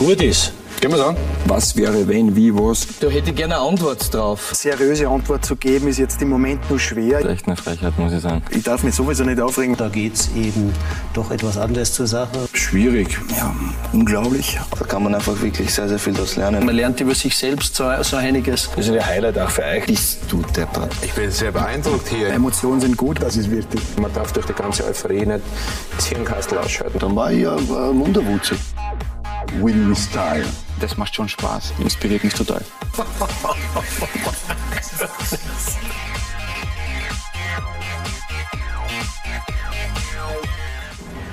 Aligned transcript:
gut 0.00 0.22
ist. 0.22 0.54
Gehen 0.80 0.92
wir 0.92 1.06
an. 1.08 1.16
Was 1.44 1.76
wäre, 1.76 2.08
wenn, 2.08 2.34
wie, 2.34 2.54
was? 2.54 2.86
Da 3.00 3.08
hätte 3.08 3.28
ich 3.28 3.36
gerne 3.36 3.56
eine 3.56 3.68
Antwort 3.68 4.14
drauf. 4.14 4.52
Seriöse 4.54 5.06
Antwort 5.06 5.44
zu 5.44 5.54
geben, 5.54 5.88
ist 5.88 5.98
jetzt 5.98 6.22
im 6.22 6.30
Moment 6.30 6.70
nur 6.70 6.78
schwer. 6.78 7.22
Echt 7.26 7.46
eine 7.46 7.56
Frechheit, 7.56 7.98
muss 7.98 8.14
ich 8.14 8.22
sagen. 8.22 8.40
Ich 8.48 8.62
darf 8.62 8.82
mich 8.82 8.94
sowieso 8.94 9.24
nicht 9.24 9.38
aufregen. 9.38 9.76
Da 9.76 9.90
geht 9.90 10.14
es 10.14 10.30
eben 10.34 10.72
doch 11.12 11.30
etwas 11.30 11.58
anders 11.58 11.92
zur 11.92 12.06
Sache. 12.06 12.48
Schwierig. 12.54 13.18
Ja, 13.36 13.54
unglaublich. 13.92 14.58
Da 14.78 14.86
kann 14.86 15.02
man 15.02 15.14
einfach 15.14 15.38
wirklich 15.42 15.74
sehr, 15.74 15.86
sehr 15.86 15.98
viel 15.98 16.14
daraus 16.14 16.36
lernen. 16.36 16.64
Man 16.64 16.74
lernt 16.74 16.98
über 16.98 17.14
sich 17.14 17.36
selbst 17.36 17.76
so, 17.76 17.84
so 18.00 18.16
einiges. 18.16 18.70
Das 18.74 18.86
ist 18.86 18.94
ein 18.94 19.04
Highlight 19.04 19.38
auch 19.38 19.50
für 19.50 19.64
euch. 19.64 19.84
Bist 19.84 20.20
du 20.30 20.40
deppert. 20.56 20.94
Ich 21.02 21.12
bin 21.12 21.30
sehr 21.30 21.52
beeindruckt 21.52 22.08
hier. 22.08 22.28
Emotionen 22.28 22.80
sind 22.80 22.96
gut, 22.96 23.20
das 23.20 23.36
ist 23.36 23.50
wichtig. 23.50 23.82
Man 24.00 24.10
darf 24.14 24.32
durch 24.32 24.46
die 24.46 24.54
ganze 24.54 24.86
Euphorie 24.86 25.26
nicht 25.26 25.42
das 25.94 26.06
Hirnkastel 26.06 26.56
ausschalten. 26.56 26.98
Dann 27.00 27.14
war 27.14 27.30
ich 27.30 27.42
ja 27.42 27.54
Wunderwutze. 27.68 28.56
Win 29.58 29.90
with 29.90 30.04
Style. 30.04 30.46
Das 30.80 30.96
macht 30.96 31.14
schon 31.14 31.28
Spaß. 31.28 31.74
Inspiriert 31.80 32.24
mich 32.24 32.34
total. 32.34 32.62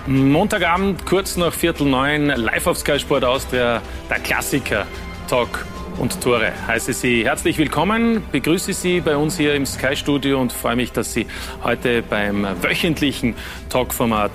Montagabend, 0.07 1.05
kurz 1.05 1.37
nach 1.37 1.53
Viertel 1.53 1.87
neun, 1.87 2.27
live 2.27 2.67
auf 2.67 2.77
Sky 2.77 2.97
Sport 2.97 3.23
Austria, 3.23 3.81
der 4.09 4.19
Klassiker 4.19 4.85
Talk 5.27 5.65
und 5.97 6.21
Tore. 6.21 6.53
Heiße 6.65 6.93
Sie 6.93 7.25
herzlich 7.25 7.57
willkommen, 7.57 8.23
begrüße 8.31 8.73
Sie 8.73 9.01
bei 9.01 9.17
uns 9.17 9.37
hier 9.37 9.53
im 9.53 9.65
Sky 9.65 9.95
Studio 9.95 10.39
und 10.39 10.53
freue 10.53 10.75
mich, 10.75 10.91
dass 10.91 11.13
Sie 11.13 11.27
heute 11.63 12.01
beim 12.03 12.47
wöchentlichen 12.61 13.35
Talkformat 13.69 14.31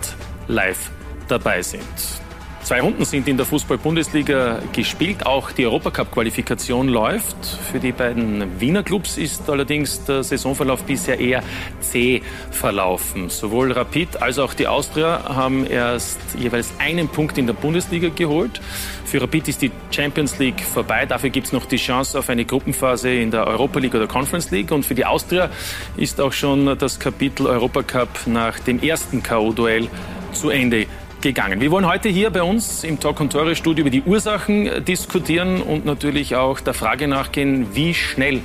live 0.46 0.90
dabei 1.28 1.62
sind. 1.62 2.21
Zwei 2.64 2.80
Runden 2.80 3.04
sind 3.04 3.26
in 3.26 3.36
der 3.36 3.44
Fußball-Bundesliga 3.44 4.60
gespielt. 4.72 5.26
Auch 5.26 5.50
die 5.50 5.66
Europacup-Qualifikation 5.66 6.86
läuft. 6.86 7.36
Für 7.72 7.80
die 7.80 7.90
beiden 7.90 8.60
Wiener 8.60 8.84
Clubs 8.84 9.18
ist 9.18 9.50
allerdings 9.50 10.04
der 10.04 10.22
Saisonverlauf 10.22 10.84
bisher 10.84 11.18
eher 11.18 11.42
zäh 11.80 12.22
verlaufen. 12.52 13.30
Sowohl 13.30 13.72
Rapid 13.72 14.22
als 14.22 14.38
auch 14.38 14.54
die 14.54 14.68
Austria 14.68 15.24
haben 15.34 15.66
erst 15.66 16.20
jeweils 16.38 16.72
einen 16.78 17.08
Punkt 17.08 17.36
in 17.36 17.48
der 17.48 17.54
Bundesliga 17.54 18.10
geholt. 18.10 18.60
Für 19.06 19.20
Rapid 19.20 19.48
ist 19.48 19.60
die 19.60 19.72
Champions 19.90 20.38
League 20.38 20.62
vorbei. 20.62 21.04
Dafür 21.04 21.30
gibt 21.30 21.48
es 21.48 21.52
noch 21.52 21.66
die 21.66 21.78
Chance 21.78 22.16
auf 22.16 22.28
eine 22.28 22.44
Gruppenphase 22.44 23.12
in 23.12 23.32
der 23.32 23.44
Europa 23.48 23.80
League 23.80 23.96
oder 23.96 24.06
Conference 24.06 24.52
League. 24.52 24.70
Und 24.70 24.86
für 24.86 24.94
die 24.94 25.04
Austria 25.04 25.50
ist 25.96 26.20
auch 26.20 26.32
schon 26.32 26.78
das 26.78 27.00
Kapitel 27.00 27.48
Europacup 27.48 28.26
nach 28.26 28.60
dem 28.60 28.80
ersten 28.80 29.20
K.O.-Duell 29.20 29.88
zu 30.32 30.48
Ende 30.48 30.86
gegangen. 31.22 31.60
Wir 31.60 31.70
wollen 31.70 31.86
heute 31.86 32.08
hier 32.08 32.30
bei 32.30 32.42
uns 32.42 32.84
im 32.84 33.00
Talk 33.00 33.20
und 33.20 33.32
Tore 33.32 33.56
Studio 33.56 33.82
über 33.82 33.90
die 33.90 34.02
Ursachen 34.02 34.84
diskutieren 34.84 35.62
und 35.62 35.86
natürlich 35.86 36.36
auch 36.36 36.60
der 36.60 36.74
Frage 36.74 37.08
nachgehen, 37.08 37.68
wie 37.74 37.94
schnell 37.94 38.40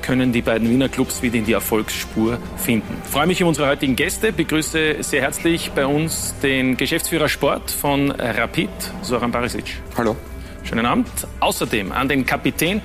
können 0.00 0.32
die 0.32 0.42
beiden 0.42 0.68
Wiener 0.68 0.88
Clubs 0.88 1.22
wieder 1.22 1.36
in 1.36 1.44
die 1.44 1.52
Erfolgsspur 1.52 2.38
finden. 2.56 2.96
Ich 3.04 3.10
freue 3.10 3.26
mich 3.26 3.40
über 3.40 3.48
unsere 3.48 3.68
heutigen 3.68 3.94
Gäste, 3.94 4.32
begrüße 4.32 4.96
sehr 5.00 5.22
herzlich 5.22 5.70
bei 5.72 5.86
uns 5.86 6.34
den 6.42 6.76
Geschäftsführer 6.76 7.28
Sport 7.28 7.70
von 7.70 8.10
Rapid, 8.10 8.70
Soran 9.02 9.30
Barisic. 9.30 9.80
Hallo. 9.96 10.16
Schönen 10.64 10.86
Abend. 10.86 11.08
Außerdem 11.40 11.92
an 11.92 12.08
den 12.08 12.24
Kapitän 12.24 12.80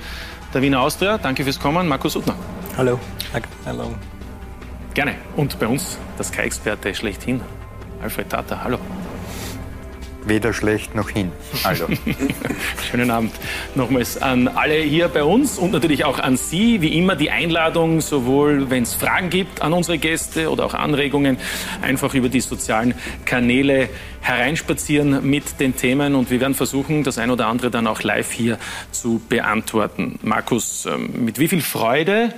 der 0.52 0.62
Wiener 0.62 0.80
Austria. 0.80 1.18
Danke 1.18 1.44
fürs 1.44 1.58
Kommen, 1.58 1.88
Markus 1.88 2.12
Suttner. 2.12 2.36
Hallo. 2.76 3.00
Hallo. 3.64 3.94
Gerne. 4.94 5.14
Und 5.36 5.58
bei 5.58 5.66
uns 5.66 5.98
der 6.18 6.24
Sky-Experte 6.24 6.94
schlechthin, 6.94 7.40
Alfred 8.02 8.28
Tata. 8.28 8.62
Hallo. 8.62 8.78
Weder 10.24 10.52
schlecht 10.52 10.94
noch 10.94 11.10
hin. 11.10 11.32
Also. 11.64 11.86
Schönen 12.90 13.10
Abend 13.10 13.32
nochmals 13.74 14.20
an 14.20 14.48
alle 14.48 14.74
hier 14.74 15.08
bei 15.08 15.24
uns 15.24 15.58
und 15.58 15.72
natürlich 15.72 16.04
auch 16.04 16.18
an 16.18 16.36
Sie. 16.36 16.82
Wie 16.82 16.98
immer 16.98 17.16
die 17.16 17.30
Einladung, 17.30 18.00
sowohl 18.00 18.68
wenn 18.70 18.82
es 18.82 18.94
Fragen 18.94 19.30
gibt 19.30 19.62
an 19.62 19.72
unsere 19.72 19.98
Gäste 19.98 20.50
oder 20.50 20.66
auch 20.66 20.74
Anregungen, 20.74 21.38
einfach 21.82 22.14
über 22.14 22.28
die 22.28 22.40
sozialen 22.40 22.94
Kanäle 23.24 23.88
hereinspazieren 24.20 25.28
mit 25.28 25.60
den 25.60 25.76
Themen 25.76 26.14
und 26.14 26.30
wir 26.30 26.40
werden 26.40 26.54
versuchen, 26.54 27.04
das 27.04 27.18
ein 27.18 27.30
oder 27.30 27.46
andere 27.46 27.70
dann 27.70 27.86
auch 27.86 28.02
live 28.02 28.32
hier 28.32 28.58
zu 28.90 29.20
beantworten. 29.28 30.18
Markus, 30.22 30.86
ähm, 30.86 31.24
mit 31.24 31.38
wie 31.38 31.48
viel 31.48 31.62
Freude 31.62 32.34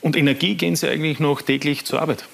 und 0.00 0.16
Energie 0.16 0.54
gehen 0.54 0.76
Sie 0.76 0.88
eigentlich 0.88 1.20
noch 1.20 1.42
täglich 1.42 1.84
zur 1.84 2.00
Arbeit? 2.00 2.24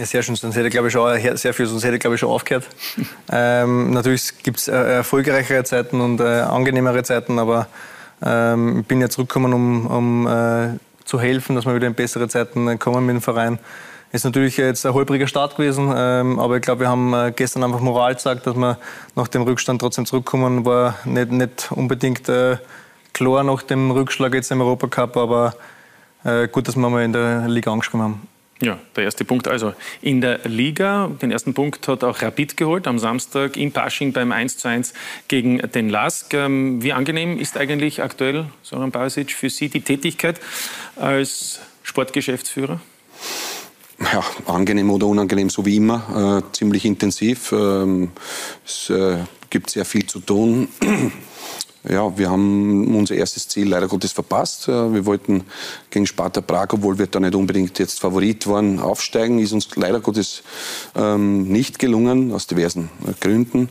Ja, 0.00 0.06
sehr 0.06 0.22
schön. 0.22 0.34
Sonst 0.34 0.56
hätte 0.56 0.68
ich, 0.68 0.72
glaube 0.72 0.88
ich, 0.88 0.94
schon 0.94 1.36
sehr 1.36 1.52
viel, 1.52 1.66
sonst 1.66 1.84
hätte 1.84 1.96
ich, 1.96 2.00
glaube 2.00 2.14
ich, 2.14 2.20
schon 2.20 2.30
aufgehört. 2.30 2.66
ähm, 3.30 3.90
natürlich 3.90 4.32
gibt 4.42 4.56
es 4.56 4.66
äh, 4.66 4.72
erfolgreichere 4.72 5.62
Zeiten 5.62 6.00
und 6.00 6.22
äh, 6.22 6.24
angenehmere 6.24 7.02
Zeiten, 7.02 7.38
aber 7.38 7.66
ähm, 8.22 8.80
ich 8.80 8.86
bin 8.86 9.02
ja 9.02 9.10
zurückgekommen, 9.10 9.52
um, 9.52 9.86
um 9.86 10.26
äh, 10.26 10.78
zu 11.04 11.20
helfen, 11.20 11.54
dass 11.54 11.66
wir 11.66 11.74
wieder 11.74 11.86
in 11.86 11.92
bessere 11.92 12.28
Zeiten 12.28 12.78
kommen 12.78 13.04
mit 13.04 13.16
dem 13.16 13.20
Verein. 13.20 13.58
Ist 14.10 14.24
natürlich 14.24 14.56
jetzt 14.56 14.86
ein 14.86 14.94
holpriger 14.94 15.26
Start 15.26 15.58
gewesen, 15.58 15.92
ähm, 15.94 16.38
aber 16.38 16.56
ich 16.56 16.62
glaube, 16.62 16.80
wir 16.80 16.88
haben 16.88 17.12
äh, 17.12 17.30
gestern 17.36 17.62
einfach 17.62 17.80
Moral 17.80 18.14
gesagt, 18.14 18.46
dass 18.46 18.56
wir 18.56 18.78
nach 19.16 19.28
dem 19.28 19.42
Rückstand 19.42 19.82
trotzdem 19.82 20.06
zurückkommen. 20.06 20.64
War 20.64 20.94
nicht, 21.04 21.30
nicht 21.30 21.72
unbedingt 21.72 22.26
äh, 22.30 22.56
klar 23.12 23.44
nach 23.44 23.62
dem 23.64 23.90
Rückschlag 23.90 24.32
jetzt 24.32 24.50
im 24.50 24.62
Europacup, 24.62 25.18
aber 25.18 25.54
äh, 26.24 26.48
gut, 26.48 26.68
dass 26.68 26.76
wir 26.76 26.88
mal 26.88 27.04
in 27.04 27.12
der 27.12 27.48
Liga 27.48 27.70
angeschrieben 27.70 28.02
haben. 28.02 28.28
Ja, 28.62 28.78
der 28.94 29.04
erste 29.04 29.24
Punkt 29.24 29.48
also. 29.48 29.72
In 30.02 30.20
der 30.20 30.40
Liga, 30.44 31.10
den 31.22 31.30
ersten 31.30 31.54
Punkt 31.54 31.88
hat 31.88 32.04
auch 32.04 32.20
Rapid 32.20 32.58
geholt 32.58 32.86
am 32.86 32.98
Samstag 32.98 33.56
in 33.56 33.72
Pasching 33.72 34.12
beim 34.12 34.32
1:1 34.32 34.92
gegen 35.28 35.58
den 35.58 35.88
LASK. 35.88 36.34
Ähm, 36.34 36.82
wie 36.82 36.92
angenehm 36.92 37.38
ist 37.38 37.56
eigentlich 37.56 38.02
aktuell, 38.02 38.46
Soran 38.62 38.90
Barisic, 38.90 39.32
für 39.32 39.48
Sie 39.48 39.70
die 39.70 39.80
Tätigkeit 39.80 40.40
als 40.96 41.60
Sportgeschäftsführer? 41.82 42.80
Ja, 44.12 44.24
angenehm 44.46 44.90
oder 44.90 45.06
unangenehm, 45.06 45.48
so 45.48 45.64
wie 45.64 45.76
immer. 45.76 46.42
Äh, 46.42 46.52
ziemlich 46.52 46.84
intensiv. 46.84 47.52
Ähm, 47.52 48.10
es 48.64 48.90
äh, 48.90 49.18
gibt 49.48 49.70
sehr 49.70 49.84
viel 49.86 50.06
zu 50.06 50.20
tun. 50.20 50.68
Ja, 51.88 52.18
wir 52.18 52.30
haben 52.30 52.94
unser 52.94 53.14
erstes 53.14 53.48
Ziel 53.48 53.68
leider 53.68 53.88
Gottes 53.88 54.12
verpasst. 54.12 54.68
Äh, 54.68 54.92
wir 54.92 55.06
wollten 55.06 55.44
gegen 55.88 56.06
Sparta 56.06 56.42
Prag, 56.42 56.68
obwohl 56.72 56.98
wir 56.98 57.06
da 57.06 57.20
nicht 57.20 57.34
unbedingt 57.34 57.78
jetzt 57.78 58.00
Favorit 58.00 58.46
waren, 58.46 58.78
aufsteigen. 58.80 59.38
Ist 59.38 59.52
uns 59.52 59.74
leider 59.76 60.00
Gottes 60.00 60.42
ähm, 60.94 61.44
nicht 61.44 61.78
gelungen, 61.78 62.32
aus 62.32 62.46
diversen 62.46 62.90
äh, 63.06 63.12
Gründen. 63.18 63.70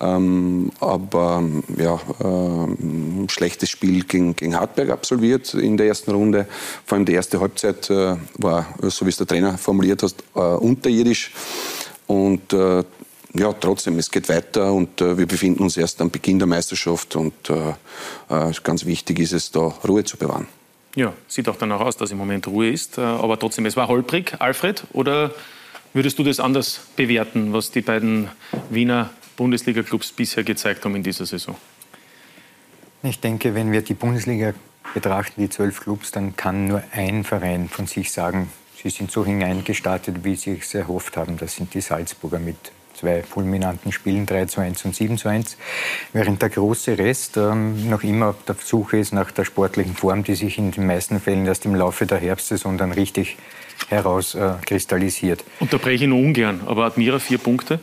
Ähm, 0.00 0.72
aber 0.80 1.44
ja, 1.76 2.00
äh, 2.20 3.28
schlechtes 3.28 3.68
Spiel 3.68 4.04
gegen, 4.04 4.34
gegen 4.36 4.58
Hartberg 4.58 4.88
absolviert 4.88 5.52
in 5.52 5.76
der 5.76 5.86
ersten 5.86 6.12
Runde. 6.12 6.46
Vor 6.86 6.96
allem 6.96 7.04
die 7.04 7.12
erste 7.12 7.40
Halbzeit 7.40 7.90
äh, 7.90 8.16
war, 8.38 8.74
so 8.84 9.04
wie 9.04 9.10
es 9.10 9.18
der 9.18 9.26
Trainer 9.26 9.58
formuliert 9.58 10.02
hat, 10.02 10.14
äh, 10.34 10.40
unterirdisch. 10.40 11.32
Und 12.06 12.54
äh, 12.54 12.84
ja, 13.32 13.52
trotzdem, 13.52 13.98
es 13.98 14.10
geht 14.10 14.28
weiter 14.28 14.72
und 14.72 15.00
äh, 15.00 15.16
wir 15.16 15.26
befinden 15.26 15.62
uns 15.62 15.76
erst 15.76 16.00
am 16.00 16.10
Beginn 16.10 16.38
der 16.38 16.48
Meisterschaft 16.48 17.14
und 17.16 17.50
äh, 17.50 17.70
äh, 18.28 18.52
ganz 18.62 18.84
wichtig 18.84 19.20
ist 19.20 19.32
es, 19.32 19.50
da 19.50 19.60
Ruhe 19.60 20.04
zu 20.04 20.16
bewahren. 20.16 20.48
Ja, 20.96 21.12
sieht 21.28 21.48
auch 21.48 21.56
danach 21.56 21.80
aus, 21.80 21.96
dass 21.96 22.10
im 22.10 22.18
Moment 22.18 22.48
Ruhe 22.48 22.70
ist, 22.70 22.98
äh, 22.98 23.02
aber 23.02 23.38
trotzdem, 23.38 23.66
es 23.66 23.76
war 23.76 23.86
holprig, 23.86 24.34
Alfred, 24.40 24.84
oder 24.92 25.32
würdest 25.92 26.18
du 26.18 26.24
das 26.24 26.40
anders 26.40 26.80
bewerten, 26.96 27.52
was 27.52 27.70
die 27.70 27.82
beiden 27.82 28.28
Wiener 28.68 29.10
Bundesliga-Clubs 29.36 30.12
bisher 30.12 30.42
gezeigt 30.42 30.84
haben 30.84 30.96
in 30.96 31.02
dieser 31.02 31.26
Saison? 31.26 31.56
Ich 33.02 33.20
denke, 33.20 33.54
wenn 33.54 33.70
wir 33.72 33.82
die 33.82 33.94
Bundesliga 33.94 34.52
betrachten, 34.92 35.40
die 35.40 35.48
zwölf 35.48 35.80
Clubs, 35.80 36.10
dann 36.10 36.36
kann 36.36 36.66
nur 36.66 36.82
ein 36.92 37.24
Verein 37.24 37.68
von 37.68 37.86
sich 37.86 38.12
sagen, 38.12 38.50
sie 38.82 38.90
sind 38.90 39.10
so 39.10 39.24
hineingestartet, 39.24 40.24
wie 40.24 40.34
sie 40.34 40.58
es 40.60 40.74
erhofft 40.74 41.16
haben. 41.16 41.38
Das 41.38 41.54
sind 41.54 41.72
die 41.74 41.80
Salzburger 41.80 42.38
mit 42.38 42.72
zwei 43.00 43.22
fulminanten 43.22 43.92
Spielen, 43.92 44.26
3 44.26 44.44
zu 44.46 44.60
1 44.60 44.84
und 44.84 44.94
7 44.94 45.18
zu 45.18 45.28
1, 45.28 45.56
während 46.12 46.42
der 46.42 46.50
große 46.50 46.98
Rest 46.98 47.36
ähm, 47.36 47.88
noch 47.88 48.02
immer 48.02 48.28
auf 48.28 48.44
der 48.46 48.56
Suche 48.62 48.98
ist 48.98 49.12
nach 49.12 49.30
der 49.30 49.44
sportlichen 49.44 49.94
Form, 49.94 50.22
die 50.22 50.34
sich 50.34 50.58
in 50.58 50.70
den 50.70 50.86
meisten 50.86 51.20
Fällen 51.20 51.46
erst 51.46 51.64
im 51.64 51.74
Laufe 51.74 52.06
der 52.06 52.18
Herbstsaison 52.18 52.78
dann 52.78 52.92
richtig 52.92 53.36
herauskristallisiert. 53.88 55.40
Äh, 55.40 55.44
Unterbreche 55.62 56.04
ich 56.04 56.10
nur 56.10 56.18
ungern, 56.18 56.60
aber 56.66 56.84
Admira 56.84 57.18
vier 57.18 57.38
Punkte? 57.38 57.80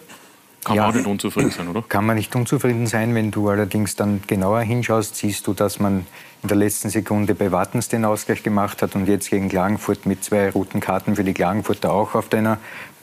Kann 0.67 0.75
ja, 0.75 0.81
man 0.81 0.91
auch 0.91 0.95
nicht 0.95 1.07
unzufrieden 1.07 1.51
sein, 1.51 1.69
oder? 1.69 1.81
Kann 1.87 2.05
man 2.05 2.17
nicht 2.17 2.35
unzufrieden 2.35 2.87
sein. 2.87 3.15
Wenn 3.15 3.31
du 3.31 3.47
allerdings 3.47 3.95
dann 3.95 4.21
genauer 4.27 4.59
hinschaust, 4.59 5.15
siehst 5.15 5.47
du, 5.47 5.53
dass 5.53 5.79
man 5.79 6.05
in 6.43 6.49
der 6.49 6.57
letzten 6.57 6.89
Sekunde 6.89 7.35
bei 7.35 7.53
Wattens 7.53 7.87
den 7.87 8.03
Ausgleich 8.03 8.43
gemacht 8.43 8.81
hat 8.81 8.93
und 8.93 9.07
jetzt 9.07 9.29
gegen 9.29 9.47
Klagenfurt 9.47 10.05
mit 10.05 10.25
zwei 10.25 10.49
roten 10.49 10.81
Karten 10.81 11.15
für 11.15 11.23
die 11.23 11.33
Klagenfurter 11.33 11.93
auch 11.93 12.15
auf 12.15 12.33
einer, 12.33 12.57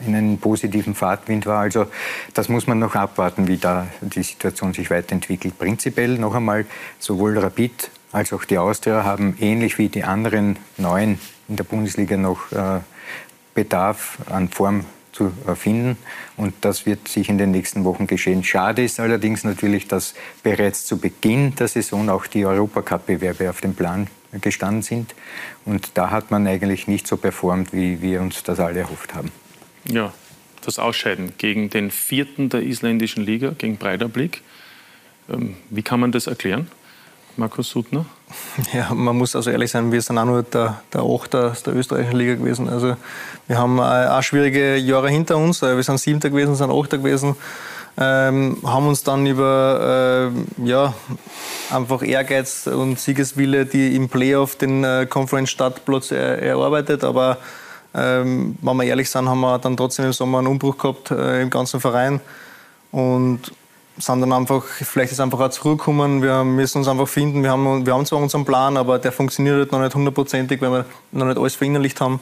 in 0.05 0.13
einem 0.13 0.37
positiven 0.37 0.93
Fahrtwind 0.93 1.47
war. 1.47 1.61
Also 1.61 1.87
das 2.35 2.49
muss 2.49 2.67
man 2.67 2.77
noch 2.77 2.93
abwarten, 2.93 3.47
wie 3.47 3.57
da 3.57 3.87
die 4.01 4.21
Situation 4.21 4.73
sich 4.73 4.91
weiterentwickelt. 4.91 5.57
Prinzipiell 5.57 6.19
noch 6.19 6.35
einmal, 6.35 6.67
sowohl 6.99 7.35
Rapid 7.39 7.89
als 8.11 8.31
auch 8.31 8.43
die 8.45 8.59
Austria 8.59 9.03
haben 9.03 9.37
ähnlich 9.39 9.79
wie 9.79 9.89
die 9.89 10.03
anderen 10.03 10.57
neun 10.77 11.17
in 11.47 11.55
der 11.55 11.63
Bundesliga 11.63 12.15
noch 12.15 12.51
äh, 12.51 12.81
Bedarf 13.55 14.19
an 14.29 14.49
Form 14.49 14.85
zu 15.15 15.31
äh, 15.47 15.55
finden. 15.55 15.97
Und 16.37 16.53
das 16.61 16.85
wird 16.85 17.07
sich 17.07 17.29
in 17.29 17.37
den 17.37 17.51
nächsten 17.51 17.83
Wochen 17.85 18.05
geschehen. 18.05 18.43
Schade 18.43 18.83
ist 18.83 18.99
allerdings 18.99 19.43
natürlich, 19.43 19.87
dass 19.87 20.13
bereits 20.43 20.85
zu 20.85 20.97
Beginn 20.97 21.55
der 21.55 21.67
Saison 21.67 22.09
auch 22.09 22.27
die 22.27 22.45
Europacup-Bewerbe 22.45 23.49
auf 23.49 23.61
dem 23.61 23.73
Plan 23.73 24.07
gestanden 24.41 24.81
sind. 24.81 25.15
Und 25.63 25.91
da 25.93 26.11
hat 26.11 26.31
man 26.31 26.45
eigentlich 26.45 26.87
nicht 26.87 27.07
so 27.07 27.15
performt, 27.17 27.71
wie 27.73 28.01
wir 28.01 28.21
uns 28.21 28.43
das 28.43 28.59
alle 28.59 28.81
erhofft 28.81 29.15
haben. 29.15 29.31
Ja, 29.89 30.13
das 30.61 30.79
Ausscheiden 30.79 31.33
gegen 31.37 31.69
den 31.69 31.91
vierten 31.91 32.49
der 32.49 32.63
isländischen 32.63 33.23
Liga, 33.23 33.53
gegen 33.57 33.77
Breiderblick. 33.77 34.41
Ähm, 35.29 35.55
wie 35.69 35.83
kann 35.83 35.99
man 35.99 36.11
das 36.11 36.27
erklären? 36.27 36.69
Markus 37.37 37.69
Suttner? 37.69 38.05
Ja, 38.73 38.93
man 38.93 39.17
muss 39.17 39.35
also 39.35 39.49
ehrlich 39.49 39.71
sein, 39.71 39.91
wir 39.91 40.01
sind 40.01 40.17
auch 40.17 40.25
nur 40.25 40.43
der, 40.43 40.81
der 40.93 41.01
Achter 41.01 41.51
aus 41.51 41.63
der 41.63 41.75
österreichischen 41.75 42.17
Liga 42.17 42.35
gewesen. 42.35 42.69
Also 42.69 42.95
wir 43.47 43.57
haben 43.57 43.79
auch 43.79 44.21
schwierige 44.21 44.77
Jahre 44.77 45.09
hinter 45.09 45.37
uns. 45.37 45.61
Wir 45.61 45.83
sind 45.83 45.99
Siebter 45.99 46.29
gewesen, 46.29 46.55
sind 46.55 46.71
Achter 46.71 46.97
gewesen. 46.97 47.35
Ähm, 47.97 48.57
haben 48.65 48.87
uns 48.87 49.03
dann 49.03 49.25
über 49.25 50.31
äh, 50.59 50.65
ja, 50.67 50.93
einfach 51.71 52.03
Ehrgeiz 52.03 52.67
und 52.67 52.99
Siegeswille 52.99 53.65
die 53.65 53.95
im 53.95 54.09
Playoff 54.09 54.57
den 54.57 54.83
äh, 54.83 55.05
Conference 55.09 55.49
Stadtplatz 55.49 56.11
er, 56.11 56.41
erarbeitet. 56.41 57.05
Aber 57.05 57.37
ähm, 57.93 58.57
wenn 58.61 58.77
wir 58.77 58.83
ehrlich 58.83 59.09
sind, 59.09 59.29
haben 59.29 59.39
wir 59.39 59.59
dann 59.59 59.77
trotzdem 59.77 60.05
im 60.05 60.13
Sommer 60.13 60.39
einen 60.39 60.47
Umbruch 60.47 60.77
gehabt 60.77 61.11
äh, 61.11 61.41
im 61.41 61.49
ganzen 61.49 61.79
Verein. 61.79 62.19
Und 62.91 63.51
sind 63.97 64.21
dann 64.21 64.33
einfach, 64.33 64.63
vielleicht 64.63 65.11
ist 65.11 65.19
einfach 65.19 65.39
auch 65.39 65.49
zurückgekommen, 65.49 66.21
wir 66.21 66.43
müssen 66.43 66.79
uns 66.79 66.87
einfach 66.87 67.07
finden, 67.07 67.43
wir 67.43 67.51
haben, 67.51 67.85
wir 67.85 67.93
haben 67.93 68.05
zwar 68.05 68.19
unseren 68.19 68.45
Plan, 68.45 68.77
aber 68.77 68.99
der 68.99 69.11
funktioniert 69.11 69.57
halt 69.57 69.71
noch 69.71 69.79
nicht 69.79 69.95
hundertprozentig, 69.95 70.61
weil 70.61 70.71
wir 70.71 70.85
noch 71.11 71.25
nicht 71.25 71.37
alles 71.37 71.55
verinnerlicht 71.55 72.01
haben. 72.01 72.19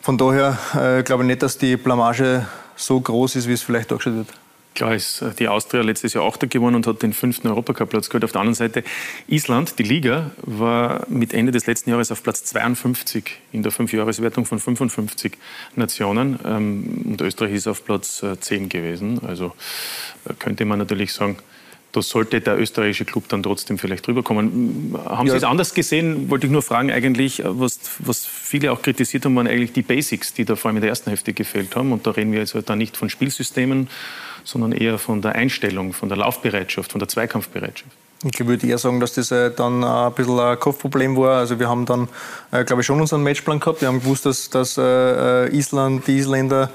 Von 0.00 0.18
daher 0.18 0.58
äh, 0.74 1.02
glaube 1.04 1.22
ich 1.22 1.28
nicht, 1.28 1.42
dass 1.42 1.58
die 1.58 1.76
Blamage 1.76 2.46
so 2.74 3.00
groß 3.00 3.36
ist, 3.36 3.48
wie 3.48 3.52
es 3.52 3.62
vielleicht 3.62 3.90
dargestellt 3.90 4.16
wird. 4.16 4.41
Klar 4.74 4.94
ist 4.94 5.22
äh, 5.22 5.30
die 5.38 5.48
Austria 5.48 5.82
letztes 5.82 6.14
Jahr 6.14 6.24
Achter 6.24 6.46
gewonnen 6.46 6.76
und 6.76 6.86
hat 6.86 7.02
den 7.02 7.12
fünften 7.12 7.48
Europacup-Platz 7.48 8.08
geholt. 8.08 8.24
Auf 8.24 8.32
der 8.32 8.40
anderen 8.40 8.54
Seite 8.54 8.84
Island, 9.28 9.78
die 9.78 9.82
Liga, 9.82 10.30
war 10.42 11.06
mit 11.08 11.34
Ende 11.34 11.52
des 11.52 11.66
letzten 11.66 11.90
Jahres 11.90 12.10
auf 12.10 12.22
Platz 12.22 12.44
52 12.44 13.38
in 13.52 13.62
der 13.62 13.72
Fünfjahreswertung 13.72 14.46
von 14.46 14.58
55 14.58 15.32
Nationen. 15.76 16.38
Ähm, 16.44 17.02
und 17.04 17.20
Österreich 17.20 17.52
ist 17.52 17.66
auf 17.66 17.84
Platz 17.84 18.24
10 18.40 18.64
äh, 18.64 18.66
gewesen. 18.68 19.20
Also 19.26 19.52
äh, 20.24 20.34
könnte 20.38 20.64
man 20.64 20.78
natürlich 20.78 21.12
sagen, 21.12 21.36
da 21.92 22.00
sollte 22.00 22.40
der 22.40 22.58
österreichische 22.58 23.04
Club 23.04 23.28
dann 23.28 23.42
trotzdem 23.42 23.76
vielleicht 23.78 24.08
rüberkommen. 24.08 24.96
Haben 25.04 25.26
ja. 25.26 25.32
Sie 25.32 25.36
es 25.36 25.44
anders 25.44 25.74
gesehen? 25.74 26.30
Wollte 26.30 26.46
ich 26.46 26.52
nur 26.52 26.62
fragen, 26.62 26.90
eigentlich, 26.90 27.42
was, 27.44 27.78
was 27.98 28.24
viele 28.24 28.72
auch 28.72 28.80
kritisiert 28.80 29.26
haben, 29.26 29.36
waren 29.36 29.46
eigentlich 29.46 29.74
die 29.74 29.82
Basics, 29.82 30.32
die 30.32 30.46
da 30.46 30.56
vor 30.56 30.70
allem 30.70 30.78
in 30.78 30.80
der 30.80 30.88
ersten 30.88 31.10
Hälfte 31.10 31.34
gefehlt 31.34 31.76
haben. 31.76 31.92
Und 31.92 32.06
da 32.06 32.12
reden 32.12 32.32
wir 32.32 32.40
jetzt 32.40 32.54
halt 32.54 32.70
dann 32.70 32.78
nicht 32.78 32.96
von 32.96 33.10
Spielsystemen, 33.10 33.88
sondern 34.44 34.72
eher 34.72 34.98
von 34.98 35.22
der 35.22 35.34
Einstellung, 35.34 35.92
von 35.92 36.08
der 36.08 36.18
Laufbereitschaft, 36.18 36.92
von 36.92 36.98
der 36.98 37.08
Zweikampfbereitschaft. 37.08 37.90
Ich 38.24 38.46
würde 38.46 38.68
eher 38.68 38.78
sagen, 38.78 39.00
dass 39.00 39.14
das 39.14 39.32
äh, 39.32 39.50
dann 39.50 39.82
ein 39.82 40.12
bisschen 40.12 40.38
ein 40.38 40.58
Kopfproblem 40.58 41.16
war. 41.16 41.38
Also 41.38 41.58
wir 41.58 41.68
haben 41.68 41.86
dann, 41.86 42.08
äh, 42.52 42.62
glaube 42.62 42.82
ich, 42.82 42.86
schon 42.86 43.00
unseren 43.00 43.24
Matchplan 43.24 43.58
gehabt. 43.58 43.80
Wir 43.80 43.88
haben 43.88 43.98
gewusst, 43.98 44.26
dass, 44.26 44.48
dass 44.48 44.78
äh, 44.78 45.48
Island, 45.48 46.06
die 46.06 46.18
Isländer 46.18 46.70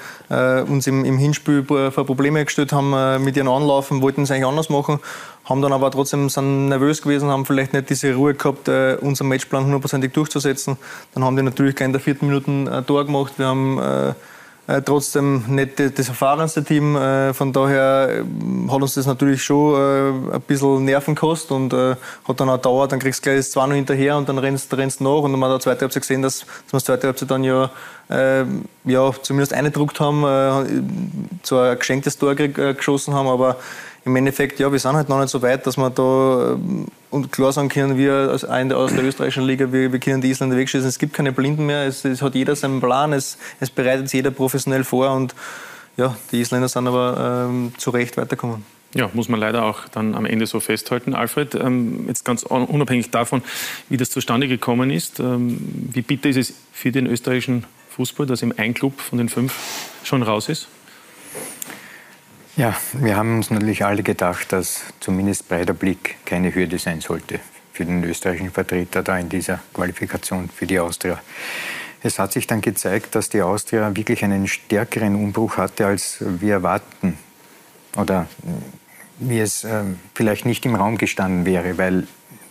uns 0.68 0.88
im, 0.88 1.06
im 1.06 1.18
Hinspiel 1.18 1.64
vor 1.64 2.06
Probleme 2.06 2.44
gestellt 2.44 2.74
haben 2.74 3.24
mit 3.24 3.38
ihren 3.38 3.48
Anlaufen, 3.48 4.02
wollten 4.02 4.24
es 4.24 4.32
eigentlich 4.32 4.46
anders 4.46 4.68
machen, 4.68 5.00
haben 5.46 5.62
dann 5.62 5.72
aber 5.72 5.90
trotzdem 5.90 6.28
sind 6.28 6.68
nervös 6.68 7.02
gewesen, 7.02 7.30
haben 7.30 7.46
vielleicht 7.46 7.72
nicht 7.72 7.90
diese 7.90 8.14
Ruhe 8.14 8.34
gehabt, 8.34 8.68
unseren 8.68 9.30
Matchplan 9.30 9.64
hundertprozentig 9.64 10.12
durchzusetzen. 10.12 10.76
Dann 11.14 11.24
haben 11.24 11.38
die 11.38 11.44
natürlich 11.44 11.80
in 11.80 11.94
der 11.94 12.02
vierten 12.02 12.28
Minute 12.28 12.52
ein 12.52 12.86
Tor 12.86 13.06
gemacht. 13.06 13.36
Wir 13.38 13.46
haben 13.46 14.16
äh, 14.68 14.82
trotzdem 14.82 15.46
nicht 15.48 15.80
das 15.80 16.10
erfahrenste 16.10 16.62
Team. 16.62 16.98
Äh, 16.98 17.34
von 17.34 17.54
daher 17.54 18.10
äh, 18.10 18.70
hat 18.70 18.82
uns 18.82 18.96
das 18.96 19.06
natürlich 19.06 19.42
schon 19.42 19.76
ein 20.32 20.42
bisschen 20.42 20.84
Nerven 20.84 21.16
gekostet 21.16 21.52
und 21.52 21.74
hat 21.74 22.40
dann 22.40 22.50
auch 22.50 22.58
dauert. 22.58 22.92
Dann 22.92 23.00
kriegst 23.00 23.22
du 23.22 23.30
gleich 23.30 23.38
das 23.38 23.52
2 23.52 23.68
noch 23.68 23.76
hinterher 23.76 24.18
und 24.18 24.28
dann 24.28 24.38
rennst 24.38 24.72
du 24.72 24.76
nach. 24.76 25.22
Und 25.22 25.32
man 25.32 25.44
hat 25.44 25.52
der 25.52 25.60
zweite 25.62 25.82
Halbzeit 25.82 26.02
gesehen, 26.02 26.22
dass, 26.22 26.40
dass 26.40 26.48
wir 26.48 26.72
das 26.72 26.84
zweite 26.84 27.08
Halbzeit 27.08 27.32
dann 27.32 27.44
ja, 27.44 27.70
ja 28.86 29.12
zumindest 29.22 29.54
eingedruckt 29.54 30.00
haben, 30.00 30.22
zwar 31.44 31.72
ein 31.72 31.80
geschenktes 31.80 32.18
Tor 32.18 32.36
geschossen 32.36 33.14
haben, 33.14 33.28
aber 33.28 33.58
im 34.08 34.16
Endeffekt, 34.16 34.60
ja, 34.60 34.72
wir 34.72 34.80
sind 34.80 34.94
halt 34.94 35.10
noch 35.10 35.20
nicht 35.20 35.30
so 35.30 35.42
weit, 35.42 35.68
dass 35.68 35.78
wir 35.78 35.90
da 35.90 36.54
ähm, 36.54 36.88
und 37.10 37.32
klar 37.32 37.52
sagen 37.52 37.70
können, 37.70 37.98
wir 37.98 38.32
aus, 38.34 38.44
aus 38.44 38.94
der 38.94 39.04
österreichischen 39.04 39.46
Liga, 39.46 39.72
wir, 39.72 39.92
wir 39.92 40.00
können 40.00 40.22
die 40.22 40.30
Isländer 40.30 40.58
wegschießen. 40.58 40.88
Es 40.88 41.00
gibt 41.00 41.14
keine 41.14 41.32
Blinden 41.32 41.66
mehr, 41.66 41.86
es, 41.86 42.04
es 42.04 42.22
hat 42.22 42.36
jeder 42.36 42.56
seinen 42.56 42.80
Plan, 42.80 43.14
es, 43.14 43.38
es 43.60 43.70
bereitet 43.70 44.12
jeder 44.12 44.32
professionell 44.32 44.84
vor 44.84 45.12
und 45.12 45.36
ja, 45.96 46.16
die 46.32 46.42
Isländer 46.42 46.68
sind 46.68 46.88
aber 46.88 47.48
ähm, 47.50 47.74
zu 47.78 47.92
Recht 47.92 48.18
weitergekommen. 48.18 48.66
Ja, 48.94 49.10
muss 49.14 49.30
man 49.30 49.40
leider 49.40 49.66
auch 49.66 49.88
dann 49.90 50.16
am 50.16 50.26
Ende 50.26 50.48
so 50.48 50.60
festhalten. 50.60 51.14
Alfred, 51.14 51.56
ähm, 51.56 52.06
jetzt 52.08 52.24
ganz 52.24 52.44
unabhängig 52.44 53.12
davon, 53.12 53.42
wie 53.90 53.98
das 53.98 54.10
zustande 54.10 54.48
gekommen 54.48 54.90
ist, 54.90 55.20
ähm, 55.20 55.60
wie 55.92 56.02
bitter 56.02 56.30
ist 56.30 56.38
es 56.38 56.54
für 56.72 56.92
den 56.92 57.06
österreichischen 57.06 57.66
Fußball, 57.90 58.26
dass 58.26 58.42
im 58.42 58.54
ein 58.58 58.74
Club 58.74 59.00
von 59.00 59.18
den 59.18 59.30
fünf 59.30 59.54
schon 60.04 60.24
raus 60.24 60.50
ist? 60.50 60.68
Ja, 62.58 62.76
wir 62.94 63.16
haben 63.16 63.36
uns 63.38 63.52
natürlich 63.52 63.86
alle 63.86 64.02
gedacht, 64.02 64.52
dass 64.52 64.82
zumindest 65.00 65.48
breiter 65.48 65.76
Blick 65.76 66.16
keine 66.26 66.56
Hürde 66.56 66.80
sein 66.80 67.02
sollte 67.02 67.40
für 67.72 67.86
den 67.86 68.04
österreichischen 68.04 68.50
Vertreter 68.50 69.04
da 69.04 69.20
in 69.20 69.30
dieser 69.30 69.60
Qualifikation 69.76 70.50
für 70.50 70.66
die 70.66 70.80
Austria. 70.80 71.22
Es 72.02 72.18
hat 72.18 72.34
sich 72.34 72.48
dann 72.48 72.62
gezeigt, 72.62 73.14
dass 73.14 73.30
die 73.30 73.44
Austria 73.44 73.96
wirklich 73.96 74.24
einen 74.24 74.48
stärkeren 74.48 75.14
Umbruch 75.14 75.58
hatte, 75.58 75.86
als 75.86 76.18
wir 76.20 76.54
erwarten 76.54 77.20
oder 77.96 78.26
wie 79.20 79.40
es 79.40 79.64
äh, 79.64 79.84
vielleicht 80.16 80.48
nicht 80.48 80.66
im 80.66 80.74
Raum 80.74 80.98
gestanden 80.98 81.46
wäre, 81.46 81.78
weil 81.78 82.08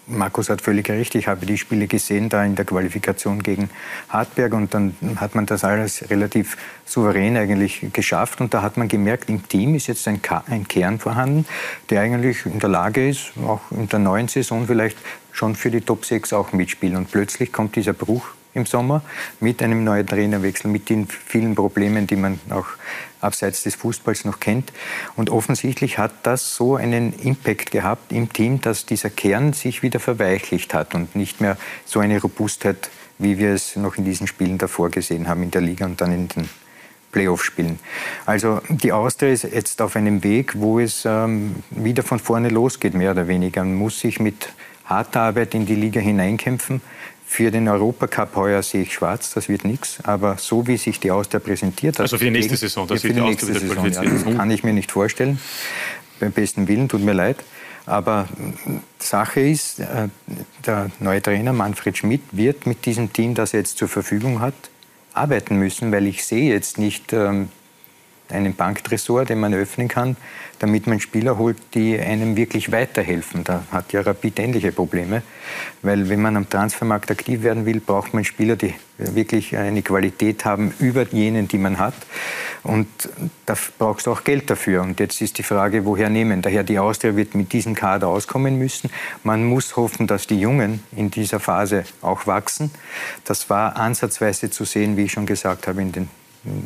Markus 0.09 0.51
hat 0.51 0.63
völlig 0.63 0.89
recht. 0.89 1.17
Ich 1.17 1.27
habe 1.27 1.47
die 1.47 1.59
Spiele 1.59 1.89
gesehen 1.89 2.29
da 2.29 2.45
in 2.45 2.55
der 2.55 2.65
Qualifikation 2.65 3.43
gegen 3.43 3.71
Hartberg 4.09 4.55
und 4.55 4.73
dann 4.73 4.95
hat 5.17 5.35
man 5.35 5.47
das 5.47 5.65
alles 5.65 6.09
relativ 6.11 6.57
souverän 6.85 7.37
eigentlich 7.37 7.87
geschafft 7.93 8.41
und 8.41 8.55
da 8.55 8.63
hat 8.63 8.77
man 8.77 8.87
gemerkt, 8.87 9.29
im 9.29 9.47
Team 9.49 9.75
ist 9.75 9.89
jetzt 9.89 10.07
ein, 10.07 10.21
ein 10.49 10.69
Kern 10.69 11.01
vorhanden, 11.01 11.45
der 11.91 12.03
eigentlich 12.03 12.47
in 12.47 12.61
der 12.61 12.69
Lage 12.69 13.09
ist, 13.09 13.33
auch 13.45 13.61
in 13.73 13.89
der 13.89 13.99
neuen 13.99 14.29
Saison 14.29 14.67
vielleicht 14.67 14.97
schon 15.33 15.57
für 15.57 15.71
die 15.71 15.81
Top 15.81 16.05
6 16.05 16.33
auch 16.33 16.53
mitspielen 16.53 16.97
und 16.97 17.11
plötzlich 17.11 17.53
kommt 17.53 17.75
dieser 17.75 17.93
Bruch 17.93 18.29
im 18.55 18.65
Sommer 18.65 19.03
mit 19.41 19.63
einem 19.63 19.85
neuen 19.85 20.07
Trainerwechsel, 20.07 20.71
mit 20.71 20.89
den 20.89 21.07
vielen 21.07 21.55
Problemen, 21.55 22.07
die 22.07 22.17
man 22.17 22.41
auch 22.51 22.67
abseits 23.21 23.63
des 23.63 23.75
Fußballs 23.75 24.25
noch 24.25 24.41
kennt. 24.41 24.73
Und 25.17 25.31
offensichtlich 25.31 25.99
hat 25.99 26.13
das 26.23 26.55
so 26.55 26.77
einen 26.77 27.13
Impact 27.19 27.71
gehabt 27.71 28.13
im 28.13 28.33
Team, 28.33 28.61
dass 28.61 28.87
dieser 28.87 29.11
Kern 29.11 29.53
sich 29.53 29.83
wieder 29.83 30.01
verweichlicht 30.01 30.75
hat 30.75 30.95
und 30.95 31.17
nicht 31.17 31.41
mehr 31.41 31.57
so 31.85 32.01
eine 32.01 32.21
Robustheit, 32.21 32.91
wie 33.19 33.39
wir 33.39 33.51
es 33.51 33.77
noch 33.77 33.97
in 33.97 34.05
diesen 34.05 34.27
Spielen 34.27 34.59
davor 34.59 34.91
gesehen 34.91 35.29
haben 35.29 35.43
in 35.43 35.51
der 35.51 35.63
Liga 35.63 35.87
und 35.87 36.01
dann 36.01 36.13
in 36.13 36.29
den 36.29 36.49
Playoff-Spielen. 37.13 37.79
Also 38.27 38.61
die 38.69 38.93
Austria 38.93 39.33
ist 39.33 39.45
jetzt 39.45 39.81
auf 39.81 39.97
einem 39.97 40.23
Weg, 40.23 40.61
wo 40.61 40.79
es 40.79 41.05
ähm, 41.07 41.57
wieder 41.71 42.03
von 42.03 42.19
vorne 42.19 42.51
losgeht, 42.51 42.93
mehr 42.93 43.13
oder 43.13 43.27
weniger. 43.27 43.65
Man 43.65 43.75
muss 43.75 44.01
sich 44.01 44.21
mit 44.21 44.51
harter 44.85 45.23
Arbeit 45.23 45.55
in 45.55 45.65
die 45.65 45.75
Liga 45.75 46.01
hineinkämpfen. 46.01 46.83
Für 47.29 47.51
den 47.51 47.69
Europacup 47.69 48.37
heuer 48.37 48.63
sehe 48.63 48.83
ich 48.83 48.95
schwarz, 48.95 49.35
das 49.35 49.49
wird 49.49 49.65
nichts. 49.65 49.99
Aber 50.05 50.37
so 50.39 50.67
wie 50.67 50.77
sich 50.77 51.01
die 51.01 51.11
Austria 51.11 51.41
präsentiert 51.41 51.97
hat. 51.97 52.03
Also 52.03 52.19
für 52.19 52.25
die 52.25 52.31
nächste 52.31 52.57
Saison, 52.57 52.87
das 52.87 53.03
für 53.03 53.13
die 53.13 53.21
nächste 53.21 53.53
Saison, 53.53 53.91
ja, 53.91 54.03
das 54.03 54.25
kann 54.25 54.51
ich 54.51 54.63
mir 54.63 54.73
nicht 54.73 54.93
vorstellen. 54.93 55.41
Beim 56.21 56.33
besten 56.33 56.69
Willen, 56.69 56.89
tut 56.89 57.03
mir 57.03 57.13
leid. 57.13 57.37
Aber 57.85 58.29
Sache 58.99 59.41
ist, 59.41 59.81
äh, 59.81 60.09
der 60.65 60.91
neue 60.99 61.23
Trainer 61.23 61.53
Manfred 61.53 61.97
Schmidt 61.97 62.23
wird 62.33 62.67
mit 62.67 62.85
diesem 62.85 63.13
Team, 63.13 63.35
das 63.35 63.55
er 63.55 63.61
jetzt 63.61 63.79
zur 63.79 63.89
Verfügung 63.89 64.41
hat, 64.41 64.55
arbeiten 65.13 65.57
müssen, 65.57 65.93
weil 65.93 66.07
ich 66.07 66.25
sehe 66.25 66.53
jetzt 66.53 66.79
nicht 66.79 67.13
ähm, 67.13 67.49
einen 68.31 68.55
Banktresor, 68.55 69.25
den 69.25 69.41
man 69.41 69.55
öffnen 69.55 69.89
kann, 69.89 70.17
damit 70.59 70.87
man 70.87 71.01
Spieler 71.01 71.39
holt, 71.39 71.57
die 71.75 71.99
einem 71.99 72.37
wirklich 72.37 72.73
weiterhelfen. 72.73 73.45
Da 73.45 73.65
hat 73.71 73.93
ja 73.93 74.01
Rapid 74.01 74.39
ähnliche 74.39 74.73
Probleme, 74.73 75.23
weil 75.83 76.09
wenn 76.09 76.21
man 76.21 76.37
am 76.37 76.49
Transfermarkt 76.49 77.11
aktiv 77.11 77.43
werden 77.43 77.67
will, 77.67 77.81
braucht 77.81 78.15
man 78.15 78.25
Spieler, 78.25 78.57
die 78.57 78.75
wirklich 78.99 79.57
eine 79.57 79.83
Qualität 79.83 80.45
haben 80.45 80.73
über 80.79 81.07
jenen, 81.09 81.49
die 81.49 81.59
man 81.59 81.79
hat. 81.79 81.95
Und 82.63 82.89
da 83.45 83.55
brauchst 83.79 84.07
du 84.07 84.13
auch 84.13 84.25
Geld 84.25 84.51
dafür. 84.51 84.83
Und 84.83 84.99
jetzt 84.99 85.21
ist 85.21 85.39
die 85.39 85.43
Frage, 85.43 85.85
woher 85.85 86.09
nehmen. 86.09 86.43
Daher 86.43 86.65
die 86.65 86.79
Austria 86.79 87.15
wird 87.15 87.35
mit 87.35 87.53
diesem 87.53 87.75
Kader 87.75 88.09
auskommen 88.09 88.59
müssen. 88.59 88.91
Man 89.23 89.45
muss 89.45 89.77
hoffen, 89.77 90.07
dass 90.07 90.27
die 90.27 90.41
Jungen 90.41 90.83
in 90.97 91.11
dieser 91.11 91.39
Phase 91.39 91.85
auch 92.01 92.27
wachsen. 92.27 92.71
Das 93.25 93.51
war 93.51 93.77
ansatzweise 93.77 94.51
zu 94.51 94.65
sehen, 94.65 94.97
wie 94.97 95.05
ich 95.05 95.13
schon 95.13 95.27
gesagt 95.27 95.69
habe, 95.69 95.83
in 95.83 95.93
den 95.93 96.09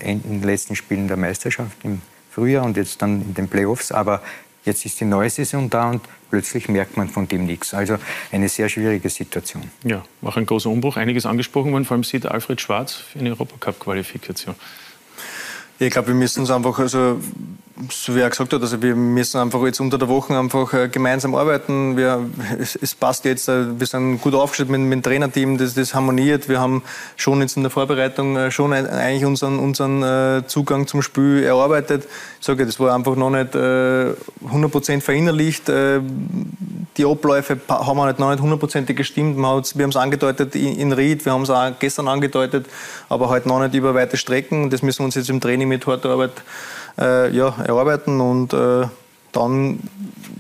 in 0.01 0.23
den 0.23 0.43
letzten 0.43 0.77
Spielen 0.77 1.09
der 1.09 1.17
Meisterschaft 1.17 1.77
im 1.83 2.03
Frühjahr 2.31 2.65
und 2.65 2.77
jetzt 2.77 3.03
dann 3.03 3.23
in 3.23 3.35
den 3.35 3.49
Playoffs. 3.49 3.93
Aber 3.93 4.23
jetzt 4.65 4.85
ist 4.85 5.01
die 5.01 5.05
neue 5.05 5.31
Saison 5.31 5.71
da 5.71 5.91
und 5.91 6.03
plötzlich 6.31 6.69
merkt 6.69 6.97
man 6.97 7.09
von 7.09 7.27
dem 7.29 7.47
nichts. 7.47 7.75
Also 7.75 7.97
eine 8.31 8.49
sehr 8.49 8.69
schwierige 8.69 9.09
Situation. 9.09 9.71
Ja, 9.85 10.05
auch 10.23 10.37
ein 10.37 10.47
großer 10.47 10.71
Umbruch. 10.71 10.97
Einiges 10.97 11.27
angesprochen 11.27 11.73
worden, 11.73 11.85
vor 11.85 11.97
allem 11.97 12.05
sieht 12.05 12.27
Alfred 12.27 12.61
Schwarz 12.61 12.95
für 12.95 13.19
eine 13.19 13.31
Europacup-Qualifikation. 13.31 14.55
Ich 15.79 15.91
glaube, 15.91 16.09
wir 16.09 16.15
müssen 16.15 16.41
uns 16.41 16.51
einfach, 16.51 16.79
also 16.79 17.21
so 17.89 18.15
wie 18.15 18.21
er 18.21 18.31
gesagt 18.31 18.53
hat, 18.53 18.61
also 18.61 18.83
wir 18.83 18.95
müssen 18.95 19.41
einfach 19.41 19.63
jetzt 19.65 19.81
unter 19.81 19.97
der 19.97 20.09
Woche 20.09 20.39
einfach 20.39 20.73
äh, 20.75 20.89
gemeinsam 20.89 21.35
arbeiten. 21.35 21.97
Wir, 21.97 22.29
es, 22.59 22.77
es 22.77 22.95
passt 22.95 23.25
jetzt, 23.25 23.49
äh, 23.49 23.79
wir 23.79 23.87
sind 23.87 24.21
gut 24.21 24.35
aufgestellt 24.35 24.69
mit, 24.71 24.81
mit 24.81 24.93
dem 24.93 25.03
Trainerteam, 25.03 25.57
das, 25.57 25.75
das 25.75 25.95
harmoniert. 25.95 26.49
Wir 26.49 26.61
haben 26.61 26.83
schon 27.17 27.41
jetzt 27.41 27.57
in 27.57 27.63
der 27.63 27.71
Vorbereitung 27.71 28.37
äh, 28.37 28.51
schon 28.51 28.73
eigentlich 28.73 29.25
unseren, 29.25 29.59
unseren 29.59 30.45
Zugang 30.47 30.87
zum 30.87 31.03
Spiel 31.03 31.43
erarbeitet. 31.43 32.07
Ich 32.41 32.47
sage, 32.47 32.67
das 32.67 32.79
war 32.81 32.95
einfach 32.95 33.17
noch 33.17 33.31
nicht 33.31 33.55
100% 33.55 35.01
verinnerlicht. 35.01 35.69
Die 35.69 37.05
Abläufe 37.05 37.61
haben 37.69 37.97
wir 37.97 38.13
noch 38.13 38.31
nicht 38.31 38.41
hundertprozentig 38.41 38.97
gestimmt. 38.97 39.37
Wir 39.37 39.45
haben 39.45 39.91
es 39.91 39.97
angedeutet 39.97 40.55
in 40.55 40.93
Ried, 40.93 41.25
wir 41.25 41.33
haben 41.33 41.43
es 41.43 41.51
auch 41.51 41.71
gestern 41.79 42.09
angedeutet, 42.09 42.67
aber 43.09 43.29
halt 43.31 43.47
noch 43.47 43.61
nicht 43.61 43.75
über 43.75 43.95
weite 43.95 44.17
Strecken. 44.17 44.71
Das 44.71 44.83
müssen 44.83 45.01
wir 45.01 45.05
uns 45.07 45.15
jetzt 45.15 45.31
im 45.31 45.41
Training 45.41 45.69
mit 45.69 45.87
harter 45.87 46.11
Arbeit 46.11 46.33
äh, 47.01 47.35
ja, 47.35 47.55
erarbeiten 47.65 48.21
und 48.21 48.53
äh, 48.53 48.87
dann, 49.33 49.81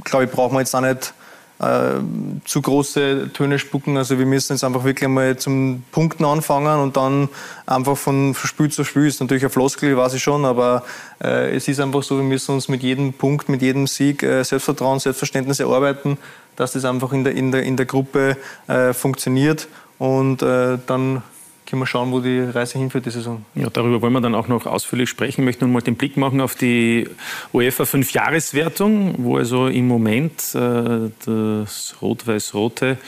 glaube 0.05 0.25
ich, 0.25 0.31
brauchen 0.31 0.55
wir 0.55 0.61
jetzt 0.61 0.75
auch 0.75 0.81
nicht 0.81 1.15
äh, 1.61 2.01
zu 2.45 2.63
große 2.63 3.31
Töne 3.33 3.59
spucken. 3.59 3.97
Also 3.97 4.19
wir 4.19 4.27
müssen 4.27 4.55
jetzt 4.55 4.65
einfach 4.65 4.85
wirklich 4.85 5.05
einmal 5.05 5.37
zum 5.37 5.85
Punkten 5.93 6.25
anfangen 6.25 6.81
und 6.81 6.97
dann 6.97 7.29
einfach 7.67 7.97
von 7.97 8.35
Spiel 8.35 8.71
zu 8.71 8.85
Spiel. 8.85 9.07
Ist 9.07 9.21
natürlich 9.21 9.45
ein 9.45 9.51
Floskel, 9.51 9.97
weiß 9.97 10.15
ich 10.15 10.23
schon, 10.23 10.45
aber 10.45 10.85
äh, 11.23 11.55
es 11.55 11.69
ist 11.69 11.81
einfach 11.81 12.03
so, 12.03 12.17
wir 12.17 12.25
müssen 12.25 12.55
uns 12.55 12.69
mit 12.69 12.83
jedem 12.83 13.13
Punkt, 13.13 13.49
mit 13.49 13.63
jedem 13.63 13.87
Sieg 13.87 14.23
äh, 14.23 14.43
Selbstvertrauen, 14.43 15.01
Selbstverständnis 15.01 15.61
erarbeiten, 15.61 16.19
dass 16.57 16.73
das 16.73 16.85
einfach 16.85 17.13
in 17.13 17.25
der, 17.25 17.35
in 17.35 17.53
der, 17.53 17.63
in 17.63 17.77
der 17.77 17.87
Gruppe 17.87 18.37
äh, 18.67 18.93
funktioniert 18.93 19.69
und 19.99 20.43
äh, 20.43 20.79
dann 20.87 21.23
können 21.71 21.81
wir 21.81 21.87
schauen, 21.87 22.11
wo 22.11 22.21
die 22.21 22.41
Reise 22.41 22.79
hinführt, 22.79 23.07
die 23.07 23.11
Saison. 23.11 23.45
Ja, 23.55 23.71
darüber 23.71 24.03
wollen 24.03 24.13
wir 24.13 24.21
dann 24.21 24.35
auch 24.35 24.49
noch 24.49 24.67
ausführlich 24.67 25.09
sprechen. 25.09 25.43
Ich 25.43 25.45
möchte 25.45 25.65
nun 25.65 25.73
mal 25.73 25.81
den 25.81 25.95
Blick 25.95 26.17
machen 26.17 26.41
auf 26.41 26.57
die 26.57 27.09
UEFA 27.53 27.85
Fünfjahreswertung, 27.85 29.15
wo 29.19 29.37
also 29.37 29.69
im 29.69 29.87
Moment 29.87 30.55
äh, 30.55 31.11
das 31.25 31.95
Rot-Weiß-Rote 32.03 32.99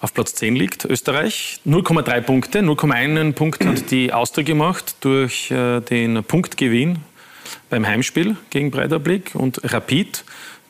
auf 0.00 0.12
Platz 0.12 0.34
10 0.34 0.56
liegt, 0.56 0.84
Österreich. 0.84 1.60
0,3 1.66 2.20
Punkte, 2.20 2.58
0,1 2.60 3.32
Punkt 3.32 3.64
hat 3.64 3.90
die 3.90 4.12
Austria 4.12 4.44
gemacht 4.44 4.96
durch 5.00 5.50
äh, 5.50 5.80
den 5.80 6.22
Punktgewinn 6.24 6.98
beim 7.70 7.86
Heimspiel 7.86 8.36
gegen 8.50 8.70
Breiterblick 8.70 9.34
und 9.34 9.60
Rapid 9.72 10.24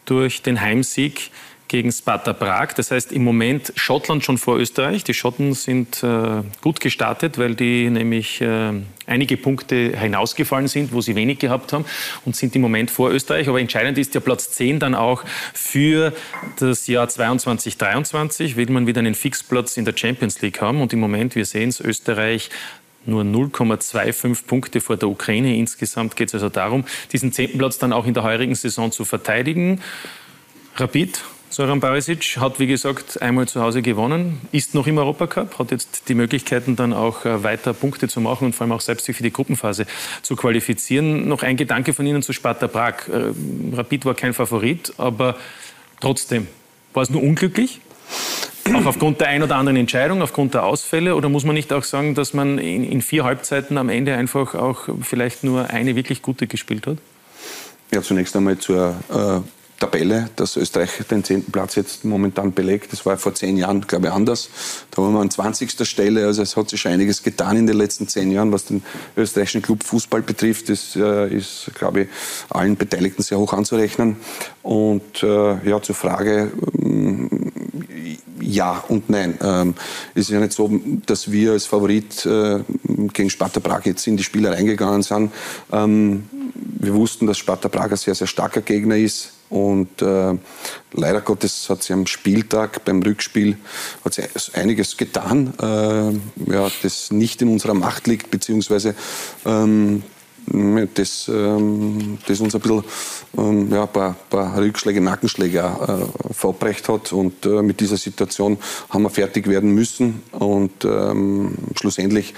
durch 0.05 0.43
den 0.43 0.61
Heimsieg 0.61 1.31
gegen 1.69 1.91
Sparta 1.91 2.33
Prag. 2.33 2.75
Das 2.75 2.91
heißt 2.91 3.13
im 3.13 3.25
Moment 3.25 3.73
Schottland 3.77 4.25
schon 4.25 4.39
vor 4.39 4.59
Österreich. 4.59 5.05
Die 5.05 5.15
Schotten 5.15 5.55
sind 5.55 6.03
äh, 6.03 6.43
gut 6.63 6.81
gestartet, 6.81 7.39
weil 7.39 7.55
die 7.55 7.91
nämlich 7.91 8.41
äh, 8.41 8.73
einige 9.07 9.37
Punkte 9.37 9.97
hinausgefallen 9.99 10.69
sind, 10.69 10.93
wo 10.93 11.01
sie 11.01 11.17
wenig 11.17 11.39
gehabt 11.39 11.73
haben 11.73 11.85
und 12.25 12.37
sind 12.37 12.55
im 12.55 12.63
Moment 12.63 12.91
vor 12.91 13.11
Österreich. 13.11 13.49
Aber 13.49 13.61
entscheidend 13.61 13.99
ist 13.99 14.15
ja 14.15 14.21
Platz 14.21 14.51
10 14.53 14.81
dann 14.81 14.95
auch 14.95 15.25
für 15.53 16.13
das 16.59 16.87
Jahr 16.87 17.09
22, 17.09 17.77
23 17.79 18.57
will 18.57 18.71
man 18.71 18.87
wieder 18.87 19.01
einen 19.01 19.15
Fixplatz 19.15 19.77
in 19.77 19.85
der 19.85 19.97
Champions 19.97 20.41
League 20.43 20.61
haben. 20.61 20.81
Und 20.81 20.93
im 20.93 21.01
Moment, 21.01 21.35
wir 21.35 21.45
sehen 21.45 21.69
es, 21.69 21.81
Österreich 21.81 22.51
nur 23.07 23.23
0,25 23.23 24.47
Punkte 24.47 24.81
vor 24.81 24.97
der 24.97 25.09
Ukraine. 25.09 25.57
Insgesamt 25.57 26.17
geht 26.17 26.29
es 26.29 26.35
also 26.35 26.49
darum, 26.49 26.85
diesen 27.13 27.33
zehnten 27.33 27.59
Platz 27.59 27.79
dann 27.79 27.93
auch 27.93 28.07
in 28.07 28.15
der 28.15 28.25
heurigen 28.25 28.55
Saison 28.55 28.91
zu 28.91 29.05
verteidigen. 29.05 29.81
Rapid 30.77 31.23
Soran 31.49 31.81
Barisic 31.81 32.39
hat, 32.39 32.59
wie 32.59 32.67
gesagt, 32.67 33.23
einmal 33.23 33.47
zu 33.47 33.63
Hause 33.63 33.81
gewonnen, 33.81 34.41
ist 34.53 34.75
noch 34.75 34.87
im 34.87 34.99
Europacup, 34.99 35.59
hat 35.59 35.71
jetzt 35.71 36.09
die 36.09 36.15
Möglichkeiten, 36.15 36.75
dann 36.77 36.93
auch 36.93 37.25
äh, 37.25 37.43
weiter 37.45 37.73
Punkte 37.73 38.09
zu 38.09 38.21
machen 38.21 38.47
und 38.47 38.55
vor 38.55 38.65
allem 38.65 38.73
auch 38.73 38.81
selbst 38.81 39.07
sich 39.07 39.17
für 39.17 39.23
die 39.23 39.33
Gruppenphase 39.33 39.87
zu 40.23 40.35
qualifizieren. 40.35 41.29
Noch 41.29 41.43
ein 41.43 41.57
Gedanke 41.57 41.95
von 41.95 42.05
Ihnen 42.05 42.23
zu 42.23 42.33
Sparta 42.33 42.67
Prag. 42.67 43.09
Äh, 43.09 43.33
Rapid 43.77 44.05
war 44.05 44.15
kein 44.15 44.35
Favorit, 44.35 44.93
aber 44.99 45.37
trotzdem, 46.01 46.49
war 46.93 47.05
es 47.05 47.11
nur 47.11 47.23
unglücklich? 47.23 47.81
Auch 48.75 48.85
aufgrund 48.85 49.21
der 49.21 49.29
ein 49.29 49.43
oder 49.45 49.57
anderen 49.57 49.77
Entscheidung, 49.77 50.23
aufgrund 50.23 50.55
der 50.55 50.65
Ausfälle? 50.65 51.15
Oder 51.15 51.29
muss 51.29 51.45
man 51.45 51.55
nicht 51.55 51.73
auch 51.73 51.85
sagen, 51.85 52.17
dass 52.17 52.35
man 52.35 52.59
in, 52.59 52.83
in 52.83 53.01
vier 53.01 53.23
Halbzeiten 53.23 53.79
am 53.79 53.89
Ende 53.89 54.15
einfach 54.17 54.57
auch 54.57 54.89
vielleicht 55.01 55.45
nur 55.45 55.71
eine 55.71 55.95
wirklich 55.95 56.23
gute 56.23 56.49
gespielt 56.49 56.89
hat? 56.89 56.99
Ja, 57.95 58.03
zunächst 58.03 58.35
einmal 58.35 58.59
zur 58.59 58.97
äh, 59.09 59.41
Tabelle, 59.79 60.31
dass 60.37 60.57
Österreich 60.57 60.91
den 61.11 61.23
zehnten 61.23 61.53
Platz 61.53 61.75
jetzt 61.75 62.05
momentan 62.05 62.53
belegt. 62.53 62.93
Das 62.93 63.05
war 63.05 63.19
vor 63.19 63.35
zehn 63.35 63.57
Jahren, 63.59 63.83
glaube 63.83 64.07
ich, 64.07 64.13
anders. 64.13 64.49
Da 64.91 65.03
waren 65.03 65.13
wir 65.13 65.21
an 65.21 65.31
20. 65.31 65.87
Stelle. 65.87 66.27
Also 66.27 66.43
es 66.43 66.57
hat 66.57 66.71
sich 66.71 66.87
einiges 66.87 67.23
getan 67.23 67.59
in 67.59 67.67
den 67.67 67.77
letzten 67.77 68.09
zehn 68.09 68.31
Jahren, 68.31 68.53
was 68.53 68.65
den 68.65 68.83
österreichischen 69.17 69.61
Club 69.61 69.85
Fußball 69.85 70.23
betrifft. 70.23 70.71
Das 70.71 70.97
äh, 70.97 71.35
ist, 71.35 71.71
glaube 71.75 72.03
ich, 72.03 72.09
allen 72.49 72.77
Beteiligten 72.77 73.23
sehr 73.23 73.39
hoch 73.39 73.53
anzurechnen. 73.53 74.17
Und 74.63 75.23
äh, 75.23 75.69
ja, 75.69 75.83
zur 75.83 75.95
Frage, 75.95 76.53
ähm, 76.83 77.53
ja 78.41 78.83
und 78.89 79.11
nein. 79.11 79.39
Ähm, 79.43 79.75
es 80.15 80.23
ist 80.23 80.31
ja 80.31 80.41
nicht 80.41 80.53
so, 80.53 80.71
dass 81.05 81.31
wir 81.31 81.53
als 81.53 81.67
Favorit 81.67 82.25
äh, 82.25 82.61
gegen 83.13 83.29
Sparta 83.29 83.61
Prag 83.61 83.85
jetzt 83.85 84.07
in 84.07 84.17
die 84.17 84.25
Spiele 84.25 84.53
reingegangen 84.53 85.03
sind. 85.03 85.33
Ähm, 85.71 86.29
wir 86.55 86.95
wussten, 86.95 87.27
dass 87.27 87.37
Sparta 87.37 87.69
Prag 87.69 87.91
ein 87.91 87.97
sehr, 87.97 88.15
sehr 88.15 88.27
starker 88.27 88.63
Gegner 88.63 88.97
ist 88.97 89.33
und 89.49 90.03
äh, 90.03 90.35
leider 90.93 91.21
Gottes 91.21 91.69
hat 91.71 91.83
sie 91.83 91.93
am 91.93 92.07
Spieltag 92.07 92.85
beim 92.85 93.03
Rückspiel 93.03 93.57
hat 94.05 94.15
sie 94.15 94.23
einiges 94.55 94.97
getan, 94.97 95.53
äh, 95.61 96.53
ja, 96.53 96.71
das 96.83 97.11
nicht 97.13 97.43
in 97.43 97.49
unserer 97.49 97.75
Macht 97.75 98.07
liegt, 98.07 98.31
beziehungsweise 98.31 98.95
ähm, 99.45 100.03
das, 100.95 101.29
ähm, 101.29 102.19
das 102.27 102.41
uns 102.41 102.55
ein 102.55 102.61
bisschen 102.61 102.85
ähm, 103.37 103.73
ja, 103.73 103.83
ein 103.83 103.93
paar, 103.93 104.15
paar 104.31 104.57
Rückschläge, 104.57 105.01
Nackenschläge 105.01 105.59
äh, 105.59 106.33
verabreicht 106.33 106.89
hat. 106.89 107.13
Und 107.13 107.45
äh, 107.47 107.63
mit 107.63 107.81
dieser 107.81 107.97
Situation 107.97 108.59
haben 108.91 109.03
wir 109.03 109.11
fertig 109.11 109.49
werden 109.49 109.73
müssen. 109.73 110.23
Und 110.33 110.85
ähm, 110.85 111.55
schlussendlich 111.75 112.35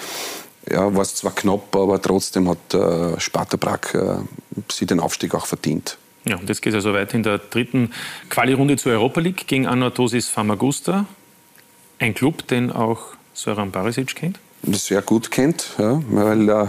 ja, 0.70 0.94
war 0.94 1.02
es 1.02 1.14
zwar 1.16 1.34
knapp, 1.34 1.74
aber 1.76 2.00
trotzdem 2.00 2.48
hat 2.48 2.74
äh, 2.74 3.20
Sparta 3.20 3.56
Prag 3.56 3.94
äh, 3.94 4.18
sie 4.70 4.86
den 4.86 5.00
Aufstieg 5.00 5.34
auch 5.34 5.46
verdient. 5.46 5.98
Ja, 6.28 6.36
und 6.36 6.48
jetzt 6.48 6.60
geht 6.60 6.74
es 6.74 6.76
also 6.76 6.92
weiter 6.92 7.14
in 7.14 7.22
der 7.22 7.38
dritten 7.38 7.90
Quali-Runde 8.28 8.76
zur 8.76 8.92
Europa 8.92 9.20
League 9.20 9.46
gegen 9.46 9.66
Anatosis 9.66 10.28
Famagusta. 10.28 11.06
Ein 11.98 12.12
Club, 12.12 12.46
den 12.48 12.70
auch 12.70 13.14
Soran 13.32 13.70
Barisic 13.70 14.14
kennt? 14.14 14.38
Sehr 14.62 15.00
gut 15.00 15.30
kennt, 15.30 15.70
ja, 15.78 16.02
weil 16.10 16.48
äh, 16.48 16.66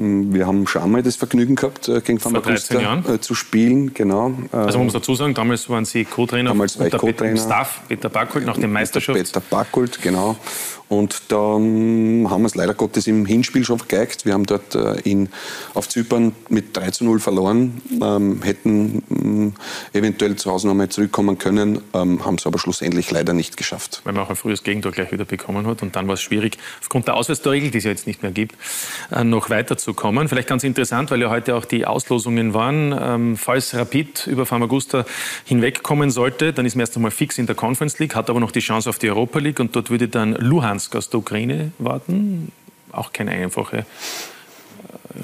wir 0.00 0.46
haben 0.46 0.66
schon 0.66 0.82
einmal 0.82 1.02
das 1.02 1.16
Vergnügen 1.16 1.56
gehabt, 1.56 1.88
äh, 1.88 2.00
gegen 2.00 2.18
Famagusta 2.18 3.02
äh, 3.06 3.20
zu 3.20 3.34
spielen. 3.34 3.92
Genau. 3.92 4.32
Also 4.52 4.78
man 4.78 4.86
muss 4.86 4.94
dazu 4.94 5.14
sagen, 5.14 5.34
damals 5.34 5.68
waren 5.68 5.84
Sie 5.84 6.04
Co-Trainer 6.04 6.52
unter 6.52 6.98
Co-Trainer. 6.98 7.36
Staff 7.36 7.82
Peter 7.88 8.08
Backult 8.08 8.46
nach 8.46 8.56
dem 8.56 8.72
Meisterschaft. 8.72 9.18
Peter 9.18 9.40
Backult, 9.40 10.00
genau. 10.00 10.36
Und 10.90 11.30
dann 11.30 12.26
haben 12.28 12.42
wir 12.42 12.46
es 12.46 12.56
leider 12.56 12.74
Gottes 12.74 13.06
im 13.06 13.24
Hinspiel 13.24 13.64
schon 13.64 13.78
vergeigt. 13.78 14.26
Wir 14.26 14.32
haben 14.32 14.44
dort 14.44 14.74
äh, 14.74 14.98
in, 15.02 15.28
auf 15.72 15.88
Zypern 15.88 16.32
mit 16.48 16.76
3 16.76 16.90
zu 16.90 17.04
0 17.04 17.20
verloren, 17.20 17.80
ähm, 18.02 18.42
hätten 18.42 19.54
äh, 19.94 19.98
eventuell 19.98 20.34
zu 20.34 20.50
Hause 20.50 20.66
nochmal 20.66 20.88
zurückkommen 20.88 21.38
können, 21.38 21.80
ähm, 21.94 22.24
haben 22.26 22.34
es 22.34 22.46
aber 22.46 22.58
schlussendlich 22.58 23.08
leider 23.12 23.34
nicht 23.34 23.56
geschafft. 23.56 24.00
Weil 24.02 24.14
man 24.14 24.24
auch 24.24 24.30
ein 24.30 24.36
frühes 24.36 24.64
Gegentor 24.64 24.90
gleich 24.90 25.12
wieder 25.12 25.24
bekommen 25.24 25.64
hat 25.68 25.80
und 25.82 25.94
dann 25.94 26.08
war 26.08 26.14
es 26.14 26.22
schwierig, 26.22 26.58
aufgrund 26.80 27.06
der 27.06 27.14
Auswärtsregel, 27.14 27.70
die 27.70 27.78
es 27.78 27.84
ja 27.84 27.92
jetzt 27.92 28.08
nicht 28.08 28.24
mehr 28.24 28.32
gibt, 28.32 28.56
äh, 29.12 29.22
noch 29.22 29.48
weiterzukommen. 29.90 30.28
Vielleicht 30.28 30.48
ganz 30.48 30.64
interessant, 30.64 31.10
weil 31.10 31.20
ja 31.20 31.30
heute 31.30 31.54
auch 31.54 31.64
die 31.64 31.86
Auslosungen 31.86 32.54
waren. 32.54 32.96
Ähm, 32.98 33.36
falls 33.36 33.74
Rapid 33.74 34.26
über 34.26 34.46
Famagusta 34.46 35.04
hinwegkommen 35.44 36.10
sollte, 36.10 36.52
dann 36.52 36.66
ist 36.66 36.74
man 36.76 36.80
erst 36.80 36.96
einmal 36.96 37.10
fix 37.10 37.38
in 37.38 37.46
der 37.46 37.54
Conference 37.54 37.98
League, 37.98 38.14
hat 38.14 38.30
aber 38.30 38.40
noch 38.40 38.52
die 38.52 38.60
Chance 38.60 38.88
auf 38.88 38.98
die 38.98 39.10
Europa 39.10 39.38
League 39.38 39.60
und 39.60 39.74
dort 39.74 39.90
würde 39.90 40.08
dann 40.08 40.32
Luhan 40.32 40.60
Luhansk 40.60 40.96
aus 40.96 41.10
der 41.10 41.20
Ukraine 41.20 41.72
warten. 41.78 42.52
Auch 42.92 43.12
keine 43.12 43.30
einfache 43.32 43.86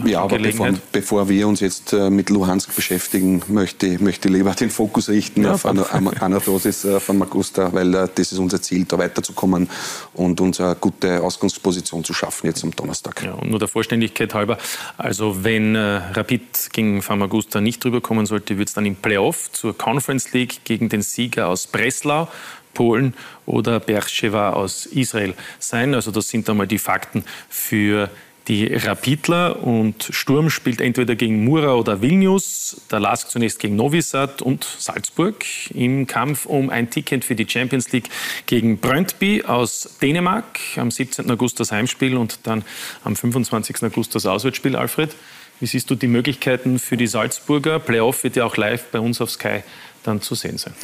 ja, 0.04 0.22
aber 0.22 0.38
bevor, 0.38 0.70
bevor, 0.90 1.28
wir 1.28 1.46
uns 1.46 1.60
jetzt 1.60 1.92
äh, 1.92 2.10
mit 2.10 2.30
Luhansk 2.30 2.74
beschäftigen, 2.74 3.42
möchte, 3.48 4.02
möchte 4.02 4.28
lieber 4.28 4.52
den 4.52 4.70
Fokus 4.70 5.08
richten 5.08 5.44
ja, 5.44 5.52
auf 5.52 5.64
Anatosis 5.64 6.84
äh, 6.84 6.98
von 6.98 7.18
Magusta, 7.18 7.72
weil 7.72 7.94
äh, 7.94 8.08
das 8.14 8.32
ist 8.32 8.38
unser 8.38 8.60
Ziel, 8.60 8.84
da 8.84 8.98
weiterzukommen 8.98 9.68
und 10.14 10.40
unsere 10.40 10.74
gute 10.76 11.22
Ausgangsposition 11.22 12.02
zu 12.02 12.14
schaffen 12.14 12.46
jetzt 12.46 12.64
am 12.64 12.74
Donnerstag. 12.74 13.22
Ja, 13.22 13.34
und 13.34 13.50
nur 13.50 13.58
der 13.58 13.68
Vollständigkeit 13.68 14.34
halber, 14.34 14.58
also 14.96 15.44
wenn 15.44 15.74
äh, 15.74 16.00
Rapid 16.14 16.70
gegen 16.72 17.02
Famagusta 17.02 17.60
nicht 17.60 17.84
drüber 17.84 18.00
sollte, 18.26 18.58
wird 18.58 18.68
es 18.68 18.74
dann 18.74 18.86
im 18.86 18.96
Playoff 18.96 19.52
zur 19.52 19.76
Conference 19.76 20.32
League 20.32 20.64
gegen 20.64 20.88
den 20.88 21.02
Sieger 21.02 21.48
aus 21.48 21.66
Breslau 21.66 22.28
Polen 22.76 23.14
oder 23.46 23.80
Beersheba 23.80 24.50
aus 24.50 24.84
Israel 24.86 25.34
sein. 25.58 25.94
Also 25.94 26.10
das 26.10 26.28
sind 26.28 26.48
einmal 26.48 26.66
die 26.66 26.78
Fakten 26.78 27.24
für 27.48 28.10
die 28.48 28.72
Rapidler 28.72 29.62
und 29.62 30.08
Sturm 30.10 30.50
spielt 30.50 30.80
entweder 30.80 31.16
gegen 31.16 31.44
Mura 31.44 31.74
oder 31.74 32.00
Vilnius, 32.00 32.80
der 32.90 33.00
Lask 33.00 33.28
zunächst 33.28 33.58
gegen 33.58 33.74
Novi 33.74 34.00
Sad 34.00 34.40
und 34.40 34.64
Salzburg 34.64 35.44
im 35.74 36.06
Kampf 36.06 36.46
um 36.46 36.70
ein 36.70 36.88
Ticket 36.90 37.24
für 37.24 37.34
die 37.34 37.48
Champions 37.48 37.90
League 37.90 38.08
gegen 38.46 38.78
Brøndby 38.78 39.44
aus 39.44 39.96
Dänemark 40.00 40.60
am 40.76 40.92
17. 40.92 41.28
August 41.30 41.58
das 41.58 41.72
Heimspiel 41.72 42.16
und 42.16 42.40
dann 42.44 42.64
am 43.02 43.16
25. 43.16 43.82
August 43.82 44.14
das 44.14 44.26
Auswärtsspiel, 44.26 44.76
Alfred. 44.76 45.14
Wie 45.58 45.66
siehst 45.66 45.90
du 45.90 45.94
die 45.94 46.06
Möglichkeiten 46.06 46.78
für 46.78 46.96
die 46.96 47.06
Salzburger? 47.06 47.80
Playoff 47.80 48.22
wird 48.22 48.36
ja 48.36 48.44
auch 48.44 48.56
live 48.56 48.84
bei 48.92 49.00
uns 49.00 49.20
auf 49.20 49.30
Sky 49.30 49.62
dann 50.04 50.20
zu 50.20 50.34
sehen 50.34 50.58
sein. 50.58 50.74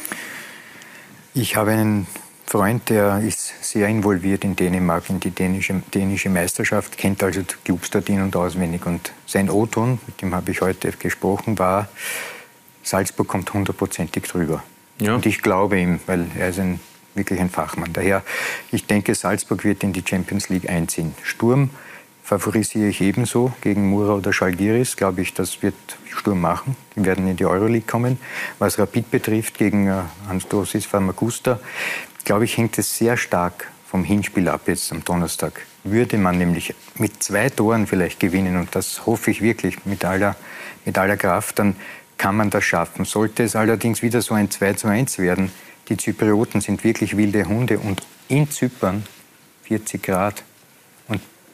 Ich 1.33 1.55
habe 1.55 1.71
einen 1.71 2.07
Freund, 2.53 2.87
der 2.91 3.17
ist 3.17 3.63
sehr 3.63 3.87
involviert 3.87 4.43
in 4.43 4.55
Dänemark, 4.55 5.09
in 5.09 5.19
die 5.19 5.31
dänische, 5.31 5.81
dänische 5.91 6.29
Meisterschaft, 6.29 6.99
kennt 6.99 7.23
also 7.23 7.41
die 7.41 7.55
Clubs 7.65 7.89
dort 7.89 8.07
in- 8.09 8.21
und 8.21 8.35
auswendig. 8.35 8.85
Und 8.85 9.11
sein 9.25 9.49
O-Ton, 9.49 9.97
mit 10.05 10.21
dem 10.21 10.35
habe 10.35 10.51
ich 10.51 10.61
heute 10.61 10.91
gesprochen, 10.91 11.57
war, 11.57 11.87
Salzburg 12.83 13.27
kommt 13.27 13.51
hundertprozentig 13.51 14.25
drüber. 14.25 14.61
Ja. 14.99 15.15
Und 15.15 15.25
ich 15.25 15.41
glaube 15.41 15.79
ihm, 15.79 15.99
weil 16.05 16.27
er 16.37 16.49
ist 16.49 16.59
ein, 16.59 16.79
wirklich 17.15 17.39
ein 17.39 17.49
Fachmann. 17.49 17.91
Daher, 17.91 18.21
ich 18.71 18.85
denke, 18.85 19.15
Salzburg 19.15 19.63
wird 19.63 19.83
in 19.83 19.91
die 19.91 20.03
Champions 20.07 20.49
League 20.49 20.69
einziehen. 20.69 21.15
Sturm 21.23 21.71
favorisiere 22.39 22.87
ich 22.87 22.99
ebenso 23.01 23.53
gegen 23.61 23.89
Mura 23.89 24.15
oder 24.15 24.33
Schalgiris. 24.33 24.95
Glaube 24.95 25.21
ich, 25.21 25.35
das 25.35 25.61
wird 25.61 25.75
Sturm 26.09 26.41
machen. 26.41 26.75
Die 26.95 27.05
werden 27.05 27.27
in 27.27 27.35
die 27.35 27.45
Euroleague 27.45 27.85
kommen. 27.85 28.17
Was 28.57 28.79
Rapid 28.79 29.11
betrifft, 29.11 29.59
gegen 29.59 29.87
äh, 29.87 30.01
Anstosis 30.27 30.87
Famagusta, 30.87 31.59
glaube 32.25 32.45
ich, 32.45 32.57
hängt 32.57 32.79
es 32.79 32.97
sehr 32.97 33.17
stark 33.17 33.67
vom 33.85 34.03
Hinspiel 34.03 34.47
ab 34.47 34.61
jetzt 34.65 34.91
am 34.91 35.03
Donnerstag. 35.03 35.61
Würde 35.83 36.17
man 36.17 36.39
nämlich 36.39 36.73
mit 36.95 37.21
zwei 37.21 37.49
Toren 37.49 37.85
vielleicht 37.85 38.19
gewinnen, 38.19 38.57
und 38.57 38.75
das 38.75 39.05
hoffe 39.05 39.29
ich 39.29 39.43
wirklich 39.43 39.85
mit 39.85 40.03
aller, 40.03 40.35
mit 40.85 40.97
aller 40.97 41.17
Kraft, 41.17 41.59
dann 41.59 41.75
kann 42.17 42.35
man 42.35 42.49
das 42.49 42.63
schaffen. 42.63 43.05
Sollte 43.05 43.43
es 43.43 43.55
allerdings 43.55 44.01
wieder 44.01 44.23
so 44.23 44.33
ein 44.33 44.49
2 44.49 44.73
zu 44.73 44.87
1 44.87 45.19
werden, 45.19 45.51
die 45.87 45.97
Zyprioten 45.97 46.61
sind 46.61 46.83
wirklich 46.83 47.15
wilde 47.15 47.45
Hunde 47.45 47.77
und 47.77 48.01
in 48.27 48.49
Zypern 48.49 49.03
40 49.65 50.01
Grad 50.01 50.43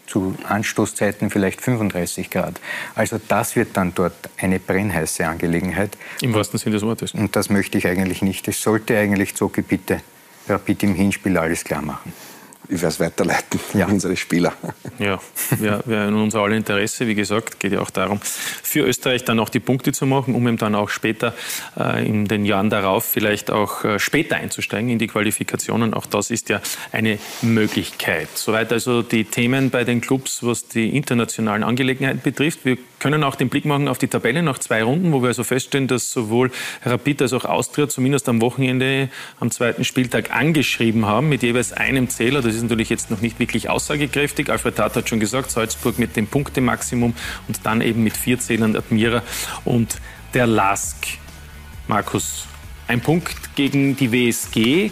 zu 0.09 0.35
Anstoßzeiten 0.43 1.29
vielleicht 1.29 1.61
35 1.61 2.29
Grad. 2.29 2.59
Also 2.95 3.19
das 3.27 3.55
wird 3.55 3.77
dann 3.77 3.93
dort 3.93 4.29
eine 4.37 4.59
brennheiße 4.59 5.25
Angelegenheit. 5.25 5.97
Im 6.21 6.33
wahrsten 6.33 6.59
Sinne 6.59 6.75
des 6.75 6.83
Wortes. 6.83 7.13
Und 7.13 7.35
das 7.35 7.49
möchte 7.49 7.77
ich 7.77 7.87
eigentlich 7.87 8.21
nicht. 8.21 8.47
Es 8.47 8.61
sollte 8.61 8.97
eigentlich 8.97 9.35
Zoki 9.35 9.61
bitte 9.61 10.01
Rapid 10.47 10.83
im 10.83 10.95
Hinspiel 10.95 11.37
alles 11.37 11.63
klar 11.63 11.81
machen 11.81 12.11
werde 12.69 12.87
es 12.87 12.99
weiterleiten 12.99 13.59
ja. 13.73 13.85
an 13.85 13.93
unsere 13.99 14.15
Spieler. 14.15 14.53
Ja, 14.99 15.19
wir, 15.57 15.81
wir 15.85 16.07
in 16.07 16.13
unser 16.13 16.41
aller 16.41 16.55
Interesse, 16.55 17.07
wie 17.07 17.15
gesagt, 17.15 17.59
geht 17.59 17.73
ja 17.73 17.79
auch 17.79 17.89
darum, 17.89 18.19
für 18.21 18.85
Österreich 18.85 19.25
dann 19.25 19.39
auch 19.39 19.49
die 19.49 19.59
Punkte 19.59 19.91
zu 19.91 20.05
machen, 20.05 20.35
um 20.35 20.47
eben 20.47 20.57
dann 20.57 20.75
auch 20.75 20.89
später 20.89 21.33
äh, 21.77 22.07
in 22.07 22.25
den 22.25 22.45
Jahren 22.45 22.69
darauf 22.69 23.05
vielleicht 23.05 23.49
auch 23.49 23.83
äh, 23.83 23.99
später 23.99 24.35
einzusteigen 24.35 24.89
in 24.89 24.99
die 24.99 25.07
Qualifikationen. 25.07 25.93
Auch 25.93 26.05
das 26.05 26.29
ist 26.29 26.49
ja 26.49 26.61
eine 26.91 27.17
Möglichkeit. 27.41 28.29
Soweit 28.35 28.71
also 28.71 29.01
die 29.01 29.25
Themen 29.25 29.69
bei 29.69 29.83
den 29.83 30.01
Clubs, 30.01 30.43
was 30.43 30.67
die 30.67 30.95
internationalen 30.95 31.63
Angelegenheiten 31.63 32.21
betrifft. 32.21 32.65
Wir 32.65 32.77
können 32.99 33.23
auch 33.23 33.35
den 33.35 33.49
Blick 33.49 33.65
machen 33.65 33.87
auf 33.87 33.97
die 33.97 34.07
Tabelle 34.07 34.43
nach 34.43 34.59
zwei 34.59 34.83
Runden, 34.83 35.11
wo 35.11 35.21
wir 35.21 35.29
also 35.29 35.43
feststellen, 35.43 35.87
dass 35.87 36.11
sowohl 36.11 36.51
Rapid 36.85 37.21
als 37.21 37.33
auch 37.33 37.45
Austria 37.45 37.87
zumindest 37.87 38.29
am 38.29 38.41
Wochenende 38.41 39.09
am 39.39 39.51
zweiten 39.51 39.83
Spieltag 39.83 40.31
angeschrieben 40.35 41.05
haben 41.05 41.29
mit 41.29 41.43
jeweils 41.43 41.73
einem 41.73 42.09
Zähler. 42.09 42.41
Das 42.41 42.55
ist 42.55 42.63
natürlich 42.63 42.89
jetzt 42.89 43.09
noch 43.11 43.21
nicht 43.21 43.39
wirklich 43.39 43.69
aussagekräftig. 43.69 44.49
Alfred 44.49 44.75
Tat 44.75 44.95
hat 44.95 45.09
schon 45.09 45.19
gesagt, 45.19 45.51
Salzburg 45.51 45.97
mit 45.97 46.15
dem 46.15 46.27
Punktemaximum 46.27 47.13
und 47.47 47.59
dann 47.65 47.81
eben 47.81 48.03
mit 48.03 48.17
vier 48.17 48.39
Zählern 48.39 48.75
Admira 48.75 49.23
und 49.65 49.97
der 50.33 50.47
Lask. 50.47 50.95
Markus, 51.87 52.45
ein 52.87 53.01
Punkt 53.01 53.55
gegen 53.55 53.95
die 53.95 54.11
WSG. 54.11 54.91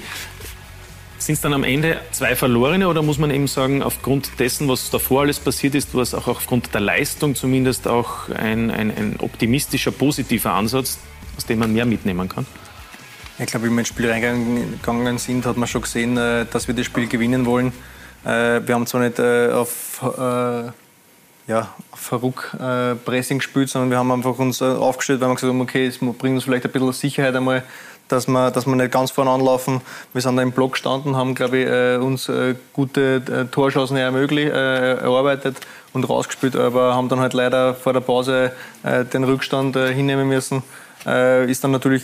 Sind 1.27 1.33
es 1.33 1.41
dann 1.41 1.53
am 1.53 1.65
Ende 1.65 1.99
zwei 2.11 2.37
verlorene 2.37 2.87
oder 2.87 3.01
muss 3.01 3.17
man 3.17 3.31
eben 3.31 3.47
sagen, 3.47 3.83
aufgrund 3.83 4.39
dessen, 4.39 4.69
was 4.69 4.89
davor 4.91 5.23
alles 5.23 5.39
passiert 5.39 5.75
ist, 5.75 5.93
was 5.93 6.13
auch 6.13 6.29
aufgrund 6.29 6.73
der 6.73 6.79
Leistung 6.79 7.35
zumindest 7.35 7.85
auch 7.85 8.29
ein, 8.29 8.71
ein, 8.71 8.95
ein 8.95 9.17
optimistischer, 9.19 9.91
positiver 9.91 10.53
Ansatz, 10.53 10.99
aus 11.35 11.45
dem 11.45 11.59
man 11.59 11.73
mehr 11.73 11.85
mitnehmen 11.85 12.29
kann? 12.29 12.45
Ich 13.39 13.47
glaube, 13.47 13.65
wie 13.65 13.71
wir 13.71 13.79
ins 13.79 13.89
Spiel 13.89 14.09
reingegangen 14.09 15.17
sind, 15.17 15.45
hat 15.45 15.57
man 15.57 15.67
schon 15.67 15.81
gesehen, 15.81 16.15
äh, 16.15 16.45
dass 16.45 16.69
wir 16.69 16.75
das 16.75 16.85
Spiel 16.85 17.07
gewinnen 17.07 17.45
wollen. 17.45 17.73
Äh, 18.23 18.65
wir 18.65 18.75
haben 18.75 18.87
zwar 18.87 19.01
nicht 19.01 19.19
äh, 19.19 19.51
auf, 19.51 19.99
ja, 21.45 21.73
auf 21.91 21.99
Verruck-Pressing 21.99 23.39
gespielt, 23.39 23.67
sondern 23.67 23.89
wir 23.89 23.97
haben 23.97 24.13
einfach 24.13 24.39
uns 24.39 24.61
aufgestellt, 24.61 25.19
weil 25.19 25.27
wir 25.27 25.35
gesagt 25.35 25.51
haben, 25.51 25.59
okay, 25.59 25.87
es 25.87 25.97
bringt 25.97 26.35
uns 26.35 26.45
vielleicht 26.45 26.65
ein 26.65 26.71
bisschen 26.71 26.93
Sicherheit 26.93 27.35
einmal 27.35 27.63
dass 28.07 28.27
wir, 28.27 28.51
dass 28.51 28.65
wir 28.65 28.75
nicht 28.75 28.91
ganz 28.91 29.11
vorne 29.11 29.31
anlaufen. 29.31 29.81
Wir 30.13 30.21
sind 30.21 30.37
da 30.37 30.41
im 30.41 30.51
Block 30.51 30.73
gestanden, 30.73 31.15
haben, 31.15 31.35
glaube 31.35 31.57
ich, 31.57 31.67
äh, 31.67 31.97
uns 31.97 32.29
äh, 32.29 32.55
gute 32.73 33.21
äh, 33.29 33.45
Torschancen 33.45 33.97
ermöglicht, 33.97 34.51
erarbeitet 34.51 35.57
und 35.93 36.07
rausgespielt, 36.07 36.55
aber 36.55 36.95
haben 36.95 37.09
dann 37.09 37.19
halt 37.19 37.33
leider 37.33 37.73
vor 37.73 37.93
der 37.93 38.01
Pause 38.01 38.51
den 38.83 39.23
Rückstand 39.23 39.75
hinnehmen 39.75 40.27
müssen. 40.27 40.63
Ist 41.05 41.63
dann 41.63 41.71
natürlich 41.71 42.03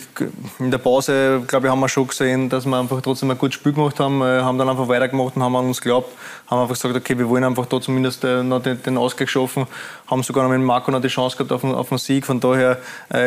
in 0.58 0.70
der 0.70 0.78
Pause, 0.78 1.42
glaube 1.46 1.66
ich, 1.66 1.70
haben 1.70 1.80
wir 1.80 1.88
schon 1.88 2.06
gesehen, 2.06 2.48
dass 2.48 2.64
wir 2.64 2.78
einfach 2.78 3.02
trotzdem 3.02 3.30
ein 3.30 3.36
gutes 3.36 3.56
Spiel 3.56 3.72
gemacht 3.72 4.00
haben, 4.00 4.22
haben 4.22 4.56
dann 4.56 4.68
einfach 4.68 4.88
weitergemacht 4.88 5.36
und 5.36 5.42
haben 5.42 5.54
an 5.56 5.66
uns 5.66 5.80
geglaubt, 5.80 6.10
haben 6.46 6.62
einfach 6.62 6.74
gesagt, 6.74 6.96
okay, 6.96 7.18
wir 7.18 7.28
wollen 7.28 7.44
einfach 7.44 7.66
da 7.66 7.80
zumindest 7.80 8.22
noch 8.22 8.62
den, 8.62 8.82
den 8.82 8.96
Ausgleich 8.96 9.30
schaffen, 9.30 9.66
haben 10.06 10.22
sogar 10.22 10.44
noch 10.44 10.56
mit 10.56 10.64
Marco 10.64 10.90
noch 10.90 11.02
die 11.02 11.08
Chance 11.08 11.36
gehabt 11.36 11.52
auf, 11.52 11.64
auf 11.64 11.88
den 11.90 11.98
Sieg, 11.98 12.24
von 12.24 12.40
daher, 12.40 12.78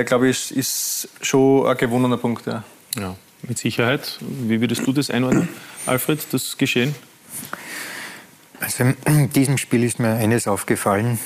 glaube 0.05 0.29
ich, 0.29 0.55
ist, 0.55 1.05
ist 1.05 1.09
schon 1.21 1.67
ein 1.67 1.77
gewonnener 1.77 2.17
Punkt. 2.17 2.47
Ja. 2.47 2.63
Ja, 2.99 3.15
mit 3.43 3.59
Sicherheit. 3.59 4.17
Wie 4.21 4.59
würdest 4.59 4.87
du 4.87 4.93
das 4.93 5.11
einordnen, 5.11 5.49
Alfred, 5.85 6.19
das 6.31 6.57
Geschehen? 6.57 6.95
Also 8.59 8.85
in 9.05 9.29
diesem 9.31 9.57
Spiel 9.59 9.83
ist 9.83 9.99
mir 9.99 10.15
eines 10.15 10.47
aufgefallen. 10.47 11.19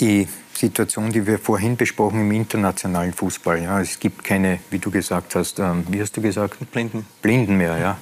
Die 0.00 0.26
Situation, 0.60 1.10
die 1.10 1.26
wir 1.26 1.38
vorhin 1.38 1.76
besprochen 1.76 2.20
im 2.20 2.32
internationalen 2.32 3.12
Fußball. 3.12 3.62
Ja, 3.62 3.80
es 3.80 3.98
gibt 3.98 4.22
keine, 4.24 4.58
wie 4.70 4.78
du 4.78 4.90
gesagt 4.90 5.34
hast, 5.34 5.58
ähm, 5.58 5.84
wie 5.88 6.00
hast 6.00 6.16
du 6.16 6.20
gesagt? 6.20 6.70
Blinden. 6.70 7.06
Blinden 7.22 7.56
mehr, 7.56 7.78
ja. 7.78 7.96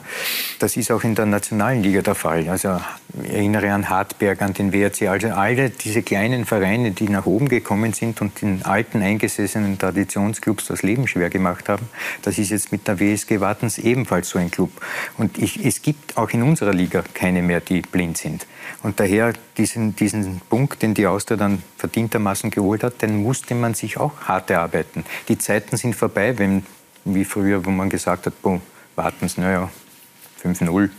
Das 0.58 0.76
ist 0.76 0.90
auch 0.90 1.04
in 1.04 1.14
der 1.14 1.26
nationalen 1.26 1.82
Liga 1.82 2.02
der 2.02 2.16
Fall. 2.16 2.48
Also 2.48 2.80
ich 3.22 3.30
erinnere 3.30 3.72
an 3.72 3.88
Hartberg, 3.88 4.42
an 4.42 4.54
den 4.54 4.72
WRC, 4.72 5.08
also 5.08 5.28
alle 5.28 5.70
diese 5.70 6.02
kleinen 6.02 6.44
Vereine, 6.44 6.90
die 6.90 7.08
nach 7.08 7.26
oben 7.26 7.48
gekommen 7.48 7.92
sind 7.92 8.20
und 8.20 8.42
den 8.42 8.64
alten 8.64 9.02
eingesessenen 9.02 9.78
Traditionsclubs 9.78 10.66
das 10.66 10.82
Leben 10.82 11.06
schwer 11.06 11.30
gemacht 11.30 11.68
haben. 11.68 11.88
Das 12.22 12.38
ist 12.38 12.50
jetzt 12.50 12.72
mit 12.72 12.88
der 12.88 12.98
WSG 12.98 13.40
Wartens 13.40 13.78
ebenfalls 13.78 14.28
so 14.30 14.38
ein 14.38 14.50
Club. 14.50 14.72
Und 15.16 15.38
ich, 15.38 15.64
es 15.64 15.80
gibt 15.80 16.16
auch 16.16 16.30
in 16.30 16.42
unserer 16.42 16.72
Liga 16.72 17.04
keine 17.14 17.40
mehr, 17.40 17.60
die 17.60 17.82
blind 17.82 18.18
sind. 18.18 18.46
Und 18.82 19.00
daher 19.00 19.32
diesen, 19.56 19.96
diesen 19.96 20.40
Punkt, 20.48 20.82
den 20.82 20.94
die 20.94 21.06
Austria 21.06 21.36
dann 21.36 21.62
verdientermaßen 21.76 22.47
geholt 22.50 22.82
hat, 22.82 23.02
den 23.02 23.22
musste 23.22 23.54
man 23.54 23.74
sich 23.74 23.98
auch 23.98 24.12
hart 24.22 24.50
erarbeiten. 24.50 25.04
Die 25.28 25.38
Zeiten 25.38 25.76
sind 25.76 25.94
vorbei, 25.94 26.38
wenn, 26.38 26.64
wie 27.04 27.24
früher, 27.24 27.64
wo 27.64 27.70
man 27.70 27.88
gesagt 27.88 28.26
hat, 28.26 28.40
boah, 28.42 28.60
warten 28.96 29.28
Sie, 29.28 29.40
naja, 29.40 29.70
5-0. 30.42 30.90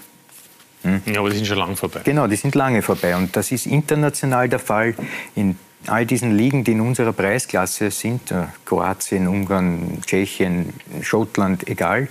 Hm? 0.81 1.01
Ja, 1.05 1.19
aber 1.19 1.29
die 1.29 1.37
sind 1.37 1.47
schon 1.47 1.57
lange 1.57 1.75
vorbei. 1.75 2.01
Genau, 2.03 2.27
die 2.27 2.35
sind 2.35 2.55
lange 2.55 2.81
vorbei. 2.81 3.15
Und 3.15 3.35
das 3.35 3.51
ist 3.51 3.65
international 3.65 4.47
der 4.47 4.59
Fall. 4.59 4.95
In 5.35 5.57
all 5.87 6.05
diesen 6.05 6.35
Ligen, 6.35 6.63
die 6.63 6.71
in 6.71 6.81
unserer 6.81 7.13
Preisklasse 7.13 7.91
sind, 7.91 8.31
äh, 8.31 8.45
Kroatien, 8.65 9.27
Ungarn, 9.27 9.99
Tschechien, 10.05 10.73
Schottland, 11.01 11.67
egal, 11.67 12.07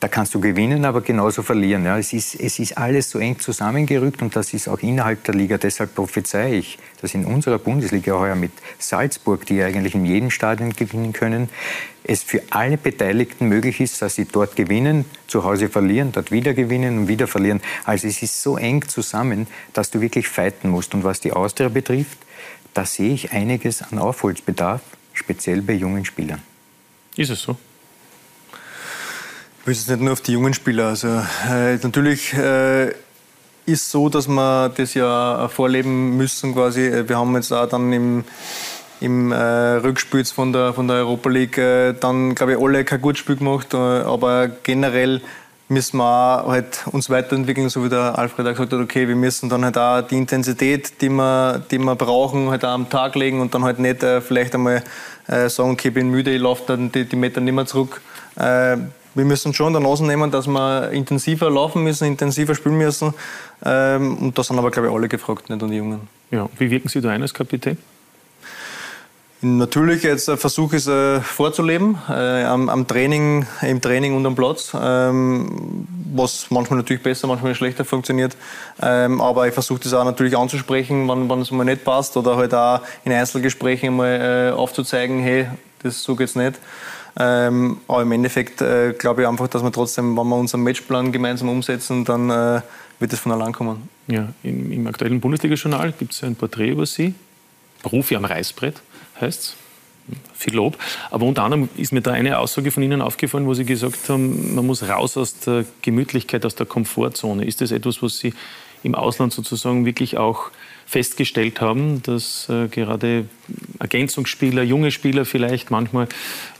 da 0.00 0.08
kannst 0.08 0.34
du 0.34 0.40
gewinnen, 0.40 0.86
aber 0.86 1.02
genauso 1.02 1.42
verlieren. 1.42 1.84
Ja, 1.84 1.98
es, 1.98 2.14
ist, 2.14 2.34
es 2.34 2.58
ist 2.58 2.78
alles 2.78 3.10
so 3.10 3.18
eng 3.18 3.38
zusammengerückt 3.38 4.22
und 4.22 4.34
das 4.34 4.54
ist 4.54 4.66
auch 4.66 4.78
innerhalb 4.78 5.24
der 5.24 5.34
Liga. 5.34 5.58
Deshalb 5.58 5.94
prophezei 5.94 6.54
ich, 6.54 6.78
dass 7.02 7.12
in 7.12 7.26
unserer 7.26 7.58
Bundesliga 7.58 8.18
heuer 8.18 8.34
mit 8.34 8.52
Salzburg, 8.78 9.44
die 9.44 9.62
eigentlich 9.62 9.94
in 9.94 10.06
jedem 10.06 10.30
Stadion 10.30 10.70
gewinnen 10.70 11.12
können, 11.12 11.50
es 12.02 12.22
für 12.22 12.42
alle 12.48 12.78
Beteiligten 12.78 13.48
möglich 13.48 13.78
ist, 13.80 14.00
dass 14.00 14.14
sie 14.14 14.24
dort 14.24 14.56
gewinnen, 14.56 15.04
zu 15.26 15.44
Hause 15.44 15.68
verlieren, 15.68 16.12
dort 16.12 16.30
wieder 16.30 16.54
gewinnen 16.54 17.00
und 17.00 17.08
wieder 17.08 17.26
verlieren. 17.26 17.60
Also 17.84 18.08
es 18.08 18.22
ist 18.22 18.42
so 18.42 18.56
eng 18.56 18.88
zusammen, 18.88 19.48
dass 19.74 19.90
du 19.90 20.00
wirklich 20.00 20.28
fighten 20.28 20.70
musst. 20.70 20.94
Und 20.94 21.04
was 21.04 21.20
die 21.20 21.32
Austria 21.32 21.68
betrifft, 21.68 22.18
da 22.72 22.86
sehe 22.86 23.12
ich 23.12 23.32
einiges 23.32 23.82
an 23.82 23.98
Aufholbedarf, 23.98 24.80
speziell 25.12 25.60
bei 25.60 25.74
jungen 25.74 26.06
Spielern. 26.06 26.40
Ist 27.16 27.28
es 27.28 27.42
so? 27.42 27.58
Will 29.66 29.74
jetzt 29.74 29.90
nicht 29.90 30.00
nur 30.00 30.14
auf 30.14 30.22
die 30.22 30.32
jungen 30.32 30.54
Spieler. 30.54 30.86
Also, 30.86 31.08
äh, 31.08 31.76
natürlich 31.82 32.32
äh, 32.32 32.92
ist 33.66 33.90
so, 33.90 34.08
dass 34.08 34.26
wir 34.26 34.70
das 34.70 34.94
ja 34.94 35.48
vorleben 35.48 36.16
müssen 36.16 36.54
quasi. 36.54 36.90
Wir 37.06 37.18
haben 37.18 37.34
jetzt 37.34 37.52
auch 37.52 37.68
dann 37.68 37.92
im, 37.92 38.24
im 39.00 39.32
äh, 39.32 39.36
Rückspiel 39.36 40.24
von 40.24 40.54
der, 40.54 40.72
von 40.72 40.88
der 40.88 40.96
Europa 40.98 41.28
League 41.28 41.58
äh, 41.58 41.92
dann, 41.92 42.34
glaube 42.34 42.52
ich, 42.52 42.58
alle 42.58 42.84
kein 42.86 43.02
gutes 43.02 43.18
Spiel 43.18 43.36
gemacht. 43.36 43.74
Äh, 43.74 43.76
aber 43.76 44.48
generell 44.48 45.20
müssen 45.68 45.98
wir 45.98 46.44
auch 46.44 46.48
halt 46.50 46.86
uns 46.90 47.10
weiterentwickeln, 47.10 47.68
so 47.68 47.84
wie 47.84 47.90
der 47.90 48.18
Alfred 48.18 48.46
auch 48.46 48.52
gesagt 48.52 48.72
hat, 48.72 48.80
okay, 48.80 49.06
wir 49.06 49.14
müssen 49.14 49.50
dann 49.50 49.62
halt 49.62 49.76
auch 49.76 50.00
die 50.00 50.16
Intensität, 50.16 51.02
die 51.02 51.10
wir, 51.10 51.62
die 51.70 51.78
wir 51.78 51.96
brauchen, 51.96 52.48
halt 52.48 52.64
auch 52.64 52.70
am 52.70 52.88
Tag 52.88 53.14
legen 53.14 53.40
und 53.42 53.54
dann 53.54 53.64
halt 53.64 53.78
nicht 53.78 54.02
äh, 54.02 54.22
vielleicht 54.22 54.54
einmal 54.54 54.82
äh, 55.28 55.50
sagen, 55.50 55.72
okay, 55.72 55.88
ich 55.88 55.94
bin 55.94 56.08
müde, 56.08 56.34
ich 56.34 56.40
laufe 56.40 56.64
dann 56.66 56.90
die, 56.90 57.04
die 57.04 57.16
Meter 57.16 57.42
nicht 57.42 57.54
mehr 57.54 57.66
zurück. 57.66 58.00
Wir 59.14 59.24
müssen 59.24 59.52
schon 59.54 59.72
der 59.72 59.82
Nase 59.82 60.06
nehmen, 60.06 60.30
dass 60.30 60.46
wir 60.46 60.90
intensiver 60.90 61.50
laufen 61.50 61.82
müssen, 61.82 62.06
intensiver 62.06 62.54
spielen 62.54 62.78
müssen. 62.78 63.12
Ähm, 63.64 64.18
und 64.18 64.38
da 64.38 64.44
sind 64.44 64.58
aber, 64.58 64.70
glaube 64.70 64.88
ich, 64.88 64.94
alle 64.94 65.08
gefragt, 65.08 65.50
nicht 65.50 65.60
nur 65.60 65.70
die 65.70 65.76
Jungen. 65.76 66.00
Ja, 66.30 66.48
wie 66.58 66.70
wirken 66.70 66.88
Sie 66.88 67.00
da 67.00 67.10
ein 67.10 67.22
als 67.22 67.34
Kapitän? 67.34 67.76
Natürlich 69.42 70.02
jetzt 70.02 70.30
versuche 70.30 70.76
ich 70.76 70.86
es 70.86 70.88
äh, 70.88 71.22
vorzuleben, 71.22 71.96
äh, 72.10 72.44
am, 72.44 72.68
am, 72.68 72.86
Training, 72.86 73.46
im 73.62 73.80
Training 73.80 74.14
und 74.14 74.26
am 74.26 74.34
Platz, 74.34 74.72
ähm, 74.78 75.86
was 76.12 76.50
manchmal 76.50 76.80
natürlich 76.80 77.02
besser, 77.02 77.26
manchmal 77.26 77.54
schlechter 77.54 77.86
funktioniert. 77.86 78.36
Ähm, 78.82 79.18
aber 79.22 79.48
ich 79.48 79.54
versuche 79.54 79.80
das 79.80 79.94
auch 79.94 80.04
natürlich 80.04 80.36
anzusprechen, 80.36 81.08
wann, 81.08 81.30
wann 81.30 81.40
es 81.40 81.50
mal 81.52 81.64
nicht 81.64 81.84
passt 81.84 82.18
oder 82.18 82.36
halt 82.36 82.52
auch 82.52 82.82
in 83.04 83.12
Einzelgesprächen 83.12 83.96
mal 83.96 84.50
äh, 84.50 84.54
aufzuzeigen, 84.54 85.20
hey, 85.20 85.46
das 85.82 86.02
so 86.02 86.16
geht's 86.16 86.34
nicht. 86.34 86.58
Ähm, 87.18 87.78
aber 87.88 88.02
im 88.02 88.12
Endeffekt 88.12 88.62
äh, 88.62 88.92
glaube 88.92 89.22
ich 89.22 89.28
einfach, 89.28 89.48
dass 89.48 89.62
wir 89.62 89.72
trotzdem, 89.72 90.16
wenn 90.16 90.28
wir 90.28 90.36
unseren 90.36 90.62
Matchplan 90.62 91.12
gemeinsam 91.12 91.48
umsetzen, 91.48 92.04
dann 92.04 92.30
äh, 92.30 92.60
wird 92.98 93.12
es 93.12 93.20
von 93.20 93.32
allein 93.32 93.52
kommen. 93.52 93.88
Ja, 94.06 94.28
im, 94.42 94.72
im 94.72 94.86
aktuellen 94.86 95.20
Bundesliga-Journal 95.20 95.92
gibt 95.98 96.12
es 96.12 96.22
ein 96.22 96.36
Porträt 96.36 96.70
über 96.70 96.86
Sie, 96.86 97.14
Profi 97.82 98.16
am 98.16 98.24
Reißbrett 98.24 98.80
heißt 99.20 99.40
es. 99.40 99.56
Viel 100.34 100.54
Lob. 100.54 100.76
Aber 101.10 101.26
unter 101.26 101.44
anderem 101.44 101.68
ist 101.76 101.92
mir 101.92 102.00
da 102.00 102.10
eine 102.12 102.38
Aussage 102.38 102.72
von 102.72 102.82
Ihnen 102.82 103.00
aufgefallen, 103.00 103.46
wo 103.46 103.54
Sie 103.54 103.64
gesagt 103.64 104.08
haben, 104.08 104.54
man 104.54 104.66
muss 104.66 104.82
raus 104.82 105.16
aus 105.16 105.38
der 105.40 105.64
Gemütlichkeit, 105.82 106.44
aus 106.44 106.56
der 106.56 106.66
Komfortzone. 106.66 107.44
Ist 107.44 107.60
das 107.60 107.70
etwas, 107.70 108.02
was 108.02 108.18
Sie 108.18 108.34
im 108.82 108.94
Ausland 108.94 109.32
sozusagen 109.32 109.84
wirklich 109.84 110.16
auch 110.16 110.50
festgestellt 110.90 111.60
haben, 111.60 112.02
dass 112.02 112.48
äh, 112.48 112.66
gerade 112.66 113.26
Ergänzungsspieler, 113.78 114.64
junge 114.64 114.90
Spieler 114.90 115.24
vielleicht 115.24 115.70
manchmal 115.70 116.08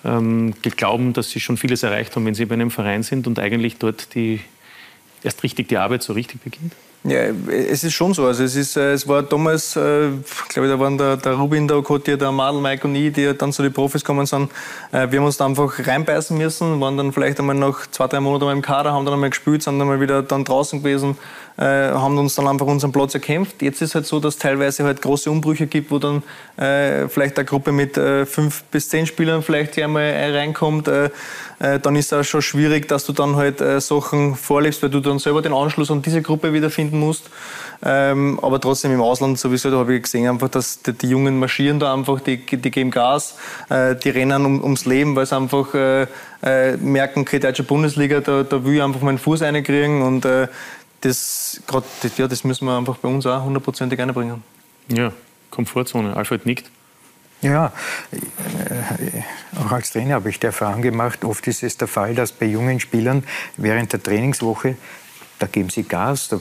ähm, 0.04 0.54
glauben, 0.62 1.12
dass 1.14 1.30
sie 1.30 1.40
schon 1.40 1.56
vieles 1.56 1.82
erreicht 1.82 2.14
haben, 2.14 2.26
wenn 2.26 2.36
sie 2.36 2.44
bei 2.44 2.54
einem 2.54 2.70
Verein 2.70 3.02
sind 3.02 3.26
und 3.26 3.40
eigentlich 3.40 3.78
dort 3.78 4.14
die, 4.14 4.38
erst 5.24 5.42
richtig 5.42 5.66
die 5.66 5.78
Arbeit 5.78 6.04
so 6.04 6.12
richtig 6.12 6.42
beginnt? 6.42 6.74
Ja, 7.02 7.22
es 7.48 7.82
ist 7.82 7.94
schon 7.94 8.12
so. 8.12 8.26
Also 8.26 8.44
es, 8.44 8.54
ist, 8.54 8.76
äh, 8.76 8.92
es 8.92 9.08
war 9.08 9.22
damals, 9.22 9.74
äh, 9.74 10.10
glaube 10.50 10.68
ich, 10.68 10.72
da 10.72 10.78
waren 10.78 10.98
der, 10.98 11.16
der 11.16 11.32
Rubin, 11.32 11.66
der 11.66 11.78
Okotia, 11.78 12.16
der 12.16 12.30
Madel, 12.30 12.60
Mike 12.60 12.86
und 12.86 12.94
ich, 12.94 13.12
die 13.12 13.32
dann 13.36 13.54
zu 13.54 13.62
den 13.62 13.72
Profis 13.72 14.04
gekommen 14.04 14.26
sind. 14.26 14.50
Äh, 14.92 15.10
wir 15.10 15.18
haben 15.18 15.26
uns 15.26 15.38
da 15.38 15.46
einfach 15.46 15.72
reinbeißen 15.84 16.36
müssen, 16.36 16.78
waren 16.78 16.98
dann 16.98 17.12
vielleicht 17.12 17.40
einmal 17.40 17.56
nach 17.56 17.86
zwei, 17.90 18.06
drei 18.06 18.20
Monaten 18.20 18.52
im 18.52 18.62
Kader, 18.62 18.92
haben 18.92 19.06
dann 19.06 19.14
einmal 19.14 19.30
gespielt, 19.30 19.62
sind 19.62 19.78
dann 19.78 19.88
mal 19.88 20.00
wieder 20.00 20.22
dann 20.22 20.44
draußen 20.44 20.80
gewesen, 20.80 21.16
äh, 21.56 21.62
haben 21.62 22.16
uns 22.18 22.34
dann 22.34 22.46
einfach 22.48 22.66
unseren 22.66 22.92
Platz 22.92 23.14
erkämpft. 23.14 23.62
Jetzt 23.62 23.82
ist 23.82 23.94
halt 23.94 24.06
so, 24.06 24.20
dass 24.20 24.34
es 24.34 24.40
teilweise 24.40 24.84
halt 24.84 25.02
große 25.02 25.30
Umbrüche 25.30 25.66
gibt, 25.66 25.90
wo 25.90 25.98
dann 25.98 26.22
äh, 26.56 27.08
vielleicht 27.08 27.38
eine 27.38 27.44
Gruppe 27.44 27.72
mit 27.72 27.96
äh, 27.96 28.26
fünf 28.26 28.62
bis 28.64 28.88
zehn 28.88 29.06
Spielern 29.06 29.42
vielleicht 29.42 29.78
einmal 29.78 30.12
reinkommt. 30.34 30.88
dann 30.88 31.96
ist 31.96 32.06
es 32.06 32.12
auch 32.12 32.24
schon 32.24 32.40
schwierig, 32.40 32.88
dass 32.88 33.04
du 33.04 33.12
dann 33.12 33.36
halt 33.36 33.62
Sachen 33.82 34.34
vorlebst, 34.34 34.82
weil 34.82 34.88
du 34.88 35.00
dann 35.00 35.18
selber 35.18 35.42
den 35.42 35.52
Anschluss 35.52 35.90
an 35.90 36.00
diese 36.00 36.22
Gruppe 36.22 36.54
wieder 36.54 36.70
finden 36.70 36.98
musst. 36.98 37.30
Ähm, 37.82 38.38
aber 38.42 38.60
trotzdem 38.60 38.92
im 38.92 39.00
Ausland 39.00 39.38
sowieso, 39.38 39.70
da 39.70 39.78
habe 39.78 39.94
ich 39.94 40.02
gesehen 40.02 40.28
einfach, 40.28 40.50
dass 40.50 40.82
die, 40.82 40.92
die, 40.92 41.08
Jungen 41.08 41.38
marschieren 41.38 41.80
da 41.80 41.94
einfach, 41.94 42.20
die, 42.20 42.44
die 42.44 42.70
geben 42.70 42.90
Gas, 42.90 43.38
äh, 43.70 43.96
die 43.96 44.10
rennen 44.10 44.44
um, 44.44 44.62
ums 44.62 44.84
Leben, 44.84 45.16
weil 45.16 45.24
sie 45.24 45.34
einfach 45.34 45.72
äh, 45.74 46.06
äh, 46.42 46.76
merken, 46.76 47.20
okay, 47.20 47.38
deutsche 47.38 47.62
Bundesliga, 47.62 48.20
da, 48.20 48.42
da 48.42 48.64
will 48.64 48.74
ich 48.74 48.82
einfach 48.82 49.00
meinen 49.00 49.18
Fuß 49.18 49.40
reinkriegen 49.40 50.02
und 50.02 50.26
äh, 50.26 50.48
das, 51.00 51.60
grad, 51.66 51.84
ja, 52.16 52.28
das 52.28 52.44
müssen 52.44 52.66
wir 52.66 52.76
einfach 52.76 52.96
bei 52.98 53.08
uns 53.08 53.26
auch 53.26 53.44
hundertprozentig 53.44 54.00
einbringen. 54.00 54.42
Ja, 54.88 55.12
Komfortzone. 55.50 56.16
Alfred 56.16 56.46
nickt. 56.46 56.70
Ja, 57.42 57.72
äh, 58.12 58.18
auch 59.58 59.72
als 59.72 59.92
Trainer 59.92 60.16
habe 60.16 60.28
ich 60.28 60.38
die 60.38 60.46
Erfahrung 60.46 60.82
gemacht, 60.82 61.24
oft 61.24 61.46
ist 61.46 61.62
es 61.62 61.78
der 61.78 61.88
Fall, 61.88 62.14
dass 62.14 62.32
bei 62.32 62.46
jungen 62.46 62.80
Spielern 62.80 63.24
während 63.56 63.94
der 63.94 64.02
Trainingswoche 64.02 64.76
da 65.40 65.46
geben 65.46 65.70
sie 65.70 65.84
Gas, 65.84 66.28
da, 66.28 66.38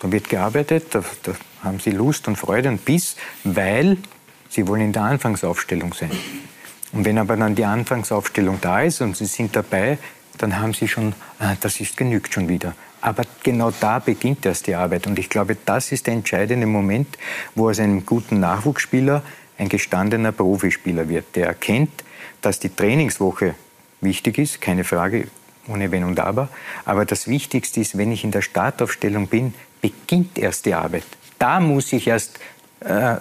da 0.00 0.12
wird 0.12 0.28
gearbeitet, 0.28 0.94
da, 0.94 1.04
da, 1.22 1.32
haben 1.62 1.78
sie 1.78 1.92
Lust 1.92 2.26
und 2.26 2.36
Freude 2.36 2.68
und 2.68 2.84
Biss, 2.84 3.14
weil 3.44 3.96
sie 4.48 4.66
wollen 4.66 4.82
in 4.82 4.92
der 4.92 5.02
Anfangsaufstellung 5.02 5.94
sein. 5.94 6.10
Und 6.90 7.04
wenn 7.04 7.18
aber 7.18 7.36
dann 7.36 7.54
die 7.54 7.64
Anfangsaufstellung 7.64 8.60
da 8.60 8.82
ist 8.82 9.00
und 9.00 9.16
sie 9.16 9.26
sind 9.26 9.54
dabei, 9.54 9.96
dann 10.38 10.58
haben 10.58 10.74
sie 10.74 10.88
schon, 10.88 11.14
ah, 11.38 11.54
das 11.60 11.78
ist 11.80 11.96
genügt 11.96 12.34
schon 12.34 12.48
wieder. 12.48 12.74
Aber 13.02 13.24
genau 13.42 13.72
da 13.78 13.98
beginnt 13.98 14.46
erst 14.46 14.68
die 14.68 14.74
Arbeit. 14.74 15.06
Und 15.06 15.18
ich 15.18 15.28
glaube, 15.28 15.56
das 15.66 15.92
ist 15.92 16.06
der 16.06 16.14
entscheidende 16.14 16.66
Moment, 16.66 17.18
wo 17.54 17.68
aus 17.68 17.80
einem 17.80 18.06
guten 18.06 18.40
Nachwuchsspieler 18.40 19.22
ein 19.58 19.68
gestandener 19.68 20.32
Profispieler 20.32 21.08
wird, 21.08 21.36
der 21.36 21.48
erkennt, 21.48 22.04
dass 22.40 22.58
die 22.58 22.74
Trainingswoche 22.74 23.54
wichtig 24.00 24.38
ist, 24.38 24.60
keine 24.60 24.84
Frage, 24.84 25.28
ohne 25.68 25.90
Wenn 25.90 26.04
und 26.04 26.18
Aber. 26.20 26.48
Aber 26.84 27.04
das 27.04 27.26
Wichtigste 27.26 27.80
ist, 27.80 27.98
wenn 27.98 28.12
ich 28.12 28.24
in 28.24 28.30
der 28.30 28.42
Startaufstellung 28.42 29.26
bin, 29.26 29.54
beginnt 29.80 30.38
erst 30.38 30.66
die 30.66 30.74
Arbeit. 30.74 31.04
Da 31.38 31.58
muss 31.58 31.92
ich 31.92 32.06
erst 32.06 32.38
äh, 32.80 33.16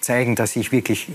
zeigen, 0.00 0.36
dass 0.36 0.56
ich 0.56 0.72
wirklich 0.72 1.08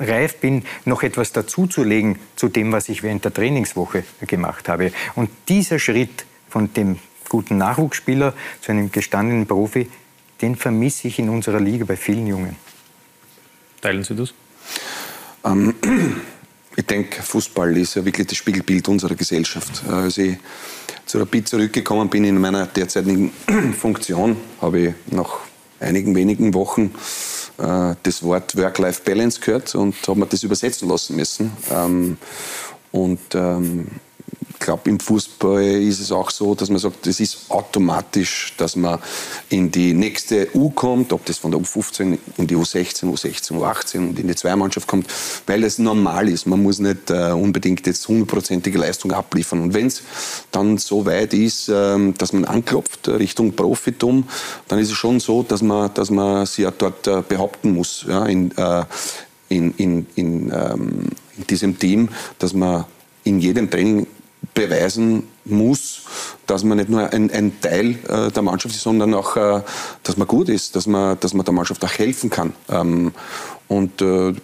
reif 0.00 0.36
bin, 0.38 0.64
noch 0.84 1.04
etwas 1.04 1.32
dazuzulegen 1.32 2.18
zu 2.34 2.48
dem, 2.48 2.72
was 2.72 2.88
ich 2.88 3.04
während 3.04 3.24
der 3.24 3.32
Trainingswoche 3.32 4.04
gemacht 4.26 4.68
habe. 4.68 4.92
Und 5.14 5.30
dieser 5.48 5.78
Schritt 5.78 6.26
von 6.48 6.72
dem 6.74 6.98
guten 7.34 7.58
Nachwuchsspieler 7.58 8.32
zu 8.60 8.70
einem 8.70 8.92
gestandenen 8.92 9.44
Profi, 9.44 9.90
den 10.40 10.54
vermisse 10.54 11.08
ich 11.08 11.18
in 11.18 11.28
unserer 11.28 11.58
Liga 11.58 11.84
bei 11.84 11.96
vielen 11.96 12.28
Jungen. 12.28 12.54
Teilen 13.80 14.04
Sie 14.04 14.14
das? 14.14 14.32
Ähm, 15.44 15.74
ich 16.76 16.86
denke, 16.86 17.20
Fußball 17.22 17.76
ist 17.76 17.96
ja 17.96 18.04
wirklich 18.04 18.28
das 18.28 18.36
Spiegelbild 18.36 18.86
unserer 18.86 19.16
Gesellschaft. 19.16 19.82
Äh, 19.88 19.90
als 19.90 20.18
ich 20.18 20.36
zu 21.06 21.18
Rapid 21.18 21.48
zurückgekommen 21.48 22.08
bin 22.08 22.22
in 22.22 22.40
meiner 22.40 22.66
derzeitigen 22.66 23.32
Funktion, 23.76 24.36
habe 24.60 24.78
ich 24.78 24.94
nach 25.10 25.40
einigen 25.80 26.14
wenigen 26.14 26.54
Wochen 26.54 26.94
äh, 27.58 27.96
das 28.00 28.22
Wort 28.22 28.54
Work-Life-Balance 28.56 29.40
gehört 29.40 29.74
und 29.74 29.96
habe 30.06 30.20
mir 30.20 30.26
das 30.26 30.44
übersetzen 30.44 30.88
lassen 30.88 31.16
müssen. 31.16 31.50
Ähm, 31.72 32.16
und 32.92 33.34
ähm, 33.34 33.88
glaube, 34.64 34.90
im 34.90 34.98
Fußball 34.98 35.62
ist 35.62 36.00
es 36.00 36.10
auch 36.10 36.30
so, 36.30 36.54
dass 36.54 36.70
man 36.70 36.78
sagt, 36.78 37.06
es 37.06 37.20
ist 37.20 37.50
automatisch, 37.50 38.54
dass 38.56 38.76
man 38.76 38.98
in 39.50 39.70
die 39.70 39.92
nächste 39.92 40.48
U 40.54 40.70
kommt, 40.70 41.12
ob 41.12 41.24
das 41.26 41.38
von 41.38 41.50
der 41.50 41.60
U15 41.60 42.18
in 42.38 42.46
die 42.46 42.56
U16, 42.56 43.04
U16, 43.04 43.52
U18 43.52 43.98
und 43.98 44.18
in 44.18 44.26
die 44.26 44.34
Zweimannschaft 44.34 44.88
kommt, 44.88 45.06
weil 45.46 45.62
es 45.64 45.78
normal 45.78 46.28
ist. 46.28 46.46
Man 46.46 46.62
muss 46.62 46.78
nicht 46.78 47.10
äh, 47.10 47.32
unbedingt 47.32 47.86
jetzt 47.86 48.08
hundertprozentige 48.08 48.78
Leistung 48.78 49.12
abliefern. 49.12 49.60
Und 49.60 49.74
wenn 49.74 49.86
es 49.86 50.02
dann 50.50 50.78
so 50.78 51.04
weit 51.06 51.34
ist, 51.34 51.68
äh, 51.68 52.12
dass 52.16 52.32
man 52.32 52.44
anklopft 52.46 53.08
Richtung 53.08 53.52
Profitum, 53.52 54.26
dann 54.68 54.78
ist 54.78 54.90
es 54.90 54.96
schon 54.96 55.20
so, 55.20 55.42
dass 55.42 55.62
man, 55.62 55.92
dass 55.94 56.10
man 56.10 56.46
sich 56.46 56.64
ja 56.64 56.70
dort 56.70 57.06
äh, 57.06 57.22
behaupten 57.26 57.74
muss 57.74 58.06
ja, 58.08 58.24
in, 58.26 58.50
äh, 58.56 58.84
in, 59.50 59.74
in, 59.76 60.06
in, 60.14 60.50
ähm, 60.50 61.10
in 61.36 61.46
diesem 61.48 61.78
Team, 61.78 62.08
dass 62.38 62.54
man 62.54 62.86
in 63.24 63.40
jedem 63.40 63.70
Training 63.70 64.06
beweisen 64.54 65.28
muss, 65.44 66.02
dass 66.46 66.64
man 66.64 66.78
nicht 66.78 66.88
nur 66.88 67.12
ein, 67.12 67.30
ein 67.30 67.60
Teil 67.60 67.98
äh, 68.08 68.30
der 68.30 68.42
Mannschaft 68.42 68.74
ist, 68.74 68.82
sondern 68.82 69.12
auch, 69.14 69.36
äh, 69.36 69.62
dass 70.02 70.16
man 70.16 70.28
gut 70.28 70.48
ist, 70.48 70.76
dass 70.76 70.86
man, 70.86 71.18
dass 71.20 71.34
man 71.34 71.44
der 71.44 71.54
Mannschaft 71.54 71.84
auch 71.84 71.92
helfen 71.92 72.30
kann. 72.30 72.54
Ähm, 72.70 73.12
und 73.68 74.00
äh, 74.00 74.34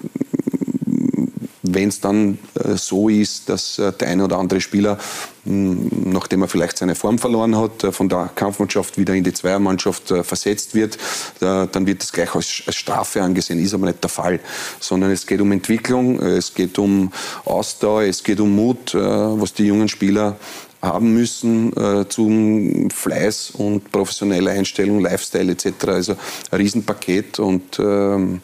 wenn 1.63 1.89
es 1.89 2.01
dann 2.01 2.39
äh, 2.55 2.77
so 2.77 3.09
ist, 3.09 3.49
dass 3.49 3.79
äh, 3.79 3.93
der 3.93 4.09
eine 4.09 4.25
oder 4.25 4.39
andere 4.39 4.61
Spieler, 4.61 4.99
mh, 5.45 5.91
nachdem 6.07 6.43
er 6.43 6.49
vielleicht 6.49 6.79
seine 6.79 6.95
Form 6.95 7.19
verloren 7.19 7.57
hat, 7.57 7.85
äh, 7.85 7.93
von 7.93 8.09
der 8.09 8.31
Kampfmannschaft 8.35 8.97
wieder 8.97 9.15
in 9.15 9.25
die 9.25 9.33
Zweiermannschaft 9.33 10.11
äh, 10.11 10.25
versetzt 10.25 10.75
wird, 10.75 10.97
äh, 11.41 11.67
dann 11.71 11.87
wird 11.87 12.03
das 12.03 12.13
gleich 12.13 12.35
als, 12.35 12.63
als, 12.67 12.77
Strafe 12.77 13.23
angesehen. 13.23 13.63
Ist 13.63 13.75
aber 13.75 13.87
nicht 13.87 14.03
der 14.03 14.11
Fall, 14.11 14.41
sondern 14.79 15.11
es 15.11 15.27
geht 15.27 15.41
um 15.41 15.53
Entwicklung, 15.53 16.21
äh, 16.21 16.37
es 16.37 16.55
geht 16.55 16.79
um 16.79 17.13
Ausdauer, 17.45 18.03
es 18.03 18.23
geht 18.23 18.41
um 18.41 18.55
Mut, 18.55 18.95
was 18.95 19.53
die 19.53 19.65
jungen 19.65 19.89
Spieler 19.89 20.37
haben 20.83 21.13
müssen 21.13 21.73
zum 22.09 22.91
Fleiß 22.91 23.51
und 23.51 23.91
professionelle 23.93 24.51
Einstellung, 24.51 25.01
Lifestyle 25.01 25.53
etc. 25.53 25.89
Also 25.89 26.13
ein 26.51 26.61
Riesenpaket 26.61 27.39
und 27.39 27.79
ähm, 27.79 28.41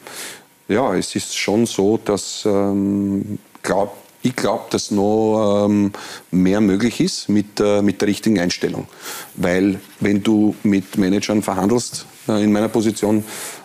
ja, 0.68 0.94
es 0.94 1.14
ist 1.14 1.36
schon 1.36 1.66
so, 1.66 1.98
dass, 1.98 2.44
ähm, 2.44 3.38
glaube 3.62 3.92
ich 4.26 4.34
glaube, 4.34 4.64
dass 4.70 4.90
noch 4.90 5.66
ähm, 5.66 5.92
mehr 6.32 6.60
möglich 6.60 7.00
ist 7.00 7.28
mit, 7.28 7.60
äh, 7.60 7.80
mit 7.80 8.00
der 8.00 8.08
richtigen 8.08 8.40
Einstellung. 8.40 8.88
Weil 9.36 9.80
wenn 10.00 10.22
du 10.22 10.56
mit 10.64 10.98
Managern 10.98 11.42
verhandelst, 11.42 12.06
äh, 12.28 12.42
in 12.42 12.50
meiner 12.50 12.68
Position, 12.68 13.22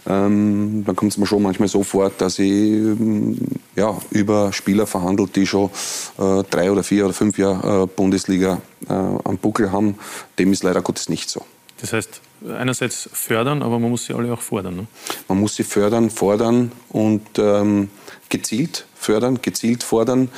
ähm, 0.08 0.84
dann 0.86 0.96
kommt 0.96 1.14
es 1.14 1.18
mir 1.18 1.26
schon 1.26 1.42
manchmal 1.42 1.68
so 1.68 1.84
vor, 1.84 2.12
dass 2.16 2.38
ich 2.38 2.52
ähm, 2.52 3.40
ja, 3.76 3.98
über 4.12 4.54
Spieler 4.54 4.86
verhandelt, 4.86 5.36
die 5.36 5.48
schon 5.48 5.72
äh, 6.20 6.44
drei 6.50 6.72
oder 6.72 6.84
vier 6.84 7.06
oder 7.06 7.14
fünf 7.14 7.40
Jahre 7.40 7.84
äh, 7.84 7.88
Bundesliga 7.88 8.62
äh, 8.88 8.94
am 8.94 9.38
Buckel 9.42 9.72
haben. 9.72 9.98
Dem 10.38 10.54
ist 10.54 10.64
leider 10.64 10.82
Gottes 10.82 11.10
nicht 11.10 11.30
so. 11.30 11.44
Das 11.80 11.94
heißt, 11.94 12.22
einerseits 12.48 13.10
fördern, 13.14 13.62
aber 13.62 13.80
man 13.80 13.90
muss 13.90 14.06
sie 14.06 14.14
alle 14.14 14.32
auch 14.34 14.42
fordern. 14.42 14.76
Ne? 14.76 14.88
Man 15.28 15.40
muss 15.40 15.56
sie 15.56 15.64
fördern, 15.64 16.10
fordern 16.10 16.72
und 16.90 17.22
ähm, 17.38 17.90
gezielt 18.30 18.86
fördern, 18.96 19.40
gezielt 19.42 19.84
fordern. 19.84 20.30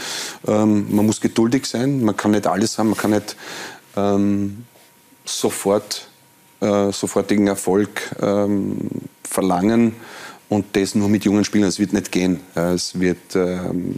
Ähm, 0.47 0.93
man 0.95 1.05
muss 1.05 1.21
geduldig 1.21 1.65
sein, 1.65 2.03
man 2.03 2.15
kann 2.15 2.31
nicht 2.31 2.47
alles 2.47 2.77
haben, 2.77 2.89
man 2.89 2.97
kann 2.97 3.11
nicht 3.11 3.35
ähm, 3.95 4.65
sofort, 5.25 6.07
äh, 6.61 6.91
sofortigen 6.91 7.47
Erfolg 7.47 8.15
ähm, 8.21 8.89
verlangen 9.23 9.95
und 10.49 10.75
das 10.75 10.95
nur 10.95 11.09
mit 11.09 11.25
jungen 11.25 11.45
Spielern. 11.45 11.69
Es 11.69 11.79
wird 11.79 11.93
nicht 11.93 12.11
gehen. 12.11 12.39
Es 12.55 12.99
wird 12.99 13.35
ähm, 13.35 13.95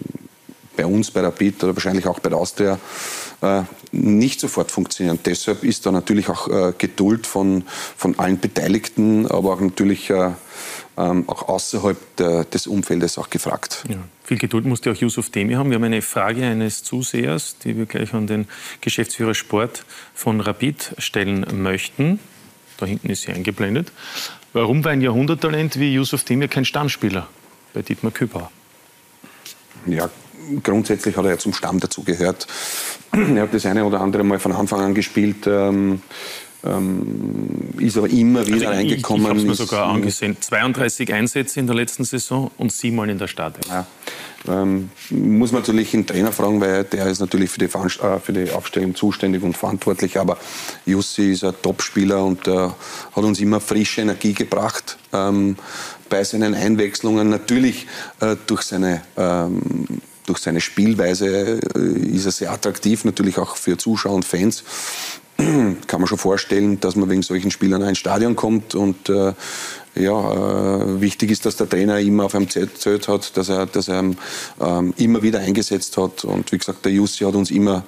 bei 0.76 0.86
uns, 0.86 1.12
bei 1.12 1.22
Rapid 1.22 1.64
oder 1.64 1.76
wahrscheinlich 1.76 2.08
auch 2.08 2.20
bei 2.20 2.30
der 2.30 2.38
Austria 2.38 2.80
äh, 3.42 3.64
nicht 3.92 4.40
sofort 4.40 4.72
funktionieren. 4.72 5.20
Deshalb 5.26 5.64
ist 5.64 5.86
da 5.86 5.92
natürlich 5.92 6.30
auch 6.30 6.48
äh, 6.48 6.74
Geduld 6.78 7.28
von, 7.28 7.64
von 7.98 8.18
allen 8.20 8.40
Beteiligten, 8.40 9.26
aber 9.28 9.54
auch 9.54 9.62
natürlich 9.62 10.10
äh, 10.10 10.32
ähm, 10.98 11.28
auch 11.28 11.48
außerhalb 11.48 11.98
der, 12.18 12.46
des 12.46 12.68
Umfeldes 12.68 13.18
auch 13.18 13.30
gefragt. 13.30 13.84
Ja. 13.90 13.98
Viel 14.24 14.38
Geduld 14.38 14.66
musste 14.66 14.92
auch 14.92 14.96
Yusuf 14.96 15.30
Demi 15.30 15.54
haben. 15.54 15.70
Wir 15.70 15.76
haben 15.76 15.84
eine 15.84 16.02
Frage 16.02 16.46
eines 16.46 16.84
Zusehers, 16.84 17.58
die 17.64 17.78
wir 17.78 17.86
gleich 17.86 18.14
an 18.14 18.28
den 18.28 18.48
Geschäftsführer 18.82 19.36
Sport 19.36 19.86
von 20.14 20.42
Rapid 20.42 20.96
stellen 20.98 21.46
möchten. 21.62 22.20
Da 22.78 22.86
hinten 22.86 23.10
ist 23.10 23.24
sie 23.24 23.32
eingeblendet. 23.32 23.92
Warum 24.54 24.84
war 24.84 24.92
ein 24.92 25.02
Jahrhunderttalent 25.02 25.80
wie 25.80 25.94
Yusuf 25.94 26.24
Demir 26.24 26.48
kein 26.48 26.66
Stammspieler 26.66 27.28
bei 27.74 27.82
Dietmar 27.82 28.12
Kübauer? 28.12 28.52
Ja, 29.86 30.10
grundsätzlich 30.64 31.18
hat 31.18 31.26
er 31.26 31.32
ja 31.32 31.38
zum 31.38 31.54
Stamm 31.54 31.80
dazu 31.80 32.04
gehört. 32.04 32.48
Er 33.12 33.44
hat 33.44 33.54
das 33.54 33.66
eine 33.66 33.86
oder 33.86 34.02
andere 34.02 34.24
Mal 34.24 34.40
von 34.40 34.52
Anfang 34.52 34.82
an 34.82 34.94
gespielt. 34.94 35.48
Ähm, 35.48 36.02
ähm, 36.66 37.74
ist 37.78 37.98
aber 37.98 38.10
immer 38.10 38.46
wieder 38.46 38.70
also 38.70 38.80
reingekommen. 38.80 39.22
Ich, 39.22 39.24
ich 39.24 39.30
habe 39.30 39.40
es 39.40 39.46
mir 39.46 39.56
sogar 39.56 39.88
angesehen. 39.88 40.38
32 40.40 41.14
Einsätze 41.14 41.60
in 41.60 41.68
der 41.68 41.76
letzten 41.76 42.04
Saison 42.04 42.52
und 42.58 42.72
siebenmal 42.72 43.10
in 43.10 43.20
der 43.20 43.28
Startelf. 43.28 43.68
Ja. 43.68 43.86
Ähm, 44.48 44.90
muss 45.10 45.52
man 45.52 45.62
natürlich 45.62 45.92
den 45.92 46.06
Trainer 46.06 46.32
fragen, 46.32 46.62
weil 46.62 46.84
der 46.84 47.08
ist 47.08 47.20
natürlich 47.20 47.50
für 47.50 47.60
die, 47.60 47.66
äh, 47.66 48.20
für 48.20 48.34
die 48.34 48.52
Aufstellung 48.52 48.96
zuständig 48.96 49.44
und 49.44 49.56
verantwortlich. 49.56 50.20
Aber 50.20 50.38
Jussi 50.86 51.32
ist 51.32 51.44
ein 51.44 51.54
Topspieler 51.62 52.24
und 52.24 52.48
äh, 52.48 52.52
hat 52.52 53.24
uns 53.24 53.40
immer 53.40 53.60
frische 53.60 54.02
Energie 54.02 54.34
gebracht 54.34 54.98
ähm, 55.14 55.56
bei 56.10 56.24
seinen 56.24 56.54
Einwechslungen. 56.54 57.30
Natürlich 57.30 57.88
äh, 58.22 58.36
durch 58.48 58.64
seine 58.64 59.02
ähm, 59.18 60.02
durch 60.26 60.40
seine 60.40 60.62
Spielweise 60.62 61.60
äh, 61.76 61.80
ist 61.80 62.26
er 62.26 62.32
sehr 62.32 62.52
attraktiv, 62.52 63.06
natürlich 63.06 63.38
auch 63.38 63.58
für 63.58 63.78
Zuschauer 63.78 64.16
und 64.16 64.26
Fans. 64.26 64.64
Kann 65.38 66.00
man 66.00 66.08
schon 66.08 66.18
vorstellen, 66.18 66.80
dass 66.80 66.96
man 66.96 67.10
wegen 67.10 67.22
solchen 67.22 67.52
Spielern 67.52 67.82
in 67.82 67.90
ein 67.90 67.96
Stadion 67.96 68.36
kommt 68.36 68.74
und 68.74 69.10
äh, 69.10 69.34
ja, 69.96 70.34
äh, 70.82 71.02
wichtig 71.02 71.32
ist, 71.32 71.46
dass 71.46 71.56
der 71.56 71.70
Trainer 71.70 72.00
immer 72.00 72.26
auf 72.26 72.36
einem 72.36 72.50
Zelt 72.50 73.08
hat, 73.08 73.38
dass 73.38 73.50
er, 73.50 73.66
dass 73.66 73.88
er 73.88 74.00
ähm, 74.60 74.94
immer 74.98 75.22
wieder 75.24 75.40
eingesetzt 75.40 75.98
hat. 75.98 76.26
Und 76.26 76.52
wie 76.52 76.58
gesagt, 76.58 76.84
der 76.86 76.92
Jussi 76.92 77.24
hat 77.24 77.36
uns 77.36 77.50
immer 77.50 77.76
er 77.76 77.84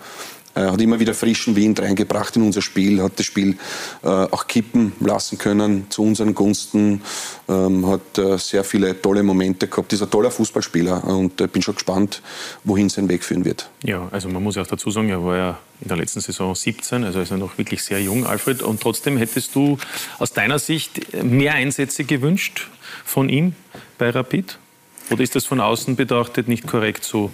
hat 0.66 0.82
immer 0.82 1.00
wieder 1.00 1.14
frischen 1.14 1.56
Wind 1.56 1.80
reingebracht 1.80 2.36
in 2.36 2.44
unser 2.44 2.62
Spiel, 2.62 3.02
hat 3.02 3.20
das 3.20 3.26
Spiel 3.26 3.58
äh, 4.04 4.08
auch 4.08 4.48
kippen 4.48 4.94
lassen 5.00 5.38
können 5.38 5.90
zu 5.90 6.04
unseren 6.04 6.34
Gunsten, 6.36 7.02
ähm, 7.48 7.88
hat 7.88 8.18
äh, 8.18 8.38
sehr 8.38 8.64
viele 8.64 9.02
tolle 9.02 9.24
Momente 9.24 9.68
gehabt. 9.68 9.94
Ist 9.94 10.02
ein 10.02 10.10
toller 10.10 10.32
Fußballspieler 10.32 11.04
und 11.06 11.40
äh, 11.42 11.48
bin 11.48 11.62
schon 11.62 11.76
gespannt, 11.76 12.22
wohin 12.64 12.90
sein 12.90 13.10
Weg 13.10 13.24
führen 13.24 13.46
wird. 13.46 13.70
Ja, 13.84 14.08
also 14.12 14.30
man 14.30 14.44
muss 14.44 14.56
ja 14.56 14.64
auch 14.64 14.68
dazu 14.68 14.92
sagen, 14.92 15.10
er 15.10 15.24
war 15.24 15.38
ja 15.38 15.60
in 15.82 15.90
der 15.90 15.98
letzten 15.98 16.22
Saison 16.22 16.56
17, 16.56 17.04
also 17.04 17.20
ist 17.20 17.32
er 17.32 17.38
noch 17.38 17.58
wirklich 17.58 17.84
sehr 17.84 18.02
jung, 18.02 18.26
Alfred. 18.26 18.62
Und 18.62 18.82
trotzdem 18.82 19.18
hättest 19.18 19.56
du 19.56 19.78
aus 20.18 20.34
deiner 20.34 20.60
Sicht 20.60 21.24
mehr 21.24 21.54
Einsätze 21.54 22.04
gewünscht 22.04 22.68
von 23.06 23.30
ihm 23.30 23.54
bei 23.98 24.10
Rapid? 24.10 24.58
Oder 25.10 25.24
ist 25.24 25.36
das 25.36 25.46
von 25.46 25.60
außen 25.60 25.96
betrachtet 25.96 26.48
nicht 26.48 26.68
korrekt, 26.68 27.04
so 27.04 27.32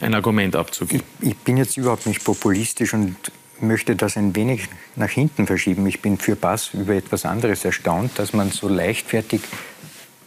ein 0.00 0.14
Argument 0.14 0.56
abzugeben? 0.56 1.06
Ich, 1.20 1.30
ich 1.30 1.36
bin 1.38 1.56
jetzt 1.56 1.76
überhaupt 1.76 2.06
nicht 2.06 2.24
populistisch 2.24 2.94
und 2.94 3.16
möchte 3.60 3.96
das 3.96 4.16
ein 4.16 4.34
wenig 4.34 4.68
nach 4.96 5.10
hinten 5.10 5.46
verschieben. 5.46 5.86
Ich 5.86 6.02
bin 6.02 6.18
für 6.18 6.36
Bass 6.36 6.70
über 6.74 6.94
etwas 6.94 7.24
anderes 7.24 7.64
erstaunt, 7.64 8.18
dass 8.18 8.32
man 8.32 8.50
so 8.50 8.68
leichtfertig 8.68 9.42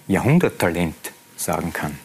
Jahrhunderttalent 0.08 0.96
sagen 1.36 1.74
kann. 1.74 1.98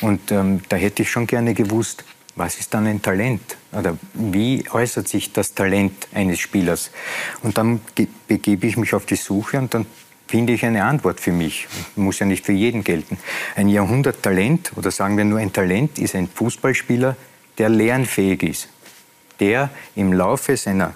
Und 0.00 0.30
ähm, 0.32 0.60
da 0.68 0.76
hätte 0.76 1.02
ich 1.02 1.10
schon 1.10 1.26
gerne 1.26 1.54
gewusst, 1.54 2.04
was 2.36 2.58
ist 2.58 2.74
dann 2.74 2.86
ein 2.86 3.00
Talent? 3.00 3.56
Oder 3.72 3.96
wie 4.14 4.64
äußert 4.70 5.08
sich 5.08 5.32
das 5.32 5.54
Talent 5.54 6.08
eines 6.12 6.40
Spielers? 6.40 6.90
Und 7.42 7.58
dann 7.58 7.80
begebe 8.26 8.66
ich 8.66 8.76
mich 8.76 8.92
auf 8.94 9.06
die 9.06 9.16
Suche 9.16 9.58
und 9.58 9.72
dann 9.72 9.86
finde 10.26 10.52
ich 10.52 10.64
eine 10.64 10.84
Antwort 10.84 11.20
für 11.20 11.32
mich. 11.32 11.68
Muss 11.96 12.18
ja 12.18 12.26
nicht 12.26 12.44
für 12.44 12.52
jeden 12.52 12.84
gelten. 12.84 13.18
Ein 13.56 13.68
Jahrhunderttalent 13.68 14.72
oder 14.76 14.90
sagen 14.90 15.16
wir 15.16 15.24
nur 15.24 15.38
ein 15.38 15.52
Talent 15.52 15.98
ist 15.98 16.14
ein 16.14 16.28
Fußballspieler, 16.28 17.16
der 17.58 17.68
lernfähig 17.68 18.42
ist, 18.42 18.68
der 19.40 19.70
im 19.94 20.12
Laufe 20.12 20.56
seiner 20.56 20.94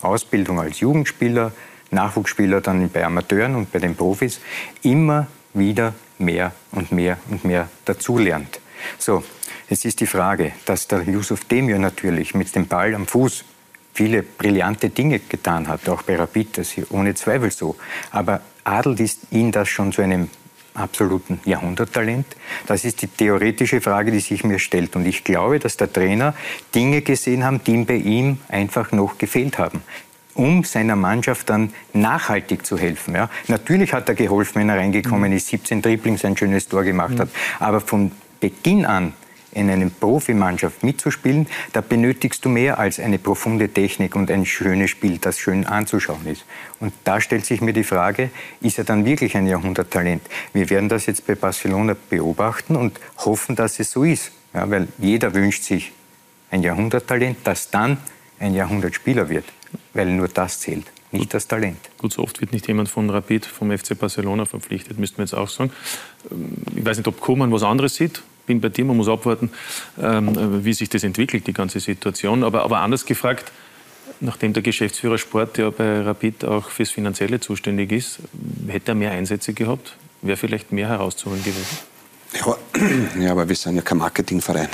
Ausbildung 0.00 0.60
als 0.60 0.80
Jugendspieler, 0.80 1.52
Nachwuchsspieler 1.90 2.60
dann 2.60 2.88
bei 2.90 3.04
Amateuren 3.04 3.54
und 3.54 3.72
bei 3.72 3.78
den 3.78 3.96
Profis 3.96 4.40
immer 4.82 5.26
wieder 5.54 5.94
mehr 6.18 6.52
und 6.72 6.92
mehr 6.92 7.18
und 7.30 7.44
mehr 7.44 7.68
dazulernt. 7.84 8.60
So, 8.98 9.24
jetzt 9.68 9.84
ist 9.84 10.00
die 10.00 10.06
Frage, 10.06 10.52
dass 10.66 10.86
der 10.86 11.02
Yusuf 11.02 11.44
Demir 11.44 11.78
natürlich 11.78 12.34
mit 12.34 12.54
dem 12.54 12.66
Ball 12.66 12.94
am 12.94 13.06
Fuß 13.06 13.44
viele 13.94 14.22
brillante 14.22 14.90
Dinge 14.90 15.18
getan 15.18 15.66
hat, 15.66 15.88
auch 15.88 16.02
bei 16.02 16.14
Rapid, 16.14 16.58
das 16.58 16.78
ist 16.78 16.90
ohne 16.92 17.14
Zweifel 17.14 17.50
so. 17.50 17.76
Aber 18.12 18.42
adelt 18.68 19.00
ist 19.00 19.20
ihn 19.30 19.50
das 19.50 19.68
schon 19.68 19.92
zu 19.92 20.02
einem 20.02 20.28
absoluten 20.74 21.40
Jahrhunderttalent? 21.44 22.26
Das 22.66 22.84
ist 22.84 23.02
die 23.02 23.08
theoretische 23.08 23.80
Frage, 23.80 24.12
die 24.12 24.20
sich 24.20 24.44
mir 24.44 24.58
stellt. 24.58 24.94
Und 24.94 25.06
ich 25.06 25.24
glaube, 25.24 25.58
dass 25.58 25.76
der 25.76 25.92
Trainer 25.92 26.34
Dinge 26.74 27.02
gesehen 27.02 27.44
hat, 27.44 27.66
die 27.66 27.72
ihm 27.72 27.86
bei 27.86 27.96
ihm 27.96 28.38
einfach 28.48 28.92
noch 28.92 29.18
gefehlt 29.18 29.58
haben 29.58 29.82
um 30.34 30.62
seiner 30.62 30.94
Mannschaft 30.94 31.50
dann 31.50 31.72
nachhaltig 31.92 32.64
zu 32.64 32.78
helfen. 32.78 33.16
Ja. 33.16 33.28
Natürlich 33.48 33.92
hat 33.92 34.08
er 34.08 34.14
geholfen, 34.14 34.60
wenn 34.60 34.68
er 34.68 34.76
reingekommen 34.76 35.32
mhm. 35.32 35.36
ist, 35.36 35.48
17 35.48 35.82
Dribblings, 35.82 36.24
ein 36.24 36.36
schönes 36.36 36.68
Tor 36.68 36.84
gemacht 36.84 37.14
mhm. 37.14 37.22
hat. 37.22 37.28
Aber 37.58 37.80
von 37.80 38.12
Beginn 38.38 38.86
an 38.86 39.14
in 39.52 39.70
einer 39.70 39.88
Profimannschaft 39.90 40.82
mitzuspielen, 40.82 41.46
da 41.72 41.80
benötigst 41.80 42.44
du 42.44 42.48
mehr 42.48 42.78
als 42.78 43.00
eine 43.00 43.18
profunde 43.18 43.68
Technik 43.68 44.14
und 44.14 44.30
ein 44.30 44.46
schönes 44.46 44.90
Spiel, 44.90 45.18
das 45.18 45.38
schön 45.38 45.66
anzuschauen 45.66 46.26
ist. 46.26 46.44
Und 46.80 46.92
da 47.04 47.20
stellt 47.20 47.44
sich 47.46 47.60
mir 47.60 47.72
die 47.72 47.84
Frage, 47.84 48.30
ist 48.60 48.78
er 48.78 48.84
dann 48.84 49.04
wirklich 49.04 49.36
ein 49.36 49.46
Jahrhunderttalent? 49.46 50.22
Wir 50.52 50.70
werden 50.70 50.88
das 50.88 51.06
jetzt 51.06 51.26
bei 51.26 51.34
Barcelona 51.34 51.96
beobachten 52.08 52.76
und 52.76 52.98
hoffen, 53.18 53.56
dass 53.56 53.80
es 53.80 53.90
so 53.90 54.04
ist. 54.04 54.32
Ja, 54.54 54.68
weil 54.70 54.88
jeder 54.98 55.34
wünscht 55.34 55.64
sich 55.64 55.92
ein 56.50 56.62
Jahrhunderttalent, 56.62 57.38
das 57.44 57.70
dann 57.70 57.98
ein 58.38 58.54
Jahrhundertspieler 58.54 59.28
wird, 59.28 59.44
weil 59.92 60.10
nur 60.10 60.28
das 60.28 60.60
zählt 60.60 60.86
nicht 61.10 61.32
das 61.32 61.48
Talent. 61.48 61.78
Gut, 61.96 62.12
so 62.12 62.22
oft 62.22 62.40
wird 62.40 62.52
nicht 62.52 62.68
jemand 62.68 62.88
von 62.88 63.08
Rapid, 63.08 63.46
vom 63.46 63.76
FC 63.76 63.98
Barcelona 63.98 64.44
verpflichtet, 64.44 64.98
müssten 64.98 65.18
wir 65.18 65.24
jetzt 65.24 65.34
auch 65.34 65.48
sagen. 65.48 65.72
Ich 66.76 66.84
weiß 66.84 66.98
nicht, 66.98 67.08
ob 67.08 67.20
Koman 67.20 67.50
was 67.50 67.62
anderes 67.62 67.94
sieht 67.94 68.22
bin 68.48 68.60
bei 68.60 68.70
dir, 68.70 68.84
man 68.84 68.96
muss 68.96 69.08
abwarten, 69.08 69.50
ähm, 70.02 70.64
wie 70.64 70.72
sich 70.72 70.88
das 70.88 71.04
entwickelt, 71.04 71.46
die 71.46 71.52
ganze 71.52 71.78
Situation. 71.78 72.42
Aber, 72.42 72.64
aber 72.64 72.80
anders 72.80 73.06
gefragt, 73.06 73.52
nachdem 74.20 74.52
der 74.52 74.64
Geschäftsführer 74.64 75.18
Sport 75.18 75.58
ja 75.58 75.70
bei 75.70 76.00
Rapid 76.00 76.44
auch 76.44 76.70
fürs 76.70 76.90
Finanzielle 76.90 77.38
zuständig 77.38 77.92
ist, 77.92 78.18
hätte 78.66 78.92
er 78.92 78.94
mehr 78.96 79.12
Einsätze 79.12 79.52
gehabt? 79.52 79.96
Wäre 80.22 80.36
vielleicht 80.36 80.72
mehr 80.72 80.88
herauszuholen 80.88 81.44
gewesen? 81.44 81.78
Ja, 82.34 82.56
ja, 83.20 83.32
aber 83.32 83.48
wir 83.48 83.56
sind 83.56 83.76
ja 83.76 83.82
kein 83.82 83.98
Marketingverein, 83.98 84.68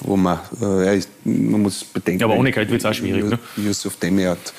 wo 0.00 0.16
man, 0.16 0.40
äh, 0.60 1.00
man 1.24 1.62
muss 1.62 1.84
bedenken. 1.84 2.20
Ja, 2.20 2.26
aber 2.26 2.36
ohne 2.36 2.50
Geld 2.50 2.70
wird 2.70 2.80
es 2.80 2.86
auch 2.86 2.92
schwierig. 2.92 3.24
Ne? 3.24 3.38
Yusuf 3.56 3.96
Demi 3.96 4.24
hat 4.24 4.52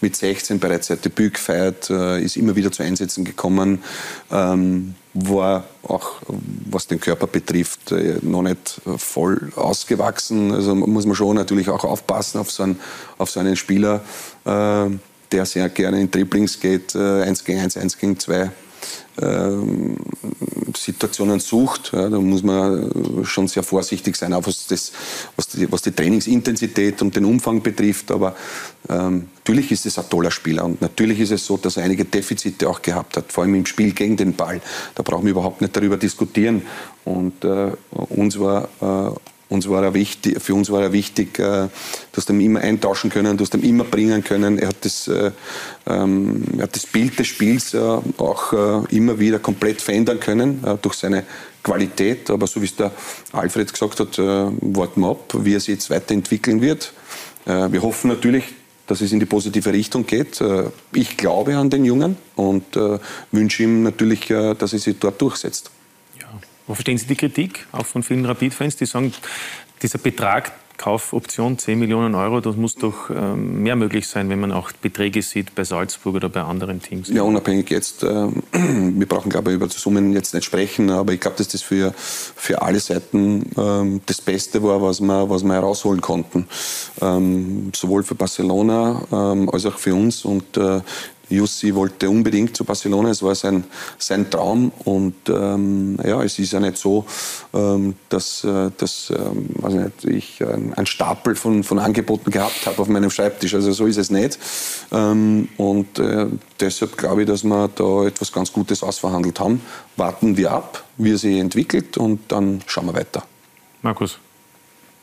mit 0.00 0.16
16 0.16 0.58
bereits 0.58 0.86
sein 0.86 1.00
Debüt 1.02 1.34
gefeiert, 1.34 1.90
äh, 1.90 2.22
ist 2.22 2.36
immer 2.36 2.56
wieder 2.56 2.72
zu 2.72 2.82
Einsätzen 2.82 3.24
gekommen, 3.24 3.82
ähm, 4.30 4.94
war 5.12 5.64
auch, 5.82 6.22
was 6.70 6.86
den 6.86 6.98
Körper 6.98 7.26
betrifft, 7.26 7.92
äh, 7.92 8.16
noch 8.22 8.42
nicht 8.42 8.80
voll 8.96 9.52
ausgewachsen. 9.54 10.52
Also 10.52 10.74
muss 10.74 11.04
man 11.04 11.14
schon 11.14 11.36
natürlich 11.36 11.68
auch 11.68 11.84
aufpassen 11.84 12.38
auf 12.38 12.50
so 12.50 12.62
einen, 12.62 12.80
auf 13.18 13.30
so 13.30 13.38
einen 13.38 13.56
Spieler, 13.56 14.02
äh, 14.46 14.86
der 15.30 15.44
sehr 15.44 15.68
gerne 15.68 16.00
in 16.00 16.10
Dribblings 16.10 16.58
geht, 16.58 16.94
äh, 16.94 17.22
1 17.22 17.44
gegen 17.44 17.60
1, 17.60 17.76
1 17.76 17.98
gegen 17.98 18.18
2 18.18 18.44
ähm, 18.44 18.50
Situationen 20.76 21.40
sucht. 21.40 21.92
Ja, 21.92 22.08
da 22.08 22.18
muss 22.18 22.42
man 22.42 23.24
schon 23.24 23.48
sehr 23.48 23.62
vorsichtig 23.62 24.16
sein, 24.16 24.32
auch 24.32 24.46
was, 24.46 24.66
das, 24.66 24.92
was, 25.36 25.48
die, 25.48 25.70
was 25.70 25.82
die 25.82 25.92
Trainingsintensität 25.92 27.02
und 27.02 27.14
den 27.14 27.24
Umfang 27.24 27.62
betrifft. 27.62 28.10
Aber 28.10 28.34
ähm, 28.88 29.28
natürlich 29.38 29.70
ist 29.70 29.86
es 29.86 29.98
ein 29.98 30.08
toller 30.08 30.30
Spieler 30.30 30.64
und 30.64 30.80
natürlich 30.80 31.20
ist 31.20 31.30
es 31.30 31.44
so, 31.44 31.56
dass 31.56 31.76
er 31.76 31.84
einige 31.84 32.04
Defizite 32.04 32.68
auch 32.68 32.80
gehabt 32.80 33.16
hat, 33.16 33.32
vor 33.32 33.44
allem 33.44 33.54
im 33.54 33.66
Spiel 33.66 33.92
gegen 33.92 34.16
den 34.16 34.34
Ball. 34.34 34.60
Da 34.94 35.02
brauchen 35.02 35.24
wir 35.24 35.32
überhaupt 35.32 35.60
nicht 35.60 35.76
darüber 35.76 35.96
diskutieren. 35.96 36.62
Und 37.04 37.44
äh, 37.44 37.72
uns 37.90 38.38
war 38.38 38.68
äh, 38.80 39.14
uns 39.52 39.68
war 39.68 39.82
er 39.82 39.94
wichtig, 39.94 40.42
für 40.42 40.54
uns 40.54 40.70
war 40.70 40.82
er 40.82 40.92
wichtig, 40.92 41.38
äh, 41.38 41.68
du 42.12 42.32
ihn 42.32 42.40
immer 42.40 42.60
eintauschen 42.60 43.10
können, 43.10 43.36
du 43.36 43.44
hast 43.44 43.54
ihn 43.54 43.62
immer 43.62 43.84
bringen 43.84 44.24
können. 44.24 44.58
Er 44.58 44.68
hat 44.68 44.84
das, 44.84 45.08
äh, 45.08 45.30
ähm, 45.86 46.42
er 46.56 46.64
hat 46.64 46.74
das 46.74 46.86
Bild 46.86 47.18
des 47.18 47.28
Spiels 47.28 47.74
äh, 47.74 47.78
auch 47.78 48.52
äh, 48.52 48.96
immer 48.96 49.18
wieder 49.18 49.38
komplett 49.38 49.80
verändern 49.80 50.18
können 50.20 50.64
äh, 50.64 50.76
durch 50.80 50.94
seine 50.94 51.24
Qualität. 51.62 52.30
Aber 52.30 52.46
so 52.46 52.60
wie 52.62 52.66
es 52.66 52.76
der 52.76 52.92
Alfred 53.32 53.72
gesagt 53.72 54.00
hat, 54.00 54.18
äh, 54.18 54.22
warten 54.22 55.02
wir 55.02 55.10
ab, 55.10 55.34
wie 55.38 55.54
er 55.54 55.60
sich 55.60 55.74
jetzt 55.74 55.90
weiterentwickeln 55.90 56.60
wird. 56.60 56.92
wir 57.44 57.82
hoffen 57.82 58.08
natürlich, 58.08 58.44
dass 58.86 59.00
es 59.00 59.12
in 59.12 59.18
die 59.18 59.26
positive 59.26 59.72
Richtung 59.72 60.06
geht. 60.06 60.40
ich 60.92 61.16
glaube 61.16 61.56
an 61.56 61.70
den 61.70 61.84
Jungen 61.84 62.16
und 62.36 62.76
wünsche 63.32 63.62
ihm 63.64 63.82
natürlich, 63.82 64.28
dass 64.28 64.72
er 64.72 64.78
sich 64.78 64.96
dort 65.00 65.20
durchsetzt. 65.20 65.72
Wo 66.66 66.74
verstehen 66.74 66.98
Sie 66.98 67.06
die 67.06 67.16
Kritik, 67.16 67.66
auch 67.72 67.86
von 67.86 68.02
vielen 68.02 68.24
Rapid-Fans, 68.24 68.76
die 68.76 68.86
sagen, 68.86 69.12
dieser 69.82 69.98
Betrag, 69.98 70.52
Kaufoption 70.82 71.58
10 71.58 71.78
Millionen 71.78 72.16
Euro, 72.16 72.40
das 72.40 72.56
muss 72.56 72.74
doch 72.74 73.08
ähm, 73.08 73.62
mehr 73.62 73.76
möglich 73.76 74.08
sein, 74.08 74.28
wenn 74.30 74.40
man 74.40 74.50
auch 74.50 74.72
Beträge 74.72 75.22
sieht 75.22 75.54
bei 75.54 75.62
Salzburg 75.62 76.16
oder 76.16 76.28
bei 76.28 76.42
anderen 76.42 76.82
Teams. 76.82 77.08
Ja, 77.08 77.22
unabhängig 77.22 77.70
jetzt, 77.70 78.02
äh, 78.02 78.06
wir 78.52 79.06
brauchen 79.06 79.30
glaube 79.30 79.50
ich 79.50 79.56
über 79.56 79.68
die 79.68 79.76
Summen 79.76 80.12
jetzt 80.12 80.34
nicht 80.34 80.44
sprechen, 80.44 80.90
aber 80.90 81.12
ich 81.12 81.20
glaube, 81.20 81.36
dass 81.36 81.48
das 81.48 81.62
für, 81.62 81.92
für 81.96 82.62
alle 82.62 82.80
Seiten 82.80 83.50
ähm, 83.56 84.00
das 84.06 84.20
Beste 84.20 84.62
war, 84.64 84.82
was 84.82 85.00
wir, 85.00 85.30
was 85.30 85.44
wir 85.44 85.52
herausholen 85.52 86.00
konnten. 86.00 86.48
Ähm, 87.00 87.70
sowohl 87.76 88.02
für 88.02 88.16
Barcelona 88.16 89.02
ähm, 89.12 89.50
als 89.50 89.66
auch 89.66 89.78
für 89.78 89.94
uns 89.94 90.24
und 90.24 90.56
äh, 90.56 90.80
Jussi 91.34 91.74
wollte 91.74 92.08
unbedingt 92.08 92.56
zu 92.56 92.64
Barcelona, 92.64 93.10
es 93.10 93.22
war 93.22 93.34
sein, 93.34 93.64
sein 93.98 94.30
Traum. 94.30 94.72
Und 94.84 95.14
ähm, 95.28 95.98
ja, 96.04 96.22
es 96.22 96.38
ist 96.38 96.52
ja 96.52 96.60
nicht 96.60 96.76
so, 96.76 97.04
ähm, 97.54 97.94
dass, 98.08 98.44
äh, 98.44 98.70
dass 98.76 99.10
ähm, 99.10 99.50
also 99.62 99.78
nicht, 99.78 100.04
ich 100.04 100.40
äh, 100.40 100.46
einen 100.46 100.86
Stapel 100.86 101.34
von, 101.34 101.64
von 101.64 101.78
Angeboten 101.78 102.30
gehabt 102.30 102.66
habe 102.66 102.80
auf 102.80 102.88
meinem 102.88 103.10
Schreibtisch, 103.10 103.54
also 103.54 103.72
so 103.72 103.86
ist 103.86 103.96
es 103.96 104.10
nicht. 104.10 104.38
Ähm, 104.92 105.48
und 105.56 105.98
äh, 105.98 106.26
deshalb 106.60 106.96
glaube 106.96 107.22
ich, 107.22 107.28
dass 107.28 107.44
wir 107.44 107.68
da 107.68 108.06
etwas 108.06 108.32
ganz 108.32 108.52
Gutes 108.52 108.82
ausverhandelt 108.82 109.40
haben. 109.40 109.60
Warten 109.96 110.36
wir 110.36 110.52
ab, 110.52 110.84
wie 110.96 111.12
er 111.12 111.18
sich 111.18 111.38
entwickelt. 111.38 111.96
Und 111.96 112.20
dann 112.28 112.62
schauen 112.66 112.86
wir 112.86 112.94
weiter. 112.94 113.24
Markus, 113.82 114.18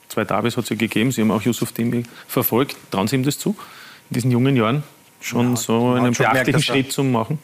zwei 0.08 0.24
Davis 0.24 0.56
hat 0.56 0.63
es 0.63 0.70
ja 0.70 0.76
gegeben, 0.76 1.12
Sie 1.12 1.22
haben 1.22 1.32
auch 1.32 1.42
Yusuf 1.42 1.72
Dimi 1.74 2.04
verfolgt, 2.28 2.78
trauen 2.92 3.08
Sie 3.08 3.15
ihm 3.15 3.24
das 3.24 3.38
zu, 3.38 3.56
in 4.10 4.13
diesen 4.13 4.32
jungen 4.32 4.56
Jahren? 4.56 4.84
Schon 5.19 5.51
ja, 5.51 5.55
so 5.55 5.91
einen 5.91 6.13
beachtlichen 6.13 6.62
Schritt 6.62 6.91
zu 6.91 7.03
machen? 7.03 7.39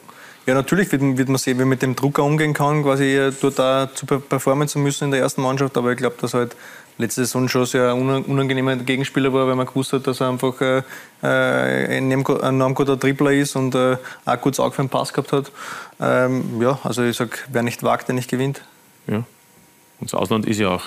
Ja, 0.46 0.54
natürlich 0.54 0.92
wird, 0.92 1.02
wird, 1.18 1.28
man 1.28 1.38
sehen, 1.38 1.58
wie 1.58 1.62
man 1.62 1.70
mit 1.70 1.82
dem 1.82 1.96
Drucker 1.96 2.22
umgehen 2.22 2.54
kann, 2.54 2.84
quasi 2.84 3.30
dort 3.40 3.58
da 3.58 3.90
zu 3.92 4.06
performen 4.06 4.68
zu 4.68 4.78
müssen 4.78 5.06
in 5.06 5.10
der 5.10 5.20
ersten 5.20 5.42
Mannschaft. 5.42 5.76
Aber 5.76 5.90
ich 5.90 5.98
glaube, 5.98 6.16
dass 6.20 6.34
halt 6.34 6.54
letzte 6.98 7.24
Saison 7.24 7.48
schon 7.48 7.66
sehr 7.66 7.94
unangenehmer 7.94 8.76
Gegenspieler 8.76 9.32
war, 9.32 9.46
weil 9.46 9.56
man 9.56 9.66
gewusst 9.66 9.92
hat, 9.92 10.06
dass 10.06 10.20
er 10.20 10.28
einfach 10.28 10.60
äh, 10.60 10.82
ein 11.22 12.10
enorm 12.12 12.74
guter 12.74 12.98
Tripler 12.98 13.32
ist 13.32 13.56
und 13.56 13.74
äh, 13.74 13.96
auch 14.24 14.40
gutes 14.40 14.60
Auge 14.60 14.74
für 14.74 14.82
den 14.82 14.88
Pass 14.88 15.12
gehabt 15.12 15.32
hat. 15.32 15.50
Ähm, 16.00 16.62
ja, 16.62 16.78
also 16.84 17.02
ich 17.02 17.16
sage, 17.16 17.32
wer 17.50 17.62
nicht 17.62 17.82
wagt, 17.82 18.08
der 18.08 18.14
nicht 18.14 18.30
gewinnt. 18.30 18.62
Ja. 19.06 19.16
Und 19.16 20.12
das 20.12 20.14
Ausland 20.14 20.46
ist 20.46 20.58
ja 20.58 20.68
auch 20.68 20.84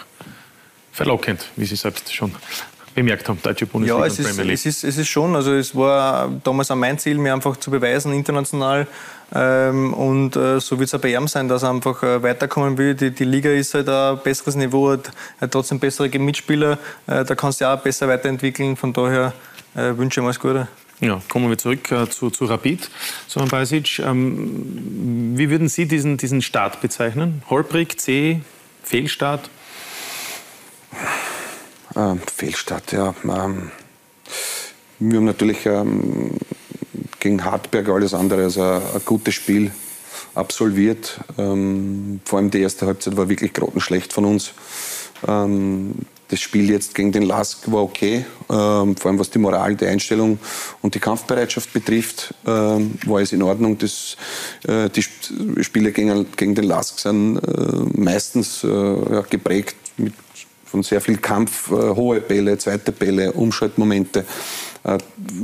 verlockend, 0.91 1.49
wie 1.55 1.65
Sie 1.65 1.75
selbst 1.75 2.13
schon 2.13 2.33
bemerkt 2.95 3.27
haben, 3.29 3.39
deutsche 3.41 3.65
Bundesliga 3.65 4.01
ja, 4.01 4.05
es 4.05 4.19
und 4.19 4.25
Premier 4.25 4.43
League. 4.43 4.53
Ist, 4.53 4.65
es, 4.65 4.83
ist, 4.83 4.83
es 4.83 4.97
ist 4.97 5.07
schon, 5.07 5.35
also 5.35 5.53
es 5.53 5.75
war 5.75 6.29
damals 6.43 6.71
auch 6.71 6.75
mein 6.75 6.97
Ziel, 6.97 7.17
mir 7.17 7.33
einfach 7.33 7.57
zu 7.57 7.71
beweisen, 7.71 8.13
international. 8.13 8.87
Ähm, 9.33 9.93
und 9.93 10.35
äh, 10.35 10.59
so 10.59 10.79
wird 10.79 10.87
es 10.87 10.95
auch 10.95 10.99
bei 10.99 11.13
ihm 11.13 11.27
sein, 11.27 11.47
dass 11.47 11.63
er 11.63 11.69
einfach 11.69 12.01
äh, 12.01 12.21
weiterkommen 12.23 12.77
will. 12.77 12.95
Die, 12.95 13.11
die, 13.11 13.25
Liga 13.25 13.51
ist 13.51 13.73
halt 13.75 13.87
ein 13.87 14.17
besseres 14.23 14.55
Niveau, 14.55 14.91
hat, 14.91 15.11
hat 15.39 15.51
trotzdem 15.51 15.79
bessere 15.79 16.09
Mitspieler. 16.17 16.79
Äh, 17.05 17.23
da 17.25 17.35
kannst 17.35 17.61
du 17.61 17.65
ja 17.65 17.75
auch 17.75 17.81
besser 17.81 18.07
weiterentwickeln. 18.07 18.75
Von 18.75 18.91
daher 18.91 19.33
äh, 19.75 19.95
wünsche 19.95 20.19
ich 20.19 20.23
ihm 20.23 20.25
alles 20.25 20.39
Gute. 20.39 20.67
Ja, 20.99 21.21
kommen 21.29 21.49
wir 21.49 21.57
zurück 21.57 21.91
äh, 21.91 22.09
zu, 22.09 22.29
zu 22.29 22.45
Rapid. 22.45 22.89
Soran 23.27 23.47
Basic, 23.47 23.99
ähm, 23.99 25.37
wie 25.37 25.49
würden 25.49 25.69
Sie 25.69 25.87
diesen, 25.87 26.17
diesen 26.17 26.41
Start 26.41 26.81
bezeichnen? 26.81 27.41
Holprig, 27.49 27.99
C, 27.99 28.41
Fehlstart? 28.83 29.49
Ähm, 31.95 32.19
Fehlstart, 32.33 32.91
ja. 32.91 33.13
Ähm, 33.23 33.71
wir 34.99 35.17
haben 35.17 35.25
natürlich 35.25 35.65
ähm, 35.65 36.31
gegen 37.19 37.43
Hartberg 37.43 37.89
alles 37.89 38.13
andere 38.13 38.43
als 38.43 38.57
ein, 38.57 38.81
ein 38.93 39.01
gutes 39.05 39.33
Spiel 39.33 39.71
absolviert. 40.35 41.19
Ähm, 41.37 42.21
vor 42.25 42.39
allem 42.39 42.51
die 42.51 42.61
erste 42.61 42.85
Halbzeit 42.85 43.17
war 43.17 43.29
wirklich 43.29 43.53
grottenschlecht 43.53 44.13
von 44.13 44.25
uns. 44.25 44.53
Ähm, 45.27 45.93
das 46.29 46.41
Spiel 46.41 46.69
jetzt 46.69 46.93
gegen 46.93 47.11
den 47.11 47.23
Lask 47.23 47.71
war 47.71 47.81
okay, 47.81 48.25
ähm, 48.49 48.95
vor 48.95 49.09
allem 49.09 49.19
was 49.19 49.31
die 49.31 49.39
Moral, 49.39 49.75
die 49.75 49.87
Einstellung 49.87 50.37
und 50.81 50.93
die 50.93 50.99
Kampfbereitschaft 50.99 51.73
betrifft, 51.73 52.35
ähm, 52.45 52.93
war 53.05 53.19
es 53.19 53.33
in 53.33 53.41
Ordnung. 53.41 53.79
Das, 53.79 54.15
äh, 54.67 54.89
die 54.89 55.03
Spiele 55.63 55.91
gegen, 55.91 56.27
gegen 56.35 56.53
den 56.53 56.65
Lask 56.65 56.99
sind 56.99 57.37
äh, 57.37 57.99
meistens 57.99 58.63
äh, 58.63 58.67
ja, 58.67 59.21
geprägt 59.21 59.75
mit 59.97 60.13
von 60.69 60.83
sehr 60.83 61.01
viel 61.01 61.17
Kampf, 61.17 61.71
äh, 61.71 61.73
hohe 61.73 62.21
Bälle, 62.21 62.57
zweite 62.57 62.91
Bälle, 62.91 63.31
Umschaltmomente. 63.31 64.25
Äh, 64.83 64.97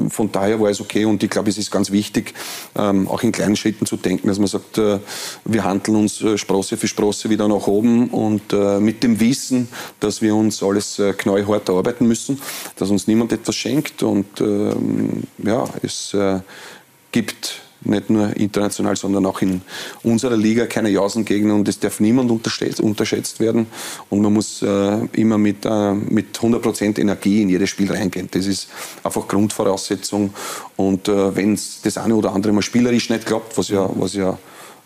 von 0.09 0.31
daher 0.31 0.59
war 0.59 0.69
es 0.69 0.79
okay 0.79 1.05
und 1.05 1.21
ich 1.23 1.29
glaube, 1.29 1.49
es 1.49 1.57
ist 1.57 1.71
ganz 1.71 1.91
wichtig, 1.91 2.33
ähm, 2.75 3.07
auch 3.07 3.23
in 3.23 3.31
kleinen 3.31 3.55
Schritten 3.55 3.85
zu 3.85 3.97
denken, 3.97 4.27
dass 4.27 4.37
man 4.37 4.47
sagt, 4.47 4.77
äh, 4.77 4.99
wir 5.43 5.63
handeln 5.63 5.97
uns 5.97 6.23
Sprosse 6.35 6.77
für 6.77 6.87
Sprosse 6.87 7.29
wieder 7.29 7.47
nach 7.47 7.67
oben 7.67 8.09
und 8.09 8.53
mit 8.79 9.03
dem 9.03 9.19
Wissen, 9.19 9.67
dass 9.99 10.21
wir 10.21 10.35
uns 10.35 10.61
alles 10.63 11.01
knallhart 11.17 11.69
erarbeiten 11.69 12.07
müssen, 12.07 12.39
dass 12.77 12.89
uns 12.89 13.07
niemand 13.07 13.31
etwas 13.33 13.55
schenkt 13.55 14.03
und 14.03 14.39
ähm, 14.39 15.23
ja, 15.43 15.65
es 15.81 16.15
gibt 17.11 17.64
nicht 17.85 18.09
nur 18.09 18.35
international, 18.35 18.95
sondern 18.95 19.25
auch 19.25 19.41
in 19.41 19.61
unserer 20.03 20.37
Liga 20.37 20.65
keine 20.65 20.89
Jausengegner 20.89 21.55
und 21.55 21.67
es 21.67 21.79
darf 21.79 21.99
niemand 21.99 22.31
unterschätzt 22.31 23.39
werden 23.39 23.67
und 24.09 24.21
man 24.21 24.33
muss 24.33 24.61
äh, 24.61 25.05
immer 25.13 25.37
mit, 25.37 25.65
äh, 25.65 25.93
mit 25.93 26.37
100% 26.37 26.99
Energie 26.99 27.41
in 27.41 27.49
jedes 27.49 27.69
Spiel 27.69 27.91
reingehen. 27.91 28.29
Das 28.31 28.45
ist 28.45 28.69
einfach 29.03 29.27
Grundvoraussetzung 29.27 30.33
und 30.75 31.07
äh, 31.07 31.35
wenn 31.35 31.53
es 31.53 31.81
das 31.81 31.97
eine 31.97 32.15
oder 32.15 32.33
andere 32.33 32.53
mal 32.53 32.61
spielerisch 32.61 33.09
nicht 33.09 33.25
klappt, 33.25 33.57
was 33.57 33.69
ja, 33.69 33.89
was 33.95 34.13
ja 34.13 34.37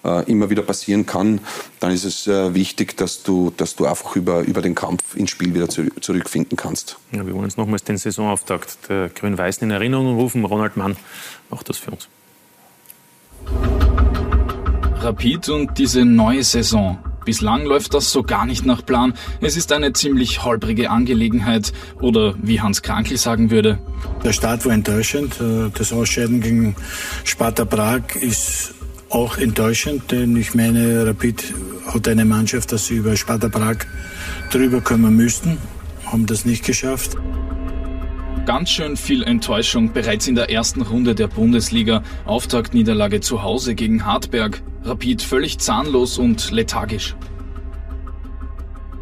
äh, 0.04 0.32
immer 0.32 0.50
wieder 0.50 0.62
passieren 0.62 1.06
kann, 1.06 1.42
dann 1.80 1.92
ist 1.92 2.06
es 2.06 2.28
äh, 2.28 2.54
wichtig, 2.54 2.96
dass 2.98 3.24
du, 3.24 3.52
dass 3.58 3.76
du 3.76 3.86
einfach 3.86 4.16
über, 4.16 4.42
über 4.42 4.62
den 4.62 4.76
Kampf 4.76 5.16
ins 5.16 5.32
Spiel 5.32 5.54
wieder 5.54 5.70
zu, 5.70 5.90
zurückfinden 6.00 6.58
kannst. 6.58 6.98
Ja, 7.12 7.26
wir 7.26 7.34
wollen 7.34 7.46
uns 7.46 7.58
nochmals 7.58 7.84
den 7.84 7.98
Saisonauftakt 7.98 8.90
der 8.90 9.10
Grün-Weißen 9.10 9.64
in 9.64 9.72
Erinnerung 9.72 10.18
rufen. 10.18 10.46
Ronald 10.46 10.78
Mann 10.78 10.96
macht 11.50 11.70
das 11.70 11.78
für 11.78 11.92
uns. 11.92 12.08
Rapid 15.02 15.50
und 15.50 15.78
diese 15.78 16.06
neue 16.06 16.44
Saison. 16.44 17.00
Bislang 17.26 17.66
läuft 17.66 17.94
das 17.94 18.12
so 18.12 18.24
gar 18.24 18.46
nicht 18.46 18.66
nach 18.66 18.86
Plan. 18.86 19.14
Es 19.40 19.56
ist 19.56 19.72
eine 19.72 19.94
ziemlich 19.94 20.44
holprige 20.44 20.90
Angelegenheit. 20.90 21.74
Oder 22.02 22.36
wie 22.42 22.60
Hans 22.60 22.82
Krankel 22.82 23.18
sagen 23.18 23.52
würde. 23.52 23.78
Der 24.24 24.34
Start 24.34 24.66
war 24.66 24.74
enttäuschend. 24.74 25.40
Äh, 25.40 25.70
das 25.74 25.94
Ausscheiden 25.94 26.42
gegen 26.42 26.76
Sparta 27.24 27.66
Prag 27.66 28.16
ist 28.20 28.74
auch 29.10 29.38
enttäuschend, 29.38 30.12
denn 30.12 30.36
ich 30.38 30.54
meine, 30.54 31.06
Rapid 31.06 31.54
hat 31.88 32.08
eine 32.08 32.26
Mannschaft, 32.26 32.72
dass 32.72 32.88
sie 32.88 32.96
über 32.96 33.16
Sparta 33.16 33.50
Prag 33.50 33.78
drüber 34.52 34.82
kommen 34.82 35.16
müssten, 35.16 35.58
haben 36.06 36.26
das 36.26 36.46
nicht 36.46 36.64
geschafft. 36.64 37.18
Ganz 38.50 38.72
schön 38.72 38.98
viel 38.98 39.22
Enttäuschung 39.22 39.94
bereits 39.94 40.28
in 40.28 40.34
der 40.34 40.50
ersten 40.50 40.82
Runde 40.82 41.14
der 41.14 41.28
Bundesliga. 41.28 42.02
Auftaktniederlage 42.26 43.22
zu 43.22 43.44
Hause 43.44 43.76
gegen 43.76 44.08
Hartberg. 44.08 44.64
Rapid 44.84 45.22
völlig 45.22 45.60
zahnlos 45.60 46.18
und 46.18 46.50
lethargisch. 46.50 47.16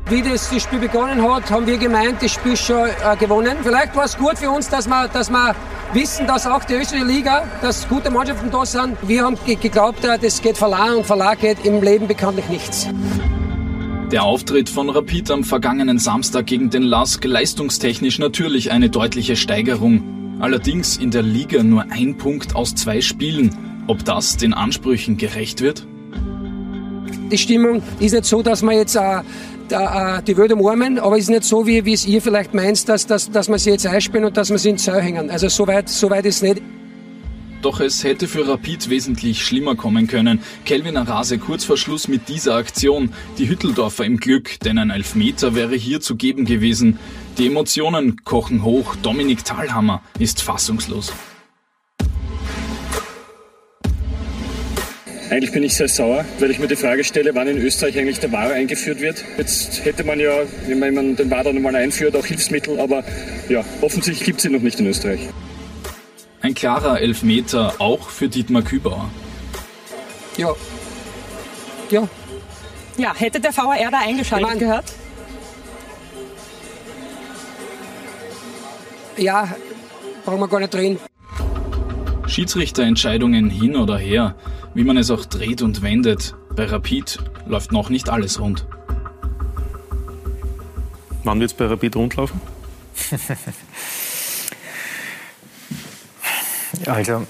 Wie 0.10 0.22
das, 0.22 0.50
das 0.50 0.64
Spiel 0.64 0.80
begonnen 0.80 1.22
hat, 1.22 1.50
haben 1.50 1.66
wir 1.66 1.78
gemeint, 1.78 2.22
das 2.22 2.34
Spiel 2.34 2.58
schon 2.58 2.90
äh, 2.90 3.16
gewonnen. 3.18 3.56
Vielleicht 3.64 3.96
war 3.96 4.04
es 4.04 4.18
gut 4.18 4.38
für 4.38 4.50
uns, 4.50 4.68
dass 4.68 4.86
wir, 4.86 5.08
dass 5.08 5.30
wir 5.30 5.56
wissen, 5.94 6.28
dass 6.28 6.46
auch 6.46 6.66
die 6.66 6.74
österreichische 6.74 7.06
Liga, 7.06 7.46
dass 7.62 7.88
gute 7.88 8.12
Mannschaften 8.12 8.52
da 8.52 8.66
sind. 8.66 8.98
Wir 9.04 9.24
haben 9.24 9.38
geglaubt, 9.46 10.04
äh, 10.04 10.20
das 10.20 10.42
geht 10.42 10.58
verloren 10.58 10.98
und 10.98 11.06
verloren 11.06 11.38
geht 11.40 11.64
im 11.64 11.82
Leben 11.82 12.06
bekanntlich 12.06 12.50
nichts. 12.50 12.90
Der 14.12 14.24
Auftritt 14.24 14.70
von 14.70 14.89
Rapid 14.89 15.32
am 15.32 15.43
vergangenen 15.43 16.00
Samstag 16.00 16.46
gegen 16.46 16.70
den 16.70 16.84
LASK 16.84 17.26
leistungstechnisch 17.26 18.20
natürlich 18.20 18.72
eine 18.72 18.89
deutliche 18.89 19.36
Steigerung. 19.36 20.38
Allerdings 20.39 20.96
in 20.96 21.12
der 21.12 21.24
Liga 21.24 21.62
nur 21.62 21.84
ein 21.89 22.17
Punkt 22.17 22.56
aus 22.56 22.74
zwei 22.74 23.02
Spielen. 23.02 23.84
Ob 23.88 24.06
das 24.06 24.38
den 24.38 24.54
Ansprüchen 24.54 25.17
gerecht 25.17 25.60
wird? 25.60 25.86
Die 27.29 27.38
Stimmung 27.38 27.84
ist 28.00 28.13
nicht 28.13 28.23
so, 28.23 28.42
dass 28.42 28.62
man 28.62 28.75
jetzt 28.75 28.96
äh, 28.96 29.19
äh, 29.71 30.23
die 30.23 30.38
Welt 30.38 30.54
umarmen, 30.54 31.00
aber 31.00 31.17
es 31.17 31.23
ist 31.23 31.29
nicht 31.29 31.44
so, 31.44 31.67
wie, 31.67 31.84
wie 31.84 31.92
es 31.92 32.08
ihr 32.08 32.21
vielleicht 32.21 32.54
meint, 32.54 32.88
dass, 32.88 33.08
dass, 33.08 33.29
dass 33.29 33.50
man 33.50 33.60
sie 33.60 33.71
jetzt 33.71 33.86
einspielen 33.86 34.23
und 34.23 34.38
dass 34.38 34.50
man 34.50 34.58
sie 34.58 34.69
ins 34.69 34.86
Seil 34.86 35.02
hängen. 35.02 35.29
Also 35.29 35.50
so 35.50 35.67
weit, 35.67 35.90
so 35.90 36.10
weit 36.10 36.25
ist 36.25 36.38
es 36.38 36.42
nicht. 36.44 36.62
Doch 37.62 37.80
es 37.80 38.04
hätte 38.04 38.28
für 38.28 38.48
Rapid 38.48 38.90
wesentlich 38.90 39.44
schlimmer 39.44 39.76
kommen 39.76 40.08
können. 40.08 40.42
Kelvin 40.66 40.96
Arase 40.96 41.40
kurz 41.40 41.64
vor 41.64 41.78
Schluss 41.78 42.08
mit 42.08 42.30
dieser 42.30 42.56
Aktion. 42.56 43.12
Die 43.40 43.50
Hütteldorfer 43.50 44.06
im 44.06 44.18
Glück, 44.18 44.60
denn 44.60 44.78
ein 44.78 44.92
Elfmeter 44.92 45.56
wäre 45.56 45.76
hier 45.76 46.00
zu 46.00 46.16
geben 46.16 46.46
gewesen. 46.46 47.00
Die 47.40 47.48
Emotionen 47.48 48.24
kochen 48.24 48.64
hoch. 48.64 48.96
Dominik 48.98 49.44
Thalhammer 49.44 50.04
ist 50.20 50.42
fassungslos. 50.42 51.14
Eigentlich 55.30 55.52
bin 55.52 55.64
ich 55.64 55.74
sehr 55.74 55.90
sauer, 55.90 56.24
weil 56.40 56.52
ich 56.52 56.60
mir 56.60 56.68
die 56.68 56.78
Frage 56.78 57.04
stelle, 57.04 57.36
wann 57.36 57.48
in 57.48 57.58
Österreich 57.58 57.98
eigentlich 58.00 58.20
der 58.20 58.32
VAR 58.32 58.52
eingeführt 58.52 59.02
wird. 59.02 59.26
Jetzt 59.38 59.84
hätte 59.84 60.06
man 60.06 60.22
ja, 60.22 60.32
wenn 60.68 60.94
man 60.94 61.16
den 61.18 61.30
VAR 61.30 61.44
dann 61.44 61.76
einführt, 61.76 62.16
auch 62.16 62.26
Hilfsmittel, 62.26 62.80
aber 62.80 63.04
ja, 63.50 63.66
offensichtlich 63.82 64.26
gibt 64.26 64.38
es 64.38 64.44
sie 64.44 64.50
noch 64.50 64.62
nicht 64.62 64.80
in 64.80 64.86
Österreich. 64.86 65.20
Ein 66.48 66.54
klarer 66.54 67.02
Elfmeter 67.02 67.73
auch 67.79 68.08
für 68.08 68.29
Dietmar 68.29 68.62
Kübauer. 68.62 69.10
Ja. 70.37 70.54
Ja. 71.89 72.08
Ja, 72.95 73.13
hätte 73.13 73.41
der 73.41 73.52
VAR 73.58 73.75
da 73.91 74.00
eingeschaltet 74.00 74.48
Ich 74.48 74.54
mein- 74.54 74.60
gehört? 74.60 74.85
Ja, 79.17 79.54
brauchen 80.23 80.39
wir 80.39 80.48
gar 80.48 80.62
nicht 80.62 80.73
reden. 80.73 81.00
Schiedsrichterentscheidungen 82.27 83.50
hin 83.50 83.75
oder 83.75 83.98
her, 83.98 84.35
wie 84.73 84.85
man 84.85 84.95
es 84.95 85.12
auch 85.12 85.25
dreht 85.25 85.62
und 85.62 85.81
wendet. 85.81 86.33
Bei 86.56 86.63
Rapid 86.63 87.19
läuft 87.45 87.73
noch 87.73 87.89
nicht 87.89 88.08
alles 88.10 88.39
rund. 88.39 88.65
Wann 91.25 91.41
wird 91.41 91.52
es 91.52 91.58
bei 91.58 91.65
Rapid 91.65 91.98
rundlaufen? 91.98 92.39
Also 96.86 97.25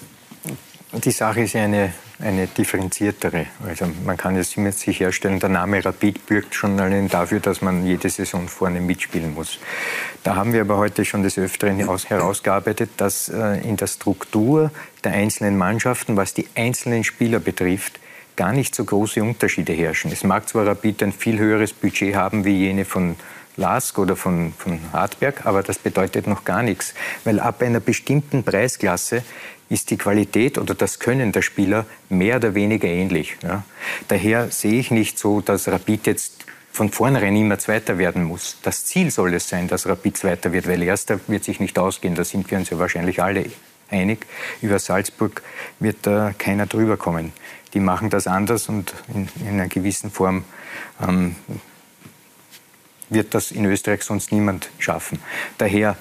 die 0.93 1.11
Sache 1.11 1.41
ist 1.41 1.53
ja 1.53 1.63
eine, 1.63 1.93
eine 2.19 2.47
differenziertere. 2.47 3.47
Also 3.65 3.87
man 4.05 4.17
kann 4.17 4.35
mit 4.35 4.77
sich 4.77 4.99
herstellen, 4.99 5.39
der 5.39 5.49
Name 5.49 5.83
Rapid 5.83 6.25
bürgt 6.25 6.55
schon 6.55 6.79
allein 6.79 7.07
dafür, 7.09 7.39
dass 7.39 7.61
man 7.61 7.85
jede 7.85 8.09
Saison 8.09 8.47
vorne 8.47 8.79
mitspielen 8.79 9.33
muss. 9.33 9.59
Da 10.23 10.35
haben 10.35 10.53
wir 10.53 10.61
aber 10.61 10.77
heute 10.77 11.05
schon 11.05 11.23
des 11.23 11.37
Öfteren 11.37 11.87
aus, 11.87 12.09
herausgearbeitet, 12.09 12.91
dass 12.97 13.29
äh, 13.29 13.59
in 13.61 13.77
der 13.77 13.87
Struktur 13.87 14.71
der 15.03 15.11
einzelnen 15.13 15.57
Mannschaften, 15.57 16.17
was 16.17 16.33
die 16.33 16.47
einzelnen 16.55 17.03
Spieler 17.03 17.39
betrifft, 17.39 17.99
gar 18.35 18.53
nicht 18.53 18.75
so 18.75 18.85
große 18.85 19.21
Unterschiede 19.21 19.73
herrschen. 19.73 20.11
Es 20.11 20.23
mag 20.23 20.47
zwar 20.47 20.65
Rapid 20.65 21.03
ein 21.03 21.11
viel 21.11 21.37
höheres 21.39 21.73
Budget 21.73 22.15
haben 22.15 22.45
wie 22.45 22.55
jene 22.55 22.85
von 22.85 23.15
Lask 23.57 23.97
oder 23.97 24.15
von, 24.15 24.53
von 24.57 24.79
Hartberg, 24.93 25.45
aber 25.45 25.63
das 25.63 25.79
bedeutet 25.79 26.27
noch 26.27 26.45
gar 26.45 26.63
nichts, 26.63 26.93
weil 27.23 27.39
ab 27.39 27.61
einer 27.61 27.79
bestimmten 27.79 28.43
Preisklasse 28.43 29.23
ist 29.69 29.89
die 29.89 29.97
Qualität 29.97 30.57
oder 30.57 30.75
das 30.75 30.99
Können 30.99 31.31
der 31.31 31.41
Spieler 31.41 31.85
mehr 32.09 32.37
oder 32.37 32.55
weniger 32.55 32.87
ähnlich. 32.87 33.35
Ja. 33.43 33.63
Daher 34.07 34.49
sehe 34.49 34.79
ich 34.79 34.91
nicht 34.91 35.19
so, 35.19 35.41
dass 35.41 35.67
Rapid 35.67 36.07
jetzt 36.07 36.45
von 36.71 36.91
vornherein 36.91 37.35
immer 37.35 37.57
Zweiter 37.57 37.97
werden 37.97 38.23
muss. 38.23 38.57
Das 38.61 38.85
Ziel 38.85 39.09
soll 39.09 39.33
es 39.33 39.49
sein, 39.49 39.67
dass 39.67 39.87
Rapid 39.87 40.15
Zweiter 40.15 40.53
wird, 40.53 40.67
weil 40.67 40.83
Erster 40.83 41.19
wird 41.27 41.43
sich 41.43 41.59
nicht 41.59 41.79
ausgehen. 41.79 42.15
Da 42.15 42.23
sind 42.23 42.49
wir 42.51 42.57
uns 42.59 42.69
ja 42.69 42.77
wahrscheinlich 42.77 43.21
alle 43.21 43.45
einig. 43.89 44.25
Über 44.61 44.77
Salzburg 44.77 45.41
wird 45.79 45.97
da 46.03 46.33
keiner 46.37 46.67
drüber 46.67 46.95
kommen. 46.95 47.33
Die 47.73 47.79
machen 47.79 48.09
das 48.09 48.27
anders 48.27 48.69
und 48.69 48.93
in, 49.13 49.27
in 49.41 49.47
einer 49.55 49.67
gewissen 49.67 50.11
Form 50.11 50.45
ähm, 51.05 51.35
wird 53.09 53.33
das 53.33 53.51
in 53.51 53.65
Österreich 53.65 54.03
sonst 54.03 54.31
niemand 54.31 54.69
schaffen. 54.79 55.19
Daher, 55.57 55.97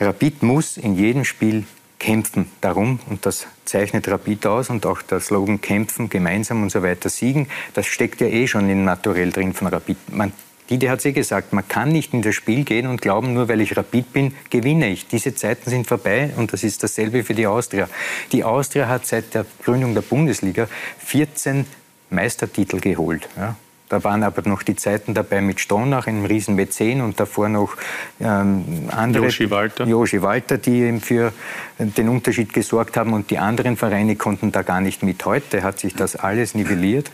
Rapid 0.00 0.42
muss 0.42 0.76
in 0.76 0.94
jedem 0.94 1.24
Spiel 1.24 1.64
kämpfen 1.98 2.50
darum, 2.60 3.00
und 3.08 3.26
das 3.26 3.46
zeichnet 3.64 4.08
Rapid 4.08 4.46
aus, 4.46 4.70
und 4.70 4.86
auch 4.86 5.02
der 5.02 5.20
Slogan 5.20 5.60
kämpfen, 5.60 6.08
gemeinsam 6.08 6.62
und 6.62 6.70
so 6.70 6.82
weiter, 6.82 7.08
siegen, 7.08 7.48
das 7.74 7.86
steckt 7.86 8.20
ja 8.20 8.28
eh 8.28 8.46
schon 8.46 8.68
in 8.68 8.84
Naturell 8.84 9.30
drin 9.30 9.52
von 9.52 9.66
Rapid. 9.66 9.96
Man, 10.12 10.32
Didi 10.70 10.86
hat 10.86 11.00
es 11.00 11.06
eh 11.06 11.12
gesagt, 11.12 11.52
man 11.52 11.66
kann 11.66 11.88
nicht 11.90 12.12
in 12.12 12.22
das 12.22 12.34
Spiel 12.34 12.64
gehen 12.64 12.86
und 12.86 13.00
glauben, 13.00 13.32
nur 13.32 13.48
weil 13.48 13.60
ich 13.60 13.76
Rapid 13.76 14.12
bin, 14.12 14.34
gewinne 14.50 14.88
ich. 14.90 15.08
Diese 15.08 15.34
Zeiten 15.34 15.70
sind 15.70 15.86
vorbei 15.86 16.30
und 16.36 16.52
das 16.52 16.62
ist 16.62 16.82
dasselbe 16.82 17.24
für 17.24 17.34
die 17.34 17.46
Austria. 17.46 17.88
Die 18.32 18.44
Austria 18.44 18.86
hat 18.86 19.06
seit 19.06 19.34
der 19.34 19.46
Gründung 19.64 19.94
der 19.94 20.02
Bundesliga 20.02 20.68
14 20.98 21.64
Meistertitel 22.10 22.80
geholt. 22.80 23.28
Ja. 23.36 23.56
Da 23.88 24.04
waren 24.04 24.22
aber 24.22 24.46
noch 24.46 24.62
die 24.62 24.76
Zeiten 24.76 25.14
dabei 25.14 25.40
mit 25.40 25.60
Stronach, 25.60 26.06
einem 26.06 26.24
riesen 26.24 26.54
Mäzen 26.54 27.00
und 27.00 27.18
davor 27.18 27.48
noch 27.48 27.76
ähm, 28.20 28.88
andere. 28.90 29.24
Joshi 29.24 29.50
Walter. 29.50 29.86
Joshi 29.86 30.20
Walter, 30.20 30.58
die 30.58 30.80
eben 30.80 31.00
für 31.00 31.32
den 31.78 32.08
Unterschied 32.08 32.52
gesorgt 32.52 32.96
haben 32.96 33.12
und 33.14 33.30
die 33.30 33.38
anderen 33.38 33.76
Vereine 33.76 34.16
konnten 34.16 34.52
da 34.52 34.62
gar 34.62 34.80
nicht 34.80 35.02
mit. 35.02 35.24
Heute 35.24 35.62
hat 35.62 35.78
sich 35.78 35.94
das 35.94 36.16
alles 36.16 36.54
nivelliert 36.54 37.10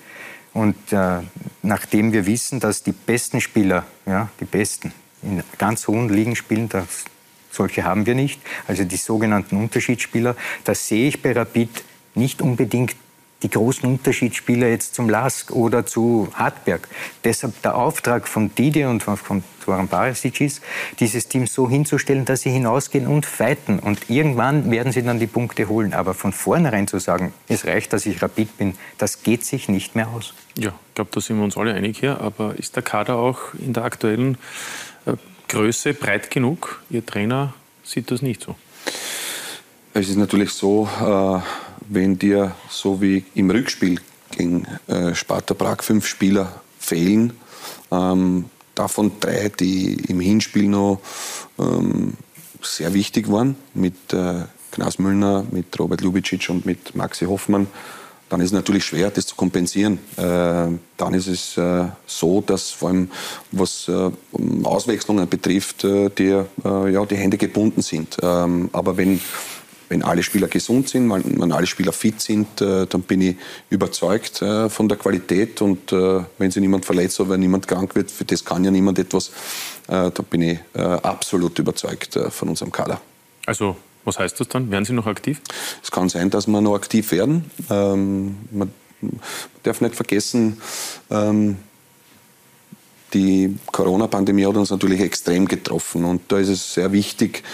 und 0.53 0.77
äh, 0.93 1.19
nachdem 1.63 2.13
wir 2.13 2.27
wissen, 2.27 2.61
dass 2.61 2.83
die 2.83 2.93
besten 2.93 3.41
Spieler, 3.41 3.85
ja, 4.07 4.29
die 4.41 4.45
besten, 4.45 4.93
in 5.23 5.43
ganz 5.59 5.89
hohen 5.89 6.09
Ligen 6.09 6.37
spielen, 6.37 6.69
das, 6.69 7.05
solche 7.51 7.85
haben 7.85 8.07
wir 8.07 8.15
nicht, 8.15 8.41
also 8.67 8.85
die 8.85 8.97
sogenannten 8.97 9.57
Unterschiedsspieler, 9.57 10.37
da 10.65 10.75
sehe 10.75 11.09
ich 11.09 11.23
bei 11.23 11.33
Rapid 11.33 11.85
nicht 12.15 12.43
unbedingt 12.43 12.95
die 13.45 13.51
großen 13.51 13.87
Unterschiedsspieler 13.89 14.69
jetzt 14.69 14.95
zum 14.95 15.09
Lask 15.09 15.51
oder 15.53 15.85
zu 15.85 16.29
Hartberg. 16.33 16.89
Deshalb 17.23 17.61
der 17.63 17.77
Auftrag 17.77 18.27
von 18.27 18.53
Didi 18.55 18.87
und 18.87 19.03
von, 19.03 19.19
von 19.19 19.45
Zoran 19.63 19.87
Barisic 19.87 20.41
ist, 20.41 20.63
dieses 20.99 21.29
Team 21.29 21.47
so 21.47 21.69
hinzustellen, 21.69 22.25
dass 22.25 22.41
sie 22.41 22.51
hinausgehen 22.51 23.07
und 23.07 23.27
fighten. 23.27 23.79
Und 23.79 24.09
irgendwann 24.09 24.71
werden 24.71 24.93
sie 24.93 25.03
dann 25.03 25.21
die 25.21 25.27
Punkte 25.27 25.69
holen. 25.69 25.93
Aber 25.93 26.15
von 26.15 26.33
vornherein 26.33 26.89
zu 26.89 26.99
sagen, 26.99 27.35
es 27.47 27.67
reicht, 27.67 27.93
dass 27.93 28.07
ich 28.07 28.23
Rapid 28.23 28.57
bin, 28.57 28.75
das 28.97 29.23
geht 29.23 29.45
sich 29.45 29.69
nicht 29.69 29.95
mehr 29.95 30.09
aus. 30.09 30.33
Ja, 30.57 30.71
ich 30.89 30.95
glaube, 30.95 31.11
da 31.13 31.21
sind 31.21 31.37
wir 31.37 31.45
uns 31.45 31.59
alle 31.59 31.75
einig 31.75 31.99
hier. 31.99 32.21
Aber 32.23 32.55
ist 32.59 32.77
der 32.77 32.83
Kader 32.83 33.17
auch 33.17 33.53
in 33.59 33.75
der 33.75 33.85
aktuellen 33.85 34.39
äh, 35.05 35.13
Größe 35.49 35.93
breit 35.93 36.31
genug? 36.31 36.83
Ihr 36.89 37.05
Trainer 37.05 37.53
sieht 37.83 38.11
das 38.11 38.23
nicht 38.23 38.43
so. 38.43 38.57
Es 39.93 40.09
ist 40.09 40.17
natürlich 40.17 40.51
so, 40.51 40.89
äh, 41.01 41.41
wenn 41.89 42.19
dir 42.19 42.55
so 42.69 43.01
wie 43.01 43.25
im 43.35 43.51
Rückspiel 43.51 44.01
gegen 44.31 44.67
äh, 44.87 45.15
Sparta 45.15 45.55
Prag 45.55 45.83
fünf 45.83 46.07
Spieler 46.07 46.61
fehlen, 46.79 47.35
ähm, 47.91 48.47
davon 48.75 49.13
drei, 49.21 49.51
die 49.61 49.95
im 50.09 50.21
Hinspiel 50.21 50.69
noch 50.69 51.01
ähm, 51.59 52.15
sehr 52.63 52.95
wichtig 52.95 53.31
waren, 53.31 53.57
mit 53.75 54.13
äh, 54.13 54.43
Knas 54.73 54.99
Müllner, 54.99 55.45
mit 55.51 55.79
Robert 55.79 56.01
Lubicic 56.01 56.49
und 56.51 56.67
mit 56.67 56.97
Maxi 56.97 57.27
Hoffmann, 57.27 57.69
dann 58.29 58.41
ist 58.41 58.47
es 58.47 58.53
natürlich 58.53 58.85
schwer, 58.85 59.11
das 59.11 59.27
zu 59.27 59.37
kompensieren. 59.37 59.99
Äh, 60.17 60.77
dann 60.97 61.15
ist 61.15 61.29
es 61.29 61.57
äh, 61.57 61.85
so, 62.07 62.41
dass 62.41 62.71
vor 62.71 62.89
allem 62.89 63.11
was 63.53 63.89
äh, 63.89 64.11
Auswechslungen 64.65 65.29
betrifft, 65.29 65.85
äh, 65.85 66.09
dir 66.09 66.47
äh, 66.65 66.93
ja, 66.93 67.05
die 67.05 67.17
Hände 67.17 67.37
gebunden 67.37 67.83
sind. 67.83 68.17
Ähm, 68.23 68.71
aber 68.73 68.97
wenn 68.97 69.21
wenn 69.89 70.03
alle 70.03 70.23
Spieler 70.23 70.49
gesund 70.49 70.89
sind, 70.89 71.11
wenn, 71.11 71.41
wenn 71.41 71.53
alle 71.53 71.67
Spieler 71.67 71.93
fit 71.93 72.21
sind, 72.21 72.61
äh, 72.61 72.87
dann 72.87 73.03
bin 73.03 73.21
ich 73.21 73.37
überzeugt 73.71 74.43
äh, 74.43 74.69
von 74.69 74.89
der 74.89 74.99
Qualität. 74.99 75.61
Und 75.63 75.93
äh, 75.93 76.25
wenn 76.39 76.51
sich 76.51 76.61
niemand 76.61 76.85
verletzt 76.85 77.21
oder 77.21 77.31
wenn 77.31 77.41
niemand 77.41 77.69
krank 77.69 77.95
wird, 77.95 78.11
für 78.11 78.25
das 78.25 78.45
kann 78.45 78.65
ja 78.65 78.71
niemand 78.71 78.99
etwas, 78.99 79.29
äh, 79.89 80.11
da 80.11 80.23
bin 80.29 80.43
ich 80.43 80.59
äh, 80.75 80.81
absolut 80.81 81.59
überzeugt 81.59 82.17
äh, 82.17 82.31
von 82.31 82.49
unserem 82.49 82.73
Kader. 82.73 83.01
Also, 83.47 83.77
was 84.05 84.19
heißt 84.19 84.39
das 84.41 84.49
dann? 84.49 84.71
Werden 84.71 84.85
Sie 84.85 84.93
noch 84.93 85.07
aktiv? 85.07 85.41
Es 85.83 85.91
kann 85.91 86.09
sein, 86.09 86.31
dass 86.31 86.47
wir 86.47 86.61
noch 86.61 86.75
aktiv 86.75 87.11
werden. 87.13 87.51
Ähm, 87.71 88.37
man 88.51 88.71
darf 89.63 89.81
nicht 89.81 89.95
vergessen, 89.95 90.61
ähm, 91.11 91.57
die 93.15 93.57
Corona-Pandemie 93.71 94.45
hat 94.45 94.57
uns 94.57 94.71
natürlich 94.71 95.01
extrem 95.01 95.47
getroffen. 95.47 96.05
Und 96.05 96.23
da 96.33 96.39
ist 96.39 96.49
es 96.49 96.75
sehr 96.75 96.93
wichtig, 96.93 97.45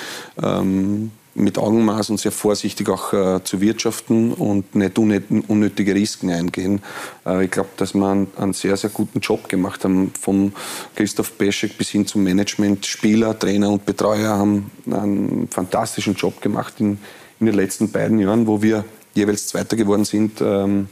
ähm, 0.42 1.10
mit 1.34 1.58
Augenmaß 1.58 2.10
und 2.10 2.20
sehr 2.20 2.32
vorsichtig 2.32 2.88
auch 2.88 3.12
äh, 3.12 3.42
zu 3.44 3.60
wirtschaften 3.60 4.32
und 4.32 4.74
nicht 4.74 4.98
unnötige 4.98 5.94
Risiken 5.94 6.30
eingehen. 6.30 6.82
Äh, 7.24 7.44
ich 7.44 7.50
glaube, 7.50 7.70
dass 7.76 7.94
wir 7.94 8.06
einen, 8.06 8.26
einen, 8.36 8.52
sehr, 8.52 8.76
sehr 8.76 8.90
guten 8.90 9.20
Job 9.20 9.48
gemacht 9.48 9.84
haben. 9.84 10.12
Von 10.20 10.52
Christoph 10.96 11.38
Peschek 11.38 11.78
bis 11.78 11.90
hin 11.90 12.06
zum 12.06 12.24
Management. 12.24 12.84
Spieler, 12.86 13.38
Trainer 13.38 13.70
und 13.70 13.86
Betreuer 13.86 14.36
haben 14.36 14.70
einen 14.90 15.48
fantastischen 15.48 16.14
Job 16.14 16.40
gemacht 16.40 16.74
in, 16.78 16.98
in 17.38 17.46
den 17.46 17.54
letzten 17.54 17.90
beiden 17.90 18.18
Jahren, 18.18 18.46
wo 18.46 18.60
wir 18.60 18.84
jeweils 19.14 19.46
Zweiter 19.46 19.76
geworden 19.76 20.04
sind. 20.04 20.40
Ähm, 20.40 20.88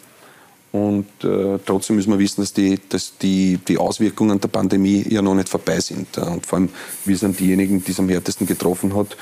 und 0.70 1.06
äh, 1.24 1.58
trotzdem 1.64 1.96
müssen 1.96 2.12
wir 2.12 2.18
wissen, 2.18 2.42
dass, 2.42 2.52
die, 2.52 2.78
dass 2.90 3.16
die, 3.16 3.58
die 3.66 3.78
Auswirkungen 3.78 4.38
der 4.38 4.48
Pandemie 4.48 5.02
ja 5.08 5.22
noch 5.22 5.34
nicht 5.34 5.48
vorbei 5.48 5.80
sind. 5.80 6.18
Und 6.18 6.44
vor 6.44 6.58
allem, 6.58 6.68
wir 7.06 7.16
sind 7.16 7.40
diejenigen, 7.40 7.82
die 7.82 7.92
es 7.92 7.98
am 7.98 8.08
härtesten 8.08 8.46
getroffen 8.46 8.94
hat. 8.94 9.16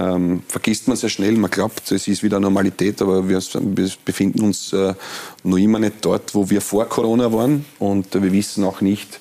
Ähm, 0.00 0.42
vergisst 0.48 0.88
man 0.88 0.96
sehr 0.96 1.10
schnell. 1.10 1.32
Man 1.32 1.50
glaubt, 1.50 1.90
es 1.92 2.08
ist 2.08 2.22
wieder 2.22 2.40
Normalität, 2.40 3.02
aber 3.02 3.28
wir, 3.28 3.38
wir 3.38 3.90
befinden 4.04 4.42
uns 4.42 4.72
äh, 4.72 4.94
noch 5.44 5.58
immer 5.58 5.78
nicht 5.78 5.96
dort, 6.00 6.34
wo 6.34 6.48
wir 6.48 6.60
vor 6.60 6.88
Corona 6.88 7.32
waren. 7.32 7.64
Und 7.78 8.14
äh, 8.14 8.22
wir 8.22 8.32
wissen 8.32 8.64
auch 8.64 8.80
nicht, 8.80 9.20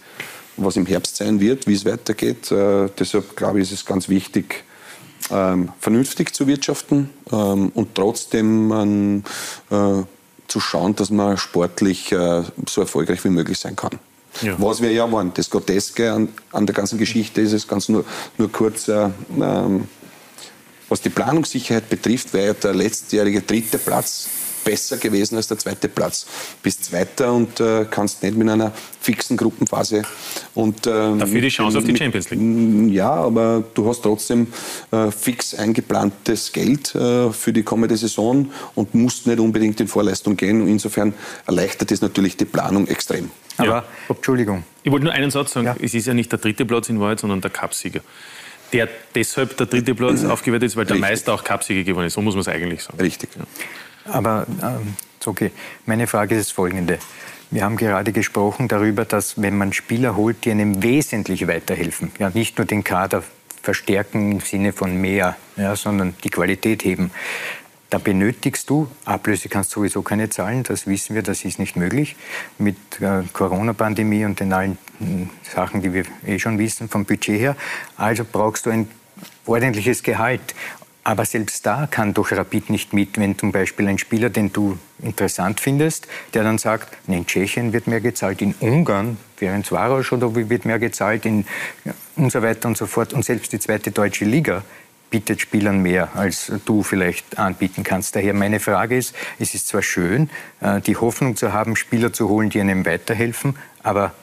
was 0.57 0.77
im 0.77 0.85
Herbst 0.85 1.17
sein 1.17 1.39
wird, 1.39 1.67
wie 1.67 1.73
es 1.73 1.85
weitergeht. 1.85 2.51
Äh, 2.51 2.89
deshalb 2.97 3.35
glaube 3.35 3.59
ich, 3.59 3.71
ist 3.71 3.79
es 3.79 3.85
ganz 3.85 4.07
wichtig, 4.07 4.63
ähm, 5.31 5.69
vernünftig 5.79 6.33
zu 6.33 6.47
wirtschaften 6.47 7.09
ähm, 7.31 7.71
und 7.75 7.93
trotzdem 7.95 8.71
ähm, 8.71 9.23
äh, 9.69 10.03
zu 10.47 10.59
schauen, 10.59 10.95
dass 10.95 11.11
man 11.11 11.37
sportlich 11.37 12.11
äh, 12.11 12.43
so 12.67 12.81
erfolgreich 12.81 13.23
wie 13.23 13.29
möglich 13.29 13.59
sein 13.59 13.75
kann. 13.75 13.99
Ja. 14.41 14.55
Was 14.57 14.81
wir 14.81 14.91
ja 14.91 15.11
waren. 15.11 15.33
Das 15.33 15.49
Groteske 15.49 16.11
an, 16.11 16.29
an, 16.51 16.65
der 16.65 16.75
ganzen 16.75 16.97
Geschichte 16.97 17.41
ist 17.41 17.51
es 17.51 17.67
ganz 17.67 17.89
nur, 17.89 18.05
nur 18.37 18.51
kurz, 18.51 18.87
äh, 18.87 19.09
ähm, 19.41 19.87
was 20.89 21.01
die 21.01 21.09
Planungssicherheit 21.09 21.89
betrifft, 21.89 22.33
wäre 22.33 22.47
ja 22.47 22.53
der 22.53 22.73
letztjährige 22.73 23.41
dritte 23.41 23.77
Platz 23.77 24.29
besser 24.63 24.97
gewesen 24.97 25.35
als 25.35 25.47
der 25.47 25.57
zweite 25.57 25.89
Platz. 25.89 26.25
Bist 26.61 26.85
Zweiter 26.85 27.33
und 27.33 27.59
äh, 27.59 27.85
kannst 27.89 28.23
nicht 28.23 28.37
mit 28.37 28.49
einer 28.49 28.71
fixen 29.01 29.37
Gruppenphase. 29.37 30.03
Und, 30.53 30.85
äh, 30.85 31.17
Dafür 31.17 31.41
die 31.41 31.49
Chance 31.49 31.77
mit, 31.77 31.85
auf 31.85 31.91
die 31.91 31.97
Champions 31.97 32.29
League. 32.29 32.93
Ja, 32.93 33.11
aber 33.11 33.63
du 33.73 33.87
hast 33.87 34.01
trotzdem 34.01 34.47
äh, 34.91 35.11
fix 35.11 35.55
eingeplantes 35.55 36.51
Geld 36.51 36.93
äh, 36.95 37.31
für 37.31 37.53
die 37.53 37.63
kommende 37.63 37.97
Saison 37.97 38.51
und 38.75 38.93
musst 38.93 39.27
nicht 39.27 39.39
unbedingt 39.39 39.79
in 39.79 39.87
Vorleistung 39.87 40.37
gehen. 40.37 40.67
Insofern 40.67 41.13
erleichtert 41.47 41.91
es 41.91 42.01
natürlich 42.01 42.37
die 42.37 42.45
Planung 42.45 42.87
extrem. 42.87 43.31
Aber, 43.57 43.67
ja. 43.67 43.83
Entschuldigung. 44.07 44.63
Ich 44.83 44.91
wollte 44.91 45.05
nur 45.05 45.13
einen 45.13 45.31
Satz 45.31 45.53
sagen. 45.53 45.65
Ja. 45.65 45.75
Es 45.81 45.93
ist 45.93 46.07
ja 46.07 46.13
nicht 46.13 46.31
der 46.31 46.39
dritte 46.39 46.65
Platz 46.65 46.89
in 46.89 46.99
Wahrheit, 46.99 47.19
sondern 47.19 47.41
der 47.41 47.51
Cupsieger 47.51 48.01
der 48.73 48.87
deshalb 49.15 49.57
der 49.57 49.67
dritte 49.67 49.95
Platz 49.95 50.23
aufgewertet 50.23 50.67
ist, 50.67 50.75
weil 50.75 50.85
der 50.85 50.97
Meister 50.97 51.33
auch 51.33 51.43
Cupsieger 51.43 51.83
gewonnen 51.83 52.07
ist. 52.07 52.13
So 52.13 52.21
muss 52.21 52.35
man 52.35 52.41
es 52.41 52.47
eigentlich 52.47 52.83
sagen. 52.83 52.99
Richtig. 52.99 53.29
Ja. 53.35 54.13
Aber 54.13 54.45
ähm, 54.61 54.95
okay, 55.25 55.51
meine 55.85 56.07
Frage 56.07 56.35
ist 56.35 56.51
folgende. 56.51 56.99
Wir 57.51 57.63
haben 57.63 57.77
gerade 57.77 58.11
gesprochen 58.11 58.67
darüber, 58.67 59.05
dass 59.05 59.41
wenn 59.41 59.57
man 59.57 59.73
Spieler 59.73 60.15
holt, 60.15 60.45
die 60.45 60.51
einem 60.51 60.83
wesentlich 60.83 61.47
weiterhelfen, 61.47 62.11
ja, 62.19 62.29
nicht 62.29 62.57
nur 62.57 62.67
den 62.67 62.83
Kader 62.83 63.23
verstärken 63.61 64.33
im 64.33 64.39
Sinne 64.39 64.71
von 64.71 64.95
mehr, 64.95 65.35
ja, 65.57 65.75
sondern 65.75 66.13
die 66.23 66.29
Qualität 66.29 66.83
heben. 66.83 67.11
Da 67.89 67.97
benötigst 67.97 68.69
du, 68.69 68.87
Ablöse 69.05 69.49
kannst 69.49 69.71
sowieso 69.71 70.03
keine 70.03 70.29
zahlen, 70.29 70.63
das 70.63 70.85
wissen 70.85 71.15
wir, 71.15 71.23
das 71.23 71.43
ist 71.43 71.57
nicht 71.57 71.75
möglich. 71.75 72.15
Mit 72.59 72.77
äh, 73.01 73.23
Corona-Pandemie 73.33 74.25
und 74.25 74.39
den 74.39 74.53
allen 74.53 74.77
äh, 75.01 75.25
Sachen, 75.49 75.81
die 75.81 75.93
wir 75.93 76.03
eh 76.25 76.37
schon 76.37 76.59
wissen 76.59 76.87
vom 76.87 77.05
Budget 77.05 77.39
her. 77.39 77.55
Also 77.97 78.25
brauchst 78.31 78.67
du 78.67 78.69
ein 78.69 78.87
ordentliches 79.45 80.03
Gehalt. 80.03 80.53
Aber 81.03 81.25
selbst 81.25 81.65
da 81.65 81.87
kann 81.89 82.13
doch 82.13 82.31
Rapid 82.31 82.69
nicht 82.69 82.93
mit, 82.93 83.17
wenn 83.17 83.35
zum 83.35 83.51
Beispiel 83.51 83.87
ein 83.87 83.97
Spieler, 83.97 84.29
den 84.29 84.53
du 84.53 84.77
interessant 85.01 85.59
findest, 85.59 86.07
der 86.35 86.43
dann 86.43 86.59
sagt, 86.59 86.95
in 87.07 87.25
Tschechien 87.25 87.73
wird 87.73 87.87
mehr 87.87 88.01
gezahlt, 88.01 88.41
in 88.43 88.53
Ungarn, 88.59 89.17
während 89.39 89.71
Varos 89.71 90.11
oder 90.11 90.35
wird 90.35 90.65
mehr 90.65 90.77
gezahlt, 90.77 91.25
in, 91.25 91.45
und 92.15 92.31
so 92.31 92.43
weiter 92.43 92.67
und 92.67 92.77
so 92.77 92.85
fort. 92.85 93.13
Und 93.13 93.25
selbst 93.25 93.51
die 93.53 93.59
zweite 93.59 93.89
deutsche 93.89 94.25
Liga 94.25 94.63
bietet 95.09 95.41
Spielern 95.41 95.79
mehr, 95.81 96.15
als 96.15 96.51
du 96.65 96.83
vielleicht 96.83 97.39
anbieten 97.39 97.83
kannst. 97.83 98.15
Daher 98.15 98.33
meine 98.33 98.59
Frage 98.59 98.97
ist, 98.97 99.15
es 99.39 99.55
ist 99.55 99.67
zwar 99.67 99.81
schön, 99.81 100.29
äh, 100.61 100.81
die 100.81 100.97
Hoffnung 100.97 101.35
zu 101.35 101.53
haben, 101.53 101.75
Spieler 101.75 102.13
zu 102.13 102.29
holen, 102.29 102.49
die 102.49 102.61
einem 102.61 102.85
weiterhelfen, 102.85 103.55
aber 103.83 104.13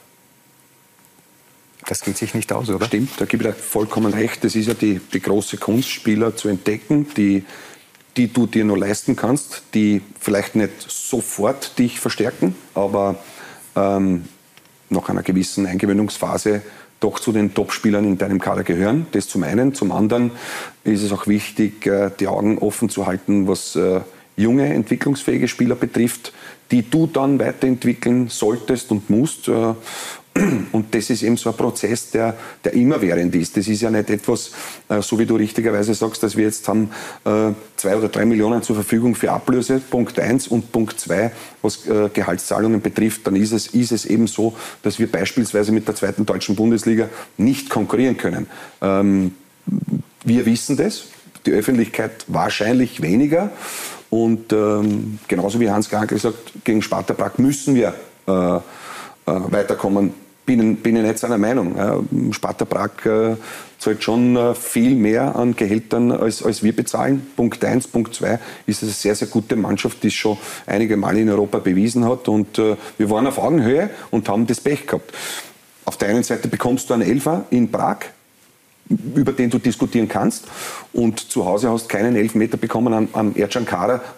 das 1.87 2.01
geht 2.01 2.17
sich 2.17 2.33
nicht 2.33 2.51
aus, 2.51 2.69
oder? 2.69 2.85
Stimmt, 2.85 3.11
da 3.19 3.25
gebe 3.25 3.47
ich 3.47 3.55
dir 3.55 3.61
vollkommen 3.61 4.13
recht. 4.13 4.43
Das 4.43 4.55
ist 4.55 4.67
ja 4.67 4.73
die, 4.73 4.99
die 4.99 5.21
große 5.21 5.57
Kunst, 5.57 5.89
Spieler 5.89 6.35
zu 6.35 6.49
entdecken, 6.49 7.07
die, 7.15 7.45
die 8.17 8.31
du 8.31 8.45
dir 8.45 8.65
nur 8.65 8.77
leisten 8.77 9.15
kannst, 9.15 9.63
die 9.73 10.01
vielleicht 10.19 10.55
nicht 10.55 10.73
sofort 10.79 11.79
dich 11.79 11.99
verstärken, 12.01 12.55
aber 12.73 13.23
ähm, 13.75 14.25
nach 14.89 15.07
einer 15.07 15.23
gewissen 15.23 15.65
Eingewöhnungsphase 15.65 16.61
doch 16.99 17.19
zu 17.19 17.31
den 17.31 17.53
Topspielern 17.53 18.05
in 18.05 18.17
deinem 18.17 18.39
Kader 18.39 18.63
gehören. 18.63 19.07
Das 19.11 19.27
zum 19.27 19.43
einen. 19.43 19.73
Zum 19.73 19.91
anderen 19.91 20.31
ist 20.83 21.03
es 21.03 21.11
auch 21.11 21.27
wichtig, 21.27 21.85
äh, 21.85 22.11
die 22.19 22.27
Augen 22.27 22.57
offen 22.57 22.89
zu 22.89 23.05
halten, 23.05 23.47
was 23.47 23.75
äh, 23.75 24.01
junge, 24.35 24.73
entwicklungsfähige 24.73 25.47
Spieler 25.47 25.75
betrifft, 25.75 26.33
die 26.71 26.89
du 26.89 27.07
dann 27.07 27.39
weiterentwickeln 27.39 28.27
solltest 28.29 28.91
und 28.91 29.09
musst. 29.09 29.49
Und 30.71 30.93
das 30.93 31.09
ist 31.09 31.23
eben 31.23 31.37
so 31.37 31.49
ein 31.49 31.55
Prozess, 31.55 32.11
der, 32.11 32.35
der 32.63 32.73
immerwährend 32.73 33.33
ist. 33.35 33.57
Das 33.57 33.67
ist 33.67 33.81
ja 33.81 33.89
nicht 33.89 34.09
etwas, 34.09 34.51
äh, 34.89 35.01
so 35.01 35.17
wie 35.17 35.25
du 35.25 35.35
richtigerweise 35.35 35.93
sagst, 35.93 36.21
dass 36.23 36.35
wir 36.35 36.45
jetzt 36.45 36.67
haben 36.67 36.89
äh, 37.25 37.51
zwei 37.75 37.95
oder 37.95 38.09
drei 38.09 38.25
Millionen 38.25 38.61
zur 38.61 38.75
Verfügung 38.75 39.15
für 39.15 39.31
Ablöse, 39.31 39.79
Punkt 39.79 40.19
eins 40.19 40.47
und 40.47 40.71
Punkt 40.71 40.99
zwei, 40.99 41.31
was 41.61 41.87
äh, 41.87 42.09
Gehaltszahlungen 42.13 42.81
betrifft, 42.81 43.25
dann 43.25 43.35
ist 43.35 43.51
es, 43.51 43.67
ist 43.67 43.91
es 43.91 44.05
eben 44.05 44.27
so, 44.27 44.55
dass 44.83 44.99
wir 44.99 45.11
beispielsweise 45.11 45.71
mit 45.71 45.87
der 45.87 45.95
zweiten 45.95 46.25
deutschen 46.25 46.55
Bundesliga 46.55 47.09
nicht 47.37 47.69
konkurrieren 47.69 48.17
können. 48.17 48.47
Ähm, 48.81 49.33
wir 50.23 50.45
wissen 50.45 50.77
das, 50.77 51.05
die 51.45 51.51
Öffentlichkeit 51.51 52.25
wahrscheinlich 52.27 53.01
weniger. 53.01 53.51
Und 54.09 54.53
ähm, 54.53 55.19
genauso 55.27 55.59
wie 55.59 55.69
Hans 55.69 55.89
Krankel 55.89 56.17
sagt, 56.17 56.63
gegen 56.63 56.81
Sparta 56.81 57.13
Prag 57.13 57.37
müssen 57.37 57.75
wir 57.75 57.93
weiterkommen 59.25 60.13
bin, 60.47 60.77
bin 60.77 60.95
ich 60.95 61.03
nicht 61.03 61.19
seiner 61.19 61.37
Meinung. 61.37 62.31
Sparta 62.31 62.65
Prag 62.65 63.05
äh, 63.05 63.35
zahlt 63.77 64.03
schon 64.03 64.35
äh, 64.35 64.55
viel 64.55 64.95
mehr 64.95 65.35
an 65.35 65.55
Gehältern, 65.55 66.11
als, 66.11 66.41
als 66.41 66.63
wir 66.63 66.75
bezahlen. 66.75 67.27
Punkt 67.35 67.63
eins. 67.63 67.87
Punkt 67.87 68.15
zwei 68.15 68.39
ist 68.65 68.77
es 68.77 68.83
eine 68.83 68.91
sehr, 68.93 69.15
sehr 69.15 69.27
gute 69.27 69.55
Mannschaft, 69.55 70.01
die 70.01 70.07
es 70.07 70.15
schon 70.15 70.37
einige 70.65 70.97
Male 70.97 71.19
in 71.19 71.29
Europa 71.29 71.59
bewiesen 71.59 72.05
hat. 72.05 72.27
Und 72.27 72.57
äh, 72.57 72.77
wir 72.97 73.09
waren 73.11 73.27
auf 73.27 73.37
Augenhöhe 73.37 73.91
und 74.09 74.27
haben 74.29 74.47
das 74.47 74.61
Pech 74.61 74.87
gehabt. 74.87 75.13
Auf 75.85 75.97
der 75.97 76.09
einen 76.09 76.23
Seite 76.23 76.47
bekommst 76.47 76.89
du 76.89 76.93
einen 76.93 77.03
Elfer 77.03 77.45
in 77.49 77.69
Prag, 77.69 77.97
über 79.15 79.33
den 79.33 79.49
du 79.49 79.59
diskutieren 79.59 80.07
kannst. 80.07 80.45
Und 80.93 81.19
zu 81.19 81.45
Hause 81.45 81.69
hast 81.69 81.89
keinen 81.89 82.15
Elfmeter 82.15 82.57
bekommen 82.57 82.93
am, 82.93 83.09
am 83.13 83.35
Ercan 83.35 83.65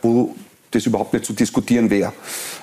wo 0.03 0.35
das 0.71 0.85
überhaupt 0.85 1.13
nicht 1.13 1.25
zu 1.25 1.33
diskutieren 1.33 1.89
wäre. 1.89 2.13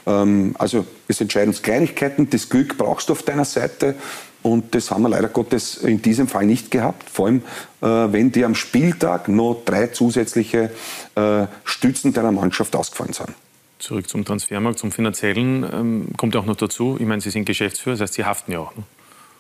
Ähm, 0.07 0.55
also 0.59 0.87
es 1.09 1.21
entscheiden 1.21 1.49
uns 1.49 1.63
Kleinigkeiten, 1.63 2.31
das 2.31 2.49
Glück 2.49 2.77
brauchst 2.77 3.09
du 3.09 3.13
auf 3.13 3.23
deiner 3.23 3.45
Seite 3.45 3.95
und 4.43 4.75
das 4.75 4.91
haben 4.91 5.03
wir 5.03 5.09
leider 5.09 5.29
Gottes 5.29 5.77
in 5.77 6.03
diesem 6.03 6.29
Fall 6.29 6.47
nicht 6.47 6.71
gehabt. 6.71 7.11
Vor 7.11 7.27
allem, 7.27 7.43
äh, 7.81 7.87
wenn 8.13 8.31
dir 8.31 8.47
am 8.47 8.55
Spieltag 8.55 9.29
noch 9.29 9.63
drei 9.65 9.89
zusätzliche 9.89 10.71
äh, 11.17 11.47
Stützen 11.65 12.13
deiner 12.13 12.33
Mannschaft 12.33 12.77
ausgefallen 12.77 13.13
sind. 13.13 13.31
Zurück 13.79 14.09
zum 14.09 14.25
Transfermarkt, 14.25 14.79
zum 14.79 14.93
Finanziellen. 14.93 15.65
Ähm, 15.65 16.09
kommt 16.17 16.37
auch 16.37 16.47
noch 16.47 16.57
dazu, 16.57 16.97
ich 16.99 17.07
meine, 17.07 17.21
Sie 17.21 17.31
sind 17.31 17.45
Geschäftsführer, 17.45 17.95
das 17.95 18.03
heißt, 18.03 18.15
Sie 18.15 18.25
haften 18.25 18.53
ja 18.53 18.61
auch. 18.61 18.75
Ne? 18.77 18.85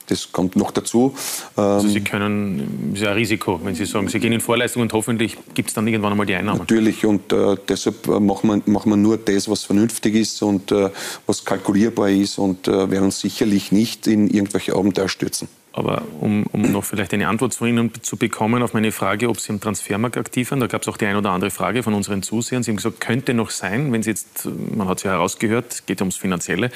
Das 0.07 0.33
kommt 0.33 0.57
noch 0.57 0.71
dazu. 0.71 1.15
Also 1.57 1.89
Sie 1.89 2.01
können, 2.01 2.91
das 2.91 3.01
ist 3.01 3.05
ja 3.05 3.11
ein 3.11 3.17
Risiko, 3.17 3.61
wenn 3.63 3.75
Sie 3.75 3.85
sagen, 3.85 4.09
Sie 4.09 4.21
gehen 4.21 4.33
in 4.33 4.41
Vorleistung 4.41 4.83
und 4.83 4.93
hoffentlich 4.93 5.37
gibt 5.55 5.69
es 5.69 5.75
dann 5.75 5.87
irgendwann 5.87 6.13
einmal 6.13 6.27
die 6.27 6.35
Einnahmen. 6.35 6.61
Natürlich 6.61 7.05
und 7.05 7.33
äh, 7.33 7.57
deshalb 7.69 8.07
äh, 8.07 8.21
machen 8.21 8.49
wir, 8.49 8.73
machen 8.73 8.91
wir 8.91 8.97
nur 8.97 9.17
das, 9.17 9.49
was 9.49 9.65
vernünftig 9.65 10.15
ist 10.15 10.43
und 10.43 10.71
äh, 10.73 10.91
was 11.27 11.45
kalkulierbar 11.45 12.11
ist 12.11 12.39
und 12.39 12.69
äh, 12.69 12.91
werden 12.91 13.05
uns 13.05 13.21
sicherlich 13.21 13.73
nicht 13.73 14.07
in 14.07 14.29
irgendwelche 14.29 14.75
Abenteuer 14.75 15.09
stürzen. 15.09 15.49
Aber 15.77 16.01
um, 16.21 16.47
um, 16.53 16.63
noch 16.73 16.85
vielleicht 16.85 17.13
eine 17.13 17.29
Antwort 17.29 17.55
von 17.55 17.69
Ihnen 17.69 17.93
zu 18.01 18.17
bekommen 18.17 18.63
auf 18.63 18.73
meine 18.73 18.93
Frage, 18.93 19.29
ob 19.29 19.39
Sie 19.39 19.53
im 19.53 19.61
Transfermarkt 19.61 20.17
aktiv 20.17 20.49
sind, 20.49 20.61
da 20.61 20.69
gab 20.69 20.81
es 20.81 20.89
auch 20.89 20.97
die 20.97 21.05
eine 21.05 21.19
oder 21.19 21.33
andere 21.33 21.51
Frage 21.51 21.83
von 21.83 21.93
unseren 21.93 22.23
Zusehern. 22.23 22.63
Sie 22.63 22.71
haben 22.71 22.77
gesagt, 22.77 22.99
könnte 22.99 23.35
noch 23.35 23.51
sein, 23.51 23.93
wenn 23.93 24.03
Sie 24.03 24.09
jetzt, 24.09 24.49
man 24.75 24.89
hat 24.89 24.99
es 24.99 25.05
ja 25.05 25.11
herausgehört, 25.11 25.87
geht 25.87 26.01
ums 26.01 26.17
Finanzielle, 26.17 26.69
äh, 26.69 26.71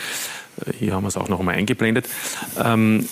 hier 0.79 0.95
haben 0.95 1.05
wir 1.05 1.09
es 1.09 1.17
auch 1.17 1.29
noch 1.29 1.41
einmal 1.41 1.57
eingeblendet. 1.57 2.09
Ähm, 2.63 3.09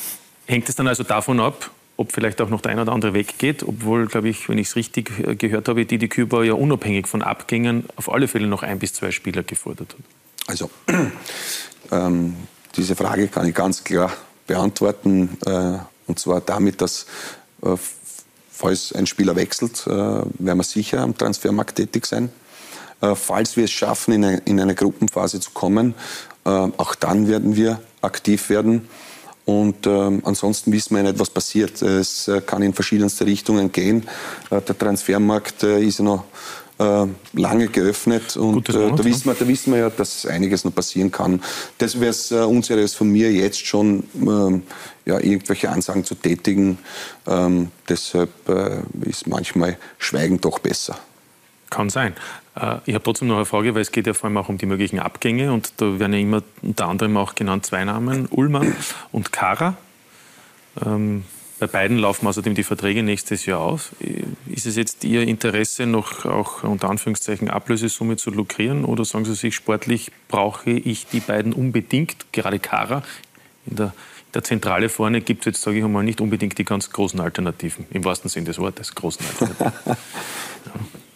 hängt 0.46 0.68
es 0.68 0.76
dann 0.76 0.88
also 0.88 1.02
davon 1.02 1.40
ab, 1.40 1.70
ob 1.96 2.12
vielleicht 2.12 2.40
auch 2.40 2.48
noch 2.48 2.60
der 2.60 2.72
ein 2.72 2.78
oder 2.78 2.92
andere 2.92 3.12
weggeht, 3.12 3.62
obwohl, 3.62 4.06
glaube 4.06 4.28
ich, 4.28 4.48
wenn 4.48 4.58
ich 4.58 4.68
es 4.68 4.76
richtig 4.76 5.10
äh, 5.26 5.34
gehört 5.34 5.68
habe, 5.68 5.84
Didi 5.84 6.08
Küber 6.08 6.44
ja 6.44 6.54
unabhängig 6.54 7.06
von 7.06 7.22
Abgängen 7.22 7.84
auf 7.96 8.10
alle 8.10 8.28
Fälle 8.28 8.46
noch 8.46 8.62
ein 8.62 8.78
bis 8.78 8.94
zwei 8.94 9.10
Spieler 9.10 9.42
gefordert 9.42 9.94
hat. 9.94 10.48
Also, 10.48 10.70
ähm, 11.92 12.36
diese 12.76 12.94
Frage 12.94 13.28
kann 13.28 13.46
ich 13.48 13.54
ganz 13.54 13.82
klar 13.84 14.12
beantworten, 14.46 15.36
äh, 15.44 15.78
und 16.06 16.18
zwar 16.18 16.40
damit, 16.40 16.80
dass 16.80 17.06
äh, 17.62 17.76
falls 18.50 18.92
ein 18.92 19.06
Spieler 19.06 19.36
wechselt, 19.36 19.86
äh, 19.86 19.90
werden 19.90 20.28
wir 20.38 20.62
sicher 20.62 21.00
am 21.00 21.16
Transfermarkt 21.16 21.76
tätig 21.76 22.06
sein. 22.06 22.30
Äh, 23.00 23.14
falls 23.14 23.56
wir 23.56 23.64
es 23.64 23.70
schaffen, 23.70 24.14
in 24.14 24.24
eine, 24.24 24.38
in 24.38 24.60
eine 24.60 24.74
Gruppenphase 24.74 25.40
zu 25.40 25.50
kommen, 25.52 25.94
äh, 26.37 26.37
auch 26.48 26.94
dann 26.94 27.28
werden 27.28 27.56
wir 27.56 27.80
aktiv 28.00 28.50
werden. 28.50 28.88
Und 29.48 29.86
ähm, 29.86 30.20
ansonsten 30.24 30.72
wissen 30.72 30.94
wir 30.94 31.02
nicht, 31.02 31.18
was 31.18 31.30
passiert. 31.30 31.80
Es 31.80 32.28
äh, 32.28 32.42
kann 32.42 32.60
in 32.60 32.74
verschiedenste 32.74 33.24
Richtungen 33.24 33.72
gehen. 33.72 34.06
Äh, 34.50 34.60
der 34.60 34.76
Transfermarkt 34.76 35.62
äh, 35.62 35.80
ist 35.80 36.00
ja 36.00 36.04
noch 36.04 36.24
äh, 36.78 37.06
lange 37.32 37.68
geöffnet 37.68 38.36
und 38.36 38.68
äh, 38.68 38.72
da, 38.72 39.04
wissen 39.04 39.24
wir, 39.24 39.32
da 39.32 39.48
wissen 39.48 39.72
wir 39.72 39.80
ja, 39.80 39.88
dass 39.88 40.26
einiges 40.26 40.64
noch 40.64 40.74
passieren 40.74 41.10
kann. 41.10 41.40
Das 41.78 41.98
wäre 41.98 42.10
es 42.10 42.30
äh, 42.30 42.40
unseriös 42.40 42.94
von 42.94 43.08
mir 43.08 43.32
jetzt 43.32 43.66
schon, 43.66 44.04
ähm, 44.20 44.64
ja, 45.06 45.18
irgendwelche 45.18 45.70
Ansagen 45.70 46.04
zu 46.04 46.14
tätigen. 46.14 46.76
Ähm, 47.26 47.70
deshalb 47.88 48.30
ist 49.00 49.26
manchmal 49.26 49.78
Schweigen 49.96 50.42
doch 50.42 50.58
besser. 50.58 50.98
Kann 51.70 51.88
sein. 51.88 52.14
Äh, 52.58 52.78
ich 52.86 52.94
habe 52.94 53.04
trotzdem 53.04 53.28
noch 53.28 53.36
eine 53.36 53.44
Frage, 53.44 53.74
weil 53.74 53.82
es 53.82 53.92
geht 53.92 54.06
ja 54.06 54.14
vor 54.14 54.28
allem 54.28 54.36
auch 54.36 54.48
um 54.48 54.58
die 54.58 54.66
möglichen 54.66 54.98
Abgänge 54.98 55.52
und 55.52 55.72
da 55.78 55.98
werden 55.98 56.12
ja 56.12 56.18
immer 56.18 56.42
unter 56.62 56.88
anderem 56.88 57.16
auch 57.16 57.34
genannt 57.34 57.66
zwei 57.66 57.84
Namen, 57.84 58.26
Ullmann 58.30 58.74
und 59.12 59.32
Kara. 59.32 59.76
Ähm, 60.84 61.24
bei 61.60 61.66
beiden 61.66 61.98
laufen 61.98 62.26
außerdem 62.26 62.54
die 62.54 62.62
Verträge 62.62 63.02
nächstes 63.02 63.44
Jahr 63.44 63.58
aus. 63.58 63.90
Ist 64.46 64.66
es 64.66 64.76
jetzt 64.76 65.02
Ihr 65.02 65.22
Interesse, 65.22 65.86
noch 65.86 66.24
auch 66.24 66.62
unter 66.62 66.88
Anführungszeichen 66.88 67.50
Ablösesumme 67.50 68.16
zu 68.16 68.30
lukrieren 68.30 68.84
oder 68.84 69.04
sagen 69.04 69.24
Sie 69.24 69.34
sich, 69.34 69.56
sportlich 69.56 70.12
brauche 70.28 70.70
ich 70.70 71.06
die 71.06 71.18
beiden 71.18 71.52
unbedingt, 71.52 72.32
gerade 72.32 72.60
Kara? 72.60 73.02
In 73.66 73.74
der, 73.74 73.92
der 74.34 74.44
Zentrale 74.44 74.88
vorne 74.88 75.20
gibt 75.20 75.40
es 75.40 75.46
jetzt, 75.46 75.62
sage 75.62 75.78
ich 75.78 75.84
einmal, 75.84 76.04
nicht 76.04 76.20
unbedingt 76.20 76.56
die 76.58 76.64
ganz 76.64 76.90
großen 76.90 77.18
Alternativen, 77.18 77.86
im 77.90 78.04
wahrsten 78.04 78.30
Sinne 78.30 78.46
des 78.46 78.58
Wortes, 78.58 78.94
großen 78.94 79.26
Alternativen. 79.26 79.72
ja. 79.86 79.94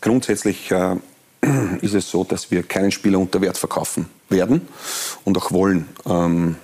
Grundsätzlich 0.00 0.70
äh, 0.70 0.96
ist 1.80 1.94
es 1.94 2.10
so, 2.10 2.24
dass 2.24 2.50
wir 2.50 2.62
keinen 2.62 2.90
Spieler 2.90 3.18
unter 3.18 3.40
Wert 3.40 3.58
verkaufen 3.58 4.06
werden 4.28 4.68
und 5.24 5.36
auch 5.38 5.52
wollen. 5.52 5.88
Ähm, 6.06 6.56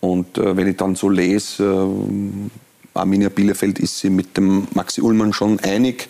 und 0.00 0.38
äh, 0.38 0.56
wenn 0.56 0.68
ich 0.68 0.76
dann 0.76 0.94
so 0.94 1.08
lese, 1.08 1.64
äh, 1.64 2.98
Arminia 2.98 3.28
Bielefeld 3.28 3.78
ist 3.78 3.98
sie 3.98 4.10
mit 4.10 4.36
dem 4.36 4.68
Maxi 4.74 5.00
Ullmann 5.00 5.32
schon 5.32 5.58
einig, 5.60 6.08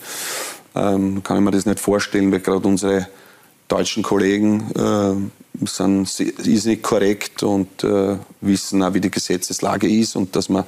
ähm, 0.75 1.23
kann 1.23 1.39
ich 1.39 1.43
mir 1.43 1.51
das 1.51 1.67
nicht 1.67 1.81
vorstellen, 1.81 2.31
weil 2.33 2.41
gerade 2.41 2.67
unsere 2.67 3.09
deutschen 3.69 4.03
Kollegen 4.03 5.31
sind 5.63 6.09
irrsinnig 6.19 6.83
korrekt 6.83 7.43
und 7.43 7.85
äh, 7.85 8.17
wissen 8.41 8.83
auch, 8.83 8.93
wie 8.95 9.01
die 9.01 9.11
Gesetzeslage 9.11 9.89
ist 9.89 10.17
und 10.17 10.35
dass 10.35 10.49
man 10.49 10.65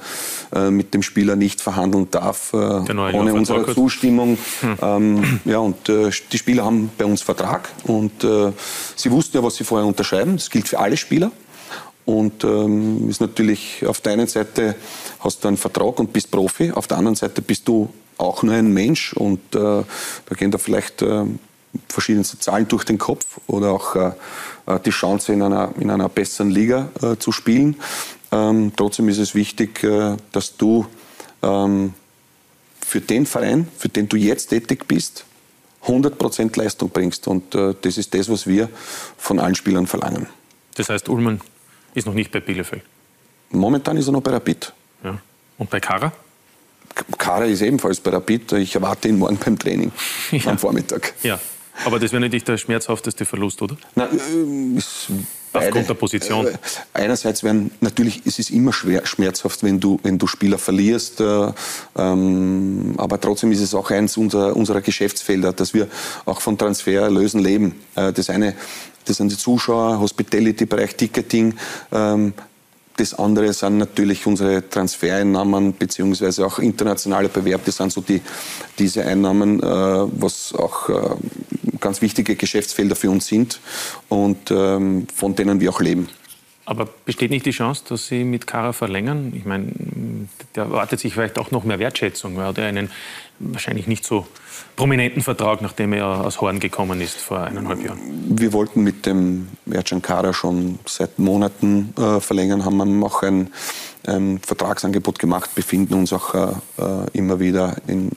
äh, 0.55 0.71
mit 0.71 0.93
dem 0.93 1.03
Spieler 1.03 1.35
nicht 1.35 1.59
verhandeln 1.61 2.09
darf 2.09 2.53
äh, 2.53 2.57
ohne 2.57 3.33
unsere 3.33 3.73
Zustimmung. 3.73 4.37
Hm. 4.61 4.77
Ähm, 4.81 5.39
ja, 5.45 5.59
und 5.59 5.89
äh, 5.89 6.09
die 6.31 6.37
Spieler 6.37 6.65
haben 6.65 6.89
bei 6.97 7.05
uns 7.05 7.21
Vertrag 7.21 7.69
und 7.83 8.23
äh, 8.23 8.51
sie 8.95 9.11
wussten 9.11 9.37
ja, 9.37 9.43
was 9.43 9.55
sie 9.55 9.63
vorher 9.63 9.87
unterschreiben. 9.87 10.37
Das 10.37 10.49
gilt 10.49 10.67
für 10.67 10.79
alle 10.79 10.97
Spieler. 10.97 11.31
Und 12.05 12.45
ähm, 12.45 13.09
ist 13.09 13.19
natürlich 13.19 13.85
auf 13.85 13.99
der 13.99 14.13
einen 14.13 14.27
Seite 14.27 14.75
hast 15.19 15.43
du 15.43 15.49
einen 15.49 15.57
Vertrag 15.57 15.99
und 15.99 16.13
bist 16.13 16.31
Profi, 16.31 16.71
auf 16.71 16.87
der 16.87 16.97
anderen 16.97 17.17
Seite 17.17 17.41
bist 17.41 17.67
du 17.67 17.89
auch 18.17 18.43
nur 18.43 18.55
ein 18.55 18.73
Mensch 18.73 19.11
und 19.11 19.39
äh, 19.53 19.59
da 19.59 20.35
gehen 20.37 20.49
da 20.49 20.57
vielleicht 20.57 21.01
äh, 21.01 21.25
verschiedenste 21.87 22.39
Zahlen 22.39 22.67
durch 22.67 22.83
den 22.83 22.97
Kopf 22.97 23.25
oder 23.47 23.71
auch 23.71 23.95
äh, 23.95 24.11
äh 24.65 24.79
die 24.85 24.91
Chance 24.91 25.33
in 25.33 25.41
einer, 25.41 25.73
in 25.79 25.89
einer 25.89 26.09
besseren 26.09 26.51
Liga 26.51 26.89
äh, 27.01 27.17
zu 27.17 27.31
spielen. 27.31 27.75
Ähm, 28.31 28.73
trotzdem 28.75 29.09
ist 29.09 29.17
es 29.19 29.35
wichtig, 29.35 29.83
äh, 29.83 30.17
dass 30.31 30.57
du 30.57 30.85
ähm, 31.41 31.93
für 32.85 33.01
den 33.01 33.25
Verein, 33.25 33.67
für 33.77 33.89
den 33.89 34.07
du 34.07 34.17
jetzt 34.17 34.47
tätig 34.47 34.87
bist, 34.87 35.25
100% 35.85 36.57
Leistung 36.57 36.89
bringst. 36.89 37.27
Und 37.27 37.55
äh, 37.55 37.75
das 37.81 37.97
ist 37.97 38.13
das, 38.13 38.29
was 38.29 38.47
wir 38.47 38.69
von 39.17 39.39
allen 39.39 39.55
Spielern 39.55 39.87
verlangen. 39.87 40.27
Das 40.75 40.89
heißt, 40.89 41.09
Ullmann 41.09 41.41
ist 41.93 42.05
noch 42.05 42.13
nicht 42.13 42.31
bei 42.31 42.39
Bielefeld. 42.39 42.83
Momentan 43.49 43.97
ist 43.97 44.07
er 44.07 44.11
noch 44.11 44.21
bei 44.21 44.31
Rapid. 44.31 44.73
Ja. 45.03 45.17
Und 45.57 45.69
bei 45.69 45.79
Kara? 45.79 46.11
Kara 47.17 47.45
ist 47.45 47.61
ebenfalls 47.61 47.99
bei 47.99 48.11
Rapid. 48.11 48.53
Ich 48.53 48.75
erwarte 48.75 49.07
ihn 49.07 49.17
morgen 49.17 49.37
beim 49.37 49.57
Training 49.57 49.91
ja. 50.31 50.51
am 50.51 50.57
Vormittag. 50.57 51.13
Ja, 51.23 51.39
aber 51.85 51.99
das 51.99 52.11
wäre 52.11 52.27
nicht 52.29 52.47
der 52.47 52.57
schmerzhafteste 52.57 53.25
Verlust, 53.25 53.61
oder? 53.61 53.77
Nein, 53.95 54.09
äh. 54.77 54.81
Aufgrund 55.53 55.89
der 55.89 55.93
Position. 55.93 56.47
Äh, 56.47 56.57
einerseits 56.93 57.43
werden 57.43 57.71
natürlich, 57.81 58.21
es 58.25 58.39
ist 58.39 58.51
immer 58.51 58.73
schwer, 58.73 59.05
schmerzhaft, 59.05 59.63
wenn 59.63 59.79
du, 59.79 59.99
wenn 60.03 60.17
du 60.17 60.27
Spieler 60.27 60.57
verlierst, 60.57 61.19
äh, 61.21 61.51
ähm, 61.97 62.93
aber 62.97 63.19
trotzdem 63.19 63.51
ist 63.51 63.61
es 63.61 63.73
auch 63.73 63.89
eins 63.89 64.17
unserer, 64.17 64.55
unserer 64.55 64.81
Geschäftsfelder, 64.81 65.53
dass 65.53 65.73
wir 65.73 65.87
auch 66.25 66.41
von 66.41 66.57
Transfererlösen 66.57 67.41
leben. 67.41 67.75
Äh, 67.95 68.13
das 68.13 68.29
eine, 68.29 68.55
das 69.05 69.17
sind 69.17 69.31
die 69.31 69.37
Zuschauer, 69.37 69.99
Hospitality-Bereich, 69.99 70.95
Ticketing. 70.95 71.55
Ähm, 71.91 72.33
das 72.97 73.13
andere 73.13 73.53
sind 73.53 73.77
natürlich 73.77 74.25
unsere 74.25 74.67
Transfereinnahmen 74.67 75.73
beziehungsweise 75.73 76.45
auch 76.45 76.59
internationale 76.59 77.29
Bewerb. 77.29 77.63
Das 77.65 77.77
sind 77.77 77.91
so 77.91 78.01
die, 78.01 78.21
diese 78.77 79.05
Einnahmen, 79.05 79.61
äh, 79.61 79.65
was 79.65 80.53
auch 80.53 80.89
äh, 80.89 81.15
ganz 81.79 82.01
wichtige 82.01 82.35
Geschäftsfelder 82.35 82.95
für 82.95 83.09
uns 83.09 83.27
sind 83.27 83.59
und 84.09 84.51
ähm, 84.51 85.07
von 85.13 85.35
denen 85.35 85.59
wir 85.59 85.69
auch 85.69 85.79
leben. 85.79 86.09
Aber 86.65 86.89
besteht 87.05 87.31
nicht 87.31 87.45
die 87.45 87.51
Chance, 87.51 87.83
dass 87.87 88.07
Sie 88.07 88.25
mit 88.25 88.45
Kara 88.45 88.73
verlängern? 88.73 89.31
Ich 89.33 89.45
meine, 89.45 89.71
der 90.55 90.65
erwartet 90.65 90.99
sich 90.99 91.13
vielleicht 91.13 91.39
auch 91.39 91.51
noch 91.51 91.63
mehr 91.63 91.79
Wertschätzung. 91.79 92.35
Er 92.37 92.47
hat 92.47 92.59
einen 92.59 92.91
wahrscheinlich 93.39 93.87
nicht 93.87 94.03
so 94.03 94.27
prominenten 94.77 95.21
Vertrag, 95.21 95.61
nachdem 95.61 95.91
er 95.91 96.05
aus 96.05 96.39
Horn 96.39 96.61
gekommen 96.61 97.01
ist 97.01 97.17
vor 97.17 97.41
eineinhalb 97.41 97.83
Jahren. 97.83 97.99
Wir 98.29 98.53
wollten 98.53 98.83
mit 98.83 99.05
dem 99.05 99.49
Ercan 99.69 100.01
Kara 100.01 100.31
schon 100.31 100.79
seit 100.85 101.19
Monaten 101.19 101.93
äh, 101.97 102.21
verlängern, 102.21 102.63
haben 102.63 102.79
ihm 102.79 103.03
auch 103.03 103.23
ein, 103.23 103.49
ein 104.07 104.39
Vertragsangebot 104.39 105.19
gemacht, 105.19 105.53
befinden 105.55 105.95
uns 105.95 106.13
auch 106.13 106.33
äh, 106.33 106.51
äh 106.79 107.05
immer 107.13 107.39
wieder 107.39 107.75
in 107.87 108.11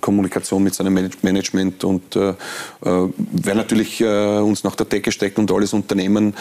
Kommunikation 0.00 0.62
mit 0.62 0.74
seinem 0.74 0.94
Management 1.22 1.84
und 1.84 2.16
äh, 2.16 2.30
äh, 2.30 2.34
werden 2.82 3.56
natürlich 3.56 4.00
äh, 4.00 4.38
uns 4.38 4.64
nach 4.64 4.74
der 4.76 4.86
Decke 4.86 5.12
stecken 5.12 5.40
und 5.40 5.52
alles 5.52 5.72
unternehmen, 5.72 6.34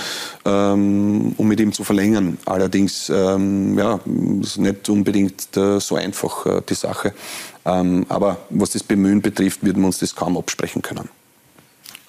ähm, 0.45 1.33
um 1.37 1.47
mit 1.47 1.59
ihm 1.59 1.73
zu 1.73 1.83
verlängern. 1.83 2.37
Allerdings 2.45 3.09
ähm, 3.09 3.77
ja, 3.77 3.99
ist 4.41 4.57
nicht 4.57 4.89
unbedingt 4.89 5.55
äh, 5.57 5.79
so 5.79 5.95
einfach 5.95 6.61
die 6.63 6.75
Sache. 6.75 7.13
Ähm, 7.65 8.05
aber 8.09 8.37
was 8.49 8.71
das 8.71 8.83
Bemühen 8.83 9.21
betrifft, 9.21 9.63
würden 9.63 9.81
wir 9.81 9.87
uns 9.87 9.99
das 9.99 10.15
kaum 10.15 10.37
absprechen 10.37 10.81
können. 10.81 11.09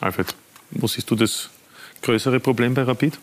Alfred, 0.00 0.34
wo 0.70 0.86
siehst 0.86 1.10
du 1.10 1.14
das 1.14 1.48
größere 2.02 2.40
Problem 2.40 2.74
bei 2.74 2.82
Rapid, 2.82 3.18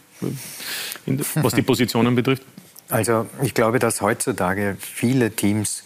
was 1.35 1.53
die 1.53 1.61
Positionen 1.61 2.15
betrifft? 2.15 2.43
Also 2.89 3.27
ich 3.41 3.53
glaube, 3.53 3.79
dass 3.79 4.01
heutzutage 4.01 4.77
viele 4.79 5.31
Teams 5.31 5.83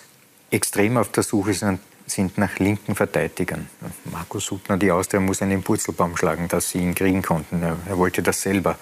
extrem 0.52 0.98
auf 0.98 1.12
der 1.12 1.24
Suche 1.24 1.54
sind, 1.54 1.80
sind 2.06 2.38
nach 2.38 2.58
linken 2.60 2.96
Verteidigern. 2.96 3.70
Markus 4.06 4.46
Suttner, 4.46 4.78
die 4.78 4.92
Austria, 4.92 5.20
muss 5.20 5.42
einen 5.42 5.62
Purzelbaum 5.62 6.16
schlagen, 6.16 6.48
dass 6.48 6.70
sie 6.70 6.80
ihn 6.80 6.96
kriegen 6.96 7.22
konnten. 7.22 7.62
Er 7.62 7.98
wollte 7.98 8.24
das 8.24 8.42
selber. 8.42 8.78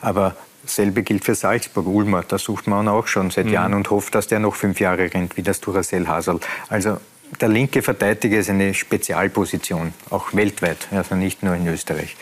Aber 0.00 0.36
Selbe 0.66 1.02
gilt 1.02 1.24
für 1.24 1.34
Salzburg, 1.34 1.86
Ulmer, 1.86 2.24
da 2.26 2.38
sucht 2.38 2.66
man 2.66 2.88
auch 2.88 3.06
schon 3.06 3.30
seit 3.30 3.46
mhm. 3.46 3.52
Jahren 3.52 3.74
und 3.74 3.90
hofft, 3.90 4.14
dass 4.14 4.26
der 4.26 4.40
noch 4.40 4.54
fünf 4.54 4.80
Jahre 4.80 5.12
rennt, 5.12 5.36
wie 5.36 5.42
das 5.42 5.60
Duracell 5.60 6.06
Hasel. 6.06 6.40
Also 6.68 6.98
der 7.40 7.48
linke 7.48 7.82
Verteidiger 7.82 8.38
ist 8.38 8.50
eine 8.50 8.72
Spezialposition, 8.72 9.92
auch 10.10 10.32
weltweit, 10.32 10.88
also 10.92 11.16
nicht 11.16 11.42
nur 11.42 11.54
in 11.54 11.66
Österreich. 11.66 12.16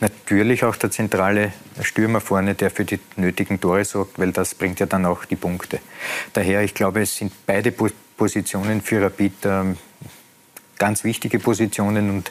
Natürlich 0.00 0.64
auch 0.64 0.76
der 0.76 0.90
zentrale 0.90 1.52
Stürmer 1.82 2.20
vorne, 2.20 2.54
der 2.54 2.70
für 2.70 2.84
die 2.84 3.00
nötigen 3.16 3.60
Tore 3.60 3.84
sorgt, 3.84 4.18
weil 4.18 4.32
das 4.32 4.54
bringt 4.54 4.80
ja 4.80 4.86
dann 4.86 5.06
auch 5.06 5.24
die 5.24 5.36
Punkte. 5.36 5.80
Daher, 6.32 6.62
ich 6.62 6.74
glaube, 6.74 7.02
es 7.02 7.16
sind 7.16 7.32
beide 7.46 7.72
Positionen 7.72 8.82
für 8.82 9.02
Rapid 9.02 9.32
ähm, 9.44 9.76
ganz 10.78 11.04
wichtige 11.04 11.38
Positionen 11.38 12.10
und 12.10 12.30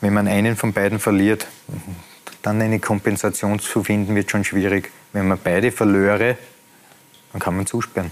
wenn 0.00 0.12
man 0.12 0.26
einen 0.26 0.56
von 0.56 0.72
beiden 0.72 0.98
verliert, 0.98 1.46
dann 2.42 2.60
eine 2.60 2.80
Kompensation 2.80 3.58
zu 3.58 3.84
finden, 3.84 4.14
wird 4.14 4.30
schon 4.30 4.44
schwierig. 4.44 4.90
Wenn 5.12 5.28
man 5.28 5.38
beide 5.42 5.72
verlöre, 5.72 6.36
dann 7.32 7.40
kann 7.40 7.56
man 7.56 7.66
zusperren. 7.66 8.10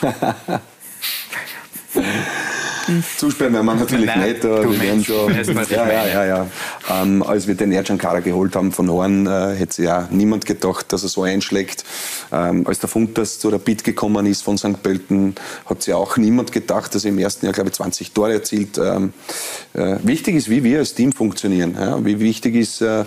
Zusperren 3.16 3.52
werden 3.54 3.66
wir 3.66 3.74
natürlich 3.74 4.06
Nein, 4.06 4.30
nicht. 4.30 4.42
Wir 4.42 4.80
werden 4.80 5.04
schon, 5.04 5.32
ja, 5.70 5.88
ja, 5.88 6.06
ja, 6.06 6.24
ja. 6.24 6.46
Ähm, 6.90 7.22
als 7.22 7.46
wir 7.46 7.54
den 7.54 7.72
Ercan 7.72 7.98
Kara 7.98 8.20
geholt 8.20 8.56
haben 8.56 8.72
von 8.72 8.90
Horn, 8.90 9.26
äh, 9.26 9.54
hätte 9.54 9.74
sich 9.74 9.84
ja 9.84 10.08
niemand 10.10 10.46
gedacht, 10.46 10.92
dass 10.92 11.02
er 11.02 11.08
so 11.08 11.22
einschlägt. 11.22 11.84
Ähm, 12.32 12.66
als 12.66 12.78
der 12.80 12.88
Funtas 12.88 13.38
zu 13.38 13.48
Rapid 13.48 13.84
gekommen 13.84 14.26
ist 14.26 14.42
von 14.42 14.58
St. 14.58 14.82
Pölten, 14.82 15.34
hat 15.66 15.82
sich 15.82 15.94
auch 15.94 16.16
niemand 16.16 16.52
gedacht, 16.52 16.94
dass 16.94 17.04
er 17.04 17.10
im 17.10 17.18
ersten 17.18 17.46
Jahr, 17.46 17.52
glaube 17.52 17.70
ich, 17.70 17.74
20 17.74 18.12
Tore 18.12 18.32
erzielt. 18.32 18.78
Ähm, 18.78 19.12
äh, 19.74 19.96
wichtig 20.02 20.36
ist, 20.36 20.50
wie 20.50 20.64
wir 20.64 20.78
als 20.80 20.94
Team 20.94 21.12
funktionieren. 21.12 21.76
Ja? 21.78 22.04
Wie 22.04 22.18
wichtig 22.20 22.56
ist, 22.56 22.80
äh, 22.80 23.00
äh 23.00 23.04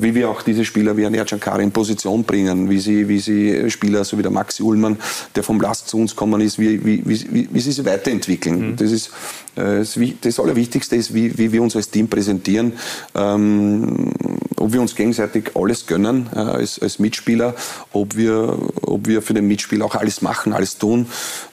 wie 0.00 0.14
wir 0.14 0.28
auch 0.30 0.42
diese 0.42 0.64
Spieler 0.64 0.96
wie 0.96 1.06
ein 1.06 1.14
Ercan 1.14 1.40
Kara 1.40 1.60
in 1.60 1.72
Position 1.72 2.24
bringen, 2.24 2.68
wie 2.68 2.78
sie, 2.78 3.08
wie 3.08 3.20
sie 3.20 3.70
Spieler, 3.70 4.04
so 4.04 4.18
wie 4.18 4.22
der 4.22 4.30
Maxi 4.30 4.62
Ullmann, 4.62 4.96
der 5.34 5.42
vom 5.42 5.60
Last 5.60 5.88
zu 5.88 5.98
uns 5.98 6.12
gekommen 6.12 6.40
ist, 6.40 6.58
wie, 6.58 6.84
wie, 6.84 7.02
wie, 7.06 7.48
wie 7.50 7.60
sie 7.60 7.72
sich 7.72 7.84
weiterentwickeln. 7.84 8.72
Mhm. 8.72 8.76
Das 8.88 8.92
ist 8.92 9.10
äh, 9.56 10.14
das 10.20 10.40
Allerwichtigste 10.40 10.96
ist, 10.96 11.12
wie, 11.14 11.36
wie 11.36 11.52
wir 11.52 11.62
uns 11.62 11.76
als 11.76 11.90
Team 11.90 12.08
präsentieren. 12.08 12.72
Ähm, 13.14 14.12
ob 14.56 14.72
wir 14.72 14.80
uns 14.80 14.94
gegenseitig 14.94 15.52
alles 15.54 15.86
gönnen 15.86 16.28
äh, 16.34 16.38
als, 16.38 16.80
als 16.80 16.98
Mitspieler, 16.98 17.54
ob 17.92 18.16
wir, 18.16 18.58
ob 18.82 19.06
wir 19.06 19.22
für 19.22 19.34
den 19.34 19.46
Mitspieler 19.46 19.84
auch 19.84 19.94
alles 19.94 20.22
machen, 20.22 20.52
alles 20.52 20.78
tun. 20.78 21.06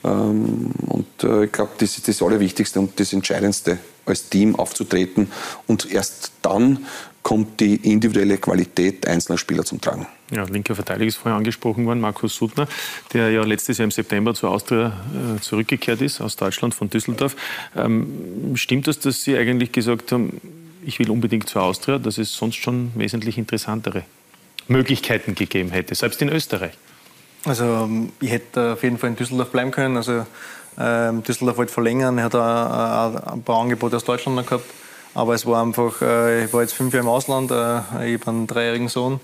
Ähm, 0.03 0.71
und 0.88 1.23
äh, 1.23 1.45
ich 1.45 1.51
glaube, 1.51 1.71
das 1.77 1.97
ist 1.97 2.07
das 2.07 2.21
Allerwichtigste 2.21 2.79
und 2.79 2.99
das 2.99 3.13
Entscheidendste, 3.13 3.77
als 4.05 4.29
Team 4.29 4.55
aufzutreten. 4.55 5.31
Und 5.67 5.91
erst 5.91 6.31
dann 6.41 6.86
kommt 7.26 7.59
die 7.59 7.78
individuelle 7.78 8.38
Qualität 8.38 9.07
einzelner 9.07 9.39
Spieler 9.39 9.65
zum 9.65 9.82
Tragen. 9.82 10.05
Ja, 10.30 10.43
linker 10.43 10.76
Verteidiger 10.76 11.07
ist 11.07 11.15
vorher 11.15 11.36
angesprochen 11.36 11.88
worden, 11.88 11.99
Markus 11.99 12.36
Suttner, 12.36 12.67
der 13.13 13.32
ja 13.32 13.41
letztes 13.43 13.80
Jahr 13.80 13.86
im 13.86 13.91
September 13.91 14.36
zur 14.36 14.51
Austria 14.51 14.93
äh, 15.36 15.41
zurückgekehrt 15.41 16.01
ist, 16.01 16.21
aus 16.21 16.36
Deutschland, 16.36 16.76
von 16.76 16.88
Düsseldorf. 16.88 17.36
Ähm, 17.76 18.51
stimmt 18.53 18.86
das, 18.86 18.99
dass 18.99 19.23
Sie 19.23 19.36
eigentlich 19.36 19.71
gesagt 19.71 20.11
haben, 20.11 20.39
ich 20.86 20.99
will 20.99 21.09
unbedingt 21.09 21.49
zur 21.49 21.63
Austria, 21.63 21.97
dass 21.97 22.19
es 22.19 22.32
sonst 22.32 22.57
schon 22.57 22.91
wesentlich 22.93 23.39
interessantere 23.39 24.03
Möglichkeiten 24.67 25.34
gegeben 25.34 25.71
hätte, 25.71 25.95
selbst 25.95 26.21
in 26.21 26.30
Österreich? 26.30 26.73
Also 27.43 27.63
ähm, 27.63 28.11
ich 28.21 28.30
hätte 28.30 28.73
auf 28.73 28.84
jeden 28.84 28.99
Fall 28.99 29.09
in 29.09 29.15
Düsseldorf 29.15 29.49
bleiben 29.49 29.71
können. 29.71 29.97
Also 29.97 30.28
ähm, 30.78 31.23
Düsseldorf 31.23 31.57
wollte 31.57 31.73
verlängern, 31.73 32.19
er 32.19 32.26
hat 32.26 32.36
auch, 32.36 33.34
ein 33.34 33.41
paar 33.41 33.61
Angebote 33.61 33.95
aus 33.95 34.03
Deutschland 34.03 34.36
noch 34.36 34.45
gehabt. 34.45 34.65
Aber 35.16 35.34
es 35.34 35.45
war 35.45 35.63
einfach, 35.63 36.01
äh, 36.01 36.43
ich 36.43 36.53
war 36.53 36.61
jetzt 36.61 36.74
fünf 36.74 36.93
Jahre 36.93 37.05
im 37.05 37.09
Ausland, 37.09 37.49
äh, 37.49 38.13
ich 38.13 38.20
habe 38.20 38.32
einen 38.32 38.47
dreijährigen 38.47 38.89
Sohn. 38.89 39.20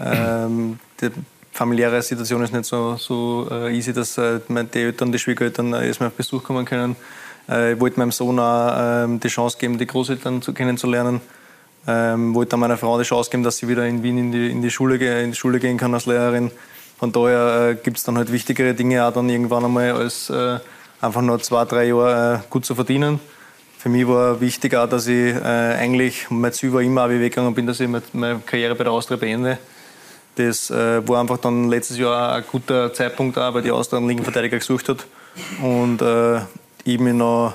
Ähm, 0.00 0.78
die 1.00 1.10
familiäre 1.50 2.00
Situation 2.00 2.42
ist 2.42 2.52
nicht 2.52 2.64
so, 2.64 2.96
so 2.96 3.48
äh, 3.50 3.76
easy, 3.76 3.92
dass 3.92 4.14
die 4.14 4.78
Eltern, 4.78 5.10
die 5.10 5.18
Schwiegereltern 5.18 5.72
erstmal 5.72 6.10
auf 6.10 6.14
Besuch 6.14 6.44
kommen 6.44 6.64
können. 6.64 6.94
Ich 7.48 7.80
wollte 7.80 7.98
meinem 7.98 8.12
Sohn 8.12 8.38
auch 8.38 8.72
ähm, 8.76 9.18
die 9.18 9.28
Chance 9.28 9.58
geben, 9.58 9.76
die 9.76 9.86
Großeltern 9.86 10.42
zu, 10.42 10.52
kennenzulernen. 10.52 11.20
Ähm, 11.88 12.34
wollte 12.34 12.56
meiner 12.56 12.76
Frau 12.76 12.96
die 12.98 13.04
Chance 13.04 13.30
geben, 13.30 13.42
dass 13.42 13.56
sie 13.56 13.66
wieder 13.66 13.84
in 13.84 14.02
Wien 14.04 14.18
in 14.18 14.30
die, 14.30 14.50
in 14.50 14.62
die, 14.62 14.70
Schule, 14.70 14.94
in 14.96 15.32
die 15.32 15.36
Schule 15.36 15.58
gehen 15.58 15.76
kann 15.76 15.92
als 15.92 16.06
Lehrerin. 16.06 16.52
Von 16.98 17.10
daher 17.10 17.74
gibt 17.74 17.96
es 17.96 18.04
dann 18.04 18.16
halt 18.16 18.30
wichtigere 18.30 18.74
Dinge 18.74 19.04
auch 19.04 19.12
dann 19.12 19.28
irgendwann 19.28 19.64
einmal 19.64 19.90
als 19.90 20.30
einfach 21.00 21.22
nur 21.22 21.40
zwei, 21.40 21.64
drei 21.64 21.86
Jahre 21.86 22.44
gut 22.48 22.64
zu 22.64 22.76
verdienen. 22.76 23.18
Für 23.82 23.88
mich 23.88 24.06
war 24.06 24.40
wichtig 24.40 24.76
auch, 24.76 24.88
dass 24.88 25.08
ich 25.08 25.34
äh, 25.34 25.40
eigentlich, 25.40 26.30
mein 26.30 26.52
Ziel 26.52 26.72
war 26.72 26.82
immer 26.82 27.04
auch 27.04 27.08
weggegangen 27.08 27.52
bin, 27.52 27.66
dass 27.66 27.80
ich 27.80 27.88
meine 28.12 28.38
Karriere 28.46 28.76
bei 28.76 28.84
der 28.84 28.92
Austria 28.92 29.16
beende. 29.16 29.58
Das 30.36 30.70
äh, 30.70 31.08
war 31.08 31.20
einfach 31.20 31.38
dann 31.38 31.68
letztes 31.68 31.98
Jahr 31.98 32.32
ein 32.32 32.44
guter 32.48 32.94
Zeitpunkt, 32.94 33.36
auch, 33.38 33.52
weil 33.54 33.62
die 33.62 33.72
Austria 33.72 33.98
einen 33.98 34.06
linken 34.06 34.22
Verteidiger 34.22 34.56
gesucht 34.56 34.88
hat. 34.88 35.04
Und 35.60 36.00
äh, 36.00 36.42
ich 36.84 37.00
mich 37.00 37.12
noch 37.12 37.54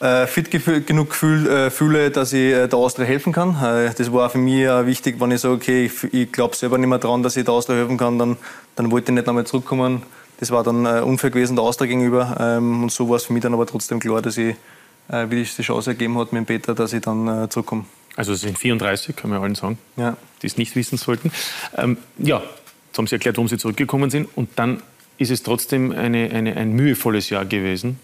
äh, 0.00 0.26
fit 0.26 0.50
genug 0.86 1.08
gefühl, 1.08 1.48
äh, 1.48 1.70
fühle, 1.70 2.10
dass 2.10 2.34
ich 2.34 2.52
äh, 2.52 2.68
der 2.68 2.78
Austria 2.78 3.06
helfen 3.06 3.32
kann. 3.32 3.56
Äh, 3.56 3.94
das 3.96 4.12
war 4.12 4.28
für 4.28 4.36
mich 4.36 4.66
wichtig, 4.84 5.18
wenn 5.18 5.30
ich 5.30 5.40
sage, 5.40 5.54
okay, 5.54 5.86
ich, 5.86 6.12
ich 6.12 6.30
glaube 6.30 6.54
selber 6.56 6.76
nicht 6.76 6.90
mehr 6.90 6.98
daran, 6.98 7.22
dass 7.22 7.38
ich 7.38 7.46
der 7.46 7.54
Austria 7.54 7.76
helfen 7.78 7.96
kann, 7.96 8.18
dann, 8.18 8.36
dann 8.76 8.90
wollte 8.90 9.10
ich 9.10 9.14
nicht 9.14 9.26
nochmal 9.26 9.46
zurückkommen. 9.46 10.02
Das 10.40 10.50
war 10.50 10.62
dann 10.62 10.84
unfair 10.84 11.30
gewesen 11.30 11.56
der 11.56 11.64
Austria 11.64 11.86
gegenüber. 11.86 12.36
Ähm, 12.38 12.82
und 12.82 12.92
so 12.92 13.08
war 13.08 13.16
es 13.16 13.24
für 13.24 13.32
mich 13.32 13.42
dann 13.42 13.54
aber 13.54 13.64
trotzdem 13.64 13.98
klar, 13.98 14.20
dass 14.20 14.36
ich 14.36 14.56
wie 15.08 15.42
es 15.42 15.56
die 15.56 15.62
Chance 15.62 15.90
ergeben 15.90 16.18
hat 16.18 16.32
mit 16.32 16.40
dem 16.40 16.46
Peter, 16.46 16.74
dass 16.74 16.92
ich 16.92 17.02
dann 17.02 17.44
äh, 17.44 17.48
zurückkomme. 17.48 17.84
Also 18.16 18.34
Sie 18.34 18.46
sind 18.46 18.58
34, 18.58 19.16
kann 19.16 19.30
man 19.30 19.42
allen 19.42 19.54
sagen, 19.54 19.78
ja. 19.96 20.16
die 20.42 20.46
es 20.46 20.56
nicht 20.56 20.76
wissen 20.76 20.98
sollten. 20.98 21.32
Ähm, 21.76 21.96
ja, 22.18 22.42
jetzt 22.86 22.98
haben 22.98 23.06
Sie 23.06 23.14
erklärt, 23.14 23.36
warum 23.36 23.48
Sie 23.48 23.58
zurückgekommen 23.58 24.10
sind. 24.10 24.28
Und 24.36 24.50
dann 24.56 24.82
ist 25.18 25.30
es 25.30 25.42
trotzdem 25.42 25.92
eine, 25.92 26.30
eine, 26.30 26.56
ein 26.56 26.72
mühevolles 26.72 27.30
Jahr 27.30 27.44
gewesen 27.44 27.98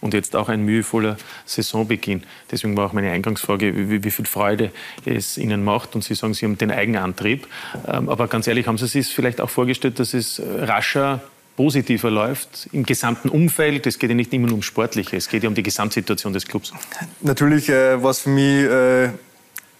und 0.00 0.12
jetzt 0.12 0.36
auch 0.36 0.48
ein 0.48 0.64
mühevoller 0.64 1.16
Saisonbeginn. 1.46 2.24
Deswegen 2.50 2.76
war 2.76 2.86
auch 2.86 2.92
meine 2.92 3.10
Eingangsfrage, 3.10 3.74
wie, 3.74 4.04
wie, 4.04 4.10
viel 4.10 4.26
Freude 4.26 4.70
es 5.04 5.38
Ihnen 5.38 5.64
macht. 5.64 5.94
Und 5.94 6.04
Sie 6.04 6.14
sagen, 6.14 6.34
Sie 6.34 6.44
haben 6.44 6.58
den 6.58 6.70
Eigenantrieb. 6.70 7.46
Ähm, 7.86 8.08
aber 8.08 8.28
ganz 8.28 8.46
ehrlich, 8.46 8.66
haben 8.66 8.78
Sie 8.78 8.86
sich 8.86 9.06
vielleicht 9.08 9.40
auch 9.40 9.50
vorgestellt, 9.50 9.98
dass 9.98 10.14
es 10.14 10.42
rascher 10.44 11.22
positiver 11.56 12.10
läuft 12.10 12.68
im 12.72 12.84
gesamten 12.84 13.28
Umfeld. 13.28 13.86
Es 13.86 13.98
geht 13.98 14.10
ja 14.10 14.16
nicht 14.16 14.32
immer 14.32 14.46
nur 14.48 14.56
um 14.56 14.62
Sportliche, 14.62 15.16
es 15.16 15.28
geht 15.28 15.42
ja 15.42 15.48
um 15.48 15.54
die 15.54 15.62
Gesamtsituation 15.62 16.32
des 16.32 16.46
Clubs. 16.46 16.72
Natürlich 17.20 17.68
äh, 17.68 18.02
war 18.02 18.10
es 18.10 18.20
für 18.20 18.30
mich 18.30 18.64
äh, 18.64 19.10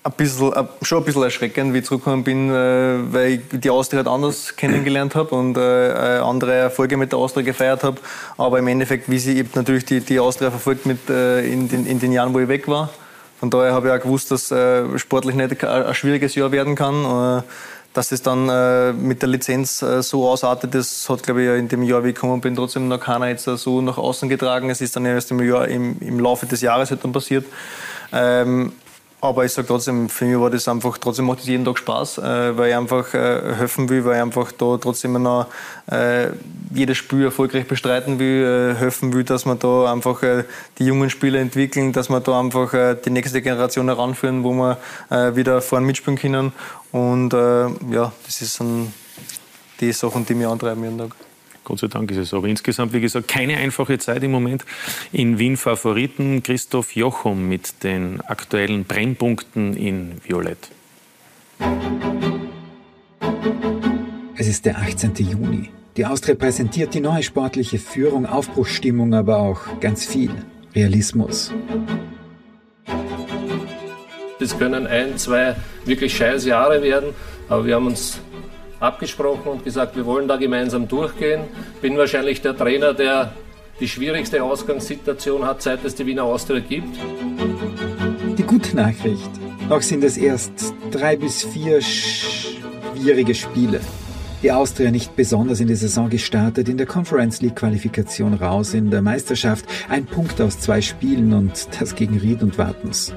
ein 0.04 0.12
bisschen, 0.16 0.52
äh, 0.52 0.64
schon 0.82 0.98
ein 0.98 1.04
bisschen 1.04 1.22
erschreckend, 1.22 1.72
wie 1.74 1.78
ich 1.78 1.84
zurückgekommen 1.84 2.24
bin, 2.24 2.50
äh, 2.50 3.12
weil 3.12 3.32
ich 3.32 3.40
die 3.60 3.70
Austria 3.70 3.98
halt 3.98 4.08
anders 4.08 4.54
kennengelernt 4.56 5.14
habe 5.14 5.34
und 5.34 5.56
äh, 5.56 5.60
andere 5.60 6.54
Erfolge 6.54 6.96
mit 6.96 7.12
der 7.12 7.18
Austria 7.18 7.42
gefeiert 7.42 7.82
habe. 7.82 8.00
Aber 8.36 8.58
im 8.58 8.68
Endeffekt, 8.68 9.10
wie 9.10 9.18
sie 9.18 9.44
natürlich 9.54 9.84
die, 9.84 10.00
die 10.00 10.20
Austria 10.20 10.50
verfolgt 10.50 10.86
mit, 10.86 11.08
äh, 11.08 11.44
in, 11.44 11.68
den, 11.68 11.86
in 11.86 11.98
den 11.98 12.12
Jahren, 12.12 12.34
wo 12.34 12.38
ich 12.38 12.48
weg 12.48 12.68
war. 12.68 12.90
Von 13.40 13.50
daher 13.50 13.72
habe 13.72 13.88
ich 13.88 13.92
auch 13.92 14.00
gewusst, 14.00 14.30
dass 14.30 14.46
sportlich 14.96 15.34
nicht 15.34 15.64
ein 15.64 15.94
schwieriges 15.94 16.34
Jahr 16.34 16.50
werden 16.50 16.76
kann 16.76 17.42
dass 17.94 18.12
es 18.12 18.22
dann 18.22 18.48
äh, 18.48 18.92
mit 18.92 19.22
der 19.22 19.28
Lizenz 19.28 19.80
äh, 19.80 20.02
so 20.02 20.28
ausartet, 20.28 20.74
das 20.74 21.08
hat, 21.08 21.22
glaube 21.22 21.42
ich, 21.42 21.48
in 21.58 21.68
dem 21.68 21.82
Jahr, 21.82 22.04
wie 22.04 22.08
ich 22.08 22.14
gekommen 22.14 22.40
bin, 22.40 22.56
trotzdem 22.56 22.88
noch 22.88 23.00
keiner 23.00 23.28
jetzt 23.28 23.44
so 23.44 23.80
nach 23.80 23.96
außen 23.96 24.28
getragen. 24.28 24.68
Es 24.68 24.80
ist 24.80 24.96
dann 24.96 25.06
erst 25.06 25.30
im, 25.30 25.40
Jahr, 25.40 25.68
im, 25.68 25.96
im 26.00 26.18
Laufe 26.18 26.44
des 26.46 26.60
Jahres 26.60 26.90
halt 26.90 27.04
dann 27.04 27.12
passiert. 27.12 27.46
Ähm, 28.12 28.72
aber 29.24 29.44
ich 29.44 29.52
sage 29.52 29.66
trotzdem, 29.66 30.08
für 30.08 30.26
mich 30.26 30.38
war 30.38 30.50
das 30.50 30.68
einfach, 30.68 30.98
trotzdem 30.98 31.24
macht 31.26 31.40
es 31.40 31.46
jeden 31.46 31.64
Tag 31.64 31.78
Spaß, 31.78 32.18
äh, 32.18 32.56
weil 32.56 32.70
ich 32.70 32.76
einfach 32.76 33.12
äh, 33.14 33.54
helfen 33.54 33.88
will, 33.88 34.04
weil 34.04 34.16
ich 34.16 34.22
einfach 34.22 34.52
da 34.52 34.76
trotzdem 34.76 35.20
noch 35.22 35.46
äh, 35.90 36.28
jedes 36.72 36.98
Spiel 36.98 37.24
erfolgreich 37.24 37.66
bestreiten 37.66 38.18
will, 38.18 38.74
äh, 38.74 38.78
helfen 38.78 39.12
will, 39.12 39.24
dass 39.24 39.46
wir 39.46 39.54
da 39.54 39.90
einfach 39.92 40.22
äh, 40.22 40.44
die 40.78 40.84
jungen 40.84 41.10
Spieler 41.10 41.40
entwickeln, 41.40 41.92
dass 41.92 42.10
wir 42.10 42.20
da 42.20 42.38
einfach 42.38 42.74
äh, 42.74 42.96
die 43.02 43.10
nächste 43.10 43.40
Generation 43.40 43.88
heranführen, 43.88 44.44
wo 44.44 44.52
wir 44.52 44.78
äh, 45.10 45.34
wieder 45.34 45.60
vorne 45.62 45.86
mitspielen 45.86 46.18
können. 46.18 46.52
Und 46.92 47.32
ja, 47.32 48.12
das 48.24 48.40
ist 48.40 48.60
dann 48.60 48.92
die 49.80 49.92
Sachen, 49.92 50.24
die 50.24 50.34
mich 50.34 50.46
antreiben 50.46 50.84
jeden 50.84 50.98
Tag. 50.98 51.23
Gott 51.64 51.78
sei 51.78 51.86
Dank 51.88 52.10
ist 52.10 52.18
es 52.18 52.28
so. 52.28 52.36
Aber 52.36 52.48
insgesamt, 52.48 52.92
wie 52.92 53.00
gesagt, 53.00 53.26
keine 53.26 53.56
einfache 53.56 53.98
Zeit 53.98 54.22
im 54.22 54.30
Moment. 54.30 54.64
In 55.12 55.38
Wien 55.38 55.56
Favoriten 55.56 56.42
Christoph 56.42 56.94
Jochum 56.94 57.48
mit 57.48 57.82
den 57.82 58.20
aktuellen 58.20 58.84
Brennpunkten 58.84 59.76
in 59.76 60.12
Violett. 60.22 60.70
Es 64.36 64.46
ist 64.46 64.66
der 64.66 64.78
18. 64.78 65.14
Juni. 65.16 65.70
Die 65.96 66.06
Austria 66.06 66.34
präsentiert 66.34 66.92
die 66.92 67.00
neue 67.00 67.22
sportliche 67.22 67.78
Führung, 67.78 68.26
Aufbruchsstimmung, 68.26 69.14
aber 69.14 69.38
auch 69.38 69.60
ganz 69.80 70.04
viel 70.04 70.30
Realismus. 70.74 71.52
Das 74.40 74.58
können 74.58 74.86
ein, 74.86 75.16
zwei 75.16 75.54
wirklich 75.84 76.16
scheiß 76.16 76.44
Jahre 76.44 76.82
werden, 76.82 77.14
aber 77.48 77.64
wir 77.64 77.76
haben 77.76 77.86
uns 77.86 78.20
abgesprochen 78.84 79.48
und 79.50 79.64
gesagt, 79.64 79.96
wir 79.96 80.06
wollen 80.06 80.28
da 80.28 80.36
gemeinsam 80.36 80.86
durchgehen. 80.88 81.42
Bin 81.80 81.96
wahrscheinlich 81.96 82.42
der 82.42 82.56
Trainer, 82.56 82.94
der 82.94 83.32
die 83.80 83.88
schwierigste 83.88 84.42
Ausgangssituation 84.42 85.44
hat, 85.44 85.62
seit 85.62 85.84
es 85.84 85.94
die 85.94 86.06
Wiener 86.06 86.24
Austria 86.24 86.60
gibt. 86.60 86.96
Die 88.38 88.42
gute 88.42 88.76
Nachricht. 88.76 89.30
Noch 89.68 89.82
sind 89.82 90.04
es 90.04 90.16
erst 90.16 90.74
drei 90.90 91.16
bis 91.16 91.42
vier 91.42 91.80
schwierige 91.80 93.34
Spiele. 93.34 93.80
Die 94.42 94.52
Austria 94.52 94.90
nicht 94.90 95.16
besonders 95.16 95.60
in 95.60 95.68
die 95.68 95.74
Saison 95.74 96.10
gestartet, 96.10 96.68
in 96.68 96.76
der 96.76 96.86
Conference 96.86 97.40
League 97.40 97.56
Qualifikation 97.56 98.34
raus, 98.34 98.74
in 98.74 98.90
der 98.90 99.00
Meisterschaft 99.00 99.64
ein 99.88 100.04
Punkt 100.04 100.38
aus 100.40 100.60
zwei 100.60 100.82
Spielen 100.82 101.32
und 101.32 101.66
das 101.80 101.94
gegen 101.94 102.18
Ried 102.18 102.42
und 102.42 102.58
Wartens. 102.58 103.14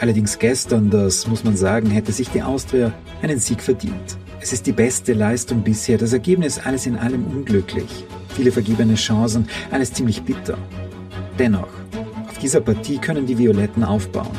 Allerdings 0.00 0.38
gestern, 0.38 0.88
das 0.88 1.26
muss 1.26 1.44
man 1.44 1.54
sagen, 1.54 1.90
hätte 1.90 2.12
sich 2.12 2.30
die 2.30 2.40
Austria 2.40 2.94
einen 3.20 3.38
Sieg 3.38 3.60
verdient. 3.60 4.16
Es 4.42 4.54
ist 4.54 4.66
die 4.66 4.72
beste 4.72 5.12
Leistung 5.12 5.62
bisher, 5.62 5.98
das 5.98 6.14
Ergebnis 6.14 6.58
alles 6.58 6.86
in 6.86 6.96
allem 6.96 7.26
unglücklich. 7.26 8.06
Viele 8.34 8.50
vergebene 8.50 8.94
Chancen, 8.94 9.46
alles 9.70 9.92
ziemlich 9.92 10.22
bitter. 10.22 10.56
Dennoch, 11.38 11.68
auf 12.26 12.38
dieser 12.38 12.62
Partie 12.62 12.96
können 12.96 13.26
die 13.26 13.36
Violetten 13.36 13.84
aufbauen. 13.84 14.36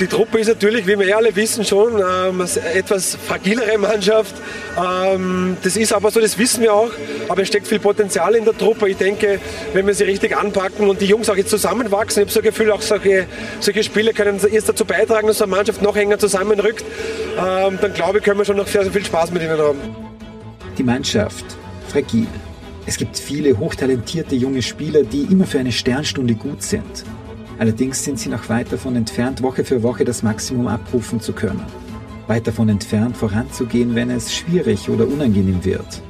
Die 0.00 0.06
Truppe 0.06 0.40
ist 0.40 0.48
natürlich, 0.48 0.86
wie 0.86 0.98
wir 0.98 1.16
alle 1.16 1.34
wissen, 1.36 1.64
schon 1.64 1.94
ähm, 1.98 2.40
eine 2.40 2.74
etwas 2.74 3.14
fragilere 3.14 3.78
Mannschaft. 3.78 4.34
Ähm, 4.76 5.56
das 5.62 5.76
ist 5.76 5.92
aber 5.92 6.10
so, 6.10 6.20
das 6.20 6.38
wissen 6.38 6.62
wir 6.62 6.74
auch. 6.74 6.90
Aber 7.28 7.42
es 7.42 7.48
steckt 7.48 7.66
viel 7.66 7.78
Potenzial 7.78 8.34
in 8.34 8.44
der 8.44 8.56
Truppe. 8.56 8.88
Ich 8.88 8.96
denke, 8.96 9.38
wenn 9.74 9.86
wir 9.86 9.94
sie 9.94 10.04
richtig 10.04 10.36
anpacken 10.36 10.88
und 10.88 11.00
die 11.00 11.06
Jungs 11.06 11.28
auch 11.28 11.36
jetzt 11.36 11.50
zusammenwachsen, 11.50 12.22
ich 12.22 12.26
habe 12.26 12.32
so 12.32 12.40
ein 12.40 12.44
Gefühl, 12.44 12.72
auch 12.72 12.82
solche, 12.82 13.26
solche 13.60 13.82
Spiele 13.82 14.12
können 14.12 14.40
erst 14.50 14.68
dazu 14.68 14.84
beitragen, 14.84 15.28
dass 15.28 15.42
eine 15.42 15.50
Mannschaft 15.50 15.82
noch 15.82 15.96
enger 15.96 16.18
zusammenrückt. 16.18 16.84
Ähm, 17.38 17.78
dann 17.80 17.92
glaube 17.92 18.18
ich, 18.18 18.24
können 18.24 18.38
wir 18.38 18.44
schon 18.44 18.56
noch 18.56 18.66
sehr, 18.66 18.82
sehr 18.82 18.92
viel 18.92 19.04
Spaß 19.04 19.30
mit 19.30 19.42
ihnen 19.42 19.58
haben. 19.58 19.78
Die 20.78 20.82
Mannschaft, 20.82 21.44
fragil. 21.88 22.26
Es 22.86 22.96
gibt 22.96 23.16
viele 23.16 23.56
hochtalentierte 23.58 24.34
junge 24.34 24.62
Spieler, 24.62 25.04
die 25.04 25.22
immer 25.30 25.46
für 25.46 25.60
eine 25.60 25.70
Sternstunde 25.70 26.34
gut 26.34 26.62
sind. 26.62 27.04
Allerdings 27.62 28.02
sind 28.02 28.18
sie 28.18 28.28
noch 28.28 28.48
weit 28.48 28.72
davon 28.72 28.96
entfernt, 28.96 29.40
Woche 29.40 29.62
für 29.62 29.84
Woche 29.84 30.04
das 30.04 30.24
Maximum 30.24 30.66
abrufen 30.66 31.20
zu 31.20 31.32
können. 31.32 31.64
Weit 32.26 32.48
davon 32.48 32.68
entfernt, 32.68 33.16
voranzugehen, 33.16 33.94
wenn 33.94 34.10
es 34.10 34.34
schwierig 34.34 34.88
oder 34.88 35.06
unangenehm 35.06 35.64
wird. 35.64 36.02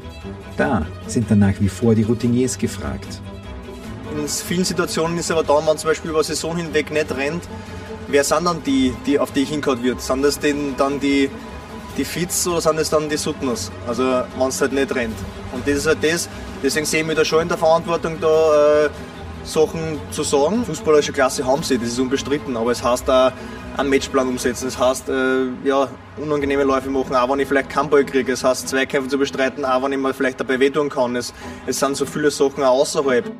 Da 0.56 0.86
sind 1.08 1.30
dann 1.30 1.40
nach 1.40 1.52
wie 1.60 1.68
vor 1.68 1.94
die 1.94 2.04
Routiniers 2.04 2.56
gefragt. 2.56 3.20
In 4.16 4.26
vielen 4.26 4.64
Situationen 4.64 5.18
ist 5.18 5.30
aber 5.30 5.42
dann, 5.42 5.66
wenn 5.66 5.76
zum 5.76 5.90
Beispiel 5.90 6.12
über 6.12 6.24
Saison 6.24 6.56
hinweg 6.56 6.90
nicht 6.90 7.14
rennt, 7.14 7.42
wer 8.08 8.24
sind 8.24 8.46
dann 8.46 8.62
die, 8.62 8.94
die 9.04 9.18
auf 9.18 9.30
die 9.32 9.40
ich 9.40 9.50
hingehauen 9.50 9.82
wird? 9.82 10.00
Sind 10.00 10.22
das 10.22 10.38
denn 10.38 10.74
dann 10.78 11.00
die, 11.00 11.28
die 11.98 12.04
Fits 12.06 12.48
oder 12.48 12.62
sind 12.62 12.78
das 12.78 12.88
dann 12.88 13.10
die 13.10 13.18
Sutners? 13.18 13.70
Also 13.86 14.04
wenn 14.38 14.48
es 14.48 14.58
halt 14.58 14.72
nicht 14.72 14.94
rennt. 14.94 15.18
Und 15.52 15.68
das 15.68 15.76
ist 15.76 15.86
halt 15.86 15.98
das, 16.02 16.30
deswegen 16.62 16.86
sehe 16.86 17.02
ich 17.02 17.06
mich 17.06 17.16
da 17.16 17.26
schon 17.26 17.42
in 17.42 17.48
der 17.48 17.58
Verantwortung, 17.58 18.16
da 18.22 18.86
äh, 18.86 18.88
Sachen 19.44 19.98
zu 20.10 20.22
sagen. 20.22 20.64
Fußballerische 20.64 21.12
Klasse 21.12 21.46
haben 21.46 21.62
sie, 21.62 21.78
das 21.78 21.88
ist 21.88 21.98
unbestritten, 21.98 22.56
aber 22.56 22.70
es 22.70 22.82
heißt 22.82 23.08
da 23.08 23.32
einen 23.76 23.90
Matchplan 23.90 24.28
umsetzen. 24.28 24.66
Das 24.66 24.78
heißt, 24.78 25.08
äh, 25.08 25.46
ja, 25.64 25.88
unangenehme 26.16 26.64
Läufe 26.64 26.90
machen, 26.90 27.14
auch 27.16 27.30
wenn 27.30 27.40
ich 27.40 27.48
vielleicht 27.48 27.70
keinen 27.70 27.90
Ball 27.90 28.04
kriege. 28.04 28.32
Es 28.32 28.44
heißt, 28.44 28.68
Zweikämpfe 28.68 29.10
zu 29.10 29.18
bestreiten, 29.18 29.64
auch 29.64 29.82
wenn 29.82 29.92
ich 29.92 29.98
mal 29.98 30.14
vielleicht 30.14 30.40
dabei 30.40 30.60
wehtun 30.60 30.88
kann. 30.88 31.16
Es, 31.16 31.32
es 31.66 31.78
sind 31.78 31.96
so 31.96 32.04
viele 32.04 32.30
Sachen 32.30 32.62
auch 32.62 32.80
außerhalb. 32.80 33.30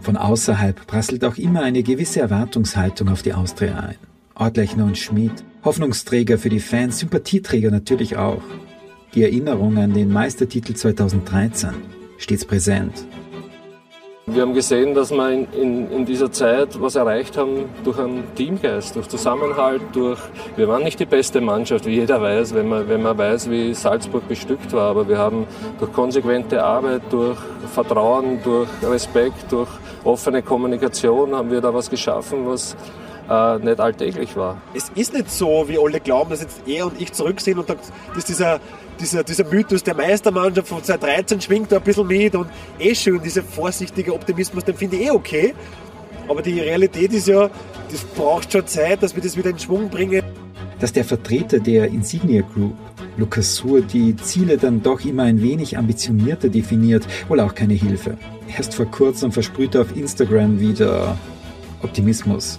Von 0.00 0.16
außerhalb 0.16 0.86
prasselt 0.86 1.24
auch 1.24 1.36
immer 1.36 1.62
eine 1.62 1.82
gewisse 1.82 2.20
Erwartungshaltung 2.20 3.08
auf 3.08 3.22
die 3.22 3.34
Austria 3.34 3.78
ein. 3.78 3.96
Ortlechner 4.34 4.84
und 4.84 4.98
Schmid, 4.98 5.32
Hoffnungsträger 5.64 6.38
für 6.38 6.48
die 6.48 6.60
Fans, 6.60 6.98
Sympathieträger 6.98 7.70
natürlich 7.70 8.16
auch. 8.16 8.42
Die 9.14 9.22
Erinnerung 9.22 9.76
an 9.76 9.92
den 9.92 10.10
Meistertitel 10.10 10.74
2013, 10.74 11.70
stets 12.18 12.44
präsent. 12.44 13.06
Wir 14.32 14.42
haben 14.42 14.54
gesehen, 14.54 14.94
dass 14.94 15.10
wir 15.10 15.30
in, 15.30 15.46
in, 15.52 15.90
in, 15.90 16.06
dieser 16.06 16.32
Zeit 16.32 16.80
was 16.80 16.94
erreicht 16.94 17.36
haben 17.36 17.68
durch 17.84 17.98
einen 17.98 18.34
Teamgeist, 18.34 18.96
durch 18.96 19.06
Zusammenhalt, 19.08 19.82
durch. 19.92 20.18
Wir 20.56 20.68
waren 20.68 20.82
nicht 20.84 20.98
die 20.98 21.04
beste 21.04 21.42
Mannschaft, 21.42 21.84
wie 21.84 21.96
jeder 21.96 22.22
weiß, 22.22 22.54
wenn 22.54 22.68
man, 22.68 22.88
wenn 22.88 23.02
man 23.02 23.18
weiß, 23.18 23.50
wie 23.50 23.74
Salzburg 23.74 24.26
bestückt 24.28 24.72
war. 24.72 24.88
Aber 24.90 25.06
wir 25.06 25.18
haben 25.18 25.46
durch 25.78 25.92
konsequente 25.92 26.64
Arbeit, 26.64 27.02
durch 27.10 27.38
Vertrauen, 27.74 28.42
durch 28.42 28.68
Respekt, 28.82 29.52
durch 29.52 29.68
offene 30.02 30.40
Kommunikation 30.42 31.34
haben 31.34 31.50
wir 31.50 31.60
da 31.60 31.74
was 31.74 31.90
geschaffen, 31.90 32.46
was 32.46 32.74
äh, 33.28 33.58
nicht 33.58 33.80
alltäglich 33.80 34.34
war. 34.36 34.56
Es 34.72 34.90
ist 34.94 35.12
nicht 35.12 35.30
so, 35.30 35.68
wie 35.68 35.78
alle 35.78 36.00
glauben, 36.00 36.30
dass 36.30 36.40
jetzt 36.40 36.62
er 36.66 36.86
und 36.86 37.00
ich 37.00 37.12
zurück 37.12 37.40
sind 37.40 37.58
und 37.58 37.68
dass 37.68 38.24
dieser, 38.24 38.60
dieser, 39.02 39.24
dieser 39.24 39.44
Mythos 39.44 39.82
der 39.82 39.94
Meistermannschaft 39.94 40.68
von 40.68 40.82
2013 40.82 41.40
schwingt 41.40 41.72
da 41.72 41.76
ein 41.76 41.82
bisschen 41.82 42.06
mit 42.06 42.34
und 42.34 42.48
eh 42.78 42.94
schön, 42.94 43.20
dieser 43.20 43.42
vorsichtige 43.42 44.14
Optimismus, 44.14 44.64
den 44.64 44.76
finde 44.76 44.96
ich 44.96 45.06
eh 45.06 45.10
okay. 45.10 45.54
Aber 46.28 46.40
die 46.40 46.60
Realität 46.60 47.12
ist 47.12 47.26
ja, 47.26 47.50
das 47.90 48.04
braucht 48.16 48.52
schon 48.52 48.66
Zeit, 48.66 49.02
dass 49.02 49.14
wir 49.14 49.22
das 49.22 49.36
wieder 49.36 49.50
in 49.50 49.58
Schwung 49.58 49.90
bringen. 49.90 50.22
Dass 50.78 50.92
der 50.92 51.04
Vertreter 51.04 51.58
der 51.58 51.88
Insignia 51.88 52.42
Group, 52.42 52.74
Lukas 53.16 53.56
Suhr, 53.56 53.82
die 53.82 54.16
Ziele 54.16 54.56
dann 54.56 54.82
doch 54.82 55.04
immer 55.04 55.24
ein 55.24 55.42
wenig 55.42 55.76
ambitionierter 55.76 56.48
definiert, 56.48 57.06
wohl 57.28 57.40
auch 57.40 57.54
keine 57.54 57.74
Hilfe. 57.74 58.16
Erst 58.56 58.74
vor 58.74 58.86
kurzem 58.86 59.32
versprüht 59.32 59.74
er 59.74 59.82
auf 59.82 59.96
Instagram 59.96 60.60
wieder 60.60 61.18
Optimismus. 61.82 62.58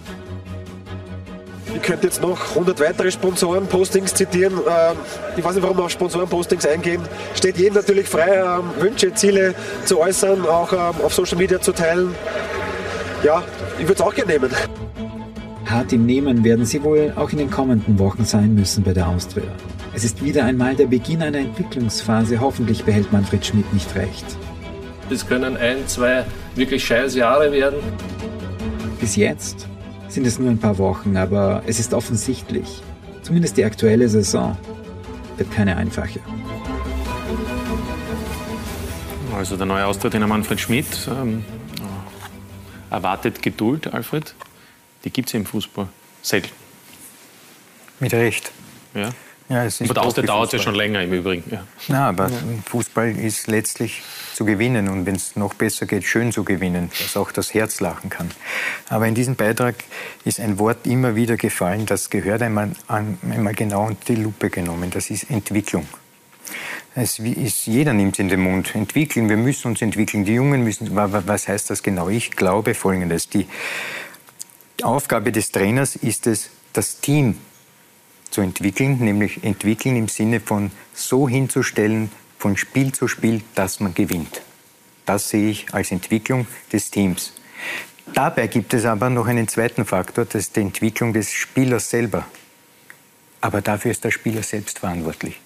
Ich 1.74 1.82
könnte 1.82 2.06
jetzt 2.06 2.22
noch 2.22 2.50
100 2.50 2.78
weitere 2.80 3.10
Sponsoren-Postings 3.10 4.14
zitieren. 4.14 4.54
Ähm, 4.54 4.96
ich 5.36 5.44
weiß 5.44 5.54
nicht, 5.54 5.62
warum 5.64 5.76
wir 5.76 5.84
auf 5.84 5.90
Sponsoren-Postings 5.90 6.66
eingehen. 6.66 7.02
Steht 7.34 7.58
jedem 7.58 7.74
natürlich 7.74 8.08
frei, 8.08 8.36
ähm, 8.36 8.70
Wünsche, 8.80 9.12
Ziele 9.14 9.54
zu 9.84 9.98
äußern, 9.98 10.46
auch 10.46 10.72
ähm, 10.72 11.04
auf 11.04 11.12
Social 11.12 11.36
Media 11.36 11.60
zu 11.60 11.72
teilen. 11.72 12.14
Ja, 13.24 13.42
ich 13.78 13.84
würde 13.84 13.94
es 13.94 14.00
auch 14.00 14.14
gerne 14.14 14.32
nehmen. 14.32 14.50
Hart 15.66 15.92
im 15.92 16.06
Nehmen 16.06 16.44
werden 16.44 16.64
sie 16.64 16.82
wohl 16.82 17.12
auch 17.16 17.30
in 17.30 17.38
den 17.38 17.50
kommenden 17.50 17.98
Wochen 17.98 18.24
sein 18.24 18.54
müssen 18.54 18.84
bei 18.84 18.92
der 18.92 19.08
Austria. 19.08 19.50
Es 19.94 20.04
ist 20.04 20.22
wieder 20.22 20.44
einmal 20.44 20.76
der 20.76 20.86
Beginn 20.86 21.22
einer 21.22 21.38
Entwicklungsphase. 21.38 22.40
Hoffentlich 22.40 22.84
behält 22.84 23.12
Manfred 23.12 23.44
Schmidt 23.44 23.72
nicht 23.72 23.94
recht. 23.96 24.24
Das 25.10 25.26
können 25.26 25.56
ein, 25.56 25.88
zwei 25.88 26.24
wirklich 26.54 26.84
scheiß 26.84 27.14
Jahre 27.16 27.50
werden. 27.50 27.78
Bis 29.00 29.16
jetzt 29.16 29.66
sind 30.14 30.26
es 30.28 30.38
nur 30.38 30.48
ein 30.48 30.58
paar 30.58 30.78
Wochen, 30.78 31.16
aber 31.16 31.64
es 31.66 31.80
ist 31.80 31.92
offensichtlich, 31.92 32.82
zumindest 33.22 33.56
die 33.56 33.64
aktuelle 33.64 34.08
Saison 34.08 34.56
wird 35.36 35.50
keine 35.50 35.76
einfache. 35.76 36.20
Also 39.36 39.56
der 39.56 39.66
neue 39.66 39.84
Austritt 39.84 40.14
Manfred 40.14 40.60
Schmidt 40.60 40.86
ähm, 41.10 41.44
erwartet 42.90 43.42
Geduld, 43.42 43.92
Alfred. 43.92 44.36
Die 45.04 45.10
gibt 45.10 45.28
es 45.28 45.34
im 45.34 45.44
Fußball 45.44 45.88
selten. 46.22 46.50
Mit 47.98 48.14
Recht. 48.14 48.52
Ja. 48.94 49.10
Ja, 49.48 49.64
es 49.64 49.80
ist 49.80 49.90
aber 49.90 49.94
der 49.94 50.04
Austritt 50.04 50.28
dauert 50.28 50.52
ja 50.54 50.58
schon 50.58 50.74
länger 50.74 51.02
im 51.02 51.12
Übrigen. 51.12 51.44
Ja. 51.50 51.66
Na, 51.88 52.08
aber 52.08 52.28
ja. 52.28 52.38
Fußball 52.64 53.10
ist 53.10 53.46
letztlich 53.46 54.02
zu 54.32 54.46
gewinnen 54.46 54.88
und 54.88 55.04
wenn 55.04 55.16
es 55.16 55.36
noch 55.36 55.52
besser 55.52 55.84
geht, 55.84 56.04
schön 56.04 56.32
zu 56.32 56.44
gewinnen, 56.44 56.90
dass 56.98 57.16
auch 57.16 57.30
das 57.30 57.52
Herz 57.52 57.80
lachen 57.80 58.08
kann. 58.08 58.30
Aber 58.88 59.06
in 59.06 59.14
diesem 59.14 59.36
Beitrag 59.36 59.76
ist 60.24 60.40
ein 60.40 60.58
Wort 60.58 60.86
immer 60.86 61.14
wieder 61.14 61.36
gefallen, 61.36 61.84
das 61.84 62.08
gehört 62.08 62.40
einmal, 62.40 62.70
einmal 62.88 63.54
genau 63.54 63.86
unter 63.86 64.14
die 64.14 64.16
Lupe 64.16 64.48
genommen. 64.48 64.90
Das 64.90 65.10
ist 65.10 65.30
Entwicklung. 65.30 65.86
Es 66.94 67.18
ist, 67.18 67.66
jeder 67.66 67.92
nimmt 67.92 68.14
es 68.14 68.20
in 68.20 68.28
den 68.28 68.40
Mund. 68.40 68.74
Entwickeln, 68.74 69.28
wir 69.28 69.36
müssen 69.36 69.68
uns 69.68 69.82
entwickeln. 69.82 70.24
Die 70.24 70.34
Jungen 70.34 70.62
müssen. 70.62 70.94
Was 70.94 71.48
heißt 71.48 71.68
das 71.70 71.82
genau? 71.82 72.08
Ich 72.08 72.30
glaube 72.30 72.74
Folgendes: 72.74 73.28
Die 73.28 73.46
Aufgabe 74.82 75.32
des 75.32 75.50
Trainers 75.50 75.96
ist 75.96 76.26
es, 76.26 76.50
das 76.72 77.00
Team 77.00 77.36
zu 78.34 78.40
entwickeln, 78.40 78.98
nämlich 78.98 79.44
entwickeln 79.44 79.96
im 79.96 80.08
Sinne 80.08 80.40
von 80.40 80.72
so 80.92 81.28
hinzustellen, 81.28 82.10
von 82.38 82.56
Spiel 82.56 82.92
zu 82.92 83.08
Spiel, 83.08 83.42
dass 83.54 83.80
man 83.80 83.94
gewinnt. 83.94 84.42
Das 85.06 85.30
sehe 85.30 85.50
ich 85.50 85.72
als 85.72 85.92
Entwicklung 85.92 86.46
des 86.72 86.90
Teams. 86.90 87.32
Dabei 88.12 88.48
gibt 88.48 88.74
es 88.74 88.84
aber 88.84 89.08
noch 89.08 89.26
einen 89.26 89.48
zweiten 89.48 89.84
Faktor, 89.84 90.24
das 90.24 90.46
ist 90.46 90.56
die 90.56 90.60
Entwicklung 90.60 91.12
des 91.12 91.30
Spielers 91.30 91.88
selber. 91.88 92.26
Aber 93.40 93.60
dafür 93.60 93.92
ist 93.92 94.04
der 94.04 94.10
Spieler 94.10 94.42
selbst 94.42 94.80
verantwortlich. 94.80 95.40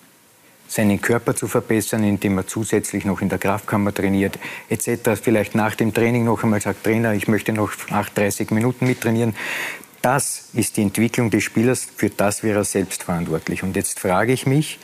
Seinen 0.66 1.00
Körper 1.00 1.34
zu 1.34 1.46
verbessern, 1.46 2.04
indem 2.04 2.36
er 2.38 2.46
zusätzlich 2.46 3.04
noch 3.04 3.20
in 3.20 3.28
der 3.28 3.38
Kraftkammer 3.38 3.92
trainiert, 3.92 4.38
etc. 4.68 5.20
Vielleicht 5.22 5.54
nach 5.54 5.74
dem 5.74 5.94
Training 5.94 6.24
noch 6.24 6.42
einmal 6.42 6.60
sagt, 6.60 6.84
Trainer, 6.84 7.14
ich 7.14 7.26
möchte 7.26 7.52
noch 7.52 7.72
8, 7.90 8.16
30 8.16 8.50
Minuten 8.50 8.86
mittrainieren. 8.86 9.34
Das 10.02 10.48
ist 10.52 10.76
die 10.76 10.82
Entwicklung 10.82 11.30
des 11.30 11.44
Spielers, 11.44 11.86
für 11.96 12.10
das 12.10 12.42
wäre 12.42 12.60
er 12.60 12.64
selbst 12.64 13.02
verantwortlich. 13.02 13.62
Und 13.62 13.76
jetzt 13.76 13.98
frage 13.98 14.32
ich 14.32 14.46
mich, 14.46 14.78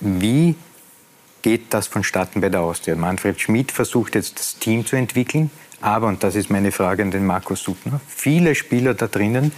wie 0.00 0.54
geht 1.42 1.72
das 1.72 1.86
vonstatten 1.86 2.40
bei 2.40 2.48
der 2.48 2.60
Austria? 2.60 2.94
Manfred 2.94 3.40
Schmidt 3.40 3.72
versucht 3.72 4.14
jetzt 4.14 4.38
das 4.38 4.58
Team 4.58 4.84
zu 4.86 4.96
entwickeln, 4.96 5.50
aber, 5.80 6.08
und 6.08 6.22
das 6.22 6.34
ist 6.34 6.50
meine 6.50 6.72
Frage 6.72 7.02
an 7.02 7.10
den 7.10 7.26
Markus 7.26 7.62
Suttner, 7.62 8.00
viele 8.08 8.54
Spieler 8.54 8.94
da 8.94 9.06
drinnen 9.06 9.52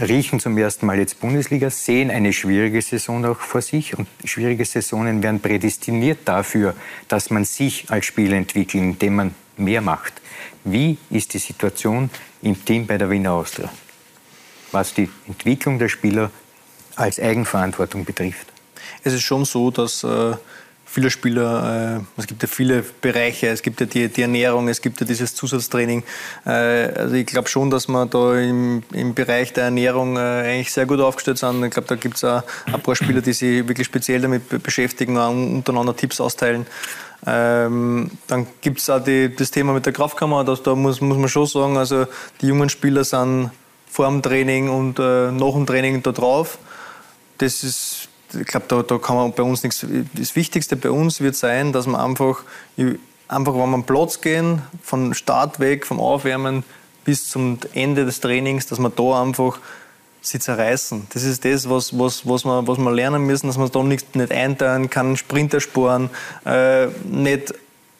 riechen 0.00 0.40
zum 0.40 0.56
ersten 0.56 0.86
Mal 0.86 0.98
jetzt 0.98 1.20
Bundesliga, 1.20 1.70
sehen 1.70 2.10
eine 2.10 2.32
schwierige 2.32 2.80
Saison 2.80 3.24
auch 3.24 3.40
vor 3.40 3.62
sich 3.62 3.96
und 3.96 4.08
schwierige 4.24 4.64
Saisonen 4.64 5.22
werden 5.22 5.40
prädestiniert 5.40 6.20
dafür, 6.24 6.74
dass 7.08 7.30
man 7.30 7.44
sich 7.44 7.90
als 7.90 8.06
Spieler 8.06 8.36
entwickelt, 8.36 8.82
indem 8.82 9.16
man 9.16 9.34
mehr 9.56 9.80
macht. 9.80 10.14
Wie 10.64 10.98
ist 11.10 11.34
die 11.34 11.38
Situation 11.38 12.10
im 12.42 12.64
Team 12.64 12.86
bei 12.86 12.96
der 12.96 13.10
Wiener 13.10 13.32
Austria? 13.32 13.70
Was 14.72 14.94
die 14.94 15.08
Entwicklung 15.26 15.78
der 15.78 15.88
Spieler 15.88 16.30
als 16.96 17.20
Eigenverantwortung 17.20 18.04
betrifft? 18.04 18.46
Es 19.04 19.12
ist 19.12 19.22
schon 19.22 19.44
so, 19.44 19.70
dass 19.70 20.04
äh, 20.04 20.34
viele 20.92 21.10
Spieler, 21.10 21.98
äh, 21.98 22.20
es 22.20 22.26
gibt 22.26 22.42
ja 22.42 22.48
viele 22.48 22.84
Bereiche, 23.00 23.48
es 23.48 23.62
gibt 23.62 23.80
ja 23.80 23.86
die, 23.86 24.08
die 24.08 24.22
Ernährung, 24.22 24.68
es 24.68 24.80
gibt 24.80 25.00
ja 25.00 25.06
dieses 25.06 25.34
Zusatztraining. 25.34 26.02
Äh, 26.44 26.50
also 26.50 27.14
ich 27.14 27.26
glaube 27.26 27.48
schon, 27.48 27.70
dass 27.70 27.88
wir 27.88 28.06
da 28.06 28.38
im, 28.38 28.82
im 28.92 29.14
Bereich 29.14 29.52
der 29.52 29.64
Ernährung 29.64 30.16
äh, 30.16 30.20
eigentlich 30.20 30.72
sehr 30.72 30.86
gut 30.86 31.00
aufgestellt 31.00 31.38
sind. 31.38 31.64
Ich 31.64 31.70
glaube, 31.70 31.88
da 31.88 31.94
gibt 31.94 32.16
es 32.16 32.24
auch 32.24 32.42
ein 32.66 32.80
paar 32.80 32.94
Spieler, 32.94 33.22
die 33.22 33.32
sich 33.32 33.66
wirklich 33.66 33.86
speziell 33.86 34.20
damit 34.20 34.62
beschäftigen 34.62 35.16
und 35.16 35.56
untereinander 35.56 35.96
Tipps 35.96 36.20
austeilen. 36.20 36.66
Ähm, 37.24 38.10
dann 38.26 38.46
gibt 38.60 38.80
es 38.80 38.90
auch 38.90 39.02
die, 39.02 39.34
das 39.34 39.50
Thema 39.50 39.72
mit 39.72 39.86
der 39.86 39.92
Kraftkammer. 39.92 40.44
Das, 40.44 40.62
da 40.62 40.74
muss, 40.74 41.00
muss 41.00 41.16
man 41.16 41.28
schon 41.28 41.46
sagen, 41.46 41.78
also 41.78 42.06
die 42.40 42.48
jungen 42.48 42.68
Spieler 42.68 43.04
sind 43.04 43.50
vor 43.92 44.06
dem 44.06 44.22
Training 44.22 44.70
und 44.70 44.98
äh, 44.98 45.30
nach 45.30 45.52
dem 45.52 45.66
Training 45.66 46.02
da 46.02 46.12
drauf. 46.12 46.56
Das 47.36 47.62
ist, 47.62 48.08
ich 48.32 48.46
glaube, 48.46 48.64
da, 48.66 48.82
da 48.82 48.96
kann 48.96 49.16
man 49.16 49.32
bei 49.34 49.42
uns 49.42 49.62
nichts. 49.62 49.86
Das 50.14 50.34
Wichtigste 50.34 50.76
bei 50.76 50.90
uns 50.90 51.20
wird 51.20 51.36
sein, 51.36 51.74
dass 51.74 51.86
man 51.86 52.00
einfach, 52.00 52.42
einfach 53.28 53.52
wenn 53.52 53.74
am 53.74 53.84
Platz 53.84 54.22
gehen, 54.22 54.62
von 54.82 55.12
Start 55.12 55.60
weg, 55.60 55.84
vom 55.84 56.00
Aufwärmen 56.00 56.64
bis 57.04 57.28
zum 57.28 57.58
Ende 57.74 58.06
des 58.06 58.20
Trainings, 58.20 58.66
dass 58.66 58.78
wir 58.78 58.88
da 58.88 59.20
einfach 59.20 59.58
sie 60.22 60.38
zerreißen. 60.38 61.08
Das 61.12 61.24
ist 61.24 61.44
das, 61.44 61.68
was, 61.68 61.98
was, 61.98 62.26
was, 62.26 62.44
wir, 62.46 62.66
was 62.66 62.78
wir 62.78 62.92
lernen 62.92 63.24
müssen, 63.24 63.48
dass 63.48 63.58
man 63.58 63.70
da 63.70 63.82
nicht, 63.82 64.16
nicht 64.16 64.32
einteilen 64.32 64.88
kann, 64.88 65.18
Sprinter 65.18 65.60
sporen, 65.60 66.08
äh, 66.46 66.86
nicht 67.04 67.52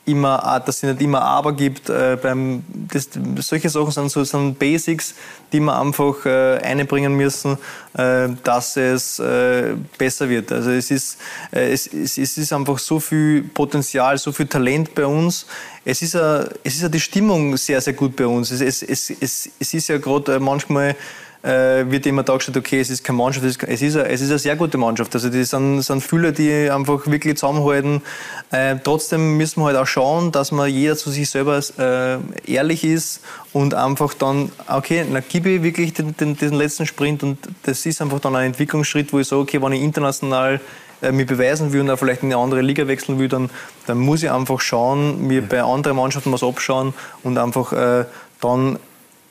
immer, 0.04 0.60
dass 0.64 0.76
es 0.76 0.82
nicht 0.82 1.00
immer 1.00 1.22
Aber 1.22 1.52
gibt. 1.52 1.88
Äh, 1.88 2.18
beim, 2.20 2.64
das, 2.92 3.08
solche 3.38 3.68
Sachen 3.68 3.92
sind 3.92 4.10
so 4.10 4.24
sind 4.24 4.58
Basics, 4.58 5.14
die 5.52 5.60
wir 5.60 5.78
einfach 5.78 6.26
äh, 6.26 6.58
einbringen 6.58 7.14
müssen, 7.14 7.56
äh, 7.94 8.28
dass 8.42 8.76
es 8.76 9.18
äh, 9.20 9.74
besser 9.98 10.28
wird. 10.28 10.50
Also 10.50 10.70
es 10.70 10.90
ist, 10.90 11.18
äh, 11.52 11.72
es, 11.72 11.86
es, 11.86 12.18
es, 12.18 12.36
ist 12.36 12.52
einfach 12.52 12.78
so 12.78 12.98
viel 12.98 13.42
Potenzial, 13.42 14.18
so 14.18 14.32
viel 14.32 14.46
Talent 14.46 14.94
bei 14.94 15.06
uns. 15.06 15.46
Es 15.84 16.02
ist 16.02 16.14
ja, 16.14 16.44
es 16.64 16.74
ist 16.74 16.82
ja 16.82 16.88
die 16.88 17.00
Stimmung 17.00 17.56
sehr, 17.56 17.80
sehr 17.80 17.92
gut 17.92 18.16
bei 18.16 18.26
uns. 18.26 18.50
Es, 18.50 18.60
es, 18.60 18.82
es, 18.82 19.10
es, 19.10 19.50
es 19.58 19.74
ist 19.74 19.88
ja 19.88 19.98
gerade 19.98 20.34
äh, 20.34 20.40
manchmal 20.40 20.96
äh, 21.42 21.90
wird 21.90 22.06
immer 22.06 22.22
dargestellt, 22.22 22.56
okay, 22.56 22.80
es 22.80 22.90
ist 22.90 23.02
keine 23.02 23.18
Mannschaft, 23.18 23.44
es 23.44 23.56
ist, 23.56 23.62
es 23.64 23.82
ist, 23.82 23.96
eine, 23.96 24.08
es 24.08 24.20
ist 24.20 24.30
eine 24.30 24.38
sehr 24.38 24.56
gute 24.56 24.78
Mannschaft. 24.78 25.14
Also 25.14 25.28
die 25.28 25.44
sind, 25.44 25.82
sind 25.82 26.02
viele, 26.02 26.32
die 26.32 26.70
einfach 26.70 27.06
wirklich 27.06 27.36
zusammenhalten. 27.36 28.02
Äh, 28.50 28.76
trotzdem 28.82 29.36
müssen 29.36 29.60
wir 29.60 29.66
halt 29.66 29.76
auch 29.76 29.86
schauen, 29.86 30.30
dass 30.32 30.52
man 30.52 30.70
jeder 30.70 30.96
zu 30.96 31.10
sich 31.10 31.28
selber 31.28 31.60
äh, 31.78 32.18
ehrlich 32.50 32.84
ist 32.84 33.20
und 33.52 33.74
einfach 33.74 34.14
dann, 34.14 34.52
okay, 34.68 35.04
dann 35.10 35.22
gebe 35.28 35.50
ich 35.50 35.62
wirklich 35.62 35.94
den, 35.94 36.16
den, 36.16 36.36
den 36.36 36.54
letzten 36.54 36.86
Sprint 36.86 37.22
und 37.22 37.38
das 37.64 37.84
ist 37.86 38.00
einfach 38.00 38.20
dann 38.20 38.36
ein 38.36 38.46
Entwicklungsschritt, 38.46 39.12
wo 39.12 39.18
ich 39.18 39.28
sage, 39.28 39.42
okay, 39.42 39.60
wenn 39.60 39.72
ich 39.72 39.82
international 39.82 40.60
äh, 41.02 41.10
mich 41.10 41.26
beweisen 41.26 41.72
will 41.72 41.80
und 41.80 41.90
auch 41.90 41.98
vielleicht 41.98 42.22
in 42.22 42.32
eine 42.32 42.40
andere 42.40 42.62
Liga 42.62 42.86
wechseln 42.86 43.18
will, 43.18 43.28
dann, 43.28 43.50
dann 43.86 43.98
muss 43.98 44.22
ich 44.22 44.30
einfach 44.30 44.60
schauen, 44.60 45.26
mir 45.26 45.42
bei 45.42 45.62
anderen 45.62 45.96
Mannschaften 45.96 46.32
was 46.32 46.44
abschauen 46.44 46.94
und 47.24 47.36
einfach 47.36 47.72
äh, 47.72 48.04
dann 48.40 48.78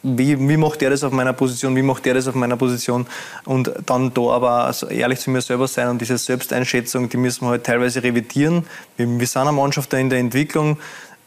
wie, 0.03 0.37
wie 0.49 0.57
macht 0.57 0.81
der 0.81 0.89
das 0.89 1.03
auf 1.03 1.11
meiner 1.11 1.33
Position, 1.33 1.75
wie 1.75 1.81
macht 1.81 2.05
der 2.05 2.15
das 2.15 2.27
auf 2.27 2.35
meiner 2.35 2.57
Position 2.57 3.05
und 3.45 3.71
dann 3.85 4.13
da 4.13 4.21
aber 4.21 4.65
also 4.65 4.87
ehrlich 4.87 5.19
zu 5.19 5.29
mir 5.29 5.41
selber 5.41 5.67
sein 5.67 5.89
und 5.89 6.01
diese 6.01 6.17
Selbsteinschätzung, 6.17 7.09
die 7.09 7.17
müssen 7.17 7.45
wir 7.45 7.51
halt 7.51 7.63
teilweise 7.65 8.03
revidieren. 8.03 8.65
Wir, 8.97 9.07
wir 9.07 9.27
sind 9.27 9.41
eine 9.41 9.51
Mannschaft 9.51 9.93
da 9.93 9.97
in 9.97 10.09
der 10.09 10.19
Entwicklung, 10.19 10.77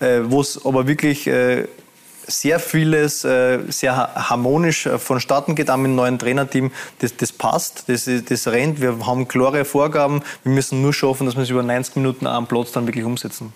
äh, 0.01 0.20
wo 0.25 0.41
es 0.41 0.64
aber 0.64 0.87
wirklich 0.87 1.27
äh, 1.27 1.66
sehr 2.27 2.59
vieles 2.59 3.25
äh, 3.25 3.61
sehr 3.68 3.97
harmonisch 3.97 4.87
äh, 4.87 4.99
vonstatten 4.99 5.55
geht, 5.55 5.70
auch 5.70 5.77
mit 5.77 5.87
einem 5.87 5.97
neuen 5.97 6.18
Trainerteam. 6.18 6.70
Das, 6.99 7.16
das 7.16 7.33
passt, 7.33 7.89
das, 7.89 8.09
das 8.29 8.49
rennt, 8.49 8.81
wir 8.81 9.07
haben 9.07 9.29
klare 9.29 9.64
Vorgaben, 9.64 10.22
wir 10.43 10.53
müssen 10.53 10.83
nur 10.83 10.93
schaffen, 10.93 11.27
dass 11.27 11.37
wir 11.37 11.43
es 11.43 11.51
über 11.51 11.62
90 11.62 11.97
Minuten 11.97 12.27
am 12.27 12.47
Platz 12.47 12.72
dann 12.72 12.87
wirklich 12.87 13.05
umsetzen. 13.05 13.53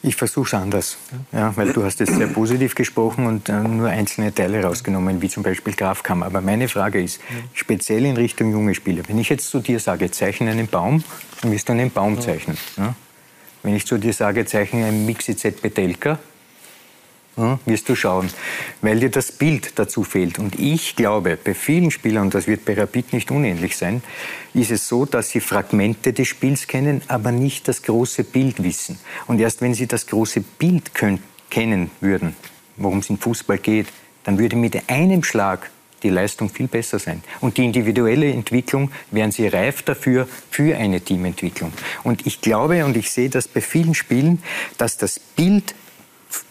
Ich 0.00 0.14
versuche 0.14 0.46
es 0.46 0.54
anders, 0.54 0.96
ja, 1.32 1.56
weil 1.56 1.72
du 1.72 1.82
hast 1.82 2.00
es 2.00 2.08
sehr 2.08 2.28
positiv 2.28 2.76
gesprochen 2.76 3.26
und 3.26 3.48
äh, 3.48 3.52
nur 3.52 3.88
einzelne 3.88 4.32
Teile 4.32 4.62
rausgenommen, 4.62 5.20
wie 5.20 5.28
zum 5.28 5.42
Beispiel 5.42 5.74
Grafkammer. 5.74 6.26
Aber 6.26 6.40
meine 6.40 6.68
Frage 6.68 7.02
ist, 7.02 7.20
speziell 7.52 8.04
in 8.04 8.16
Richtung 8.16 8.52
junge 8.52 8.76
Spieler, 8.76 9.02
wenn 9.08 9.18
ich 9.18 9.28
jetzt 9.28 9.50
zu 9.50 9.58
dir 9.58 9.80
sage, 9.80 10.08
zeichne 10.12 10.52
einen 10.52 10.68
Baum, 10.68 11.02
dann 11.42 11.50
wirst 11.50 11.68
du 11.68 11.72
einen 11.72 11.90
Baum 11.90 12.20
zeichnen. 12.20 12.56
Ja? 12.76 12.94
Wenn 13.64 13.74
ich 13.74 13.86
zu 13.86 13.98
dir 13.98 14.12
sage, 14.12 14.46
zeichne 14.46 14.84
einen 14.86 15.04
Mixi-Z 15.04 15.62
Betelka, 15.62 16.20
hm, 17.38 17.60
wirst 17.66 17.88
du 17.88 17.94
schauen, 17.94 18.28
weil 18.82 18.98
dir 18.98 19.10
das 19.10 19.30
Bild 19.30 19.78
dazu 19.78 20.02
fehlt. 20.02 20.40
Und 20.40 20.58
ich 20.58 20.96
glaube, 20.96 21.38
bei 21.42 21.54
vielen 21.54 21.92
Spielern, 21.92 22.24
und 22.24 22.34
das 22.34 22.48
wird 22.48 22.64
bei 22.64 22.74
Rapid 22.74 23.12
nicht 23.12 23.30
unähnlich 23.30 23.76
sein, 23.76 24.02
ist 24.54 24.72
es 24.72 24.88
so, 24.88 25.04
dass 25.04 25.30
sie 25.30 25.38
Fragmente 25.38 26.12
des 26.12 26.26
Spiels 26.26 26.66
kennen, 26.66 27.00
aber 27.06 27.30
nicht 27.30 27.68
das 27.68 27.82
große 27.84 28.24
Bild 28.24 28.64
wissen. 28.64 28.98
Und 29.28 29.40
erst 29.40 29.62
wenn 29.62 29.72
sie 29.72 29.86
das 29.86 30.08
große 30.08 30.40
Bild 30.40 30.94
können, 30.94 31.22
kennen 31.48 31.92
würden, 32.00 32.34
worum 32.76 32.98
es 32.98 33.08
im 33.08 33.18
Fußball 33.18 33.58
geht, 33.58 33.86
dann 34.24 34.38
würde 34.40 34.56
mit 34.56 34.90
einem 34.90 35.22
Schlag 35.22 35.70
die 36.02 36.10
Leistung 36.10 36.50
viel 36.50 36.66
besser 36.66 36.98
sein. 36.98 37.22
Und 37.40 37.56
die 37.56 37.64
individuelle 37.64 38.32
Entwicklung 38.32 38.90
wären 39.12 39.30
sie 39.30 39.46
reif 39.46 39.82
dafür, 39.82 40.28
für 40.50 40.76
eine 40.76 41.00
Teamentwicklung. 41.00 41.72
Und 42.02 42.26
ich 42.26 42.40
glaube 42.40 42.84
und 42.84 42.96
ich 42.96 43.12
sehe 43.12 43.30
das 43.30 43.46
bei 43.46 43.60
vielen 43.60 43.94
Spielen, 43.94 44.42
dass 44.76 44.96
das 44.96 45.20
Bild 45.20 45.74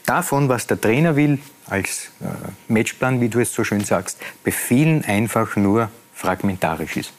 davon, 0.05 0.49
was 0.49 0.67
der 0.67 0.79
Trainer 0.79 1.15
will, 1.15 1.39
als 1.67 2.09
äh, 2.21 2.25
Matchplan, 2.71 3.21
wie 3.21 3.29
du 3.29 3.39
es 3.39 3.53
so 3.53 3.63
schön 3.63 3.83
sagst, 3.83 4.19
bei 4.43 4.51
vielen 4.51 5.03
einfach 5.05 5.55
nur 5.55 5.89
fragmentarisch 6.13 6.97
ist. 6.97 7.13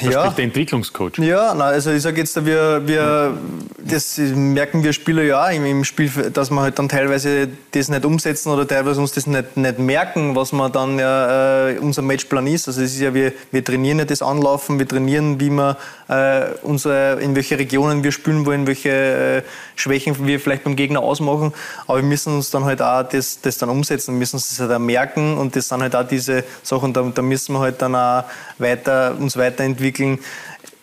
Ja. 0.00 0.30
der 0.30 0.44
Entwicklungscoach. 0.44 1.18
Ja, 1.18 1.54
na, 1.56 1.64
also 1.64 1.90
ich 1.90 2.02
sage 2.02 2.20
jetzt, 2.20 2.44
wir, 2.46 2.82
wir, 2.86 3.36
das 3.78 4.16
merken 4.18 4.84
wir 4.84 4.92
Spieler 4.92 5.22
ja 5.24 5.48
im, 5.48 5.66
im, 5.66 5.84
Spiel, 5.84 6.08
dass 6.32 6.50
wir 6.50 6.60
halt 6.60 6.78
dann 6.78 6.88
teilweise 6.88 7.48
das 7.72 7.88
nicht 7.88 8.04
umsetzen 8.04 8.50
oder 8.50 8.66
teilweise 8.66 9.00
uns 9.00 9.10
das 9.10 9.26
nicht, 9.26 9.56
nicht 9.56 9.78
merken, 9.80 10.36
was 10.36 10.52
man 10.52 10.70
dann 10.70 11.00
ja 11.00 11.68
äh, 11.68 11.78
unser 11.78 12.02
Matchplan 12.02 12.46
ist. 12.46 12.68
Also 12.68 12.80
es 12.80 12.94
ist 12.94 13.00
ja, 13.00 13.12
wir, 13.12 13.32
wir 13.50 13.64
trainieren 13.64 13.98
ja 13.98 14.04
das 14.04 14.22
Anlaufen, 14.22 14.78
wir 14.78 14.86
trainieren, 14.86 15.40
wie 15.40 15.50
wir 15.50 15.76
äh, 16.08 16.42
unsere, 16.62 17.20
in 17.20 17.34
welche 17.34 17.58
Regionen 17.58 18.04
wir 18.04 18.12
spielen 18.12 18.46
wollen, 18.46 18.68
welche 18.68 18.90
äh, 18.90 19.42
Schwächen 19.74 20.14
wir 20.26 20.38
vielleicht 20.38 20.62
beim 20.62 20.76
Gegner 20.76 21.00
ausmachen. 21.00 21.52
Aber 21.88 21.98
wir 21.98 22.04
müssen 22.04 22.36
uns 22.36 22.50
dann 22.50 22.64
halt 22.64 22.80
auch 22.80 23.02
das, 23.02 23.40
das 23.40 23.58
dann 23.58 23.68
umsetzen, 23.68 24.14
wir 24.14 24.18
müssen 24.20 24.36
uns 24.36 24.48
das 24.48 24.60
halt 24.60 24.70
auch 24.70 24.78
merken 24.78 25.38
und 25.38 25.56
das 25.56 25.68
sind 25.68 25.82
halt 25.82 25.96
auch 25.96 26.06
diese 26.06 26.44
Sachen, 26.62 26.92
da, 26.92 27.02
da 27.12 27.22
müssen 27.22 27.54
wir 27.54 27.60
halt 27.60 27.82
dann 27.82 27.96
auch 27.96 28.24
weiter, 28.58 29.16
uns 29.18 29.36
weiterentwickeln. 29.72 30.18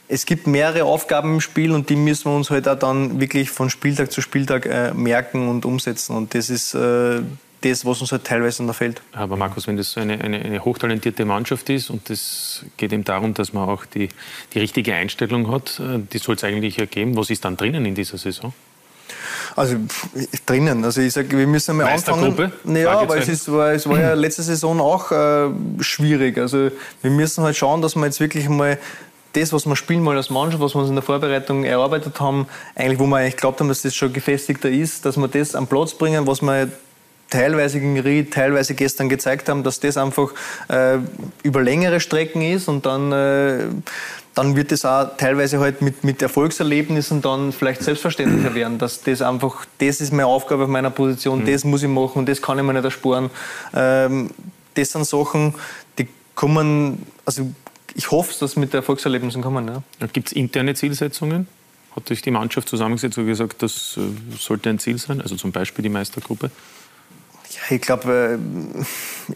Es 0.07 0.25
gibt 0.25 0.47
mehrere 0.47 0.85
Aufgaben 0.85 1.35
im 1.35 1.41
Spiel 1.41 1.71
und 1.71 1.89
die 1.89 1.95
müssen 1.95 2.31
wir 2.31 2.35
uns 2.35 2.49
halt 2.49 2.67
auch 2.67 2.79
dann 2.79 3.19
wirklich 3.19 3.51
von 3.51 3.69
Spieltag 3.69 4.11
zu 4.11 4.21
Spieltag 4.21 4.65
äh, 4.65 4.91
merken 4.93 5.47
und 5.47 5.65
umsetzen. 5.65 6.15
Und 6.15 6.33
das 6.33 6.49
ist 6.49 6.73
äh, 6.73 7.21
das, 7.61 7.85
was 7.85 8.01
uns 8.01 8.11
halt 8.11 8.23
teilweise 8.23 8.73
fehlt. 8.73 9.03
Aber 9.11 9.37
Markus, 9.37 9.67
wenn 9.67 9.77
das 9.77 9.91
so 9.91 9.99
eine, 9.99 10.19
eine, 10.19 10.39
eine, 10.39 10.65
hochtalentierte 10.65 11.25
Mannschaft 11.25 11.69
ist 11.69 11.91
und 11.91 12.09
es 12.09 12.65
geht 12.77 12.91
eben 12.91 13.03
darum, 13.03 13.35
dass 13.35 13.53
man 13.53 13.69
auch 13.69 13.85
die, 13.85 14.09
die 14.53 14.59
richtige 14.59 14.95
Einstellung 14.95 15.51
hat, 15.51 15.79
äh, 15.79 15.99
die 16.11 16.17
soll 16.17 16.35
es 16.35 16.43
eigentlich 16.43 16.77
ja 16.77 16.85
geben. 16.85 17.15
Was 17.15 17.29
ist 17.29 17.45
dann 17.45 17.55
drinnen 17.55 17.85
in 17.85 17.93
dieser 17.93 18.17
Saison? 18.17 18.51
Also 19.55 19.75
drinnen. 20.45 20.83
Also 20.83 21.01
ich 21.01 21.13
sage, 21.13 21.37
wir 21.37 21.47
müssen 21.47 21.77
mal 21.77 21.85
anfangen. 21.85 22.51
Ja, 22.65 22.99
aber 22.99 23.17
es, 23.17 23.27
ist, 23.27 23.51
war, 23.51 23.71
es 23.71 23.87
war 23.87 23.99
ja 23.99 24.13
letzte 24.15 24.43
Saison 24.43 24.79
auch 24.79 25.11
äh, 25.11 25.49
schwierig. 25.79 26.37
Also 26.37 26.71
wir 27.01 27.11
müssen 27.11 27.43
halt 27.43 27.55
schauen, 27.55 27.81
dass 27.81 27.95
wir 27.95 28.05
jetzt 28.05 28.19
wirklich 28.19 28.47
mal 28.49 28.77
das, 29.33 29.53
was 29.53 29.65
wir 29.65 29.75
spielen 29.75 30.01
mal 30.01 30.17
als 30.17 30.29
Mannschaft, 30.29 30.61
was 30.61 30.75
wir 30.75 30.79
uns 30.79 30.89
in 30.89 30.95
der 30.95 31.03
Vorbereitung 31.03 31.63
erarbeitet 31.63 32.19
haben, 32.19 32.47
eigentlich, 32.75 32.99
wo 32.99 33.05
wir 33.05 33.17
eigentlich 33.17 33.37
glaubt 33.37 33.59
haben, 33.59 33.67
dass 33.67 33.83
das 33.83 33.95
schon 33.95 34.11
gefestigter 34.11 34.69
ist, 34.69 35.05
dass 35.05 35.17
wir 35.17 35.27
das 35.27 35.55
am 35.55 35.67
Platz 35.67 35.93
bringen, 35.93 36.25
was 36.25 36.41
wir 36.41 36.69
teilweise 37.29 37.79
gegen 37.79 37.99
Ried, 37.99 38.33
teilweise 38.33 38.73
gestern 38.73 39.07
gezeigt 39.07 39.49
haben, 39.49 39.63
dass 39.63 39.79
das 39.79 39.97
einfach 39.97 40.33
äh, 40.67 40.97
über 41.43 41.61
längere 41.61 41.99
Strecken 41.99 42.41
ist 42.41 42.67
und 42.67 42.85
dann 42.85 43.11
äh, 43.11 43.65
dann 44.39 44.55
wird 44.55 44.71
es 44.71 44.85
auch 44.85 45.17
teilweise 45.17 45.59
halt 45.59 45.81
mit, 45.81 46.05
mit 46.05 46.21
Erfolgserlebnissen 46.21 47.21
dann 47.21 47.51
vielleicht 47.51 47.83
selbstverständlicher 47.83 48.55
werden, 48.55 48.77
dass 48.77 49.01
das 49.01 49.21
einfach, 49.21 49.65
das 49.79 49.99
ist 49.99 50.13
meine 50.13 50.27
Aufgabe 50.27 50.63
auf 50.63 50.69
meiner 50.69 50.91
Position, 50.91 51.41
mhm. 51.41 51.45
das 51.45 51.65
muss 51.65 51.83
ich 51.83 51.89
machen 51.89 52.25
das 52.25 52.41
kann 52.41 52.57
ich 52.57 52.63
mir 52.63 52.71
nicht 52.71 52.85
ersparen. 52.85 53.31
Ähm, 53.73 54.29
das 54.75 54.91
sind 54.91 55.05
Sachen, 55.05 55.55
die 55.97 56.07
kommen, 56.35 57.05
also 57.25 57.51
ich 57.95 58.11
hoffe, 58.11 58.33
dass 58.39 58.55
mit 58.55 58.73
Erfolgserlebnissen 58.73 59.41
kommen. 59.41 59.67
Ja. 59.67 60.07
Gibt 60.07 60.27
es 60.27 60.33
interne 60.33 60.73
Zielsetzungen? 60.73 61.47
Hat 61.93 62.07
sich 62.07 62.21
die 62.21 62.31
Mannschaft 62.31 62.69
zusammengesetzt 62.69 63.17
und 63.17 63.25
gesagt, 63.25 63.61
das 63.61 63.97
äh, 63.97 64.37
sollte 64.37 64.69
ein 64.69 64.79
Ziel 64.79 64.99
sein? 64.99 65.19
Also 65.21 65.35
zum 65.35 65.51
Beispiel 65.51 65.83
die 65.83 65.89
Meistergruppe? 65.89 66.49
Ja, 67.51 67.75
ich 67.75 67.81
glaube, 67.81 68.39
äh, 68.39 69.33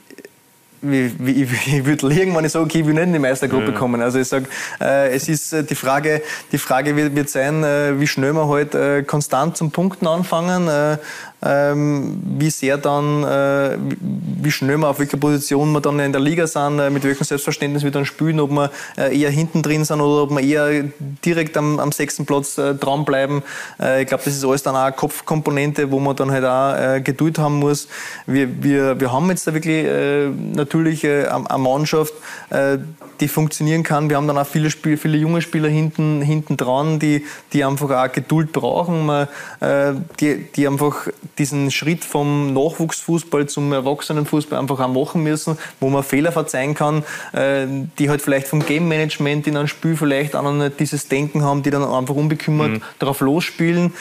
wie, 0.84 1.14
wie, 1.18 1.44
ich 1.44 1.86
würde 1.86 2.08
liegen, 2.08 2.36
wenn 2.36 2.46
ich 2.46 2.52
sage, 2.52 2.66
okay, 2.66 2.82
ich 2.82 2.86
will 2.86 2.94
nicht 2.94 3.04
in 3.04 3.14
die 3.14 3.20
Meistergruppe 3.20 3.72
ja. 3.72 3.78
kommen. 3.78 4.02
Also 4.02 4.20
ich 4.20 4.28
sage, 4.28 4.46
äh, 4.82 5.10
es 5.10 5.30
ist 5.30 5.54
äh, 5.54 5.64
die 5.64 5.76
Frage, 5.76 6.22
die 6.52 6.58
Frage 6.58 6.96
wird, 6.96 7.16
wird 7.16 7.30
sein, 7.30 7.64
äh, 7.64 8.00
wie 8.00 8.08
schnell 8.08 8.34
wir 8.34 8.48
halt 8.48 8.76
äh, 8.76 9.04
konstant 9.04 9.58
zum 9.58 9.72
Punkten 9.72 10.08
anfangen. 10.08 10.70
Äh, 11.44 11.64
ähm, 11.64 12.22
wie 12.38 12.50
sehr 12.50 12.78
dann, 12.78 13.24
äh, 13.24 13.78
wie 14.42 14.52
schnell 14.52 14.78
wir 14.78 14.90
auf 14.90 15.00
welcher 15.00 15.18
Position 15.18 15.72
wir 15.72 15.82
dann 15.82 16.00
in 16.00 16.12
der 16.12 16.22
Liga 16.22 16.48
sind, 16.48 16.80
äh, 16.80 16.90
mit 16.90 17.04
welchem 17.04 17.24
Selbstverständnis 17.24 17.84
wir 17.84 17.92
dann 17.92 18.06
spielen, 18.06 18.40
ob 18.40 18.52
wir 18.52 18.72
äh, 18.98 19.18
eher 19.18 19.30
hinten 19.30 19.62
drin 19.62 19.86
sind 19.86 20.02
oder 20.02 20.24
ob 20.24 20.32
wir 20.32 20.42
eher 20.42 20.86
direkt 21.26 21.58
am, 21.58 21.80
am 21.80 21.92
sechsten 21.92 22.26
Platz 22.26 22.56
dranbleiben. 22.56 23.44
Ich 24.00 24.08
glaube, 24.08 24.24
das 24.24 24.36
ist 24.36 24.46
alles 24.46 24.64
dann 24.64 24.76
auch 24.76 24.84
eine 24.84 24.92
Kopfkomponente, 24.94 25.92
wo 25.92 26.00
man 26.00 26.16
dann 26.16 26.32
halt 26.32 26.46
auch 26.46 27.04
Geduld 27.04 27.40
haben 27.40 27.60
muss. 27.60 27.88
Wir, 28.26 28.64
wir, 28.64 29.00
wir 29.00 29.12
haben 29.12 29.30
jetzt 29.30 29.48
da 29.48 29.54
wirklich 29.54 29.88
natürlich 30.54 31.06
eine 31.06 31.60
Mannschaft, 31.60 32.14
die 33.20 33.28
funktionieren 33.28 33.84
kann. 33.84 34.10
Wir 34.10 34.18
haben 34.18 34.28
dann 34.28 34.38
auch 34.38 34.48
viele, 34.48 34.70
Spiel, 34.70 34.98
viele 34.98 35.18
junge 35.18 35.42
Spieler 35.42 35.70
hinten, 35.70 36.22
hinten 36.22 36.58
dran, 36.58 37.00
die, 37.00 37.26
die 37.54 37.64
einfach 37.64 37.90
auch 37.90 38.12
Geduld 38.12 38.52
brauchen, 38.52 39.28
die, 40.20 40.46
die 40.56 40.68
einfach 40.68 41.08
diesen 41.38 41.72
Schritt 41.72 42.04
vom 42.04 42.54
Nachwuchsfußball 42.54 43.48
zum 43.48 43.72
Erwachsenenfußball 43.74 44.60
einfach 44.60 44.80
auch 44.80 44.88
machen 44.88 45.24
müssen, 45.24 45.58
wo 45.80 45.90
man 45.90 46.04
Fehler 46.04 46.32
verzeihen 46.32 46.76
kann, 46.76 47.04
äh, 47.34 47.66
die 48.00 48.10
halt 48.10 48.22
vielleicht 48.22 48.48
vom 48.48 48.66
Game 48.66 48.88
Management 48.88 49.48
in 49.48 49.58
einem 49.58 49.68
Spiel 49.68 49.96
vielleicht 49.96 50.36
auch 50.36 50.44
noch 50.44 50.54
nicht 50.54 50.80
dieses 50.80 51.08
Denken 51.08 51.44
haben, 51.44 51.64
die 51.64 51.70
dann 51.70 51.84
einfach 51.84 52.16
unbekümmert 52.16 52.72
mhm. 52.72 52.82
darauf 53.00 53.22
losspielen. 53.22 53.94